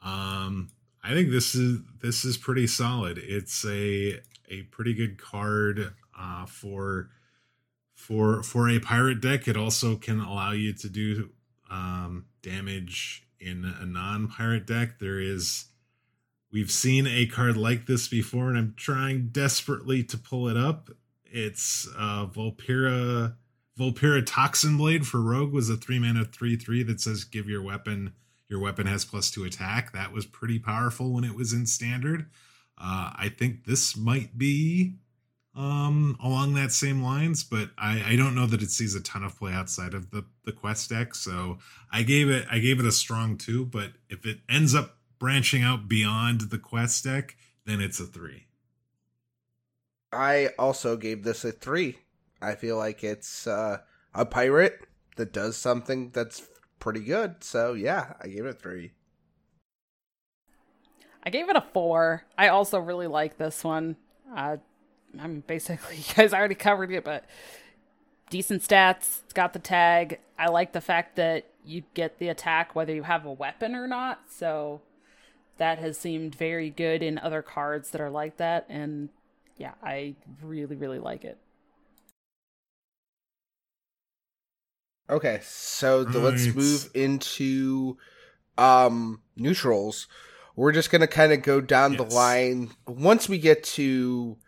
[0.02, 0.70] Um,
[1.02, 3.18] I think this is this is pretty solid.
[3.18, 7.10] It's a a pretty good card uh, for
[7.94, 9.48] for for a pirate deck.
[9.48, 11.30] It also can allow you to do
[11.70, 14.98] um, damage in a non-pirate deck.
[14.98, 15.66] There is
[16.52, 20.90] we've seen a card like this before, and I'm trying desperately to pull it up.
[21.24, 23.34] It's uh, Vulpera
[23.78, 27.62] Vulpera Toxin Blade for Rogue was a three mana three three that says give your
[27.62, 28.12] weapon
[28.48, 29.92] your weapon has plus two attack.
[29.92, 32.26] That was pretty powerful when it was in standard.
[32.78, 34.96] Uh, I think this might be
[35.56, 39.24] um, along that same lines, but I, I don't know that it sees a ton
[39.24, 41.14] of play outside of the the quest deck.
[41.14, 41.58] So
[41.90, 45.62] I gave it I gave it a strong two, but if it ends up branching
[45.62, 48.46] out beyond the quest deck, then it's a three.
[50.12, 51.98] I also gave this a three.
[52.40, 53.78] I feel like it's uh,
[54.14, 56.42] a pirate that does something that's
[56.78, 57.42] pretty good.
[57.42, 58.92] So yeah, I gave it three.
[61.26, 62.22] I gave it a four.
[62.38, 63.96] I also really like this one.
[64.34, 64.58] Uh,
[65.18, 67.24] I'm basically, you guys already covered it, but
[68.30, 69.22] decent stats.
[69.24, 70.20] It's got the tag.
[70.38, 73.88] I like the fact that you get the attack whether you have a weapon or
[73.88, 74.20] not.
[74.30, 74.82] So
[75.58, 78.64] that has seemed very good in other cards that are like that.
[78.68, 79.08] And
[79.56, 81.38] yeah, I really, really like it.
[85.10, 87.96] Okay, so the, let's move into
[88.58, 90.08] um neutrals
[90.56, 92.00] we're just gonna kind of go down yes.
[92.00, 92.70] the line.
[92.88, 94.38] Once we get to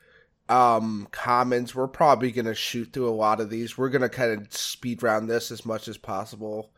[0.49, 3.77] um commons, we're probably gonna shoot through a lot of these.
[3.77, 6.73] We're gonna kind of speed round this as much as possible,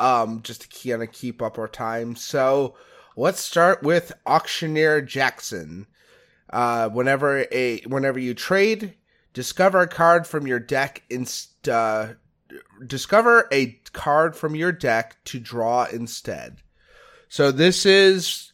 [0.00, 2.16] um, just to kind of keep up our time.
[2.16, 2.74] So
[3.16, 5.86] let's start with auctioneer Jaxon.
[6.50, 8.94] Uh, whenever a whenever you trade,
[9.34, 11.02] discover a card from your deck.
[11.10, 12.14] Inst uh,
[12.86, 16.58] discover a card from your deck to draw instead.
[17.28, 18.52] So this is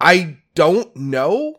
[0.00, 1.56] I don't know.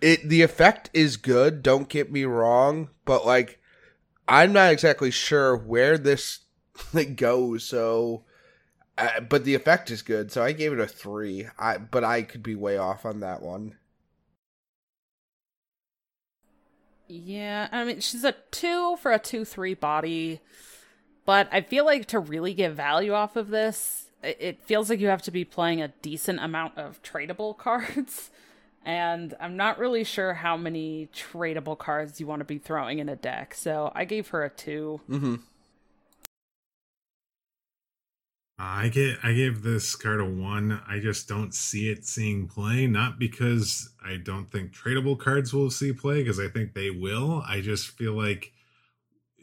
[0.00, 3.60] It the effect is good, don't get me wrong, but like
[4.28, 6.40] I'm not exactly sure where this
[7.16, 8.24] goes, so
[8.98, 11.48] uh, but the effect is good, so I gave it a 3.
[11.58, 13.76] I but I could be way off on that one.
[17.08, 20.40] Yeah, I mean she's a 2 for a 2-3 body,
[21.24, 25.08] but I feel like to really get value off of this, it feels like you
[25.08, 28.30] have to be playing a decent amount of tradable cards.
[28.84, 33.08] And I'm not really sure how many tradable cards you want to be throwing in
[33.08, 33.54] a deck.
[33.54, 35.34] So I gave her a 2 mm-hmm.
[38.62, 40.82] I get I gave this card a one.
[40.86, 42.86] I just don't see it seeing play.
[42.86, 47.42] Not because I don't think tradable cards will see play, because I think they will.
[47.48, 48.52] I just feel like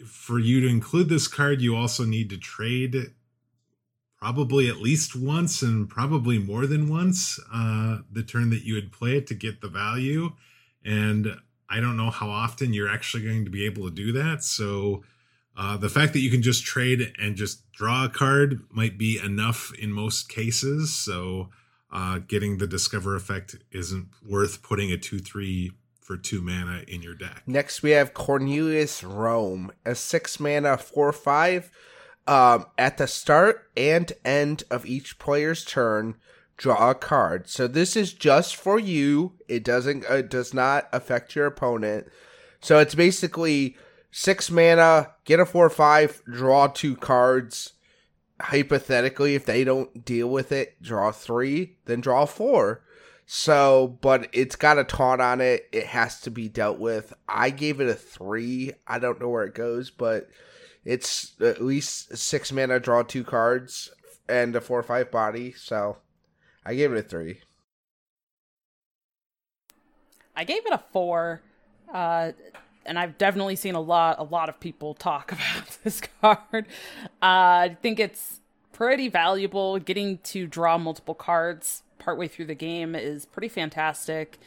[0.06, 3.12] for you to include this card, you also need to trade
[4.20, 8.92] probably at least once and probably more than once uh, the turn that you would
[8.92, 10.32] play it to get the value.
[10.84, 11.36] And
[11.70, 14.44] I don't know how often you're actually going to be able to do that.
[14.44, 15.04] So
[15.56, 19.20] uh, the fact that you can just trade and just draw a card might be
[19.20, 20.94] enough in most cases.
[20.94, 21.50] So
[21.92, 27.02] uh, getting the discover effect isn't worth putting a 2 3 for two mana in
[27.02, 27.44] your deck.
[27.46, 31.72] Next, we have Cornelius Roame, a six mana 4 5.
[32.28, 36.16] Um, at the start and end of each player's turn,
[36.58, 37.48] draw a card.
[37.48, 39.34] So this is just for you.
[39.48, 40.04] It doesn't.
[40.04, 42.08] It does not affect your opponent.
[42.60, 43.78] So it's basically
[44.12, 47.74] six mana, get a four five, draw two cards.
[48.40, 52.84] Hypothetically, if they don't deal with it, draw three, then draw four.
[53.26, 55.68] So, but it's got a taunt on it.
[55.72, 57.14] It has to be dealt with.
[57.28, 58.74] I gave it a three.
[58.88, 60.30] I don't know where it goes, but
[60.88, 63.92] it's at least six mana, draw two cards,
[64.30, 65.52] and a four five body.
[65.52, 65.98] So,
[66.66, 67.42] I gave it a three.
[70.34, 71.42] I gave it a four.
[71.94, 72.32] Uh,
[72.86, 76.68] and I've definitely seen a lot a lot of people talk about this card.
[77.22, 78.40] Uh, I think it's
[78.72, 79.80] pretty valuable.
[79.80, 84.40] Getting to draw multiple cards partway through the game is pretty fantastic.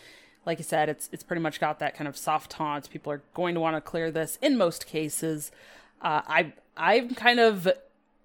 [0.47, 2.89] Like I said, it's it's pretty much got that kind of soft taunt.
[2.89, 5.52] People are going to want to clear this in most cases.
[6.01, 7.69] Uh, I I'm kind of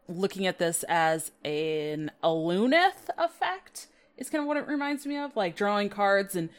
[0.08, 3.88] looking at this as an Aluneth effect.
[4.18, 6.50] Is kind of what it reminds me of, like drawing cards and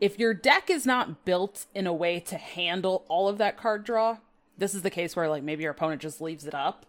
[0.00, 3.84] if your deck is not built in a way to handle all of that card
[3.84, 4.18] draw,
[4.58, 6.86] this is the case where like maybe your opponent just leaves it up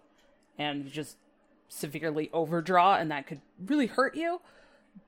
[0.57, 1.17] and just
[1.67, 4.41] severely overdraw and that could really hurt you.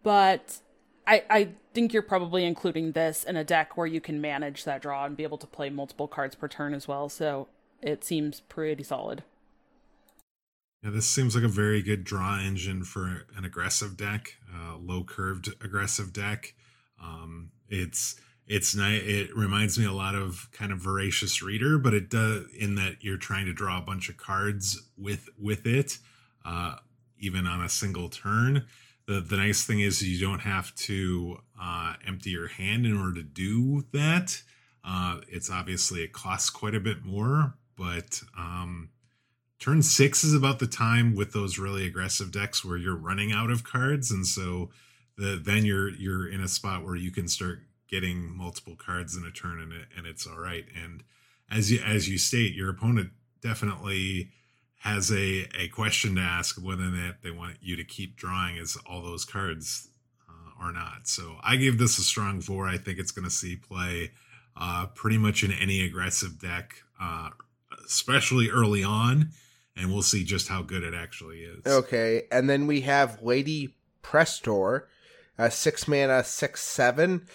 [0.03, 0.59] But
[1.05, 4.81] I, I think you're probably including this in a deck where you can manage that
[4.81, 7.09] draw and be able to play multiple cards per turn as well.
[7.09, 7.47] So
[7.81, 9.23] it seems pretty solid.
[10.83, 15.03] Yeah, this seems like a very good draw engine for an aggressive deck, uh, low
[15.03, 16.53] curved aggressive deck.
[17.01, 19.01] Um, it's it's nice.
[19.03, 23.03] It reminds me a lot of kind of voracious reader, but it does in that
[23.03, 25.97] you're trying to draw a bunch of cards with with it,
[26.45, 26.75] uh,
[27.19, 28.65] even on a single turn.
[29.07, 33.15] The the nice thing is you don't have to uh, empty your hand in order
[33.15, 34.41] to do that.
[34.83, 38.89] Uh, it's obviously it costs quite a bit more, but um,
[39.59, 43.51] turn six is about the time with those really aggressive decks where you're running out
[43.51, 44.69] of cards, and so
[45.17, 49.25] the, then you're you're in a spot where you can start getting multiple cards in
[49.25, 50.65] a turn and it, and it's all right.
[50.81, 51.03] And
[51.49, 54.29] as you as you state your opponent definitely
[54.79, 58.77] has a a question to ask whether that they want you to keep drawing as
[58.85, 59.89] all those cards
[60.29, 61.07] uh, or not.
[61.07, 62.67] So i give this a strong four.
[62.67, 64.11] I think it's going to see play
[64.55, 67.29] uh, pretty much in any aggressive deck uh,
[67.85, 69.29] especially early on
[69.75, 73.75] and we'll see just how good it actually is okay and then we have lady
[74.03, 74.83] prestor
[75.37, 77.27] a six mana, six seven.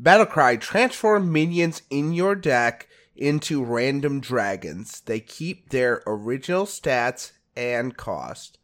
[0.00, 5.00] Battlecry transform minions in your deck into random dragons.
[5.00, 8.58] They keep their original stats and cost.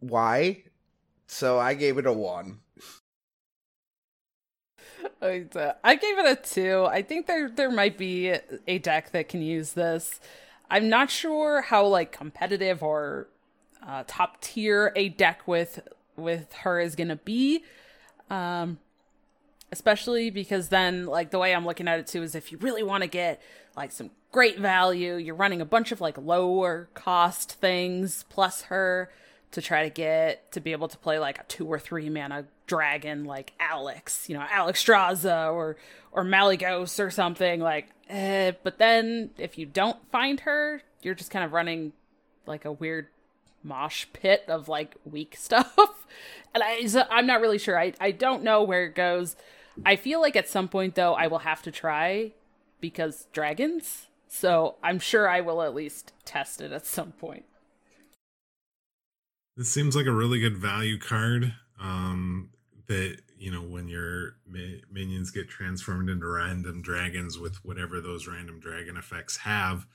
[0.00, 0.64] Why?
[1.26, 2.60] So I gave it a one.
[5.84, 6.84] I gave it a two.
[6.84, 8.32] I think there there might be
[8.66, 10.20] a deck that can use this.
[10.70, 13.28] I'm not sure how like competitive or
[13.86, 15.80] uh, top tier a deck with
[16.16, 17.64] with her is gonna be.
[18.30, 18.78] Um,
[19.70, 22.82] especially because then like the way I'm looking at it too is if you really
[22.82, 23.42] want to get
[23.76, 29.10] like some great value, you're running a bunch of like lower cost things plus her
[29.54, 32.44] to try to get to be able to play like a two or three mana
[32.66, 35.76] dragon like Alex, you know, Alexstrasza or
[36.10, 41.30] or Malygos or something like eh, but then if you don't find her, you're just
[41.30, 41.92] kind of running
[42.46, 43.06] like a weird
[43.62, 46.06] mosh pit of like weak stuff.
[46.52, 47.78] and I, so I'm not really sure.
[47.78, 49.36] I, I don't know where it goes.
[49.86, 52.32] I feel like at some point though I will have to try
[52.80, 54.08] because dragons.
[54.26, 57.44] So I'm sure I will at least test it at some point.
[59.56, 61.54] This seems like a really good value card.
[61.80, 62.50] Um,
[62.86, 64.36] that you know when your
[64.90, 69.86] minions get transformed into random dragons with whatever those random dragon effects have.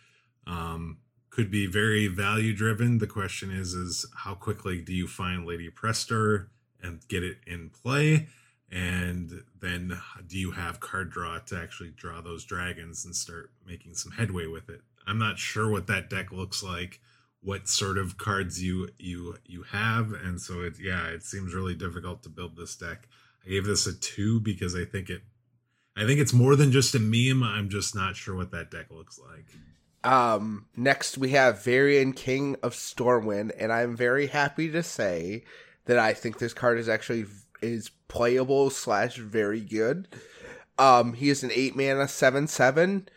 [0.48, 2.98] Um, could be very value driven.
[2.98, 6.48] The question is, is how quickly do you find Lady Prestor
[6.82, 8.28] and get it in play?
[8.72, 13.94] And then do you have card draw to actually draw those dragons and start making
[13.94, 14.82] some headway with it?
[15.06, 17.00] I'm not sure what that deck looks like
[17.42, 20.12] what sort of cards you you you have.
[20.12, 23.08] And so it yeah it seems really difficult to build this deck.
[23.46, 25.22] I gave this a two because i think it
[25.96, 27.44] i think it's more than just a meme.
[27.44, 29.46] I'm just not sure what that deck looks like.
[30.04, 35.44] Um next we have varian king of stormwind and i'm very happy to say
[35.86, 37.26] that i think this card is actually
[37.62, 40.08] is playable slash very good.
[40.78, 43.08] Um he is an eight mana seven seven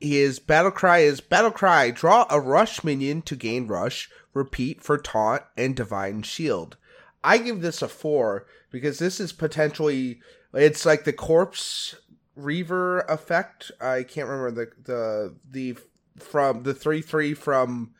[0.00, 1.90] his battle cry is battle cry.
[1.90, 4.10] Draw a rush minion to gain rush.
[4.32, 6.76] Repeat for taunt and divine shield.
[7.22, 10.20] I give this a four because this is potentially
[10.52, 11.94] it's like the corpse
[12.36, 13.70] reaver effect.
[13.80, 15.78] I can't remember the the the
[16.18, 17.94] from the three three from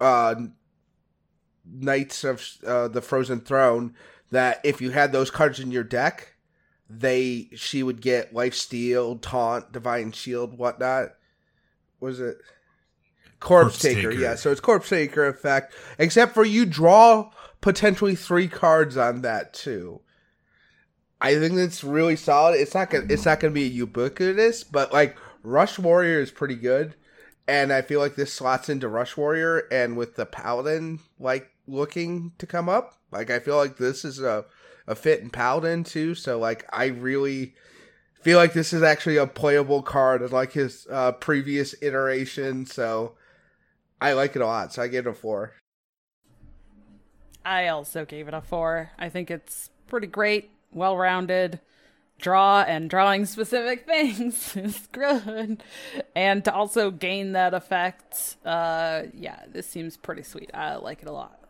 [0.00, 0.34] uh
[1.64, 3.94] Knights of uh, the Frozen Throne.
[4.30, 6.31] That if you had those cards in your deck,
[6.98, 11.14] they she would get life steal, taunt, divine shield, whatnot.
[12.00, 12.38] Was it
[13.40, 14.10] corpse, corpse taker.
[14.10, 14.22] taker?
[14.22, 15.74] Yeah, so it's corpse taker effect.
[15.98, 17.30] Except for you draw
[17.60, 20.00] potentially three cards on that too.
[21.20, 22.58] I think it's really solid.
[22.58, 26.94] It's not gonna it's not gonna be ubiquitous, but like Rush Warrior is pretty good.
[27.48, 32.32] And I feel like this slots into Rush Warrior and with the Paladin like looking
[32.38, 32.98] to come up.
[33.10, 34.44] Like I feel like this is a
[34.86, 36.14] a fit in Paladin too.
[36.14, 37.54] So like I really
[38.20, 42.66] feel like this is actually a playable card like his uh, previous iteration.
[42.66, 43.14] So
[44.00, 44.72] I like it a lot.
[44.72, 45.52] So I gave it a four.
[47.44, 48.90] I also gave it a four.
[48.98, 51.60] I think it's pretty great, well rounded.
[52.20, 55.62] Draw and drawing specific things is good.
[56.14, 60.50] And to also gain that effect, uh yeah, this seems pretty sweet.
[60.54, 61.41] I like it a lot.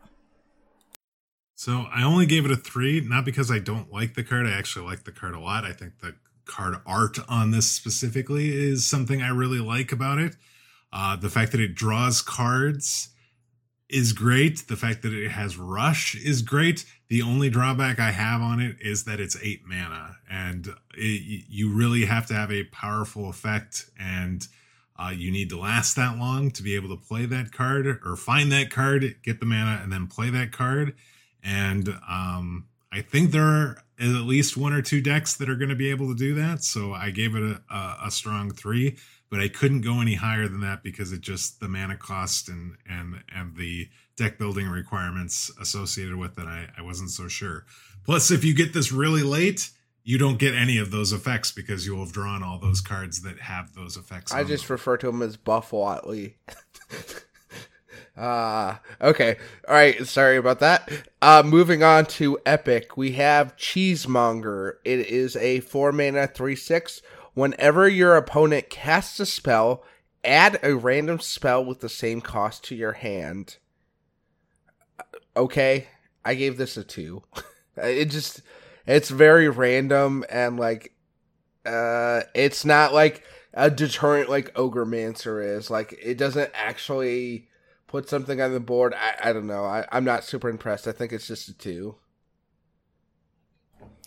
[1.63, 4.45] So I only gave it a three, not because I don't like the card.
[4.45, 5.63] I actually like the card a lot.
[5.63, 10.35] I think the card art on this specifically is something I really like about it.
[10.91, 13.11] Uh, the fact that it draws cards
[13.87, 14.67] is great.
[14.67, 16.83] The fact that it has rush is great.
[17.07, 20.67] The only drawback I have on it is that it's eight mana, and
[20.97, 24.45] it, you really have to have a powerful effect, and
[24.99, 28.17] uh, you need to last that long to be able to play that card or
[28.17, 30.93] find that card, get the mana, and then play that card
[31.43, 35.69] and um, I think there are at least one or two decks that are going
[35.69, 36.63] to be able to do that.
[36.63, 38.97] So I gave it a, a, a, strong three,
[39.29, 42.77] but I couldn't go any higher than that because it just the mana cost and
[42.89, 46.45] and and the deck building requirements associated with it.
[46.45, 47.65] I, I wasn't so sure.
[48.05, 49.71] Plus, if you get this really late,
[50.03, 53.21] you don't get any of those effects because you will have drawn all those cards
[53.21, 54.33] that have those effects.
[54.33, 54.73] I just them.
[54.73, 56.35] refer to them as Buff Whatley.
[58.15, 59.37] Ah, uh, okay.
[59.67, 60.05] All right.
[60.05, 60.91] Sorry about that.
[61.21, 64.73] Uh, moving on to Epic, we have Cheesemonger.
[64.85, 67.01] It is a four mana three six.
[67.33, 69.83] Whenever your opponent casts a spell,
[70.23, 73.57] add a random spell with the same cost to your hand.
[75.35, 75.87] Okay,
[76.23, 77.23] I gave this a two.
[77.77, 78.41] it just,
[78.85, 80.93] it's very random and like,
[81.65, 83.23] uh, it's not like
[83.55, 85.71] a deterrent like Ogremancer is.
[85.71, 87.47] Like, it doesn't actually
[87.93, 88.95] put something on the board.
[88.95, 89.65] I, I don't know.
[89.65, 90.87] I, I'm not super impressed.
[90.87, 91.97] I think it's just a two.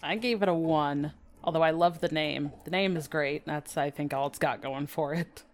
[0.02, 1.12] I gave it a one,
[1.44, 2.50] although I love the name.
[2.64, 3.46] The name is great.
[3.46, 5.44] That's, I think, all it's got going for it.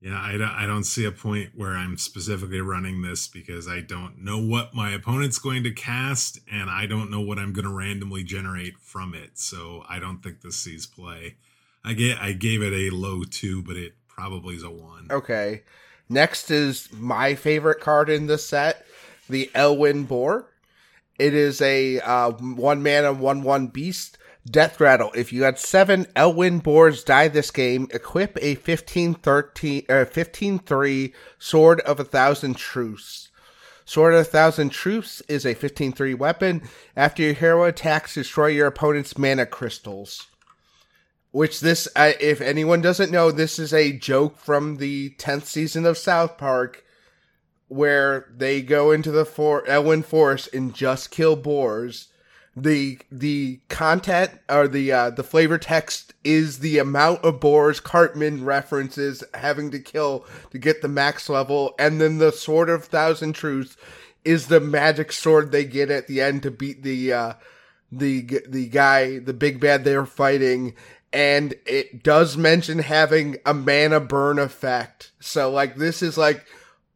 [0.00, 3.82] Yeah, I don't, I don't see a point where I'm specifically running this because I
[3.82, 7.66] don't know what my opponent's going to cast and I don't know what I'm going
[7.66, 9.38] to randomly generate from it.
[9.38, 11.36] So I don't think this sees play.
[11.84, 15.06] I get I gave it a low two, but it probably is a one.
[15.08, 15.62] Okay.
[16.10, 18.84] Next is my favorite card in this set,
[19.28, 20.50] the Elwynn Boar.
[21.20, 24.18] It is a uh, one mana, one one beast.
[24.50, 25.12] Death Rattle.
[25.14, 30.58] If you had seven Elwynn Boars die this game, equip a 15 13, uh, 15
[30.58, 33.28] 3 Sword of a Thousand Truths.
[33.84, 36.62] Sword of a Thousand Truths is a 15 3 weapon.
[36.96, 40.26] After your hero attacks, destroy your opponent's mana crystals.
[41.32, 45.86] Which this, uh, if anyone doesn't know, this is a joke from the tenth season
[45.86, 46.84] of South Park,
[47.68, 52.08] where they go into the for Elwynn Forest and just kill boars.
[52.56, 58.44] The the content or the uh, the flavor text is the amount of boars Cartman
[58.44, 63.34] references having to kill to get the max level, and then the Sword of Thousand
[63.34, 63.76] Truths
[64.24, 67.32] is the magic sword they get at the end to beat the uh,
[67.92, 70.74] the the guy, the big bad they're fighting,
[71.12, 75.12] and it does mention having a mana burn effect.
[75.20, 76.46] So like this is like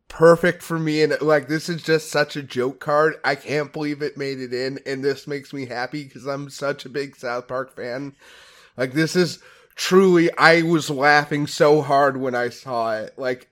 [0.09, 3.17] perfect for me and like this is just such a joke card.
[3.25, 6.85] I can't believe it made it in and this makes me happy cuz I'm such
[6.85, 8.15] a big South Park fan.
[8.77, 9.41] Like this is
[9.75, 13.15] truly I was laughing so hard when I saw it.
[13.17, 13.49] Like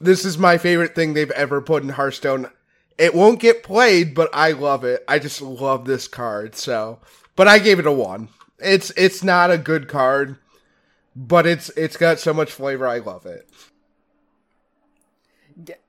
[0.00, 2.48] this is my favorite thing they've ever put in Hearthstone.
[2.96, 5.04] It won't get played, but I love it.
[5.06, 6.56] I just love this card.
[6.56, 6.98] So,
[7.36, 8.28] but I gave it a one.
[8.58, 10.36] It's it's not a good card,
[11.14, 12.86] but it's it's got so much flavor.
[12.86, 13.48] I love it.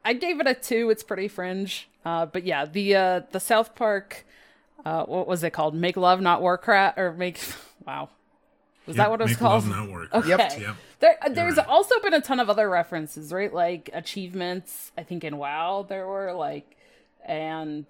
[0.03, 0.89] I gave it a two.
[0.89, 1.88] It's pretty fringe.
[2.06, 4.25] Uh, but yeah, the uh, the South Park,
[4.85, 5.75] uh, what was it called?
[5.75, 7.39] Make love, not Warcraft, or make
[7.85, 8.09] wow.
[8.85, 9.67] Was yep, that what it was called?
[9.67, 10.14] Love, not work.
[10.14, 10.30] Okay.
[10.30, 10.59] Yep.
[10.59, 10.75] yep.
[10.99, 11.67] There, there's right.
[11.67, 13.53] also been a ton of other references, right?
[13.53, 14.91] Like achievements.
[14.98, 16.75] I think in WoW there were like,
[17.23, 17.85] and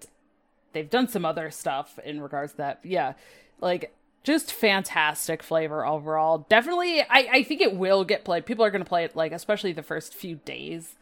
[0.72, 2.80] they've done some other stuff in regards to that.
[2.82, 3.14] Yeah,
[3.60, 6.46] like just fantastic flavor overall.
[6.48, 8.46] Definitely, I I think it will get played.
[8.46, 10.96] People are going to play it like, especially the first few days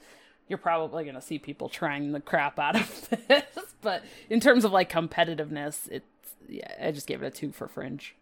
[0.49, 3.45] you're probably going to see people trying the crap out of this.
[3.83, 6.07] but in terms of like competitiveness, it's
[6.49, 8.15] yeah, I just gave it a two for Fringe.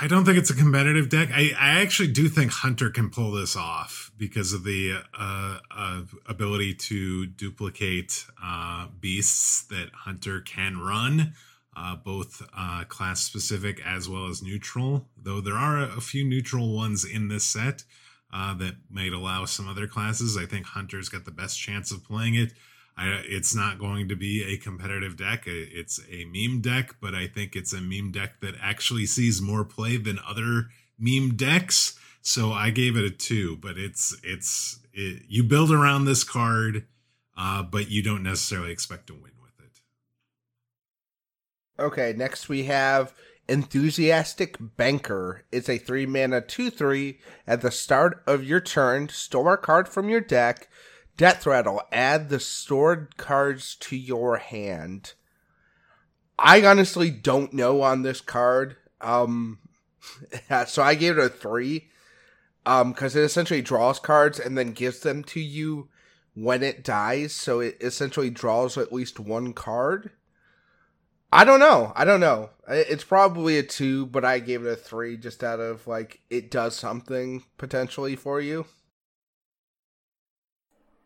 [0.00, 1.30] I don't think it's a competitive deck.
[1.32, 6.02] I, I actually do think Hunter can pull this off because of the uh, uh,
[6.26, 11.34] ability to duplicate uh, beasts that Hunter can run,
[11.76, 15.08] uh, both uh, class specific as well as neutral.
[15.16, 17.84] Though there are a few neutral ones in this set
[18.32, 20.36] uh, that might allow some other classes.
[20.36, 22.52] I think Hunter's got the best chance of playing it.
[22.96, 25.44] I, it's not going to be a competitive deck.
[25.46, 29.64] It's a meme deck, but I think it's a meme deck that actually sees more
[29.64, 31.98] play than other meme decks.
[32.22, 36.86] So I gave it a two, but it's it's it, you build around this card,
[37.36, 39.33] uh, but you don't necessarily expect to win.
[41.78, 43.14] Okay, next we have
[43.48, 47.18] Enthusiastic Banker It's a 3 mana 2 3.
[47.48, 50.68] At the start of your turn, store a card from your deck.
[51.16, 55.14] Death Rattle, add the stored cards to your hand.
[56.38, 58.76] I honestly don't know on this card.
[59.00, 59.58] Um,
[60.66, 61.88] so I gave it a 3.
[62.66, 65.88] Um, because it essentially draws cards and then gives them to you
[66.34, 67.34] when it dies.
[67.34, 70.12] So it essentially draws at least one card.
[71.34, 71.92] I don't know.
[71.96, 72.50] I don't know.
[72.68, 76.48] It's probably a two, but I gave it a three just out of like it
[76.48, 78.66] does something potentially for you.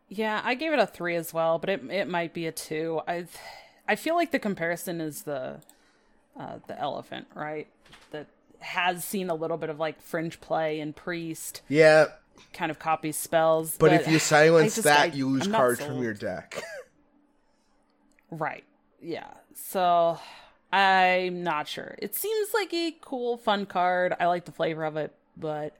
[0.07, 3.01] Yeah, I gave it a three as well, but it it might be a two.
[3.07, 3.25] I
[3.87, 5.61] I feel like the comparison is the
[6.39, 7.67] uh, the elephant, right?
[8.11, 8.27] That
[8.59, 11.63] has seen a little bit of like fringe play and priest.
[11.67, 12.05] Yeah.
[12.53, 13.77] Kind of copies spells.
[13.77, 16.61] But, but if you silence just, that, I, you lose cards from your deck.
[18.31, 18.63] right.
[19.01, 19.31] Yeah.
[19.53, 20.19] So
[20.71, 21.95] I'm not sure.
[21.99, 24.15] It seems like a cool, fun card.
[24.19, 25.75] I like the flavor of it, but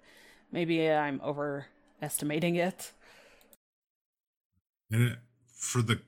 [0.51, 2.91] maybe I'm overestimating it.
[4.91, 5.17] And
[5.53, 6.01] for the,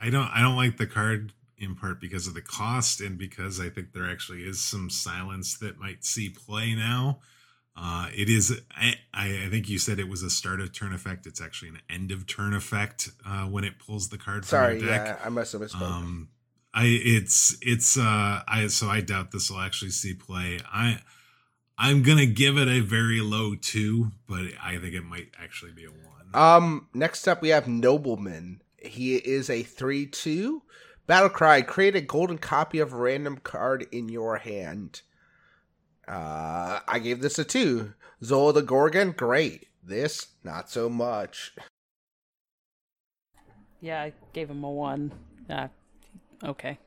[0.00, 3.60] I don't, I don't like the card in part because of the cost and because
[3.60, 7.20] I think there actually is some silence that might see play now.
[7.76, 11.26] Uh, it is, I, I think you said it was a start of turn effect.
[11.26, 14.86] It's actually an end of turn effect uh, when it pulls the card Sorry, from
[14.86, 15.06] your deck.
[15.06, 15.80] yeah, I must have misspoke.
[15.80, 16.28] Um,
[16.74, 20.58] I it's it's uh I so I doubt this will actually see play.
[20.72, 21.00] I
[21.76, 25.84] I'm gonna give it a very low two, but I think it might actually be
[25.84, 26.34] a one.
[26.34, 28.60] Um next up we have Nobleman.
[28.78, 30.62] He is a three two.
[31.06, 35.02] Battle cry, create a golden copy of a random card in your hand.
[36.08, 37.94] Uh I gave this a two.
[38.24, 39.66] Zola the Gorgon, great.
[39.82, 41.54] This, not so much.
[43.80, 45.10] Yeah, I gave him a one.
[45.50, 45.66] Uh,
[46.44, 46.78] Okay.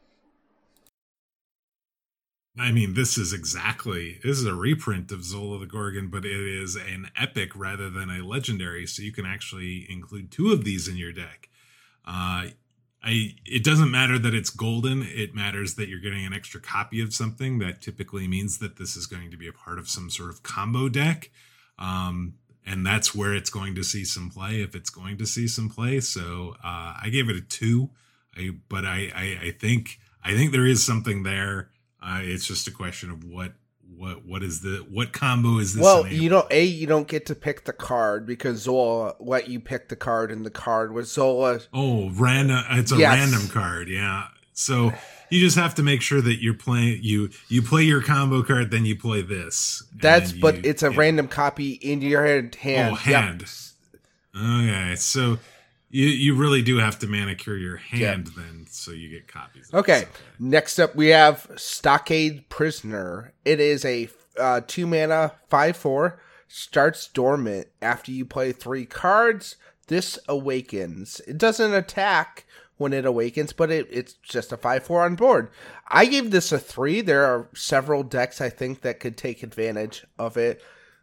[2.57, 6.31] I mean, this is exactly this is a reprint of Zola the Gorgon, but it
[6.31, 10.87] is an epic rather than a legendary, so you can actually include two of these
[10.87, 11.49] in your deck.
[12.05, 12.47] Uh,
[13.03, 17.01] I it doesn't matter that it's golden; it matters that you're getting an extra copy
[17.01, 17.59] of something.
[17.59, 20.41] That typically means that this is going to be a part of some sort of
[20.41, 21.31] combo deck,
[21.77, 22.35] um,
[22.65, 25.69] and that's where it's going to see some play if it's going to see some
[25.69, 25.99] play.
[25.99, 27.89] So uh, I gave it a two.
[28.37, 31.69] I, but I, I, I think I think there is something there.
[32.01, 33.53] Uh, it's just a question of what
[33.97, 35.83] what what is the what combo is this?
[35.83, 39.59] Well, you don't a you don't get to pick the card because Zola let you
[39.59, 41.61] pick the card, and the card was Zola.
[41.73, 42.63] Oh, random!
[42.71, 43.17] It's a yes.
[43.17, 44.27] random card, yeah.
[44.53, 44.93] So
[45.29, 48.71] you just have to make sure that you're playing you you play your combo card,
[48.71, 49.83] then you play this.
[49.95, 50.97] That's you, but it's a yeah.
[50.97, 52.55] random copy in your hand.
[52.91, 53.41] Oh, hand.
[53.41, 54.01] Yep.
[54.37, 55.39] Okay, so
[55.95, 58.43] you you really do have to manicure your hand yeah.
[58.43, 59.69] then, so you get copies.
[59.73, 59.99] Okay.
[59.99, 60.07] okay.
[60.39, 63.31] Next up, we have Stockade Prisoner.
[63.45, 66.19] It is a uh, two mana five four.
[66.49, 69.55] Starts dormant after you play three cards.
[69.87, 71.21] This awakens.
[71.27, 72.45] It doesn't attack
[72.77, 75.49] when it awakens, but it, it's just a 5 4 on board.
[75.87, 77.01] I gave this a 3.
[77.01, 80.61] There are several decks I think that could take advantage of it.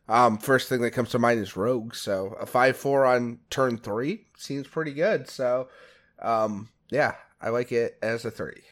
[0.09, 1.95] Um, first thing that comes to mind is Rogue.
[1.95, 5.29] So a five four on turn three seems pretty good.
[5.29, 5.69] So,
[6.21, 8.63] um, yeah, I like it as a three.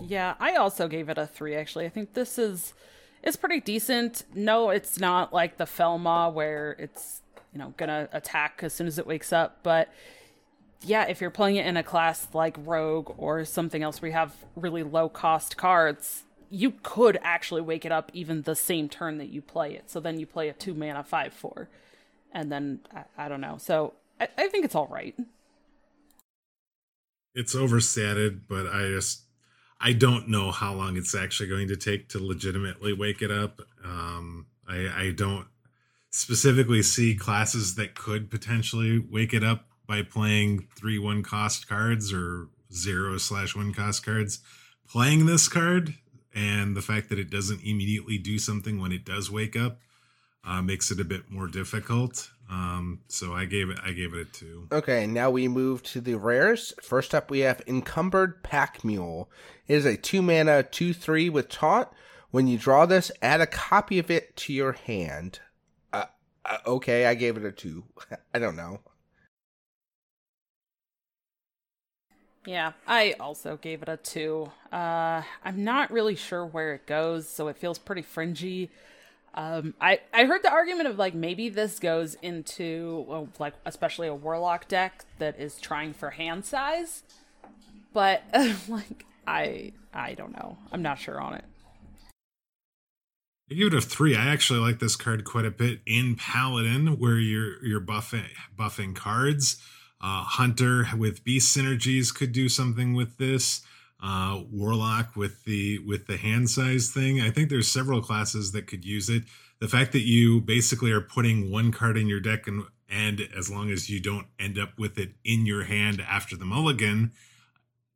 [0.00, 1.54] Yeah, I also gave it a three.
[1.54, 2.74] Actually, I think this is
[3.22, 4.24] it's pretty decent.
[4.34, 7.22] No, it's not like the Felmaw where it's
[7.52, 9.88] you know gonna attack as soon as it wakes up, but
[10.84, 14.34] yeah, if you're playing it in a class like Rogue or something else you have
[14.56, 19.30] really low cost cards, you could actually wake it up even the same turn that
[19.30, 19.90] you play it.
[19.90, 21.70] So then you play a two mana five four,
[22.30, 23.56] and then I, I don't know.
[23.58, 25.14] So I, I think it's all right.
[27.34, 29.22] It's overstated, but I just
[29.80, 33.62] I don't know how long it's actually going to take to legitimately wake it up.
[33.82, 35.46] Um, I, I don't
[36.10, 42.12] specifically see classes that could potentially wake it up by playing three one cost cards
[42.12, 44.40] or zero slash one cost cards.
[44.86, 45.94] Playing this card
[46.34, 49.78] and the fact that it doesn't immediately do something when it does wake up
[50.44, 52.30] uh, makes it a bit more difficult.
[52.50, 54.68] Um, so I gave it I gave it a two.
[54.70, 56.74] Okay, now we move to the rares.
[56.82, 59.30] First up, we have Encumbered Pack Mule.
[59.66, 61.88] It is a two mana two three with taunt.
[62.30, 65.40] When you draw this, add a copy of it to your hand.
[65.92, 66.06] Uh,
[66.44, 67.84] uh, okay, I gave it a two.
[68.34, 68.80] I don't know.
[72.44, 74.50] Yeah, I also gave it a two.
[74.72, 78.70] Uh, I'm not really sure where it goes, so it feels pretty fringy.
[79.34, 84.14] Um, I I heard the argument of like maybe this goes into like especially a
[84.14, 87.04] warlock deck that is trying for hand size,
[87.92, 88.22] but
[88.68, 90.58] like I I don't know.
[90.72, 91.44] I'm not sure on it.
[93.50, 94.16] I give it a three.
[94.16, 98.26] I actually like this card quite a bit in Paladin, where you're you're buffing
[98.58, 99.62] buffing cards.
[100.02, 103.62] Uh, Hunter with beast synergies could do something with this.
[104.02, 107.20] Uh, Warlock with the with the hand size thing.
[107.20, 109.22] I think there's several classes that could use it.
[109.60, 113.48] The fact that you basically are putting one card in your deck and and as
[113.48, 117.12] long as you don't end up with it in your hand after the mulligan,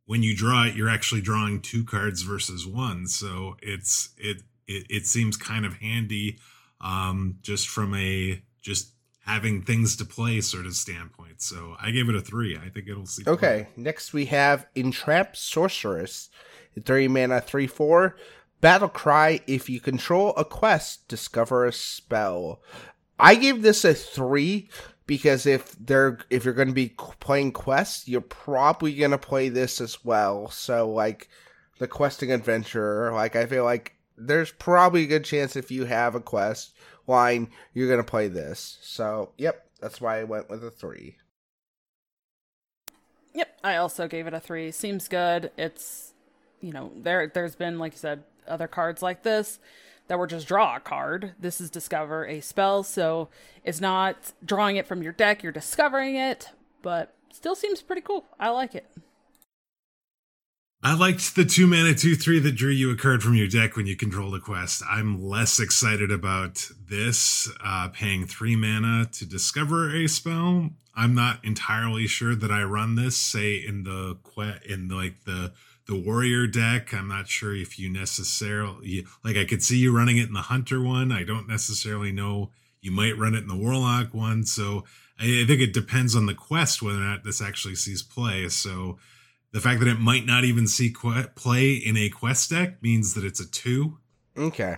[0.06, 3.08] when you draw it, you're actually drawing two cards versus one.
[3.08, 6.38] So it's it it, it seems kind of handy
[6.80, 8.92] um, just from a just
[9.26, 11.42] having things to play sort of standpoint.
[11.42, 12.56] So I gave it a three.
[12.56, 13.24] I think it'll see.
[13.26, 13.82] Okay, play.
[13.84, 16.30] next we have Entrapped Sorceress,
[16.84, 18.16] three mana, three four.
[18.60, 22.62] Battle cry: If you control a quest, discover a spell.
[23.18, 24.68] I gave this a three
[25.06, 29.48] because if they're if you're going to be playing quests, you're probably going to play
[29.48, 30.48] this as well.
[30.50, 31.28] So like
[31.78, 36.14] the questing adventure, like I feel like there's probably a good chance if you have
[36.14, 36.72] a quest
[37.06, 38.78] line, you're going to play this.
[38.82, 41.16] So, yep, that's why I went with a three.
[43.34, 44.70] Yep, I also gave it a three.
[44.70, 45.50] Seems good.
[45.56, 46.14] It's,
[46.60, 47.30] you know, there.
[47.32, 49.58] There's been, like you said, other cards like this
[50.08, 51.34] that were just draw a card.
[51.38, 53.28] This is discover a spell, so
[53.64, 55.42] it's not drawing it from your deck.
[55.42, 56.50] You're discovering it,
[56.82, 58.24] but still seems pretty cool.
[58.38, 58.86] I like it.
[60.86, 63.74] I liked the two mana two three that drew you a card from your deck
[63.74, 64.84] when you control the quest.
[64.88, 70.70] I'm less excited about this uh, paying three mana to discover a spell.
[70.94, 75.52] I'm not entirely sure that I run this, say in the que- in like the
[75.88, 76.94] the warrior deck.
[76.94, 79.36] I'm not sure if you necessarily like.
[79.36, 81.10] I could see you running it in the hunter one.
[81.10, 82.52] I don't necessarily know.
[82.80, 84.44] You might run it in the warlock one.
[84.44, 84.84] So
[85.18, 88.48] I, I think it depends on the quest whether or not this actually sees play.
[88.50, 88.98] So
[89.56, 93.14] the fact that it might not even see qu- play in a quest deck means
[93.14, 93.96] that it's a two.
[94.36, 94.76] Okay.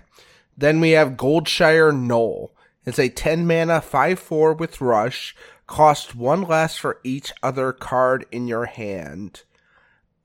[0.56, 2.50] Then we have Goldshire Gnoll.
[2.86, 5.34] It's a 10 mana 5 4 with Rush.
[5.66, 9.42] Cost one less for each other card in your hand.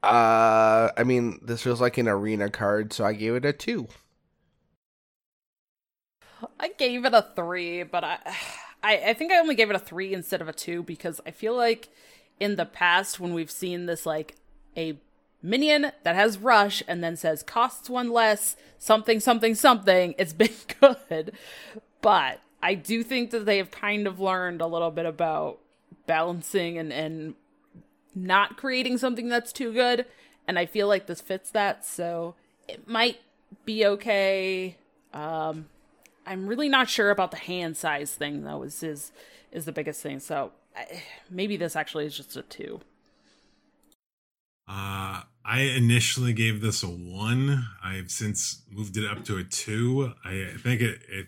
[0.03, 3.87] Uh, I mean, this feels like an arena card, so I gave it a 2.
[6.59, 8.19] I gave it a 3, but I,
[8.83, 11.31] I, I think I only gave it a 3 instead of a 2 because I
[11.31, 11.89] feel like
[12.39, 14.35] in the past when we've seen this like
[14.77, 14.97] a
[15.41, 20.15] minion that has rush and then says costs one less something something something.
[20.17, 21.33] It's been good.
[22.01, 25.59] But i do think that they have kind of learned a little bit about
[26.07, 27.35] balancing and and
[28.15, 30.05] not creating something that's too good.
[30.47, 31.85] And i feel like this fits that.
[31.85, 32.35] So
[32.67, 33.19] it might
[33.65, 34.77] be okay.
[35.13, 35.67] Um
[36.25, 39.11] i'm really not sure about the hand size thing though is is
[39.51, 40.19] is the biggest thing.
[40.19, 40.51] So
[41.29, 42.81] maybe this actually is just a two.
[44.67, 47.67] Uh, I initially gave this a one.
[47.83, 50.13] I've since moved it up to a two.
[50.23, 51.27] I think it, it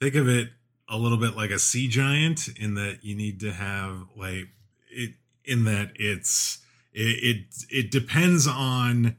[0.00, 0.48] think of it
[0.88, 4.48] a little bit like a sea giant in that you need to have like
[4.90, 5.14] it
[5.44, 6.58] in that it's
[6.92, 9.16] it it, it depends on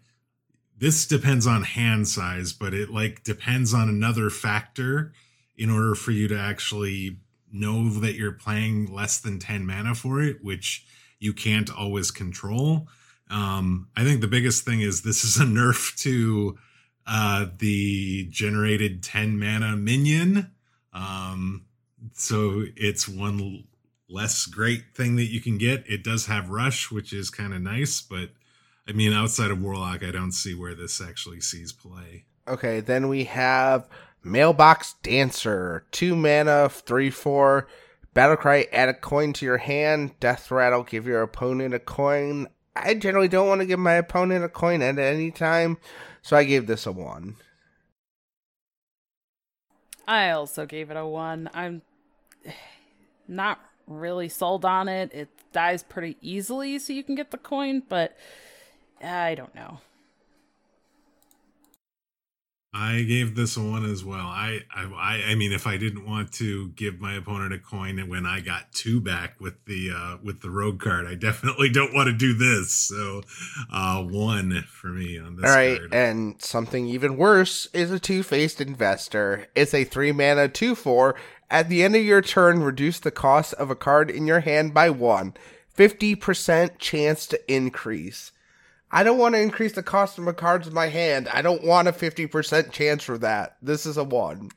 [0.78, 5.14] this depends on hand size, but it like depends on another factor
[5.58, 7.18] in order for you to actually
[7.52, 10.86] know that you're playing less than 10 mana for it, which
[11.20, 12.88] you can't always control.
[13.30, 16.58] Um, I think the biggest thing is this is a nerf to
[17.06, 20.52] uh, the generated 10 mana minion.
[20.94, 21.66] Um,
[22.14, 23.66] so it's one
[24.10, 25.84] less great thing that you can get.
[25.88, 28.30] It does have rush, which is kind of nice, but
[28.88, 32.26] I mean, outside of Warlock, I don't see where this actually sees play.
[32.48, 33.88] Okay, then we have
[34.24, 37.68] Mailbox Dancer, two mana, three four.
[38.16, 40.18] Battlecry, add a coin to your hand.
[40.20, 42.48] Death Rattle, give your opponent a coin.
[42.84, 45.78] I generally don't want to give my opponent a coin at any time,
[46.22, 47.36] so I gave this a one.
[50.08, 51.50] I also gave it a one.
[51.54, 51.82] I'm
[53.28, 55.14] not really sold on it.
[55.14, 58.16] It dies pretty easily, so you can get the coin, but
[59.02, 59.80] eh, I don't know.
[62.80, 64.28] I gave this one as well.
[64.28, 68.28] I, I, I mean, if I didn't want to give my opponent a coin when
[68.28, 72.06] I got two back with the uh, with the rogue card, I definitely don't want
[72.06, 72.72] to do this.
[72.72, 73.24] So,
[73.74, 75.46] uh, one for me on this.
[75.46, 75.94] All right, card.
[75.94, 79.48] and something even worse is a two faced investor.
[79.56, 81.16] It's a three mana two four.
[81.50, 84.76] At the end of your turn, reduce the cost of a card in your hand
[84.76, 85.34] by one.
[85.68, 88.32] Fifty percent chance to increase.
[88.92, 91.28] I don't want to increase the cost of my cards in my hand.
[91.28, 93.58] I don't want a 50% chance for that.
[93.62, 94.52] This is a 1.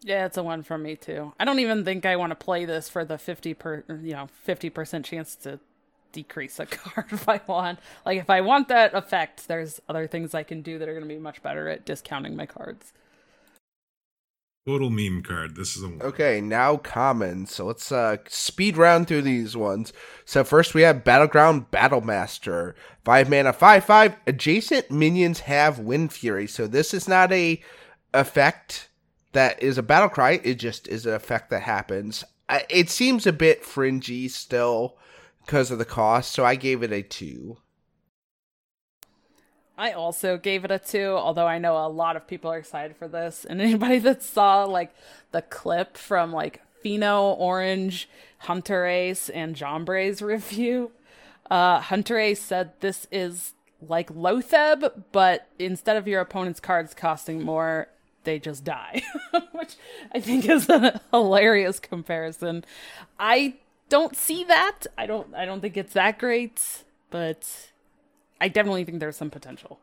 [0.00, 1.32] Yeah, it's a 1 for me too.
[1.38, 4.28] I don't even think I want to play this for the 50 per, you know,
[4.46, 5.60] 50% chance to
[6.12, 7.78] decrease a card if I want.
[8.06, 11.06] Like if I want that effect, there's other things I can do that are going
[11.06, 12.92] to be much better at discounting my cards.
[14.68, 15.56] Total meme card.
[15.56, 16.02] This is one.
[16.02, 17.46] Okay, now common.
[17.46, 19.94] So let's uh speed round through these ones.
[20.26, 22.74] So first we have Battleground Battlemaster.
[23.02, 24.16] Five mana, five five.
[24.26, 26.46] Adjacent minions have Wind Fury.
[26.46, 27.62] So this is not a
[28.12, 28.90] effect
[29.32, 30.38] that is a battle cry.
[30.44, 32.22] It just is an effect that happens.
[32.68, 34.98] It seems a bit fringy still
[35.46, 36.32] because of the cost.
[36.32, 37.56] So I gave it a two.
[39.78, 42.96] I also gave it a two, although I know a lot of people are excited
[42.96, 43.46] for this.
[43.48, 44.94] And anybody that saw like
[45.30, 48.08] the clip from like Pheno, Orange,
[48.38, 50.90] Hunter Ace, and Jambre's review,
[51.50, 57.42] uh, Hunter Ace said this is like Loatheb, but instead of your opponent's cards costing
[57.42, 57.88] more,
[58.24, 59.02] they just die,
[59.52, 59.76] which
[60.12, 62.64] I think is a hilarious comparison.
[63.18, 63.54] I
[63.88, 64.80] don't see that.
[64.98, 65.32] I don't.
[65.34, 66.60] I don't think it's that great,
[67.10, 67.67] but
[68.40, 69.80] I definitely think there's some potential.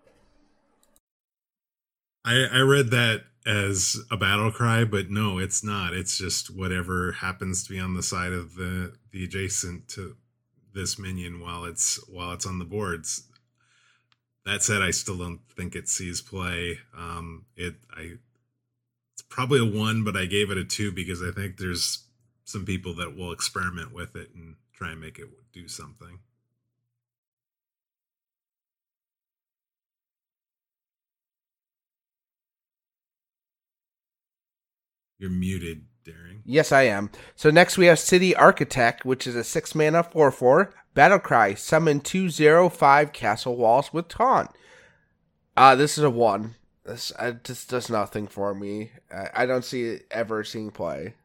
[2.23, 5.93] I I read that as a battle cry, but no, it's not.
[5.93, 10.15] It's just whatever happens to be on the side of the the adjacent to
[10.73, 13.23] this minion while it's while it's on the boards.
[14.45, 16.79] That said, I still don't think it sees play.
[16.95, 18.13] Um, it I
[19.13, 22.05] it's probably a one, but I gave it a two because I think there's
[22.43, 26.19] some people that will experiment with it and try and make it do something.
[35.17, 36.41] You're muted, Daring.
[36.45, 37.09] Yes, I am.
[37.35, 41.53] So next we have City Architect, which is a six mana four four battle cry.
[41.53, 44.51] Summon two zero five castle walls with taunt.
[45.55, 46.55] Uh this is a one.
[46.85, 48.91] This uh, just does nothing for me.
[49.11, 51.15] I, I don't see it ever seeing play.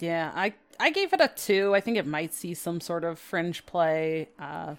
[0.00, 1.74] Yeah, I I gave it a two.
[1.74, 4.74] I think it might see some sort of fringe play, uh,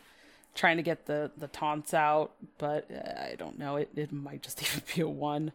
[0.56, 3.78] trying to get the the taunts out, but uh, I don't know.
[3.78, 5.52] It it might just even be a one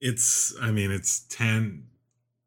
[0.00, 1.84] it's i mean it's 10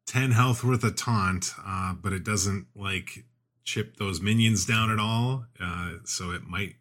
[0.06, 3.24] 10 health worth of taunt uh but it doesn't like
[3.64, 6.74] chip those minions down at all uh so it might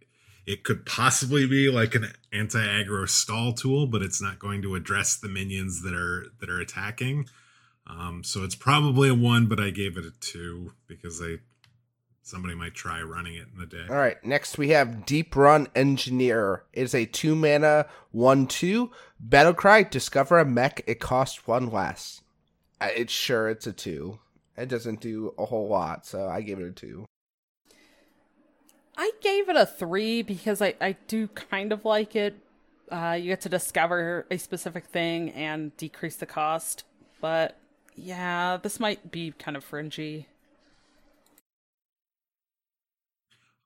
[0.50, 5.16] it could possibly be like an anti-aggro stall tool but it's not going to address
[5.16, 7.28] the minions that are that are attacking.
[7.86, 11.36] Um so it's probably a one but i gave it a two because i
[12.30, 13.86] somebody might try running it in the day.
[13.90, 16.64] All right, next we have Deep Run Engineer.
[16.74, 19.84] It is a two mana one two battle cry.
[19.84, 20.84] Discover a mech.
[20.88, 22.22] It costs one less.
[22.82, 24.20] It's sure it's a two.
[24.58, 27.06] It doesn't do a whole lot, so I gave it a two.
[28.98, 32.36] I gave it a three because I I do kind of like it.
[32.92, 36.84] Uh, you get to discover a specific thing and decrease the cost,
[37.22, 37.58] but
[37.96, 40.28] yeah, this might be kind of fringy.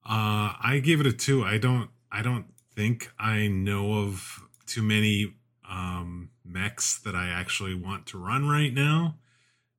[0.06, 1.44] Uh, I gave it a two.
[1.44, 1.90] I don't.
[2.12, 5.34] I don't think I know of too many
[5.70, 9.16] um, mechs that I actually want to run right now,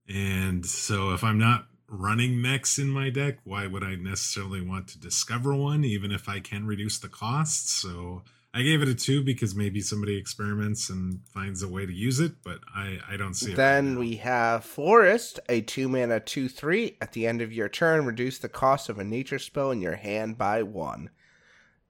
[0.08, 4.88] and so if I'm not running mechs in my deck, why would I necessarily want
[4.88, 7.72] to discover one, even if I can reduce the costs?
[7.72, 8.22] So
[8.56, 12.20] I gave it a two because maybe somebody experiments and finds a way to use
[12.20, 13.56] it, but I, I don't see it.
[13.56, 16.96] Then right we have Florist, a two mana 2 3.
[17.00, 19.96] At the end of your turn, reduce the cost of a nature spell in your
[19.96, 21.10] hand by one.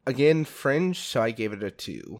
[0.06, 2.16] Again, Fringe, so I gave it a two.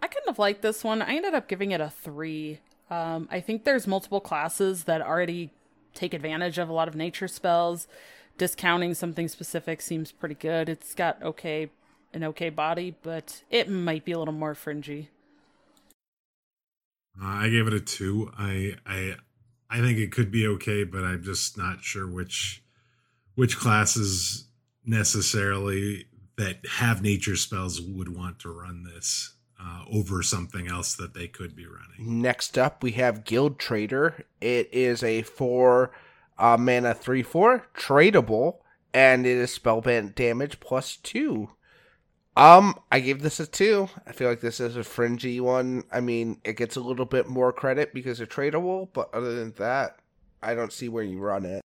[0.00, 1.02] I kind of like this one.
[1.02, 2.60] I ended up giving it a three.
[2.90, 5.50] Um, I think there's multiple classes that already
[5.94, 7.88] take advantage of a lot of nature spells.
[8.38, 10.68] Discounting something specific seems pretty good.
[10.68, 11.70] It's got okay
[12.14, 15.08] an okay body, but it might be a little more fringy.
[17.20, 18.30] Uh, I gave it a two.
[18.36, 19.14] I I
[19.70, 22.62] I think it could be okay, but I'm just not sure which
[23.34, 24.48] which classes
[24.84, 31.14] necessarily that have nature spells would want to run this uh, over something else that
[31.14, 32.20] they could be running.
[32.20, 34.24] Next up, we have Guild Trader.
[34.40, 35.92] It is a four
[36.38, 38.58] uh, mana three four tradable,
[38.92, 41.50] and it is spellband damage plus two.
[42.36, 43.88] Um, I gave this a two.
[44.06, 45.84] I feel like this is a fringy one.
[45.92, 49.52] I mean, it gets a little bit more credit because it's tradable, but other than
[49.58, 49.98] that,
[50.42, 51.62] I don't see where you run it.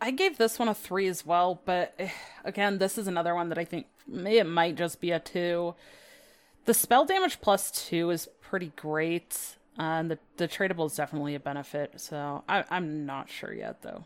[0.00, 2.10] I gave this one a three as well, but eh,
[2.44, 5.74] again, this is another one that I think it might just be a two.
[6.66, 11.34] The spell damage plus two is pretty great, uh, and the the tradable is definitely
[11.34, 11.98] a benefit.
[12.02, 14.04] So I, I'm not sure yet, though.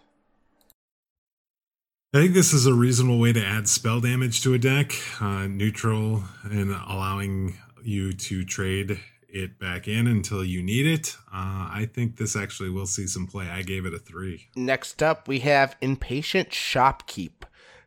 [2.14, 5.46] I think this is a reasonable way to add spell damage to a deck, uh,
[5.46, 11.18] neutral, and allowing you to trade it back in until you need it.
[11.26, 13.50] Uh, I think this actually will see some play.
[13.50, 14.48] I gave it a three.
[14.56, 17.42] Next up, we have Impatient Shopkeep.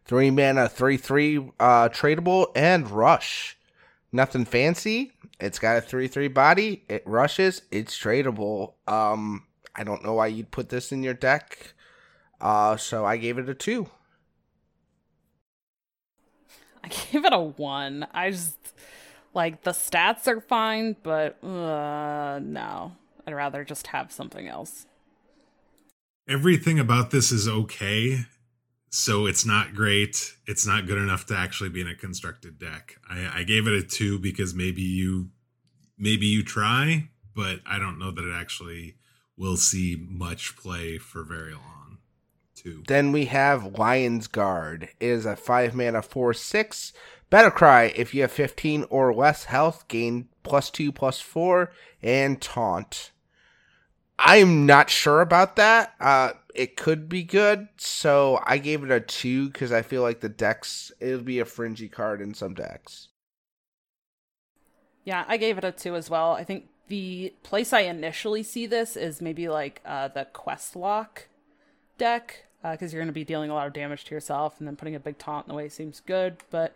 [0.06, 3.58] Three mana, three three uh, tradable and rush.
[4.11, 5.14] Nothing fancy.
[5.40, 6.83] It's got a three three body.
[6.88, 7.64] It rushes.
[7.72, 8.74] It's tradable.
[8.88, 11.74] Um, I don't know why you'd put this in your deck.
[12.40, 13.90] Uh, so I gave it a two.
[16.84, 18.08] I gave it a one.
[18.14, 18.58] I just
[19.34, 22.93] like the stats are fine, but uh, no,
[23.26, 24.85] I'd rather just have something else.
[26.27, 28.26] Everything about this is okay,
[28.90, 30.34] so it's not great.
[30.48, 32.98] It's not good enough to actually be in a constructed deck.
[33.10, 35.30] I, I gave it a two because maybe you,
[35.98, 38.95] maybe you try, but I don't know that it actually
[39.35, 41.81] will see much play for very long
[42.61, 42.83] two.
[42.88, 44.90] Then we have Lion's Guard.
[44.99, 46.93] It is a five mana four six.
[47.30, 47.93] Battle Cry.
[47.95, 53.11] If you have fifteen or less health, gain plus two plus four and taunt.
[54.19, 55.93] I'm not sure about that.
[55.99, 60.19] Uh, it could be good, so I gave it a two because I feel like
[60.19, 63.07] the decks it'll be a fringy card in some decks.
[65.03, 66.33] Yeah, I gave it a two as well.
[66.33, 71.23] I think the place I initially see this is maybe like uh, the Questlock
[71.98, 74.67] deck because uh, you're going to be dealing a lot of damage to yourself, and
[74.67, 76.38] then putting a big taunt in the way seems good.
[76.49, 76.75] But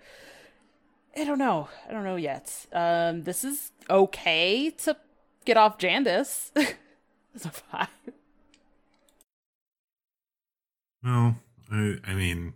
[1.16, 1.70] I don't know.
[1.88, 2.66] I don't know yet.
[2.74, 4.98] Um, this is okay to
[5.46, 6.52] get off Jandice.
[7.36, 7.88] it's a five.
[11.04, 11.36] Well,
[11.72, 12.54] I, I mean,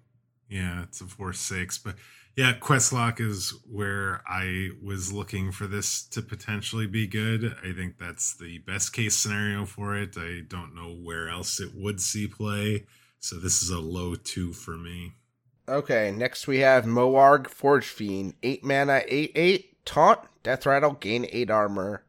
[0.49, 1.95] yeah, it's a four six, but
[2.35, 7.55] yeah, Questlock is where I was looking for this to potentially be good.
[7.63, 10.15] I think that's the best case scenario for it.
[10.17, 12.85] I don't know where else it would see play.
[13.19, 15.13] So this is a low two for me.
[15.67, 18.33] Okay, next we have Mo'arg Forge Fiend.
[18.41, 19.85] 8 mana, 8 8.
[19.85, 22.03] Taunt, Death Rattle, gain 8 armor.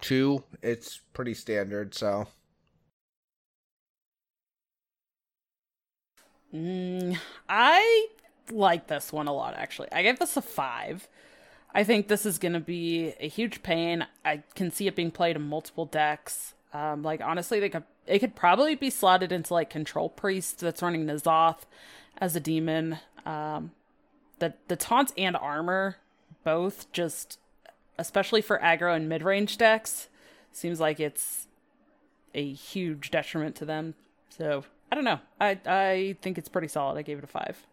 [0.00, 2.26] 2, it's pretty standard, so.
[6.54, 8.08] Mm, I
[8.50, 9.88] like this one a lot, actually.
[9.92, 11.08] I give this a 5.
[11.74, 14.06] I think this is going to be a huge pain.
[14.24, 16.54] I can see it being played in multiple decks.
[16.72, 20.82] Um, like, honestly, they could it could probably be slotted into like control priest that's
[20.82, 21.60] running N'Zoth
[22.18, 22.98] as a demon.
[23.24, 23.72] Um,
[24.38, 25.96] the the taunts and armor
[26.44, 27.38] both just,
[27.98, 30.08] especially for aggro and mid range decks,
[30.52, 31.46] seems like it's
[32.34, 33.94] a huge detriment to them.
[34.28, 35.20] So I don't know.
[35.40, 36.98] I I think it's pretty solid.
[36.98, 37.66] I gave it a five.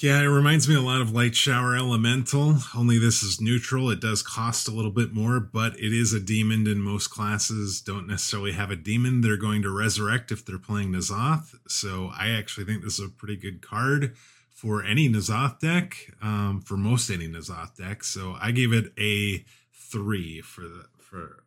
[0.00, 3.90] Yeah, it reminds me a lot of Light Shower Elemental, only this is neutral.
[3.90, 7.80] It does cost a little bit more, but it is a demon, and most classes
[7.80, 11.54] don't necessarily have a demon they're going to resurrect if they're playing N'Zoth.
[11.68, 14.14] So I actually think this is a pretty good card
[14.50, 18.04] for any N'Zoth deck, um, for most any N'Zoth deck.
[18.04, 21.44] So I gave it a three for the for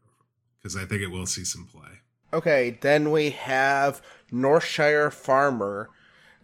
[0.62, 2.00] because I think it will see some play.
[2.34, 5.90] Okay, then we have Northshire Farmer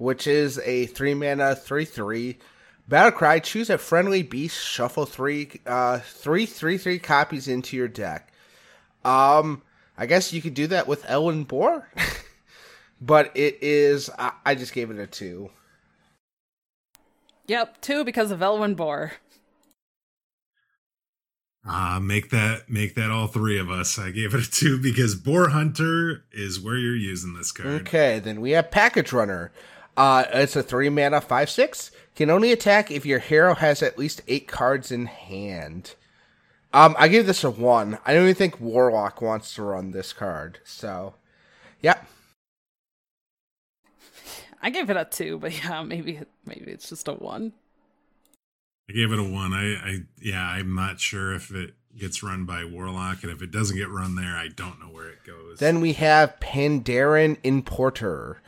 [0.01, 2.39] which is a three mana three three.
[2.89, 8.33] Battlecry, choose a friendly beast, shuffle three, uh, three, three, three copies into your deck.
[9.05, 9.61] Um,
[9.97, 11.87] I guess you could do that with Elwynn Boar,
[13.01, 14.09] but it is.
[14.17, 15.51] I, I, just gave it a two.
[17.47, 19.13] Yep, two because of Elwynn Boar.
[21.63, 23.99] Uh, make that make that all three of us.
[23.99, 27.81] I gave it a two because Boar Hunter is where you're using this card.
[27.81, 29.51] Okay, then we have Package Runner.
[29.97, 31.91] Uh, it's a three mana five six.
[32.15, 35.95] Can only attack if your hero has at least eight cards in hand.
[36.73, 37.99] Um, I give this a one.
[38.05, 40.59] I don't even think Warlock wants to run this card.
[40.63, 41.15] So,
[41.81, 41.99] yeah.
[44.61, 47.53] I gave it a two, but yeah, maybe maybe it's just a one.
[48.89, 49.53] I gave it a one.
[49.53, 53.51] I, I yeah, I'm not sure if it gets run by Warlock, and if it
[53.51, 55.59] doesn't get run there, I don't know where it goes.
[55.59, 58.41] Then we have Pandaren Importer.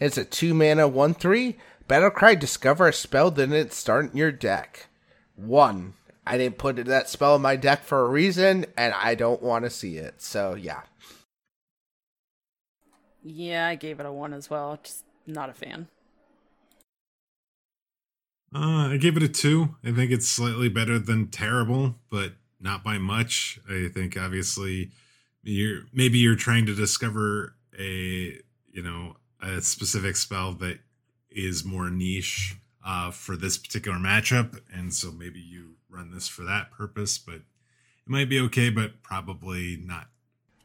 [0.00, 1.58] It's a two mana one three.
[1.88, 4.86] Battlecry discover a spell, then it start in your deck.
[5.36, 5.94] One.
[6.26, 9.64] I didn't put that spell in my deck for a reason, and I don't want
[9.64, 10.22] to see it.
[10.22, 10.82] So yeah.
[13.22, 14.78] Yeah, I gave it a one as well.
[14.82, 15.88] Just not a fan.
[18.54, 19.76] Uh, I gave it a two.
[19.84, 23.60] I think it's slightly better than terrible, but not by much.
[23.68, 24.90] I think obviously
[25.42, 28.38] you're maybe you're trying to discover a
[28.72, 30.80] you know a specific spell that
[31.30, 36.42] is more niche uh, for this particular matchup, and so maybe you run this for
[36.44, 37.18] that purpose.
[37.18, 37.44] But it
[38.06, 40.08] might be okay, but probably not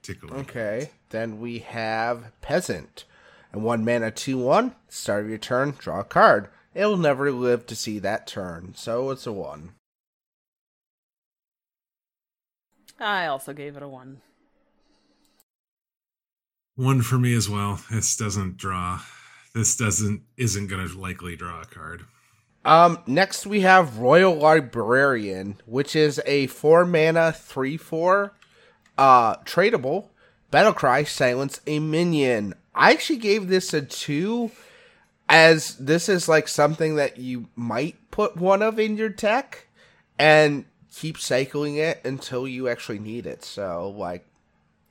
[0.01, 0.41] particularly.
[0.41, 3.05] Okay, then we have Peasant,
[3.51, 4.75] and one mana two one.
[4.87, 9.09] Start of your turn, draw a card it'll never live to see that turn, so
[9.09, 9.71] it's a one.
[12.99, 14.21] I also gave it a one.
[16.75, 17.79] One for me as well.
[17.89, 19.01] This doesn't draw.
[19.53, 22.05] This doesn't isn't going to likely draw a card.
[22.65, 28.33] Um, next we have Royal Librarian, which is a four mana three four,
[28.97, 30.09] uh, tradable.
[30.51, 32.53] Battlecry silence a minion.
[32.73, 34.51] I actually gave this a two
[35.29, 39.67] as this is like something that you might put one of in your deck
[40.19, 43.43] and keep cycling it until you actually need it.
[43.43, 44.25] So like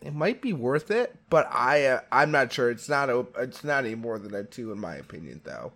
[0.05, 2.71] it might be worth it, but I uh, I'm not sure.
[2.71, 5.73] It's not a it's not any more than a 2 in my opinion though.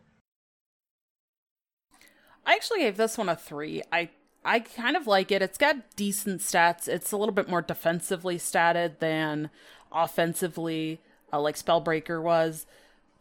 [2.47, 3.83] I actually gave this one a 3.
[3.91, 4.11] I
[4.45, 5.43] I kind of like it.
[5.43, 6.89] It's got decent stats.
[6.89, 9.51] It's a little bit more defensively statted than
[9.91, 11.01] offensively
[11.33, 12.67] uh, like Spellbreaker was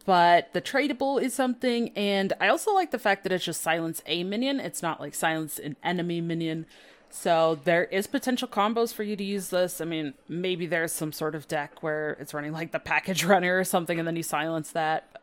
[0.05, 4.01] but the tradable is something and i also like the fact that it's just silence
[4.05, 6.65] a minion it's not like silence an enemy minion
[7.09, 11.11] so there is potential combos for you to use this i mean maybe there's some
[11.11, 14.23] sort of deck where it's running like the package runner or something and then you
[14.23, 15.21] silence that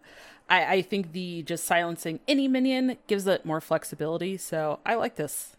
[0.49, 5.17] i, I think the just silencing any minion gives it more flexibility so i like
[5.17, 5.57] this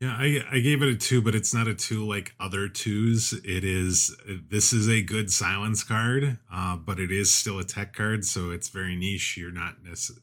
[0.00, 3.32] yeah, I I gave it a two, but it's not a two like other twos.
[3.32, 4.14] It is
[4.50, 8.50] this is a good silence card, uh, but it is still a tech card, so
[8.50, 9.38] it's very niche.
[9.38, 9.76] You're not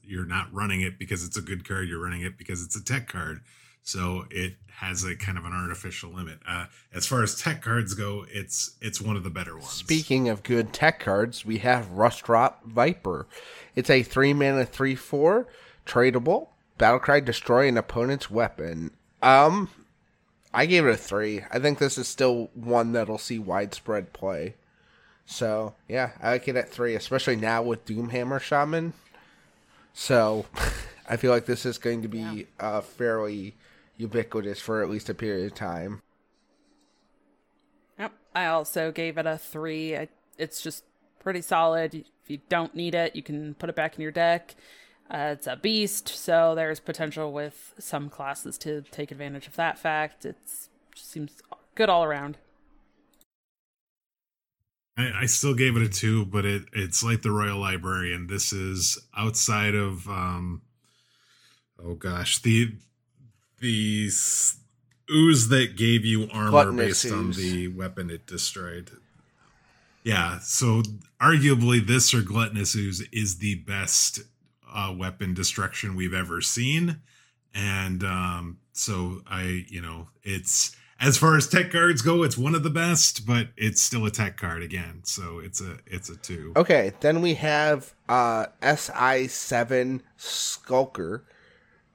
[0.03, 1.87] you're not running it because it's a good card.
[1.87, 3.41] You're running it because it's a tech card.
[3.83, 6.39] So it has a kind of an artificial limit.
[6.47, 9.69] Uh, as far as tech cards go, it's it's one of the better ones.
[9.69, 13.27] Speaking of good tech cards, we have Rustrot Viper.
[13.75, 15.47] It's a three mana three four
[15.85, 16.47] tradable.
[16.79, 18.91] Battlecry destroy an opponent's weapon.
[19.21, 19.69] Um,
[20.53, 21.41] I gave it a three.
[21.51, 24.55] I think this is still one that'll see widespread play.
[25.25, 28.93] So yeah, I like it at three, especially now with Doomhammer Shaman.
[29.93, 30.45] So
[31.09, 32.43] I feel like this is going to be yeah.
[32.59, 33.55] uh, fairly
[33.97, 36.01] ubiquitous for at least a period of time.
[37.99, 39.97] Yep, I also gave it a three.
[40.37, 40.83] It's just
[41.19, 41.93] pretty solid.
[41.95, 44.55] If you don't need it, you can put it back in your deck.
[45.11, 49.77] Uh, it's a beast, so there's potential with some classes to take advantage of that
[49.77, 50.25] fact.
[50.25, 50.37] It
[50.95, 51.41] seems
[51.75, 52.37] good all around.
[54.97, 58.27] I, I, still gave it a two, but it it's like the Royal Librarian.
[58.27, 60.61] This is outside of um
[61.83, 62.75] oh gosh, the
[63.63, 64.09] the
[65.09, 67.11] ooze that gave you armor Gluttonous based ooze.
[67.13, 68.91] on the weapon it destroyed.
[70.03, 70.83] Yeah, so
[71.21, 74.19] arguably this or Gluttonous Ooze is the best
[74.71, 76.99] uh, weapon destruction we've ever seen.
[77.55, 82.55] And um, so I, you know, it's as far as tech cards go, it's one
[82.55, 85.01] of the best, but it's still a tech card again.
[85.03, 86.53] So it's a it's a two.
[86.55, 91.23] Okay, then we have uh SI seven Skulker.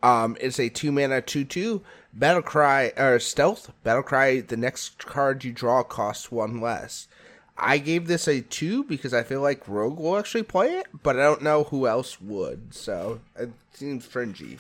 [0.02, 4.40] Um, it's a two mana two two battle cry or stealth battle cry.
[4.40, 7.08] The next card you draw costs one less.
[7.56, 11.18] I gave this a two because I feel like Rogue will actually play it, but
[11.18, 12.72] I don't know who else would.
[12.72, 14.58] So it seems fringy.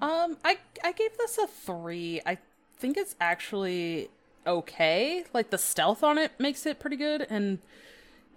[0.00, 2.20] Um, I I gave this a three.
[2.26, 2.38] I
[2.78, 4.10] think it's actually
[4.46, 5.24] okay.
[5.32, 7.58] Like the stealth on it makes it pretty good, and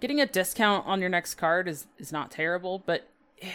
[0.02, 2.82] getting a discount on your next card is is not terrible.
[2.84, 3.08] But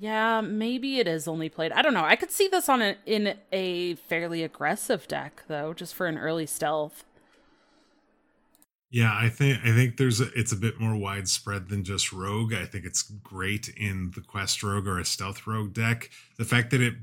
[0.00, 1.70] yeah, maybe it is only played.
[1.70, 2.04] I don't know.
[2.04, 6.18] I could see this on a, in a fairly aggressive deck though, just for an
[6.18, 7.04] early stealth.
[8.90, 12.54] Yeah, I think I think there's a, it's a bit more widespread than just rogue.
[12.54, 16.10] I think it's great in the quest rogue or a stealth rogue deck.
[16.38, 16.94] The fact that it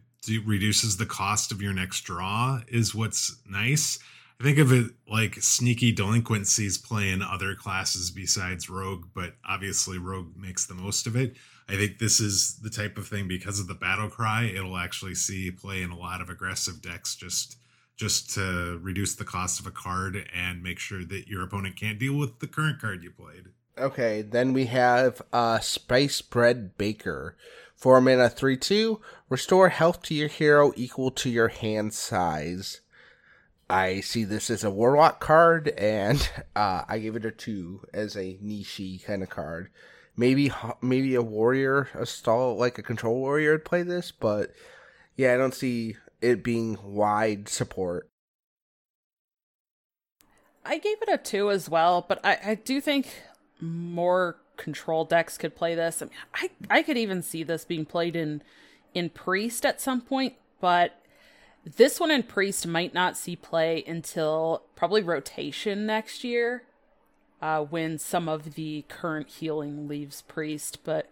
[0.45, 3.99] reduces the cost of your next draw is what's nice.
[4.43, 10.35] Think of it like sneaky delinquencies play in other classes besides rogue, but obviously rogue
[10.35, 11.37] makes the most of it.
[11.69, 15.15] I think this is the type of thing because of the battle cry, it'll actually
[15.15, 17.55] see play in a lot of aggressive decks just
[17.95, 21.99] just to reduce the cost of a card and make sure that your opponent can't
[21.99, 23.45] deal with the current card you played.
[23.77, 27.37] Okay, then we have uh Spice Bread Baker.
[27.77, 28.99] Four mana, three two.
[29.29, 32.81] Restore health to your hero equal to your hand size.
[33.69, 38.15] I see this as a warlock card, and uh, I give it a two as
[38.15, 39.69] a niche kind of card.
[40.15, 40.51] Maybe
[40.81, 44.51] maybe a warrior, a stall like a control warrior would play this, but
[45.15, 48.09] yeah, I don't see it being wide support.
[50.65, 53.07] I gave it a two as well, but I, I do think
[53.59, 56.01] more control decks could play this.
[56.01, 58.43] I, mean, I I could even see this being played in
[58.93, 61.02] in priest at some point, but
[61.65, 66.63] this one in priest might not see play until probably rotation next year,
[67.41, 70.79] uh, when some of the current healing leaves priest.
[70.83, 71.09] But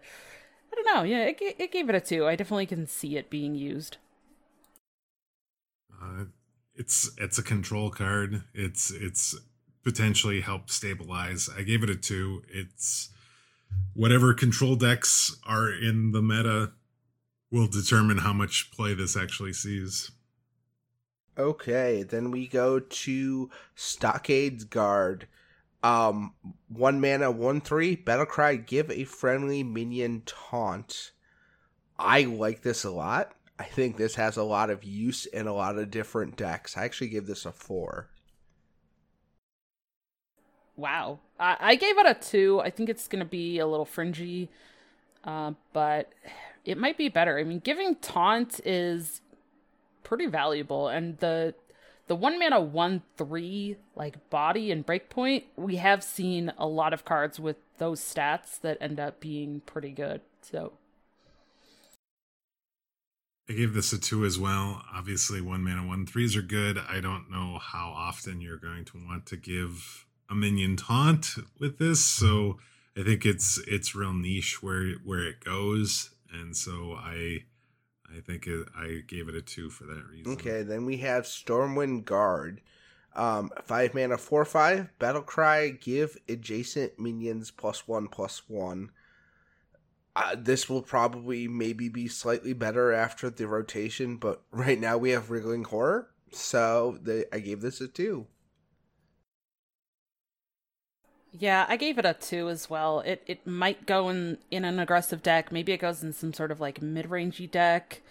[0.70, 1.02] I don't know.
[1.02, 2.26] Yeah, it, it gave it a two.
[2.26, 3.96] I definitely can see it being used.
[6.02, 6.24] Uh,
[6.74, 8.42] it's it's a control card.
[8.54, 9.34] It's it's
[9.84, 11.48] potentially help stabilize.
[11.56, 12.42] I gave it a two.
[12.48, 13.10] It's
[13.94, 16.72] whatever control decks are in the meta
[17.50, 20.10] will determine how much play this actually sees.
[21.38, 25.26] Okay, then we go to Stockades Guard.
[25.82, 26.34] Um,
[26.68, 27.96] one mana, one three.
[27.96, 31.12] Battlecry, give a friendly minion taunt.
[31.98, 33.32] I like this a lot.
[33.58, 36.76] I think this has a lot of use in a lot of different decks.
[36.76, 38.08] I actually give this a four.
[40.76, 41.20] Wow.
[41.38, 42.60] I, I gave it a two.
[42.60, 44.48] I think it's to be a little fringy,
[45.24, 46.12] uh, but
[46.64, 47.38] it might be better.
[47.38, 49.20] I mean, giving taunt is
[50.12, 51.54] pretty valuable, and the
[52.06, 57.06] the one mana one three like body and breakpoint, we have seen a lot of
[57.06, 60.20] cards with those stats that end up being pretty good.
[60.42, 60.74] So
[63.48, 64.82] I gave this a two as well.
[64.92, 66.76] Obviously, one mana one threes are good.
[66.76, 71.78] I don't know how often you're going to want to give a minion taunt with
[71.78, 72.58] this, so
[72.94, 77.44] I think it's it's real niche where where it goes, and so I
[78.16, 80.32] I think it, I gave it a two for that reason.
[80.32, 82.60] Okay, then we have Stormwind Guard.
[83.14, 84.88] Um, five mana, four five.
[84.98, 85.70] Battle cry.
[85.70, 88.90] Give adjacent minions plus one plus one.
[90.14, 95.10] Uh, this will probably maybe be slightly better after the rotation, but right now we
[95.10, 98.26] have Wriggling Horror, so the, I gave this a two.
[101.38, 103.00] Yeah, I gave it a two as well.
[103.00, 105.50] It it might go in in an aggressive deck.
[105.50, 108.02] Maybe it goes in some sort of like mid rangey deck.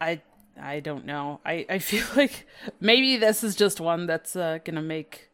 [0.00, 0.22] I
[0.60, 1.40] I don't know.
[1.44, 2.46] I I feel like
[2.80, 5.28] maybe this is just one that's uh, gonna make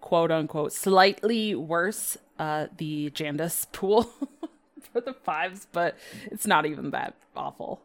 [0.00, 4.10] quote unquote slightly worse uh the Jandice pool
[4.92, 5.96] for the fives, but
[6.26, 7.80] it's not even that awful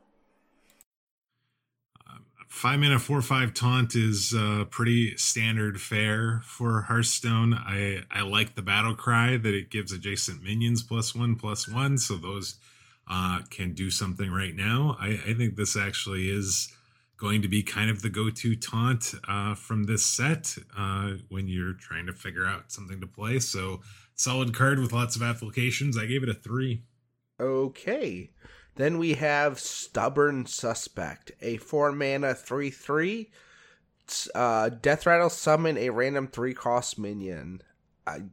[2.56, 7.53] five mana four five taunt is uh, pretty standard fare for Hearthstone.
[7.53, 11.98] I I like the battle cry that it gives adjacent minions plus one plus one,
[11.98, 12.56] so those
[13.09, 14.95] uh, can do something right now.
[15.00, 16.74] I, I think this actually is
[17.17, 21.74] going to be kind of the go-to taunt uh, from this set uh, when you're
[21.74, 23.40] trying to figure out something to play.
[23.40, 23.82] So
[24.16, 25.98] solid card with lots of applications.
[25.98, 26.84] I gave it a three.
[27.40, 28.32] Okay.
[28.75, 33.31] Then we have Stubborn Suspect, a 4 mana 3 3.
[34.35, 37.61] Uh, Death Rattle summon a random 3 cost minion.
[38.05, 38.23] I,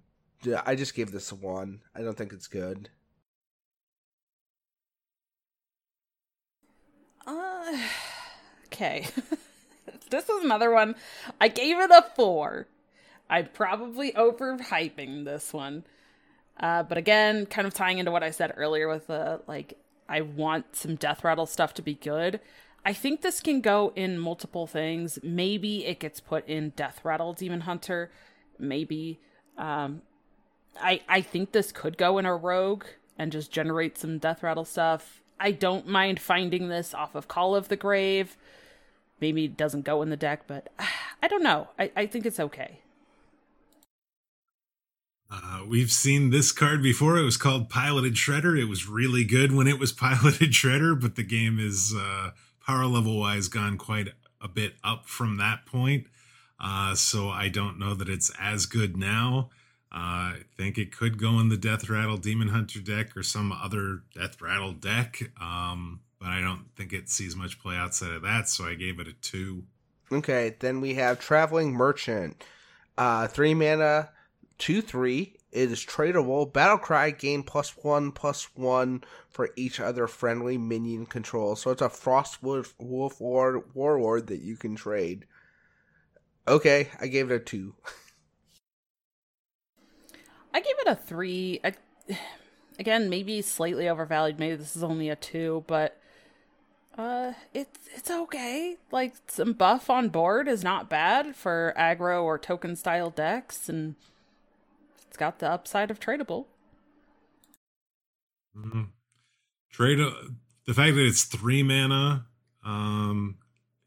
[0.66, 1.80] I just gave this a 1.
[1.94, 2.90] I don't think it's good.
[7.24, 7.78] Uh,
[8.66, 9.06] okay.
[10.10, 10.96] this is another one.
[11.40, 12.66] I gave it a 4.
[13.30, 15.84] I'm probably overhyping this one.
[16.58, 19.78] Uh, but again, kind of tying into what I said earlier with the like
[20.12, 22.39] I want some death rattle stuff to be good.
[22.84, 25.18] I think this can go in multiple things.
[25.23, 28.10] Maybe it gets put in death rattle demon hunter.
[28.58, 29.20] Maybe
[29.57, 30.02] um,
[30.78, 32.84] I I think this could go in a rogue
[33.16, 35.23] and just generate some death rattle stuff.
[35.41, 38.36] I don't mind finding this off of Call of the Grave.
[39.18, 40.68] Maybe it doesn't go in the deck, but
[41.23, 41.68] I don't know.
[41.78, 42.82] I, I think it's okay.
[45.35, 47.17] Uh, we've seen this card before.
[47.17, 48.61] It was called Piloted Shredder.
[48.61, 52.33] It was really good when it was Piloted Shredder, but the game is uh,
[52.67, 54.09] power level wise gone quite
[54.43, 56.07] a bit up from that point.
[56.61, 59.49] Uh, so I don't know that it's as good now.
[59.91, 63.52] Uh, I think it could go in the Death Rattle Demon Hunter deck or some
[63.52, 68.23] other Death Rattle deck, um, but I don't think it sees much play outside of
[68.23, 68.49] that.
[68.49, 69.65] So I gave it a two.
[70.11, 72.44] Okay, then we have Traveling Merchant,
[72.97, 74.11] uh, three mana,
[74.62, 75.34] two three.
[75.50, 76.50] It is tradable.
[76.50, 81.57] Battle Cry gain plus one plus one for each other friendly minion control.
[81.57, 85.26] So it's a Frost Wolf, Wolf War, Warlord that you can trade.
[86.47, 87.74] Okay, I gave it a two.
[90.55, 91.60] I gave it a three.
[91.65, 91.73] I,
[92.78, 94.39] again, maybe slightly overvalued.
[94.39, 96.00] Maybe this is only a two, but
[96.97, 98.76] uh, it's it's okay.
[98.92, 103.97] Like some buff on board is not bad for aggro or token style decks, and
[105.12, 106.47] it's got the upside of tradable.
[108.57, 108.84] Mm-hmm.
[109.70, 110.10] Trade uh,
[110.66, 112.24] the fact that it's three mana,
[112.65, 113.36] um,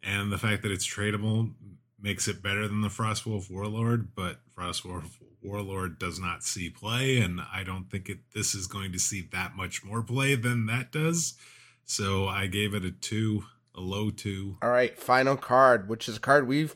[0.04, 1.52] and the fact that it's tradable
[2.00, 7.42] makes it better than the Frostwolf Warlord, but Frostwolf Warlord does not see play, and
[7.52, 10.92] I don't think it this is going to see that much more play than that
[10.92, 11.34] does.
[11.86, 14.60] So I gave it a two, a low two.
[14.62, 16.76] All right, final card, which is a card we've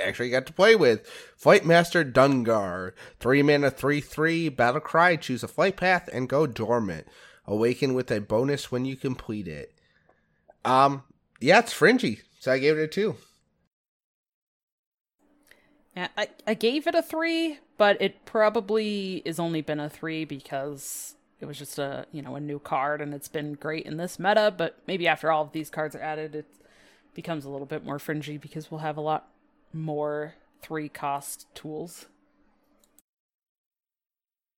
[0.00, 1.06] actually got to play with.
[1.36, 2.92] Flight Master Dungar.
[3.20, 4.48] Three mana, three three.
[4.48, 5.16] Battle Cry.
[5.16, 7.06] Choose a flight path and go dormant.
[7.46, 9.72] Awaken with a bonus when you complete it.
[10.64, 11.04] Um,
[11.40, 13.16] yeah, it's fringy, so I gave it a two.
[15.96, 20.24] Yeah, I, I gave it a three, but it probably is only been a three
[20.24, 23.96] because it was just a you know a new card and it's been great in
[23.96, 24.52] this meta.
[24.56, 26.46] But maybe after all of these cards are added, it
[27.14, 29.28] becomes a little bit more fringy because we'll have a lot
[29.72, 32.06] more three cost tools.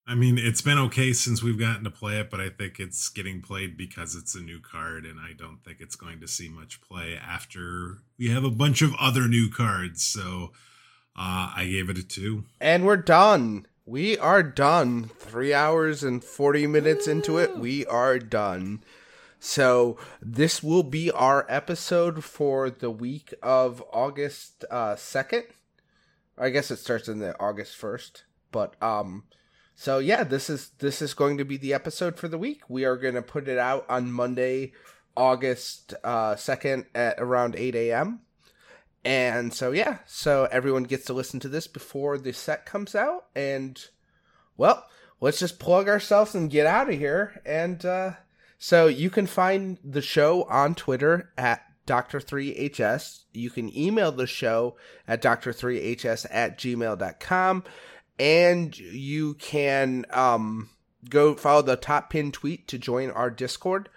[0.07, 3.09] I mean, it's been okay since we've gotten to play it, but I think it's
[3.09, 6.49] getting played because it's a new card, and I don't think it's going to see
[6.49, 10.03] much play after we have a bunch of other new cards.
[10.03, 10.51] So
[11.17, 12.45] uh, I gave it a two.
[12.61, 13.67] And we're done.
[13.87, 15.11] We are done.
[15.19, 18.83] Three hours and 40 minutes into it, we are done.
[19.41, 25.45] So this will be our episode for the week of August uh, 2nd.
[26.37, 28.23] I guess it starts in the August 1st.
[28.53, 29.25] But um
[29.75, 32.61] so yeah, this is this is going to be the episode for the week.
[32.69, 34.73] We are going to put it out on Monday,
[35.17, 38.21] August uh, 2nd at around 8 a.m.
[39.03, 43.27] And so yeah, so everyone gets to listen to this before the set comes out
[43.35, 43.83] and
[44.59, 44.87] well,
[45.19, 48.13] let's just plug ourselves and get out of here and uh
[48.63, 53.25] so you can find the show on Twitter at Dr3HS.
[53.33, 54.77] You can email the show
[55.09, 57.65] at Dr3HS at gmail.com.
[58.19, 60.69] And you can um,
[61.09, 63.89] go follow the top pin tweet to join our Discord.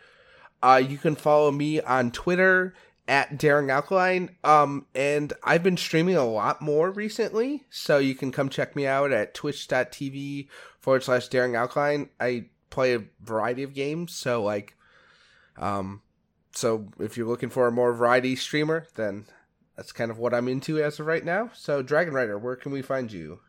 [0.62, 2.74] Uh, you can follow me on Twitter
[3.06, 4.38] at Daring Alkaline.
[4.46, 8.88] Um, and I've been streaming a lot more recently, so you can come check me
[8.88, 10.48] out at twitch.tv
[10.80, 12.08] forward slash Daring Alkaline.
[12.18, 14.76] I play a variety of games, so like,
[15.58, 16.02] um,
[16.52, 19.26] so if you're looking for a more variety streamer, then
[19.76, 21.52] that's kind of what I'm into as of right now.
[21.54, 23.40] So, Dragon Rider, where can we find you?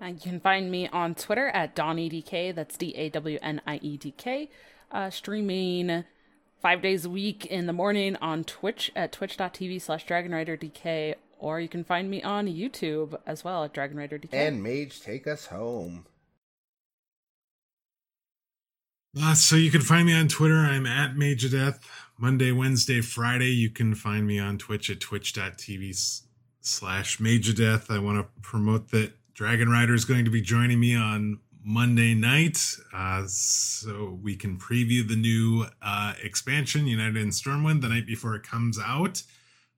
[0.00, 2.54] Uh, you can find me on Twitter at DawnieDK.
[2.54, 4.50] That's D A W N I E D K.
[4.90, 6.04] Uh, streaming
[6.60, 11.14] five days a week in the morning on Twitch at twitch.tv slash DragonRiderDK.
[11.38, 14.32] Or you can find me on YouTube as well at DragonRiderDK.
[14.32, 16.06] And Mage, take us home.
[19.20, 20.56] Uh, so you can find me on Twitter.
[20.56, 21.80] I'm at Mage of Death.
[22.18, 23.50] Monday, Wednesday, Friday.
[23.50, 26.22] You can find me on Twitch at twitch.tv
[26.60, 27.90] slash Mage of Death.
[27.90, 32.14] I want to promote that Dragon Rider is going to be joining me on Monday
[32.14, 32.58] night,
[32.94, 38.34] uh, so we can preview the new uh, expansion, United in Stormwind, the night before
[38.34, 39.22] it comes out.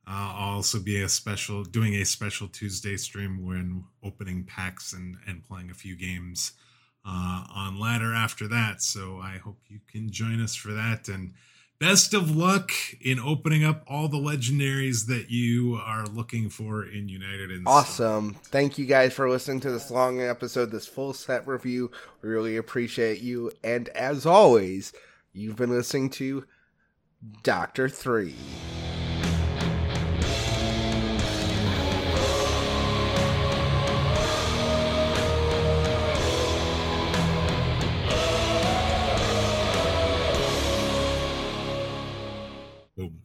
[0.07, 5.17] Uh, I'll also be a special doing a special Tuesday stream when opening packs and
[5.27, 6.53] and playing a few games
[7.05, 8.83] uh, on ladder after that.
[8.83, 11.09] So I hope you can join us for that.
[11.09, 11.35] And
[11.79, 17.09] best of luck in opening up all the legendaries that you are looking for in
[17.09, 18.35] United and awesome.
[18.45, 21.91] Thank you guys for listening to this long episode, this full set review.
[22.23, 23.53] We really appreciate you.
[23.63, 24.93] And as always,
[25.33, 26.45] you've been listening to
[27.43, 28.35] Doctor Three.
[42.97, 43.23] Boom.